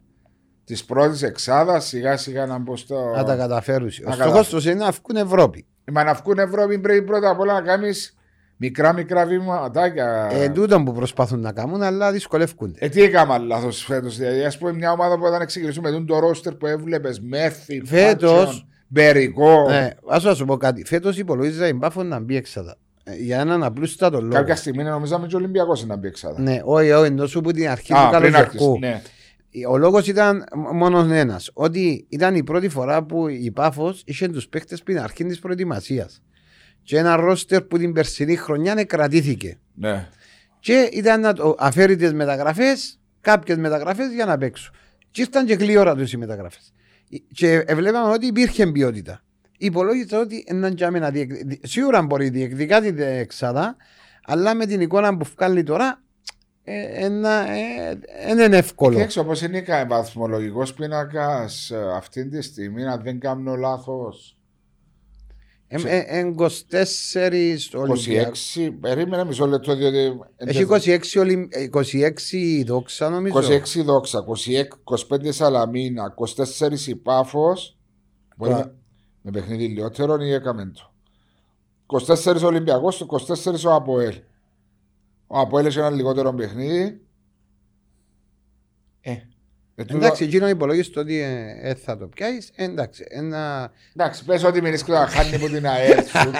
της 0.65 0.85
πρώτης 0.85 1.23
εξάδας, 1.23 1.87
σιγά 1.87 2.17
σιγά 2.17 2.47
να 2.47 2.59
μπω 2.59 2.77
στο. 2.77 3.13
Να 3.17 3.25
τα 3.25 3.37
καταφέρουν. 3.37 3.89
Ο 4.07 4.09
Να 4.09 4.15
στόχος 4.15 4.49
τους 4.49 4.65
είναι 4.65 4.75
να 4.75 4.91
βγουν 4.91 5.27
Ευρώπη. 5.27 5.65
Μα 5.93 6.05
να 6.05 6.15
βγουν 6.15 6.39
Ευρώπη 6.39 6.79
πρέπει 6.79 7.03
πρώτα 7.03 7.31
απ' 7.31 7.41
όλα 7.41 7.53
να 7.53 7.61
κάνεις 7.61 8.17
μικρά 8.57 8.93
μικρά 8.93 9.27
βήματάκια. 9.27 10.29
Ε, 10.33 10.49
τούτο 10.49 10.83
που 10.83 10.93
προσπαθούν 10.93 11.41
να 11.41 11.53
κάνουν, 11.53 11.83
αλλά 11.83 12.13
δυσκολεύονται. 12.13 12.79
Ε, 12.79 12.89
τι 12.89 13.03
έκανα 13.03 13.39
λάθος 13.39 13.85
φέτος. 13.85 14.17
Δηλαδή, 14.17 14.45
ας 14.45 14.59
πούμε, 14.59 14.73
μια 14.73 14.93
ομάδα 14.93 15.19
που 15.19 15.25
όταν 15.25 15.47
ξεκινήσουμε 15.47 15.91
με 15.91 15.97
τον 15.97 16.07
το 16.07 16.19
ρόστερ 16.19 16.55
που 16.55 16.67
έβλεπες, 16.67 17.21
Μέθη, 17.21 17.83
Φέτος- 17.85 18.31
Φάτσον, 18.39 18.65
Μπερικό. 18.89 19.67
Ναι, 19.69 19.91
ας 20.09 20.25
να 20.25 20.35
σου 20.35 20.45
πω 20.45 20.57
κάτι. 20.57 20.85
Φέτος 20.85 21.19
υπολογίζα 21.19 21.67
η 21.67 21.75
Πάφο 21.75 22.03
να 22.03 22.21
μπει 22.21 22.37
έξαδα. 22.37 22.77
για 23.19 23.41
έναν 23.41 23.63
απλούστατο 23.63 24.21
λόγο. 24.21 24.33
Κάποια 24.33 24.57
στιγμή 24.57 24.83
νομίζαμε 24.83 25.27
και 25.27 25.35
ο 25.35 25.39
Ολυμπιακός 25.39 25.87
να 25.87 25.97
μπει 25.97 26.07
εξάδα. 26.09 26.41
Ναι, 26.41 26.61
όχι, 26.65 26.91
όχι, 26.91 27.07
εντός 27.07 27.33
που 27.43 27.51
την 27.53 27.69
αρχή 27.69 27.93
Α, 27.95 27.97
του 27.97 28.17
πριν 28.19 28.33
καλοκαιρικού. 28.33 28.71
άρχισε. 28.73 28.93
Ναι. 28.93 29.03
Ο 29.69 29.77
λόγος 29.77 30.07
ήταν 30.07 30.45
μόνος 30.73 31.11
ένας. 31.11 31.51
Ότι 31.53 32.07
ήταν 32.09 32.35
η 32.35 32.45
πρώτη 32.45 32.69
φορά 32.69 33.03
που 33.05 33.29
η 33.29 33.51
Πάφος 33.51 34.03
είχε 34.07 34.29
τους 34.29 34.49
παίχτε 34.49 34.77
πριν 34.85 35.01
αρχή 35.01 35.25
της 35.25 35.39
προετοιμασίας. 35.39 36.23
Και 36.83 36.99
ένα 36.99 37.17
ρόστερ 37.17 37.63
που 37.63 37.79
την 37.79 37.93
περσινή 37.93 38.37
χρονιά 38.37 38.85
κρατήθηκε. 38.85 39.59
ναι. 39.75 40.09
Και 40.61 40.89
ήταν 40.93 41.21
να 41.21 41.33
το 41.33 41.55
αφέρει 41.59 41.97
τις 41.97 42.13
μεταγραφές, 42.13 43.01
κάποιες 43.21 43.57
μεταγραφές 43.57 44.13
για 44.13 44.25
να 44.25 44.39
παίξουν. 44.39 44.75
Και 45.11 45.21
ήρθαν 45.21 45.47
και 45.47 45.55
γλύωρα 45.55 45.95
του 45.95 46.07
οι 46.13 46.17
μεταγραφές. 46.17 46.73
Και 47.33 47.65
βλέπαμε 47.75 48.13
ότι 48.13 48.27
υπήρχε 48.27 48.67
ποιότητα. 48.67 49.23
Υπολόγισα 49.59 50.21
ότι 50.21 50.45
έναν 50.47 50.75
τζάμε 50.75 50.99
να 50.99 51.11
διεκδικήσει. 51.11 51.61
Σίγουρα 51.63 52.03
μπορεί 52.03 52.25
να 52.25 52.31
διεκδικά 52.31 52.81
την 52.81 52.99
εξάδα, 52.99 53.77
αλλά 54.25 54.55
με 54.55 54.67
την 54.67 54.81
εικόνα 54.81 55.17
που 55.17 55.27
βγάλει 55.37 55.63
τώρα, 55.63 56.03
ε, 56.73 57.05
ένα, 57.05 57.51
ε, 57.51 57.99
δεν 58.27 58.39
είναι 58.47 58.57
εύκολο. 58.57 58.97
Και 58.97 59.03
έξω 59.03 59.21
όπως 59.21 59.43
είναι 59.43 59.59
ο 59.59 59.87
βαθμολογικός 59.89 60.75
πίνακας 60.75 61.71
ε, 61.71 61.93
αυτή 61.95 62.29
τη 62.29 62.43
στιγμή, 62.43 62.85
αν 62.87 63.03
δεν 63.03 63.21
κάνω 63.21 63.55
λάθος, 63.57 64.35
Εν 65.73 65.83
ε, 65.87 66.05
εν 66.07 66.35
24 66.39 66.49
Ολυμπιακό. 67.75 68.31
26, 68.55 68.71
περίμενε 68.81 69.25
μισό 69.25 69.47
λεπτό 69.47 69.75
διότι... 69.77 70.19
Έχει 70.37 70.67
26, 70.71 70.99
Ολυμ... 71.21 71.47
ε, 71.51 71.69
26 71.73 72.63
δόξα 72.67 73.09
νομίζω. 73.09 73.39
26 73.81 73.85
δόξα, 73.85 74.25
26, 75.09 75.15
25 75.25 75.29
Σαλαμίνα, 75.29 76.15
24 76.61 76.87
η 76.87 76.95
Πάφος, 76.97 77.77
μπορεί 78.37 78.53
Κα- 78.53 78.59
με- 78.59 78.73
με 79.23 79.31
παιχνίδι 79.31 79.67
λιότερο 79.67 80.17
ή 80.23 80.33
έκαμε 80.33 80.73
το. 80.75 80.91
24 81.87 82.43
Ολυμπιακός, 82.43 82.99
το 82.99 83.07
24 83.07 83.65
ο 83.67 83.75
Αποέλ. 83.75 84.15
Ο 85.33 85.39
Αποέλ 85.39 85.67
έχει 85.67 85.79
ένα 85.79 85.91
λιγότερο 85.91 86.33
παιχνίδι. 86.35 87.01
Ε, 89.01 89.11
ε, 89.11 89.85
τούτο- 89.85 89.97
Εντάξει, 89.97 90.25
εκείνο 90.25 90.49
υπολόγισε 90.49 90.99
ότι 90.99 91.19
ε, 91.21 91.59
ε, 91.63 91.75
θα 91.75 91.97
το 91.97 92.07
πιάσεις. 92.07 92.51
Εντάξει, 92.55 93.05
ένα. 93.09 93.71
Εντάξει, 93.97 94.25
πες 94.25 94.45
ότι 94.45 94.61
μην 94.63 94.75
να 94.87 95.07
χάνει 95.07 95.35
από 95.35 95.47
την 95.47 95.67
ΑΕΛ 95.67 96.03
σου. 96.23 96.31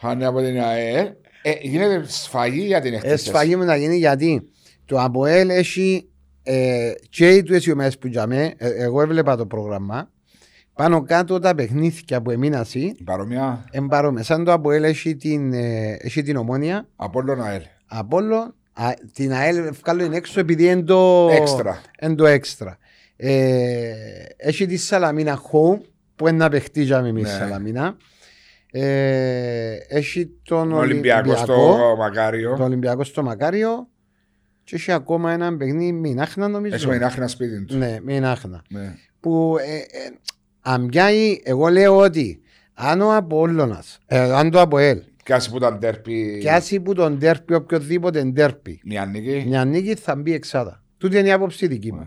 χάνει 0.00 0.24
από 0.24 0.40
την 0.40 0.60
ΑΕΛ. 0.60 1.06
Ε, 1.42 1.52
γίνεται 1.60 2.04
σφαγή 2.08 2.60
για 2.64 2.80
την 2.80 2.94
εκτέλεση. 2.94 3.28
Εσφαγή 3.28 3.56
μου 3.56 3.64
να 3.64 3.76
γίνει 3.76 3.96
γιατί 3.96 4.48
το 4.84 5.00
ΑΠΟΕΛ 5.00 5.50
έχει 5.50 6.08
ε, 6.42 6.92
και 7.10 7.30
οι 7.30 7.42
του 7.42 7.54
αισιομές 7.54 7.98
που 7.98 8.08
τζαμε, 8.08 8.54
ε, 8.56 8.68
εγώ 8.82 9.00
έβλεπα 9.02 9.36
το 9.36 9.46
πρόγραμμα. 9.46 10.12
Πάνω 10.74 11.02
κάτω 11.02 11.38
τα 11.38 11.54
παιχνίδια 11.54 12.22
που 12.22 12.30
έμεινα 12.30 12.58
εσύ, 12.60 12.94
Παρόμοια 13.04 13.64
εμπαρόμε. 13.70 14.22
Σαν 14.22 14.44
το 14.44 14.52
ΑΠΟΕΛ 14.52 14.84
έχει 14.84 15.16
την, 15.16 15.52
ε, 15.52 15.96
έχει 16.00 16.22
την 16.22 16.36
ομόνια, 16.36 16.86
από 16.96 17.18
όλον 17.18 17.42
ΑΕΛ. 17.42 17.62
Απόλλω, 17.86 18.54
α, 18.72 18.92
την 19.12 19.32
ΑΕΛ 19.32 19.70
βγάλω 19.82 20.04
είναι 20.04 20.16
έξω 20.16 20.40
επειδή 20.40 20.64
είναι 20.66 20.82
το 20.82 21.28
Έξτρα. 21.32 21.80
είναι 22.02 22.14
το 22.14 22.26
έξτρα. 22.26 22.78
Ε, 23.16 23.92
έχει 24.36 24.66
τη 24.66 24.76
Σαλαμίνα 24.76 25.40
Home 25.40 25.78
που 26.16 26.28
είναι 26.28 26.36
να 26.36 26.48
παιχτεί 26.48 26.82
για 26.82 27.00
με 27.02 27.08
εμείς 27.08 27.22
Ναι. 27.22 27.28
Σαλαμίνα. 27.28 27.96
Ε, 28.70 29.76
έχει 29.88 30.30
τον 30.42 30.72
Ο 30.72 30.76
Ολυμπιακό 30.78 31.18
Ολυμπιακό, 31.30 31.44
στο 31.44 31.94
Μακάριο. 31.98 32.56
το 32.56 32.64
Ολυμπιακό 32.64 33.04
στο 33.04 33.22
Μακάριο 33.22 33.88
και 34.64 34.76
έχει 34.76 34.92
ακόμα 34.92 35.32
ένα 35.32 35.56
παιχνίδι 35.56 35.92
Μινάχνα 35.92 36.48
νομίζω. 36.48 36.74
Έχει 36.74 36.86
με 36.86 37.10
ένα 37.16 37.28
σπίτι 37.28 37.64
του. 37.64 37.76
Ναι, 37.76 37.98
Μινάχνα. 38.04 38.62
Ναι. 38.68 38.94
Που 39.20 39.56
ε, 39.60 39.74
ε, 39.76 40.10
αν 40.66 40.86
πιάει, 40.86 41.38
εγώ 41.42 41.68
λέω 41.68 41.96
ότι 41.96 42.40
αν 42.74 43.00
ο 43.00 43.16
Απόλλωνας, 43.16 43.98
ε, 44.06 44.18
αν 44.18 44.50
το 44.50 44.60
Αποέλ, 44.60 45.02
Κάση 45.22 45.50
που 45.50 45.56
ήταν 45.56 45.78
τέρπι. 45.78 46.38
και 46.40 46.50
άσυ 46.50 46.80
που 46.80 46.94
τον 46.94 47.18
τέρπι 47.18 47.54
οποιοδήποτε 47.54 48.32
τέρπι, 48.34 48.80
Μια 48.84 49.04
νίκη. 49.06 49.44
μια 49.46 49.64
νίκη 49.64 49.94
θα 49.94 50.16
μπει 50.16 50.32
εξάδα. 50.32 50.82
Τούτη 50.98 51.18
είναι 51.18 51.28
η 51.28 51.32
άποψη 51.32 51.66
δική 51.66 51.92
μου. 51.92 51.98
Ναι. 51.98 52.06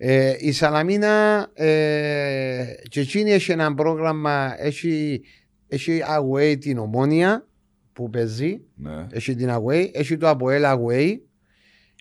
Ε, 0.00 0.36
η 0.38 0.52
Σαλαμίνα 0.52 1.46
ε, 1.54 2.64
και 2.88 3.00
εκείνη 3.00 3.30
έχει 3.32 3.52
ένα 3.52 3.74
πρόγραμμα, 3.74 4.54
έχει, 4.58 5.20
έχει 5.68 6.02
away 6.18 6.56
την 6.60 6.78
ομόνια 6.78 7.46
που 7.92 8.10
παίζει, 8.10 8.60
Ναι. 8.74 9.06
έχει 9.10 9.34
την 9.34 9.48
away, 9.50 9.88
έχει 9.92 10.16
το 10.16 10.28
Αποέλ 10.28 10.62
away, 10.66 11.16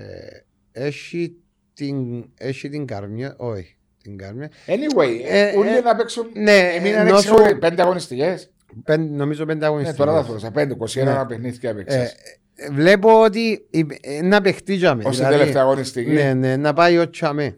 έχει 0.71 1.35
την, 1.73 2.25
έχει 2.37 2.69
την 2.69 2.85
Καρμιά, 2.85 3.35
όχι, 3.37 3.77
την 4.03 4.17
Καρμιά, 4.17 4.49
Anyway, 4.67 5.21
Ε, 5.29 5.57
όλοι 5.57 5.69
ε, 5.77 5.81
να 5.81 5.95
παίξουν. 5.95 6.25
ναι, 6.33 6.57
Έμειναν 6.77 7.07
ενώ 7.07 7.15
έξι 7.15 7.27
σου- 7.27 7.35
ώρες, 7.39 7.57
πέντε 7.59 7.81
αγωνιστικές. 7.81 8.49
πεν- 8.83 9.11
νομίζω 9.11 9.45
πέντε 9.45 9.59
Ναι, 9.59 9.65
αγωνιστικές. 9.65 10.05
τώρα 10.05 10.13
θα 10.23 10.31
δώσω. 10.31 10.51
Πέντε, 10.51 10.73
21 10.73 11.03
Ναι. 11.17 11.25
παιχνίδια 11.25 11.69
Ε, 11.69 11.71
έπαιξες. 11.71 12.11
ε, 12.55 12.69
βλέπω 12.71 13.21
ότι 13.23 13.65
η- 13.69 13.85
ε, 14.01 14.21
να 14.21 14.41
παιχτίζαμε. 14.41 15.03
Ως 15.05 15.17
την 15.17 15.25
τελευταία 15.27 15.61
αγωνιστική. 15.61 16.11
Ναι, 16.11 16.33
ναι, 16.33 16.55
να 16.55 16.73
πάει 16.73 16.97
ο 16.97 17.09
Τσαμέ. 17.09 17.57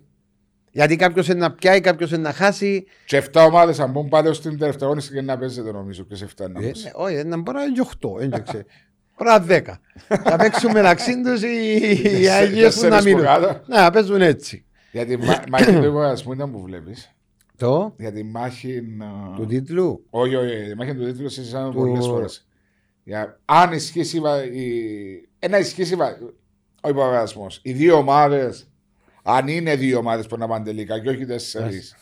Γιατί 0.73 0.95
κάποιος 0.95 1.27
είναι 1.27 1.39
να 1.39 1.51
πιάει, 1.51 1.79
κάποιος 1.81 2.11
είναι 2.11 2.21
να 2.21 2.33
χάσει. 2.33 2.85
Και 3.05 3.17
7 3.17 3.43
ομάδες 3.45 3.79
αν 3.79 3.91
μπουν 3.91 4.09
πάλι 4.09 4.27
ως 4.27 4.41
την 4.41 4.57
τελευταία 4.57 4.87
αγωνιστική 4.87 5.21
να 5.21 5.37
παίζετε 5.37 5.71
νομίζω 5.71 6.03
και 6.03 6.15
σε 6.15 6.23
7 6.25 6.47
να 6.49 6.59
Ε, 6.59 6.63
παίζει. 6.63 6.83
ναι, 6.83 6.91
Όχι, 6.93 7.23
να 7.25 7.37
μπορεί 7.37 7.57
να 7.57 7.63
είναι 7.63 7.73
και 7.73 7.81
8, 7.81 8.17
δεν 8.29 8.43
ξέρω. 8.43 8.63
Μπορεί 9.17 9.29
να 9.29 9.35
είναι 9.35 9.45
10. 9.45 9.79
Θα 10.23 10.35
παίξουν 10.35 10.71
μεταξύ 10.71 11.21
τους 11.21 11.41
οι- 11.43 12.21
οι 12.21 12.27
Αγίε 12.29 12.69
που 12.69 12.81
να 12.81 12.89
Τέσσερις 12.89 13.03
μείνουν. 13.05 13.19
που 13.19 13.25
κάτω. 13.25 13.61
Να 13.67 13.89
παίζουν 13.91 14.21
έτσι. 14.21 14.65
Για 14.91 15.05
τη 15.05 15.17
μα- 15.17 15.43
μάχη 15.49 15.71
του 15.71 15.83
υποβασμού 15.83 16.33
ήταν 16.33 16.51
που 16.51 16.61
βλέπεις. 16.61 17.15
Το; 17.57 17.93
Για 17.97 18.11
τη 18.11 18.23
μάχη. 18.23 18.81
να- 18.97 19.33
του 19.35 19.45
τίτλου; 19.45 20.05
Όχι, 20.09 20.35
όχι, 20.35 20.67
τη 20.69 20.75
μάχη 20.75 20.95
του 20.95 21.05
τίτλου 21.05 21.29
συζητάμε 21.29 21.71
Του- 21.71 21.77
πολλές 21.77 22.05
φορές. 22.05 22.47
Για... 23.03 23.39
Αν 23.45 23.71
ισχύσει. 23.73 24.17
η 24.17 24.19
βα- 24.19 24.43
η- 24.45 25.29
Ένα 25.39 25.59
ισχύσει. 25.59 25.93
η 25.93 25.95
βα- 25.95 26.17
Ο 26.83 26.89
υποβασμός. 26.89 27.59
Οι 27.63 27.71
δύο 27.71 27.97
ομάδες. 27.97 28.69
Αν 29.23 29.47
είναι 29.47 29.75
δύο 29.75 29.97
ομάδες 29.97 30.27
που 30.27 30.37
να 30.37 30.47
πάνε 30.47 30.65
τελικά 30.65 30.99
και 30.99 31.09
όχι 31.09 31.25
τέσσερις. 31.25 31.95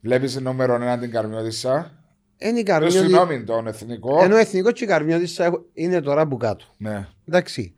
Βλέπεις 0.00 0.40
νούμερο 0.40 0.74
ένα 0.74 0.98
την 0.98 1.10
Καρμιώτισσα. 1.10 1.92
Είναι 2.38 2.56
η 2.58 2.60
Ε, 2.60 2.62
Καρμιώτη. 2.62 2.96
Συγγνώμη, 2.96 3.44
τον 3.44 3.66
εθνικό. 3.66 4.22
Ενώ 4.22 4.36
εθνικός 4.36 4.72
και 4.72 4.84
η 4.84 4.86
Καρμιώτη 4.86 5.28
είναι 5.72 6.00
τώρα 6.00 6.26
που 6.28 6.36
κάτω. 6.36 6.64
Ναι. 6.76 7.06
Εντάξει. 7.28 7.74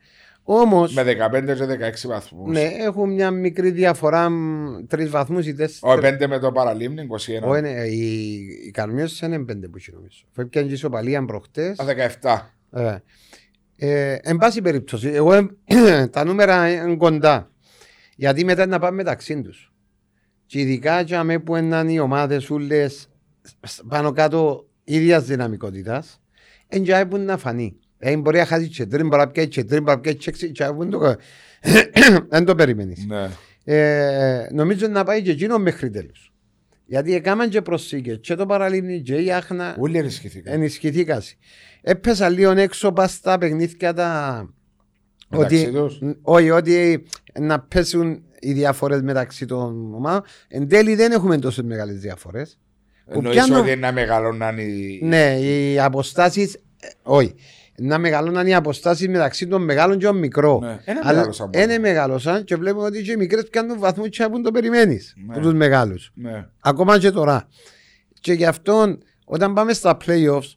Όμω. 0.47 0.87
Με 0.91 1.03
15 1.03 1.45
και 1.45 1.65
16 2.07 2.09
βαθμούς. 2.09 2.53
Ναι, 2.53 2.71
έχουν 2.79 3.13
μια 3.13 3.31
μικρή 3.31 3.71
διαφορά, 3.71 4.31
τρεις 4.87 5.11
βαθμούς 5.11 5.47
ή 5.47 5.55
τέσσερις. 5.55 5.83
Ο 5.83 5.99
5 6.03 6.27
με 6.29 6.39
το 6.39 6.53
παραλίμνη, 6.53 7.07
21. 7.11 7.43
Όχι, 7.43 7.61
ναι, 7.61 7.71
η, 7.71 8.35
η 8.67 8.71
Καρμιώτη 8.71 9.13
είναι 9.23 9.45
πέντε 9.45 9.69
που 9.69 9.77
έχει 9.77 9.93
νομίζω. 9.93 10.25
Φεύγει 10.33 10.51
και 10.51 10.59
ισοπαλία 10.59 11.25
προχτές. 11.25 11.77
Τα 11.77 11.85
17. 12.71 12.81
Ε, 12.81 12.99
ε, 13.77 14.19
εν 14.23 14.37
πάση 14.37 14.63
περιπτώσει, 14.63 15.09
εγώ 15.09 15.35
ε, 15.35 16.07
τα 16.13 16.25
νούμερα 16.25 16.71
είναι 16.71 16.97
κοντά. 16.97 17.51
Γιατί 18.17 18.45
μετά 18.45 18.67
να 18.67 18.79
πάμε 18.79 18.97
μεταξύ 18.97 19.43
τους. 19.43 19.73
Και 20.47 20.61
ειδικά 20.61 21.01
για 21.01 21.25
μέ 21.25 21.39
που 21.39 21.57
είναι 21.57 21.93
οι 21.93 21.99
ομάδες 21.99 22.51
ούλε 22.51 22.87
πάνω 23.89 24.13
κάτω 24.13 24.69
ίδιας 24.85 25.25
δυναμικότητας, 25.25 26.23
εντζάει 26.69 27.07
που 27.07 27.17
να 27.19 27.37
φανεί. 27.37 27.77
Ε, 27.99 28.17
μπορεί 28.17 28.39
να 28.39 28.47
χάσεις 28.47 28.71
τσετρίν, 28.71 29.07
μπορεί 29.07 29.21
να 29.23 29.29
πιέσεις 29.29 29.51
τσετρίν, 29.51 29.83
μπορεί 29.83 29.95
να 29.97 30.01
πιέσεις 30.03 30.19
τσέξι, 30.21 30.51
και 30.53 30.65
που 30.65 30.89
το- 30.89 31.17
δεν 32.31 32.45
το 32.45 32.55
περιμένεις. 32.55 33.07
Ναι. 33.07 33.29
Ε, 33.65 34.47
νομίζω 34.53 34.89
να 34.89 35.05
πάει 35.05 35.23
και 35.23 35.31
εκείνο 35.31 35.59
μέχρι 35.59 35.91
τέλους. 35.91 36.33
Γιατί 36.87 37.15
έκαναν 37.15 37.49
και 37.49 37.63
προσήκες 37.63 38.19
και 38.21 38.35
το 38.35 38.47
παραλίμνη 38.47 39.01
και 39.01 39.15
η 39.15 39.33
άχνα 39.33 39.77
Όλοι 39.79 39.99
ενισχυθήκαν. 39.99 40.55
ενισχυθήκαν. 40.55 41.23
Έπεσα 41.83 42.29
λίγο 42.29 42.51
έξω 42.51 42.93
πας 42.93 43.13
στα 43.13 43.39
παιχνίδια 43.39 43.93
τα... 43.95 44.49
Μεταξύ 45.29 45.57
Ότι, 45.67 45.73
τους. 45.73 45.99
όχι, 46.23 46.51
ότι 46.51 47.05
να 47.41 47.61
πέσουν 47.61 48.23
οι 48.41 48.53
διαφορές 48.53 49.03
μεταξύ 49.03 49.47
των 49.47 49.95
ομάδων. 49.95 50.23
Εν 50.49 50.69
τέλει 50.69 50.95
δεν 50.95 51.13
έχουμε 51.13 51.39
τόσο 51.39 51.65
μεγάλες 51.65 52.01
διαφορές. 52.01 52.59
που 53.05 53.13
Εννοείς 53.19 53.35
πιάνω- 53.35 53.59
ότι 53.59 53.71
είναι 53.71 53.81
να 53.81 53.93
μεγαλώναν 53.93 54.59
οι... 54.59 55.01
Ναι, 55.03 55.39
οι 55.41 55.79
αποστάσεις, 55.79 56.55
ε, 56.55 56.89
όχι. 57.03 57.35
Να 57.79 57.99
μεγαλώναν 57.99 58.47
οι 58.47 58.55
αποστάσεις 58.55 59.09
μεταξύ 59.09 59.47
των 59.47 59.62
μεγάλων 59.64 59.99
και 59.99 60.05
των 60.07 60.18
μικρών. 60.18 60.61
Ναι, 60.64 60.79
ένα 60.85 61.01
Αλλά 61.03 61.12
μεγάλωσαν 61.14 61.51
πολύ. 61.51 61.64
είναι 61.64 61.79
μεγάλωσαν 61.79 62.45
και 62.45 62.57
βλέπουμε 62.57 62.85
ότι 62.87 63.03
και 63.03 63.12
οι 63.12 63.16
μικρές 63.16 63.49
πιάνουν 63.51 63.79
βαθμούς 63.79 64.09
και 64.09 64.29
που 64.29 64.41
το 64.41 64.51
περιμένεις 64.51 65.14
Ναι. 65.27 65.33
από 65.35 65.43
τους 65.43 65.53
μεγάλους. 65.55 66.11
Ναι. 66.14 66.47
Ακόμα 66.61 66.99
και 66.99 67.11
τώρα. 67.11 67.49
Και 68.20 68.33
γι' 68.33 68.47
αυτό 68.47 68.99
όταν 69.25 69.55
πάμε 69.55 69.72
στα 69.72 69.97
playoffs 70.07 70.53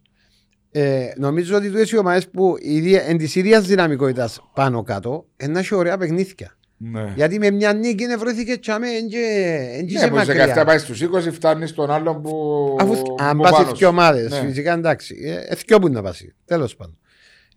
ε, 0.72 1.12
νομίζω 1.18 1.56
ότι 1.56 1.68
τούτες 1.70 1.92
οι 1.92 1.98
ομάδες 1.98 2.28
που 2.30 2.56
ίδια- 2.60 3.04
εν 3.04 3.18
της 3.18 3.36
ίδιας 3.36 3.66
δυναμικότητας 3.68 4.40
πάνω 4.54 4.84
κάτω 4.84 5.26
είναι 5.44 5.60
έχει 5.60 5.76
ωραία 5.76 5.98
παιχνίδια. 5.98 6.52
Ναι. 6.80 7.14
Γιατί 7.16 7.40
με 7.40 7.52
μια 7.52 7.74
νίκη 7.74 8.06
βρέθηκε 8.20 8.58
τσάμε 8.58 8.88
εν 8.90 9.08
και 9.08 9.18
εν 9.78 9.86
και 9.88 9.94
Ναι, 9.94 10.00
σε 10.00 10.06
από 10.06 10.16
τους 10.16 10.26
17 10.28 10.38
μακριά. 10.38 10.66
πάει 10.66 10.78
στους 10.78 11.02
20 11.02 11.32
φτάνεις 11.32 11.70
στον 11.70 11.92
άλλον 11.92 12.22
που... 12.22 12.32
Αφού 12.80 13.02
που 13.02 13.16
αν 13.20 13.38
πάνω 13.38 13.56
πάσει 13.56 13.68
σου. 13.70 13.74
και 13.76 13.86
ομάδες, 13.86 14.32
Ναι. 14.32 14.48
φυσικά 14.48 14.74
εντάξει. 14.74 15.16
Ε, 15.26 15.54
Εθιό 15.54 15.80
που 15.80 15.90
να 15.90 16.02
πάσει, 16.02 16.36
τέλος 16.46 16.76
πάντων. 16.76 16.98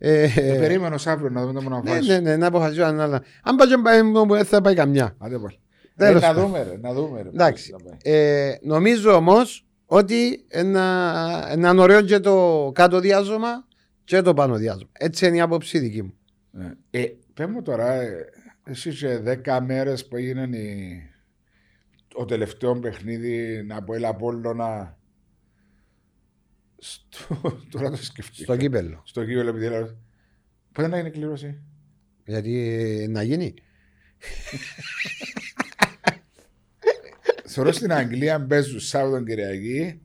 Ε, 0.03 0.23
Ε, 0.23 0.59
Περίμενος 0.59 1.07
αύριο 1.07 1.31
να 1.31 1.41
δούμε 1.47 1.53
το 1.53 1.61
ναι, 1.61 1.69
μοναφάσιο. 1.77 2.15
ναι, 2.15 2.21
ναι, 2.21 2.37
να 2.37 2.47
αποφασίσω 2.47 2.83
αν 2.83 3.01
άλλα. 3.01 3.23
Αν 3.43 3.57
πάει 3.57 3.69
και 3.69 3.77
πάει, 3.85 4.01
δεν 4.29 4.45
θα 4.45 4.61
πάει 4.61 4.75
καμιά. 4.75 5.15
Άντε 5.19 5.39
πάλι. 5.39 5.59
Τέλος 5.97 6.23
Ε, 6.23 6.27
Να 6.27 6.33
πάντων. 6.33 6.45
δούμε 6.47 6.63
ρε, 6.63 6.77
να 6.81 6.93
δούμε 6.93 7.23
ρε. 7.23 7.29
Εντάξει. 7.29 7.71
πώς 7.71 7.83
θα 7.83 7.89
πάει. 7.89 8.15
Ε, 8.15 8.55
νομίζω 8.63 9.15
όμως 9.15 9.67
ότι 9.87 10.45
ένα, 10.49 11.47
έναν 11.51 11.79
ωραίο 11.79 12.01
και 12.03 12.19
το 12.19 12.71
κάτω 12.75 13.01
διάζωμα 13.01 13.67
και 14.05 14.23
το 14.23 14.35
πάνω 14.35 14.55
διάζωμα. 14.57 14.91
Έτσι 14.93 15.27
είναι 15.27 15.37
η 15.37 15.41
άποψη 15.41 15.79
δική 15.79 16.03
μου. 16.03 16.15
Ε, 16.91 17.05
πες 17.35 17.47
μου 17.47 17.63
τώρα, 17.63 17.93
ε, 17.93 18.25
εσύ 18.65 18.93
σε 18.93 19.19
δέκα 19.19 19.61
μέρες 19.61 20.07
που 20.09 20.17
έγινε 20.17 20.57
η... 20.57 21.03
το 22.09 22.25
τελευταίο 22.25 22.79
παιχνίδι 22.79 23.65
να 23.67 23.83
πω 23.83 23.95
έλα 23.95 24.09
Απόλλωνα 24.09 24.99
στο... 26.81 27.41
τώρα 27.71 27.91
το 27.91 27.97
σκεφτήκα. 27.97 28.43
Στο 28.43 28.57
κύπελο. 28.57 29.03
Στο 29.05 29.25
κύπελο 29.25 29.49
επειδή 29.49 29.69
λέω 29.69 29.97
πότε 30.73 30.89
να 30.89 30.97
γίνει 30.97 31.11
κλήρωση; 31.11 31.59
Γιατί 32.25 32.59
ε, 33.03 33.07
να 33.09 33.23
γίνει. 33.23 33.55
Θεωρώ 37.53 37.73
στην 37.73 37.93
Αγγλία 37.93 38.41
παίζουν 38.47 38.81
Σάββατο 38.81 39.25
Κυριακή, 39.25 40.01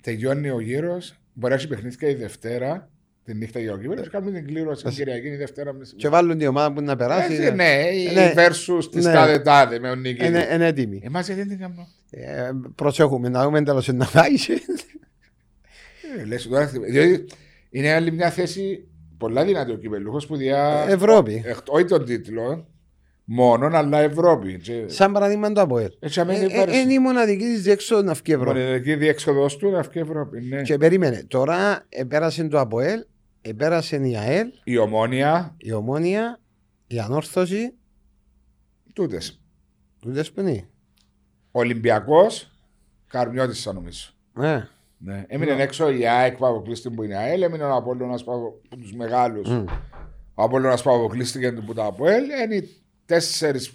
τελειώνει 0.00 0.50
ο 0.50 0.60
γύρος, 0.60 1.18
μπορεί 1.32 1.52
να 1.52 1.58
έχει 1.58 1.68
παιχνίδια 1.68 2.08
η 2.08 2.14
Δευτέρα, 2.14 2.90
τη 3.24 3.34
νύχτα 3.34 3.60
για 3.60 3.72
ο 3.72 3.76
κύπελος, 3.76 4.02
και 4.02 4.08
κάνουμε 4.08 4.32
την 4.32 4.46
κλήρωση 4.46 4.84
την 4.84 4.92
Κυριακή 4.92 5.26
η 5.26 5.36
Δευτέρα. 5.36 5.72
μεσημέρι. 5.72 6.02
Και 6.02 6.08
βάλουν 6.08 6.38
τη 6.38 6.46
ομάδα 6.46 6.72
που 6.72 6.80
να 6.80 6.96
περάσει. 6.96 7.34
Έτσι, 7.34 7.54
ναι, 7.54 7.88
η 7.92 8.12
ναι. 8.14 8.32
versus 8.36 8.90
της 8.90 9.04
Ναι. 9.04 9.12
τάδε 9.12 9.38
τάδε 9.38 9.78
με 9.78 9.88
τον 9.88 10.00
Νίκη. 10.00 10.26
Είναι, 10.26 10.48
είναι 10.52 10.66
έτοιμοι. 10.66 11.00
Εμάς 11.04 11.26
γιατί 11.26 11.40
δεν 11.40 11.48
την 11.50 11.58
κάνουμε. 11.58 11.86
Ε, 12.10 12.50
προσέχουμε 12.74 13.28
να 13.28 13.44
δούμε 13.44 13.62
τέλος 13.62 13.88
να 13.88 14.06
πάει. 14.06 14.30
Ε, 16.18 16.24
λες, 16.24 16.48
τώρα, 16.48 16.66
διότι 16.66 17.24
είναι 17.70 17.92
άλλη 17.92 18.10
μια 18.12 18.30
θέση 18.30 18.88
πολλά 19.18 19.44
δυνατή 19.44 19.72
ο 19.72 19.76
κυπελούχος 19.76 20.26
που 20.26 20.36
διά... 20.36 20.86
Ευρώπη. 20.88 21.42
Εκ- 21.46 21.68
όχι 21.72 21.84
τον 21.84 22.04
τίτλο, 22.04 22.66
μόνο, 23.24 23.66
αλλά 23.76 23.98
Ευρώπη. 24.00 24.58
Και- 24.58 24.88
Σαν 24.88 25.12
παράδειγμα 25.12 25.52
το 25.52 25.60
ΑΠΟΕΛ. 25.60 25.90
Έτσι 26.00 26.18
Ε, 26.20 26.22
αμένει 26.22 26.52
ε, 26.52 26.78
Είναι 26.78 26.92
η 26.92 26.98
μοναδική 26.98 27.44
της 27.44 27.62
διέξοδος 27.62 28.04
να 28.04 28.12
βγει 28.12 28.22
Η 28.26 28.32
Ευρώπη. 28.32 28.58
μοναδική 28.58 28.94
διέξοδος 28.94 29.56
του 29.56 29.70
να 29.70 29.80
βγει 29.82 30.00
Ευρώπη. 30.00 30.40
Ναι. 30.40 30.62
Και 30.62 30.76
περίμενε. 30.76 31.24
Τώρα 31.28 31.86
επέρασε 31.88 32.44
το 32.48 32.58
ΑΠΟΕΛ, 32.58 33.04
επέρασε 33.42 33.96
η 33.96 34.16
ΑΕΛ, 34.16 34.48
Η 34.64 34.76
ομόνια, 34.76 35.54
η 35.58 35.72
Ομόνια, 35.72 36.40
η 36.86 36.98
Ανόρθωση, 36.98 37.72
τούτες. 38.92 39.40
τούτες 40.00 40.32
που 40.32 40.40
είναι. 40.40 40.68
Ολυμπιακός, 41.50 42.50
Καρμιώτης 43.08 43.62
θα 43.62 43.72
νομίζω. 43.72 44.10
Ε, 44.40 44.62
Ναι. 45.02 45.24
Έμεινε 45.26 45.62
έξω 45.62 45.90
η 45.90 46.06
ΑΕΚ 46.06 46.36
που 46.36 46.46
αποκλείστηκε 46.46 46.94
που 46.94 47.02
είναι 47.02 47.14
η 47.14 47.16
ΑΕΛ, 47.16 47.42
έμεινε 47.42 47.64
ο 47.64 47.74
Απόλλωνας 47.74 48.24
που 48.24 48.32
απο- 48.32 48.60
που 48.68 48.76
τους 48.76 48.92
μεγάλους. 48.92 49.48
μ. 49.48 49.64
Ο 50.34 50.42
Απόλλωνας 50.42 50.82
που 50.82 50.90
αποκλείστηκε 50.90 51.52
που 51.52 51.72
τα 51.74 51.84
ΑΠΟΕΛ, 51.84 52.24
είναι 52.44 52.54
οι 52.54 52.68
τέσσερις. 53.06 53.72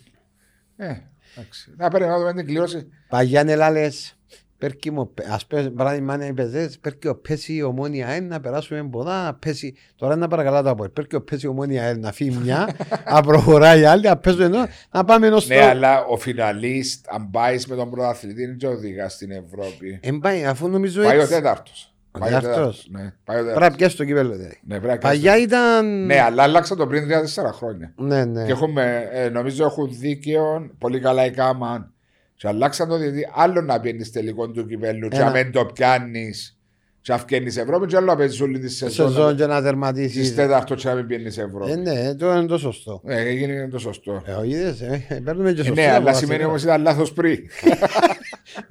Ε, 0.77 0.95
εντάξει. 1.35 1.73
Να 1.77 1.89
περιμένουμε 1.89 2.23
να 2.23 2.29
δούμε 2.29 2.41
την 2.41 2.45
κλήρωση. 2.51 2.87
Παγιά 3.09 3.41
είναι 3.41 3.55
λάλες. 3.55 4.14
Πέρκει 4.57 4.91
μου, 4.91 5.13
ας 5.31 5.45
πες, 5.45 5.71
παράδειγμα 5.75 6.13
είναι 6.15 6.25
οι 6.25 6.33
παιζές, 6.33 6.79
πέρκει 6.79 7.07
ο 7.07 7.15
πέσει 7.15 7.53
η 7.53 7.61
ομόνια 7.63 8.07
ΕΝ 8.07 8.27
να 8.27 8.39
περάσουμε 8.39 8.83
ποδά, 8.91 9.23
να 9.23 9.33
πέσει, 9.33 9.75
τώρα 9.95 10.15
να 10.15 10.27
παρακαλά 10.27 10.63
το 10.63 10.69
ΑΠΟΕΛ, 10.69 10.89
πέρκει 10.89 11.15
ο 11.15 11.21
πέσει 11.21 11.45
η 11.45 11.49
ομόνια 11.49 11.83
ΕΝ 11.83 11.99
να 11.99 12.11
φύγει 12.11 12.37
μια, 12.43 12.69
να 13.13 13.21
προχωράει 13.21 13.81
η 13.81 13.85
άλλη, 13.85 14.03
να 14.07 14.17
παίζουμε 14.17 14.45
εδώ, 14.45 14.65
να 14.91 15.03
πάμε 15.03 15.27
ενός 15.27 15.47
Ναι, 15.47 15.55
στο... 15.55 15.65
αλλά 15.65 16.03
ο 16.05 16.17
φιναλίστ, 16.17 17.05
αν 17.09 17.29
πάεις 17.31 17.67
με 17.67 17.75
τον 17.75 17.89
πρωταθλητή, 17.89 18.43
είναι 18.43 18.53
και 18.53 18.67
οδηγά 18.67 19.09
στην 19.09 19.31
Ευρώπη. 19.31 19.99
Εν 20.01 20.19
πάει, 20.19 20.45
αφού 20.45 20.67
νομίζω 20.67 21.03
Πάει 21.03 21.17
ο 21.17 21.21
έτσι, 21.21 21.33
τέταρτος. 21.33 21.89
Ο 22.11 22.19
τέταρτος. 22.19 22.87
Ναι, 22.91 22.99
πάει 22.99 23.09
ο 23.09 23.13
πρέπει 23.23 23.45
να 23.47 23.53
τέταρτος. 23.53 23.77
πιάσει 23.77 23.97
το 23.97 24.05
κύπελο 24.05 24.29
δηλαδή. 24.35 24.59
Ναι, 24.63 24.77
πρέπει 24.79 24.93
να 24.93 24.97
Παγιά 24.97 25.31
πιάσει. 25.31 25.41
ήταν... 25.41 26.05
Ναι, 26.05 26.21
αλλά 26.21 26.43
άλλαξα 26.43 26.75
το 26.75 26.87
πριν 26.87 27.07
3-4 27.09 27.49
χρόνια. 27.53 27.93
ναι, 27.95 28.25
ναι. 28.25 28.45
Και 28.45 28.51
έχουμε, 28.51 29.09
ε, 29.11 29.29
νομίζω 29.29 29.65
έχουν 29.65 29.89
δίκαιο, 29.99 30.69
πολύ 30.77 30.99
καλά 30.99 31.25
η 31.25 31.31
κάμαν. 31.31 31.89
Και 32.37 32.47
αλλάξαν 32.47 32.87
το 32.87 32.97
διότι 32.97 33.27
άλλο 33.35 33.61
να 33.61 33.79
πιένεις 33.79 34.11
τελικό 34.11 34.49
του 34.49 34.65
κυπέλου, 34.65 35.07
και 35.07 35.15
Ένα. 35.15 35.25
αν 35.25 35.33
δεν 35.33 35.51
το 35.51 35.65
πιάνεις, 35.65 36.57
και 37.01 37.11
αν 37.11 37.21
βγαίνει 37.27 37.47
Ευρώπη, 37.47 37.85
και 37.87 37.95
άλλο 37.95 38.05
να 38.05 38.15
παίζεις 38.15 38.41
όλη 38.41 38.59
τη 38.59 38.69
Σεζόν 38.69 39.07
σεζόν. 39.11 39.35
και 39.35 39.45
να 39.45 39.57
Τη 39.57 39.63
τερματίσεις. 39.63 40.35
τέταρτο, 40.35 40.75
και 40.75 40.87
να 40.87 40.93
μην 40.95 41.07
πιένεις 41.07 41.37
Ευρώπη. 41.37 41.71
Ε, 41.71 41.75
ναι, 41.75 42.15
το 42.15 42.31
είναι 42.33 42.45
το 42.45 42.57
σωστό. 42.57 43.01
Ε, 43.05 43.21
έγινε 43.27 43.67
το 43.71 43.79
σωστό. 43.79 44.23
Ε, 44.25 44.31
όχι, 44.33 44.49
είδες, 44.49 44.81
ε, 44.81 45.21
παίρνουμε 45.23 45.51
και 45.53 45.61
Ε, 45.61 45.63
σωστό. 45.63 45.81
ναι, 45.81 45.87
αλλά 45.91 46.09
από 46.09 46.17
σημαίνει 46.17 46.43
βασικά. 46.43 46.47
όμω 46.47 46.57
ήταν 46.57 46.81
λάθος 46.81 47.13
πριν. 47.13 47.37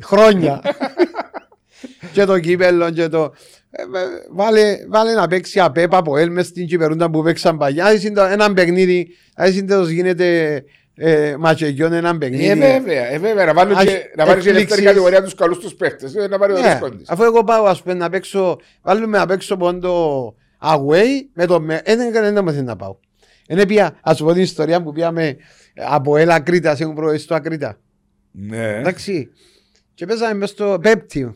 Χρόνια. 0.05 0.61
και 2.13 2.25
το 2.25 2.39
κύπελο 2.39 2.91
και 2.91 3.09
το... 3.09 3.33
Ε, 3.71 3.83
ε, 3.83 3.87
βάλε, 4.31 4.77
βάλε 4.89 5.13
να 5.15 5.27
παίξει 5.27 5.61
απέπα 5.61 5.97
από 5.97 6.17
έλ 6.17 6.31
μες 6.31 6.47
στην 6.47 6.67
κυπερούντα 6.67 7.11
που 7.11 7.23
παίξαν 7.23 7.57
παλιά. 7.59 7.85
Ας 7.87 8.05
είναι 8.05 8.15
το- 8.15 8.23
έναν 8.25 8.55
παιχνίδι, 8.55 9.09
ας 9.35 9.55
είναι 9.57 9.67
τέλος 9.67 9.89
γίνεται 9.89 10.65
ε, 10.97 11.35
ματσεγιόν 11.39 11.93
έναν 11.93 12.19
παιχνίδι. 12.19 12.49
Ε, 12.49 12.55
βέβαια, 12.55 13.07
ε, 13.13 13.19
βέβαια. 13.19 13.45
Να 13.45 13.55
βάλουν 13.55 13.77
Ας 13.77 13.85
και, 13.85 14.11
να 14.17 14.25
βάλουν 14.27 14.43
και 14.43 14.49
η 14.49 14.53
δεύτερη 14.53 14.59
εκπλήξεις. 14.63 14.85
κατηγορία 14.85 15.23
τους 15.23 15.35
καλούς 15.35 15.59
τους 15.59 15.75
παίχτες. 15.75 16.15
Να 16.31 16.39
πάρει 16.39 16.53
ο 16.53 16.59
Ναι, 16.59 16.69
δίσκο 16.71 16.91
της. 16.91 17.09
αφού 17.11 17.23
εγώ 17.23 17.45
πάω 17.45 17.65
ας 17.65 17.83
πούμε 17.83 17.95
να 17.95 18.11
παίξω, 18.11 18.59
βάλουμε 18.83 19.19
να 19.19 19.27
παίξω 19.27 19.57
πόντο 19.57 20.35
away 20.61 21.07
με 21.35 21.47
το 21.47 21.61
με, 21.61 21.81
ε, 21.85 21.97
δεν 21.97 22.09
έκανε 22.09 22.31
να 22.31 22.43
μάθει 22.43 22.63
να 22.63 22.77
πάω. 22.77 22.97
Είναι 23.49 23.67
πια, 23.67 23.99
ας 24.03 24.17
σου 24.17 24.25
πω 24.25 24.33
την 24.33 24.43
ιστορία 24.43 24.83
που 24.83 24.93
πήγαμε 24.93 25.37
από 25.75 26.17
έλα 26.17 26.41
Κρήτα, 26.41 26.77
σε 26.77 26.83
έχουν 26.83 26.95
προηγήσει 26.95 27.25
στο 27.25 27.35
Ακρίτα. 27.35 27.79
Ναι. 28.31 28.77
Εντάξει. 28.79 29.31
Και 29.95 30.07
παίζαμε 30.07 30.35
μες 30.35 30.51
στο 30.51 30.79
Πέπτιο. 30.83 31.35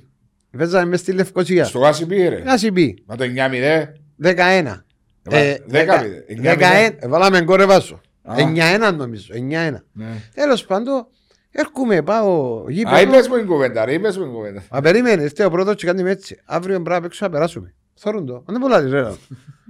Παίζαμε 0.59 0.85
μες 0.85 1.01
στη 1.01 1.13
Λευκοσία. 1.13 1.65
Στο 1.65 1.79
γάσι 1.79 2.07
πήρε. 2.07 2.39
Να 2.45 2.57
σου 2.57 2.73
πει, 2.73 3.03
Μα 3.07 3.17
το 3.17 3.25
9-0. 3.25 3.93
11. 4.23 4.85
Ε, 5.31 5.49
Ε, 5.51 5.57
δέκα- 5.67 5.99
δεκα- 5.99 6.05
εννιά 6.27 6.55
δεκαέν- 6.55 7.05
ε, 7.05 7.09
Βάλαμε 7.09 7.41
κόρεβάσο. 7.43 7.95
Α. 7.95 8.01
9-1 8.37 8.95
νομίζω. 8.97 9.27
9-1. 9.35 9.83
Ναι. 9.93 10.07
Τέλος 10.35 10.65
πάντων, 10.65 11.07
έρχομαι, 11.51 12.03
πάω 12.03 12.59
Α, 12.67 12.71
γήπεδο. 12.71 13.01
είπες 13.01 13.29
μου 13.29 13.37
την 13.37 13.47
κουβέντα, 13.47 13.85
ρε, 13.85 13.93
είπες 13.93 14.17
μου 14.17 14.25
την 14.25 14.33
κουβέντα. 14.33 14.63
Μα 14.71 14.81
περίμενε, 14.81 15.23
είστε 15.23 15.45
ο 15.45 15.51
πρώτος 15.51 15.75
και 15.75 15.87
κάνει 15.87 16.03
με 16.03 16.11
έτσι. 16.11 16.41
Αύριο 16.45 16.75
πρέπει 16.75 16.91
να 16.91 17.01
παίξω 17.01 17.25
να 17.25 17.31
περάσουμε. 17.31 17.75
Θόρουν 17.95 18.27
το. 18.27 18.35
Αν 18.35 18.45
δεν 18.47 18.61
πολλά 18.61 18.81
ρε 18.81 18.89
λάδο. 18.89 19.17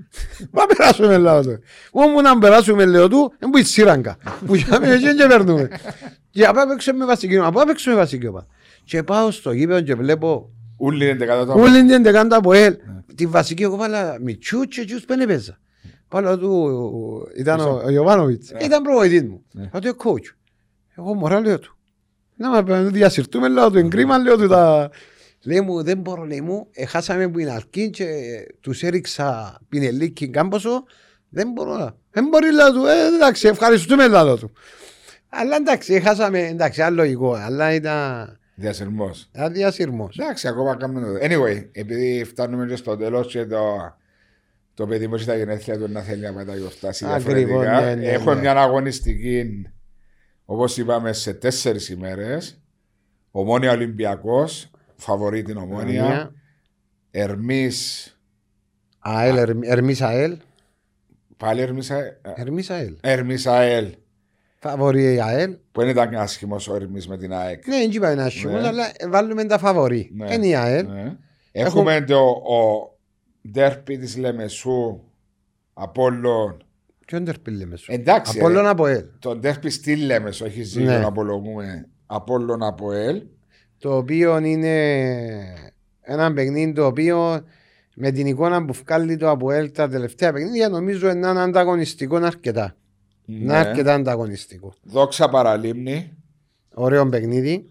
Μα 0.51 0.67
περάσουμε 0.67 1.19
λέω 1.19 1.43
του. 1.43 1.59
Όμου 1.91 2.21
να 2.21 2.39
περάσουμε 2.39 2.85
λέω 2.85 3.09
του, 3.09 3.33
δεν 3.39 3.49
μπορεί 3.49 3.65
σύραγγα. 3.65 4.17
Που 4.47 4.55
για 4.55 4.81
μένα 4.81 4.97
και 4.97 5.27
περνούμε. 5.29 5.69
Και 6.31 6.47
απά 6.47 6.67
παίξουμε 6.67 6.99
με 6.99 7.05
βασική 7.05 7.35
ομάδα. 7.39 7.49
Απά 7.49 7.65
παίξουμε 7.65 7.95
με 7.95 8.01
βασική 8.01 8.27
ομάδα. 8.27 8.47
Και 8.85 9.03
πάω 9.03 9.31
στο 9.31 9.53
γήπεδο 9.53 9.81
και 9.81 9.95
βλέπω 9.95 10.51
Ούλοι 10.79 11.05
είναι 11.05 11.15
δεκατά 11.17 11.47
το 11.47 11.61
Όλοι 11.61 11.79
είναι 11.79 11.99
δεκάντα 11.99 12.37
από 12.37 12.53
ελ. 12.53 12.77
Τη 13.15 13.27
βασική 13.27 13.63
εγώ 13.63 13.77
βάλα 13.77 14.17
μητσού 14.21 14.61
και 14.61 14.85
τσούς 14.85 15.05
πένε 15.05 15.27
παίζα. 15.27 15.59
Πάλα 16.09 16.39
του 16.39 17.29
ήταν 17.37 17.61
ο 17.61 17.83
ο 17.85 17.91
Ιωβάνοβιτς. 17.91 18.53
Ήταν 18.61 18.83
προβοητής 18.83 19.23
μου. 19.23 19.45
Θα 19.71 19.79
του 19.81 19.97
coach. 20.05 20.35
Εγώ 20.97 21.15
μωρά 21.15 21.41
λέω 21.41 21.59
του. 21.59 21.77
Να 22.37 22.51
μα 22.51 22.83
διασυρτούμε 22.83 23.49
λέω 23.49 23.71
του 23.71 23.79
εγκρίμα 23.79 24.19
λέω 24.19 24.37
του 24.37 24.49
τα... 24.49 24.91
Λέει 25.45 25.61
μου 25.61 25.83
δεν 25.83 25.99
μπορώ 25.99 26.25
λέει 26.25 26.41
μου. 26.41 26.67
Έχασαμε 26.73 27.29
που 27.29 27.39
είναι 27.39 27.51
αρκή 27.51 27.91
και 27.91 28.07
τους 28.61 28.83
έριξα 28.83 29.59
πινελίκι 29.69 30.29
κάμποσο. 30.29 30.85
Δεν 31.29 31.51
μπορώ. 31.53 31.97
Δεν 32.11 32.29
μπορεί 32.29 32.53
λέω 32.53 32.73
του. 32.73 32.87
Ε, 32.87 33.07
εντάξει 33.15 33.49
ευχαριστούμε 33.49 34.09
λέω 34.09 34.37
του. 34.37 34.53
Αλλά 35.29 35.57
εντάξει 35.57 35.95
έχασαμε 35.95 36.47
εντάξει 36.47 36.83
άλλο 36.83 36.97
λογικό. 36.97 37.33
Αλλά 37.33 37.75
ήταν 37.75 38.39
Διασυρμός. 38.55 39.31
αδιασυρμός. 39.35 40.19
Εντάξει, 40.19 40.49
ακόμα 40.49 40.77
κάνουμε 40.77 41.01
το. 41.01 41.27
Anyway, 41.27 41.69
επειδή 41.73 42.25
φτάνουμε 42.25 42.67
και 42.67 42.77
στο 42.77 42.97
τέλος 42.97 43.27
και 43.27 43.47
το, 43.47 43.59
το 44.79 44.87
παιδί 44.87 45.07
μου 45.07 45.15
έχει 45.15 45.25
τα 45.27 45.37
γενέθλια 45.37 45.79
του 45.79 45.89
να 45.89 46.01
θέλει 46.01 46.23
να 46.23 46.33
μεταγιορτάσει 46.33 47.05
Ακριβώς, 47.07 47.35
διαφορετικά. 47.35 47.81
ναι, 47.81 47.95
ναι, 47.95 48.07
Έχουμε 48.07 48.35
ναι. 48.35 48.41
μια 48.41 48.53
αγωνιστική, 48.57 49.63
όπως 50.45 50.77
είπαμε, 50.77 51.13
σε 51.13 51.35
τέσσερις 51.35 51.89
ημέρες. 51.89 52.61
Ομόνια 53.31 53.71
Ολυμπιακός, 53.73 54.71
φαβορεί 54.97 55.43
την 55.43 55.57
Ομόνια. 55.57 56.33
Ερμής, 57.11 58.13
ΑΕΛ, 58.99 59.37
Ερμής 59.63 60.03
ΑΕΛ. 60.03 60.37
πάλι 61.37 61.61
Ερμής 61.61 61.91
Ερμής 62.37 62.71
ΑΕΛ. 62.71 62.97
Ερμής 63.01 63.47
ΑΕΛ, 63.47 63.95
Φαβορεί 64.59 65.15
η 65.15 65.21
ΑΕΛ. 65.21 65.57
που 65.73 65.81
δεν 65.81 65.89
ήταν 65.89 66.15
άσχημος 66.15 66.69
ο 66.69 66.75
Ερμής 66.75 67.09
με 67.09 67.17
την 67.19 67.33
ΑΕΚ. 67.33 67.67
Ναι, 67.67 67.77
δεν 67.77 67.91
είπα 67.91 68.09
ένα 68.09 68.25
άσχημος, 68.25 68.61
Ναι. 68.61 68.67
αλλά 68.69 68.93
βάλουμε 69.09 69.45
τα 69.45 69.59
φαβορεί. 69.59 70.11
Ναι. 70.15 70.35
Είναι 70.35 70.47
η 70.47 70.55
ΑΕΛ. 70.55 70.87
Ναι. 70.87 71.17
Έχουμε 71.53 72.01
το 72.01 72.19
ο 72.29 72.97
ντέρπι 73.51 73.99
της 73.99 74.17
Λεμεσού 74.17 75.01
Απόλλων. 75.73 76.63
Ποιον 77.07 77.25
τερπί 77.25 77.51
λέμε 77.51 77.77
σου. 77.77 77.93
Εντάξει, 77.93 78.39
Απόλλων 78.39 78.63
ρε. 78.63 78.69
από 78.69 78.85
ΑΕΛ. 78.85 79.05
Το 79.19 79.37
ντέρπι 79.37 79.71
στη 79.71 79.97
Λέμεσο, 79.97 80.45
έχει 80.45 80.63
ζήτημα 80.63 80.93
Ναι. 80.93 80.99
να 80.99 81.07
απολογούμε. 81.07 81.89
Απόλλων 82.07 82.63
από 82.63 82.93
ελ. 82.93 83.23
Το 83.79 83.97
οποίο 83.97 84.39
είναι 84.39 84.75
ένα 86.01 86.33
παιχνίδι 86.33 86.73
το 86.73 86.87
οποίο 86.87 87.45
με 87.95 88.11
την 88.11 88.27
εικόνα 88.27 88.65
που 88.65 88.73
βγάλει 88.73 89.17
το 89.17 89.31
από 89.31 89.49
ΑΕΛ 89.49 89.71
τα 89.73 89.89
τελευταία 89.89 90.33
παιχνίδια 90.33 90.69
νομίζω 90.69 91.11
είναι 91.11 91.29
ένα 91.29 91.43
ανταγωνιστικό 91.43 92.17
αρκετά. 92.17 92.77
Είναι 93.27 93.45
Ναι. 93.53 93.57
αρκετά 93.59 93.95
ανταγωνιστικό. 93.95 94.73
Δόξα 94.83 95.29
παραλίμνη, 95.29 96.13
Ωραίο 96.75 97.09
παιχνίδι, 97.09 97.71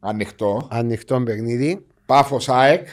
ανοιχτό. 0.00 0.68
ανοιχτό 0.70 1.22
παιχνίδι 1.22 1.86
Πάφος 2.06 2.48
ΑΕΚ, 2.48 2.86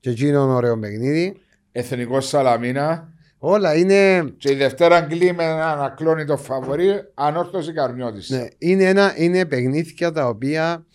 και 0.00 0.10
εκείνο 0.10 0.54
ωραίο 0.54 0.78
παιχνίδι. 0.78 1.36
Εθνικό 1.78 2.20
Σαλαμίνα. 2.20 3.12
Όλα 3.38 3.74
είναι, 3.76 4.32
Και 4.38 4.52
η 4.52 4.54
Δευτέρα 4.54 4.96
Αγγλή 4.96 5.32
με 5.32 5.44
έναν 5.44 5.82
ακλόνητο 5.82 6.36
φαβορή, 6.36 6.90
ανόρθωση 7.14 7.72
Καρμιώτης. 7.72 8.30
ναι, 8.30 8.46
είναι, 8.58 8.84
ένα, 8.84 9.12
είναι 9.16 9.46
παιχνίδια 9.46 10.12
τα 10.12 10.28
οποία 10.28 10.86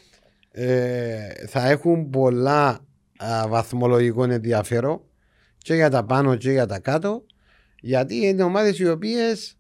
ε, 0.51 1.17
θα 1.47 1.69
έχουν 1.69 2.09
πολλά 2.09 2.67
α, 3.17 3.47
βαθμολογικό 3.47 4.23
ενδιαφέρον 4.23 5.01
και 5.57 5.73
για 5.73 5.89
τα 5.89 6.03
πάνω 6.03 6.35
και 6.35 6.51
για 6.51 6.65
τα 6.65 6.79
κάτω 6.79 7.23
γιατί 7.81 8.15
είναι 8.15 8.43
ομάδες 8.43 8.79
οι 8.79 8.89
οποίες 8.89 9.57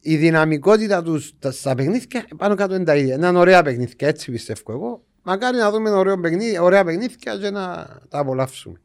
η 0.00 0.16
δυναμικότητα 0.16 1.02
τους 1.02 1.32
στα 1.50 1.74
παιχνίδια 1.74 2.24
πάνω 2.36 2.54
κάτω 2.54 2.74
είναι 2.74 2.84
τα 2.84 2.96
ίδια. 2.96 3.14
Είναι 3.14 3.38
ωραία 3.38 3.62
παιχνίδια, 3.62 4.08
έτσι 4.08 4.30
πιστεύω 4.30 4.72
εγώ. 4.72 5.04
Μακάρι 5.22 5.56
να 5.56 5.70
δούμε 5.70 5.90
ωραίο 5.90 6.20
παιχνίδι, 6.20 6.58
ωραία 6.58 6.84
παιχνίδια 6.84 7.36
και 7.40 7.50
να 7.50 7.86
τα 8.08 8.18
απολαύσουμε. 8.18 8.80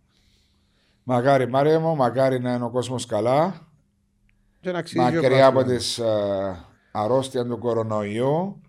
Μακάρι, 1.09 1.47
Μάρια 1.49 1.79
μου, 1.79 1.95
μακάρι 1.95 2.39
να 2.39 2.53
είναι 2.53 2.63
ο 2.65 2.69
κόσμος 2.69 3.05
καλά. 3.05 3.67
Και 4.59 4.71
να 4.71 4.77
αξίζει 4.77 4.99
ο 4.99 5.21
Μακριά 5.21 5.45
από 5.47 5.59
κόσμος. 5.61 5.77
τις 5.77 5.99
αρρώστια 6.91 7.45
του 7.45 7.57
κορονοϊού. 7.57 8.61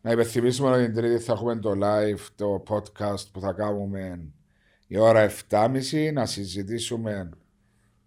Να 0.00 0.10
υπενθυμίσουμε 0.10 0.70
ότι 0.70 0.84
την 0.84 0.94
Τρίτη 0.94 1.18
θα 1.22 1.32
έχουμε 1.32 1.56
το 1.56 1.70
live, 1.82 2.26
το 2.36 2.62
podcast 2.68 3.24
που 3.32 3.40
θα 3.40 3.52
κάνουμε 3.52 4.18
η 4.86 4.98
ώρα 4.98 5.30
7.30 5.48 6.12
να 6.12 6.26
συζητήσουμε 6.26 7.28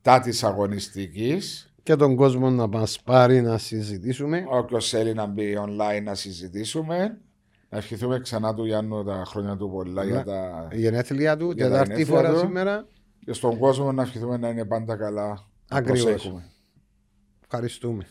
τα 0.01 0.19
της 0.19 0.43
αγωνιστικής. 0.43 1.73
Και 1.83 1.95
τον 1.95 2.15
κόσμο 2.15 2.49
να 2.49 2.67
μας 2.67 3.01
πάρει 3.01 3.41
να 3.41 3.57
συζητήσουμε. 3.57 4.45
Όποιος 4.49 4.89
θέλει 4.89 5.13
να 5.13 5.25
μπει 5.25 5.57
online 5.59 6.03
να 6.03 6.15
συζητήσουμε. 6.15 7.17
Να 7.69 7.77
ευχηθούμε 7.77 8.19
ξανά 8.19 8.53
του 8.53 8.65
Γιάννου 8.65 9.03
τα 9.03 9.23
χρόνια 9.25 9.55
του 9.57 9.69
πολλά 9.69 10.03
Ναι. 10.03 10.11
για 10.11 10.23
τα... 10.23 10.67
Η 10.71 10.79
γενέθλια 10.79 11.37
του, 11.37 11.51
Για 11.51 11.65
τα 11.65 11.71
τετάρτη 11.71 11.91
γενέθλια 11.93 12.17
φορά 12.17 12.33
του. 12.33 12.39
σήμερα. 12.39 12.87
Και 13.27 13.33
στον 13.33 13.57
κόσμο 13.57 13.91
να 13.91 14.01
ευχηθούμε 14.01 14.37
να 14.37 14.49
είναι 14.49 14.65
πάντα 14.65 14.95
καλά. 14.95 15.27
Να 15.27 15.77
Ακριβώς. 15.77 16.03
προσέχουμε. 16.03 16.49
Ευχαριστούμε. 17.43 18.07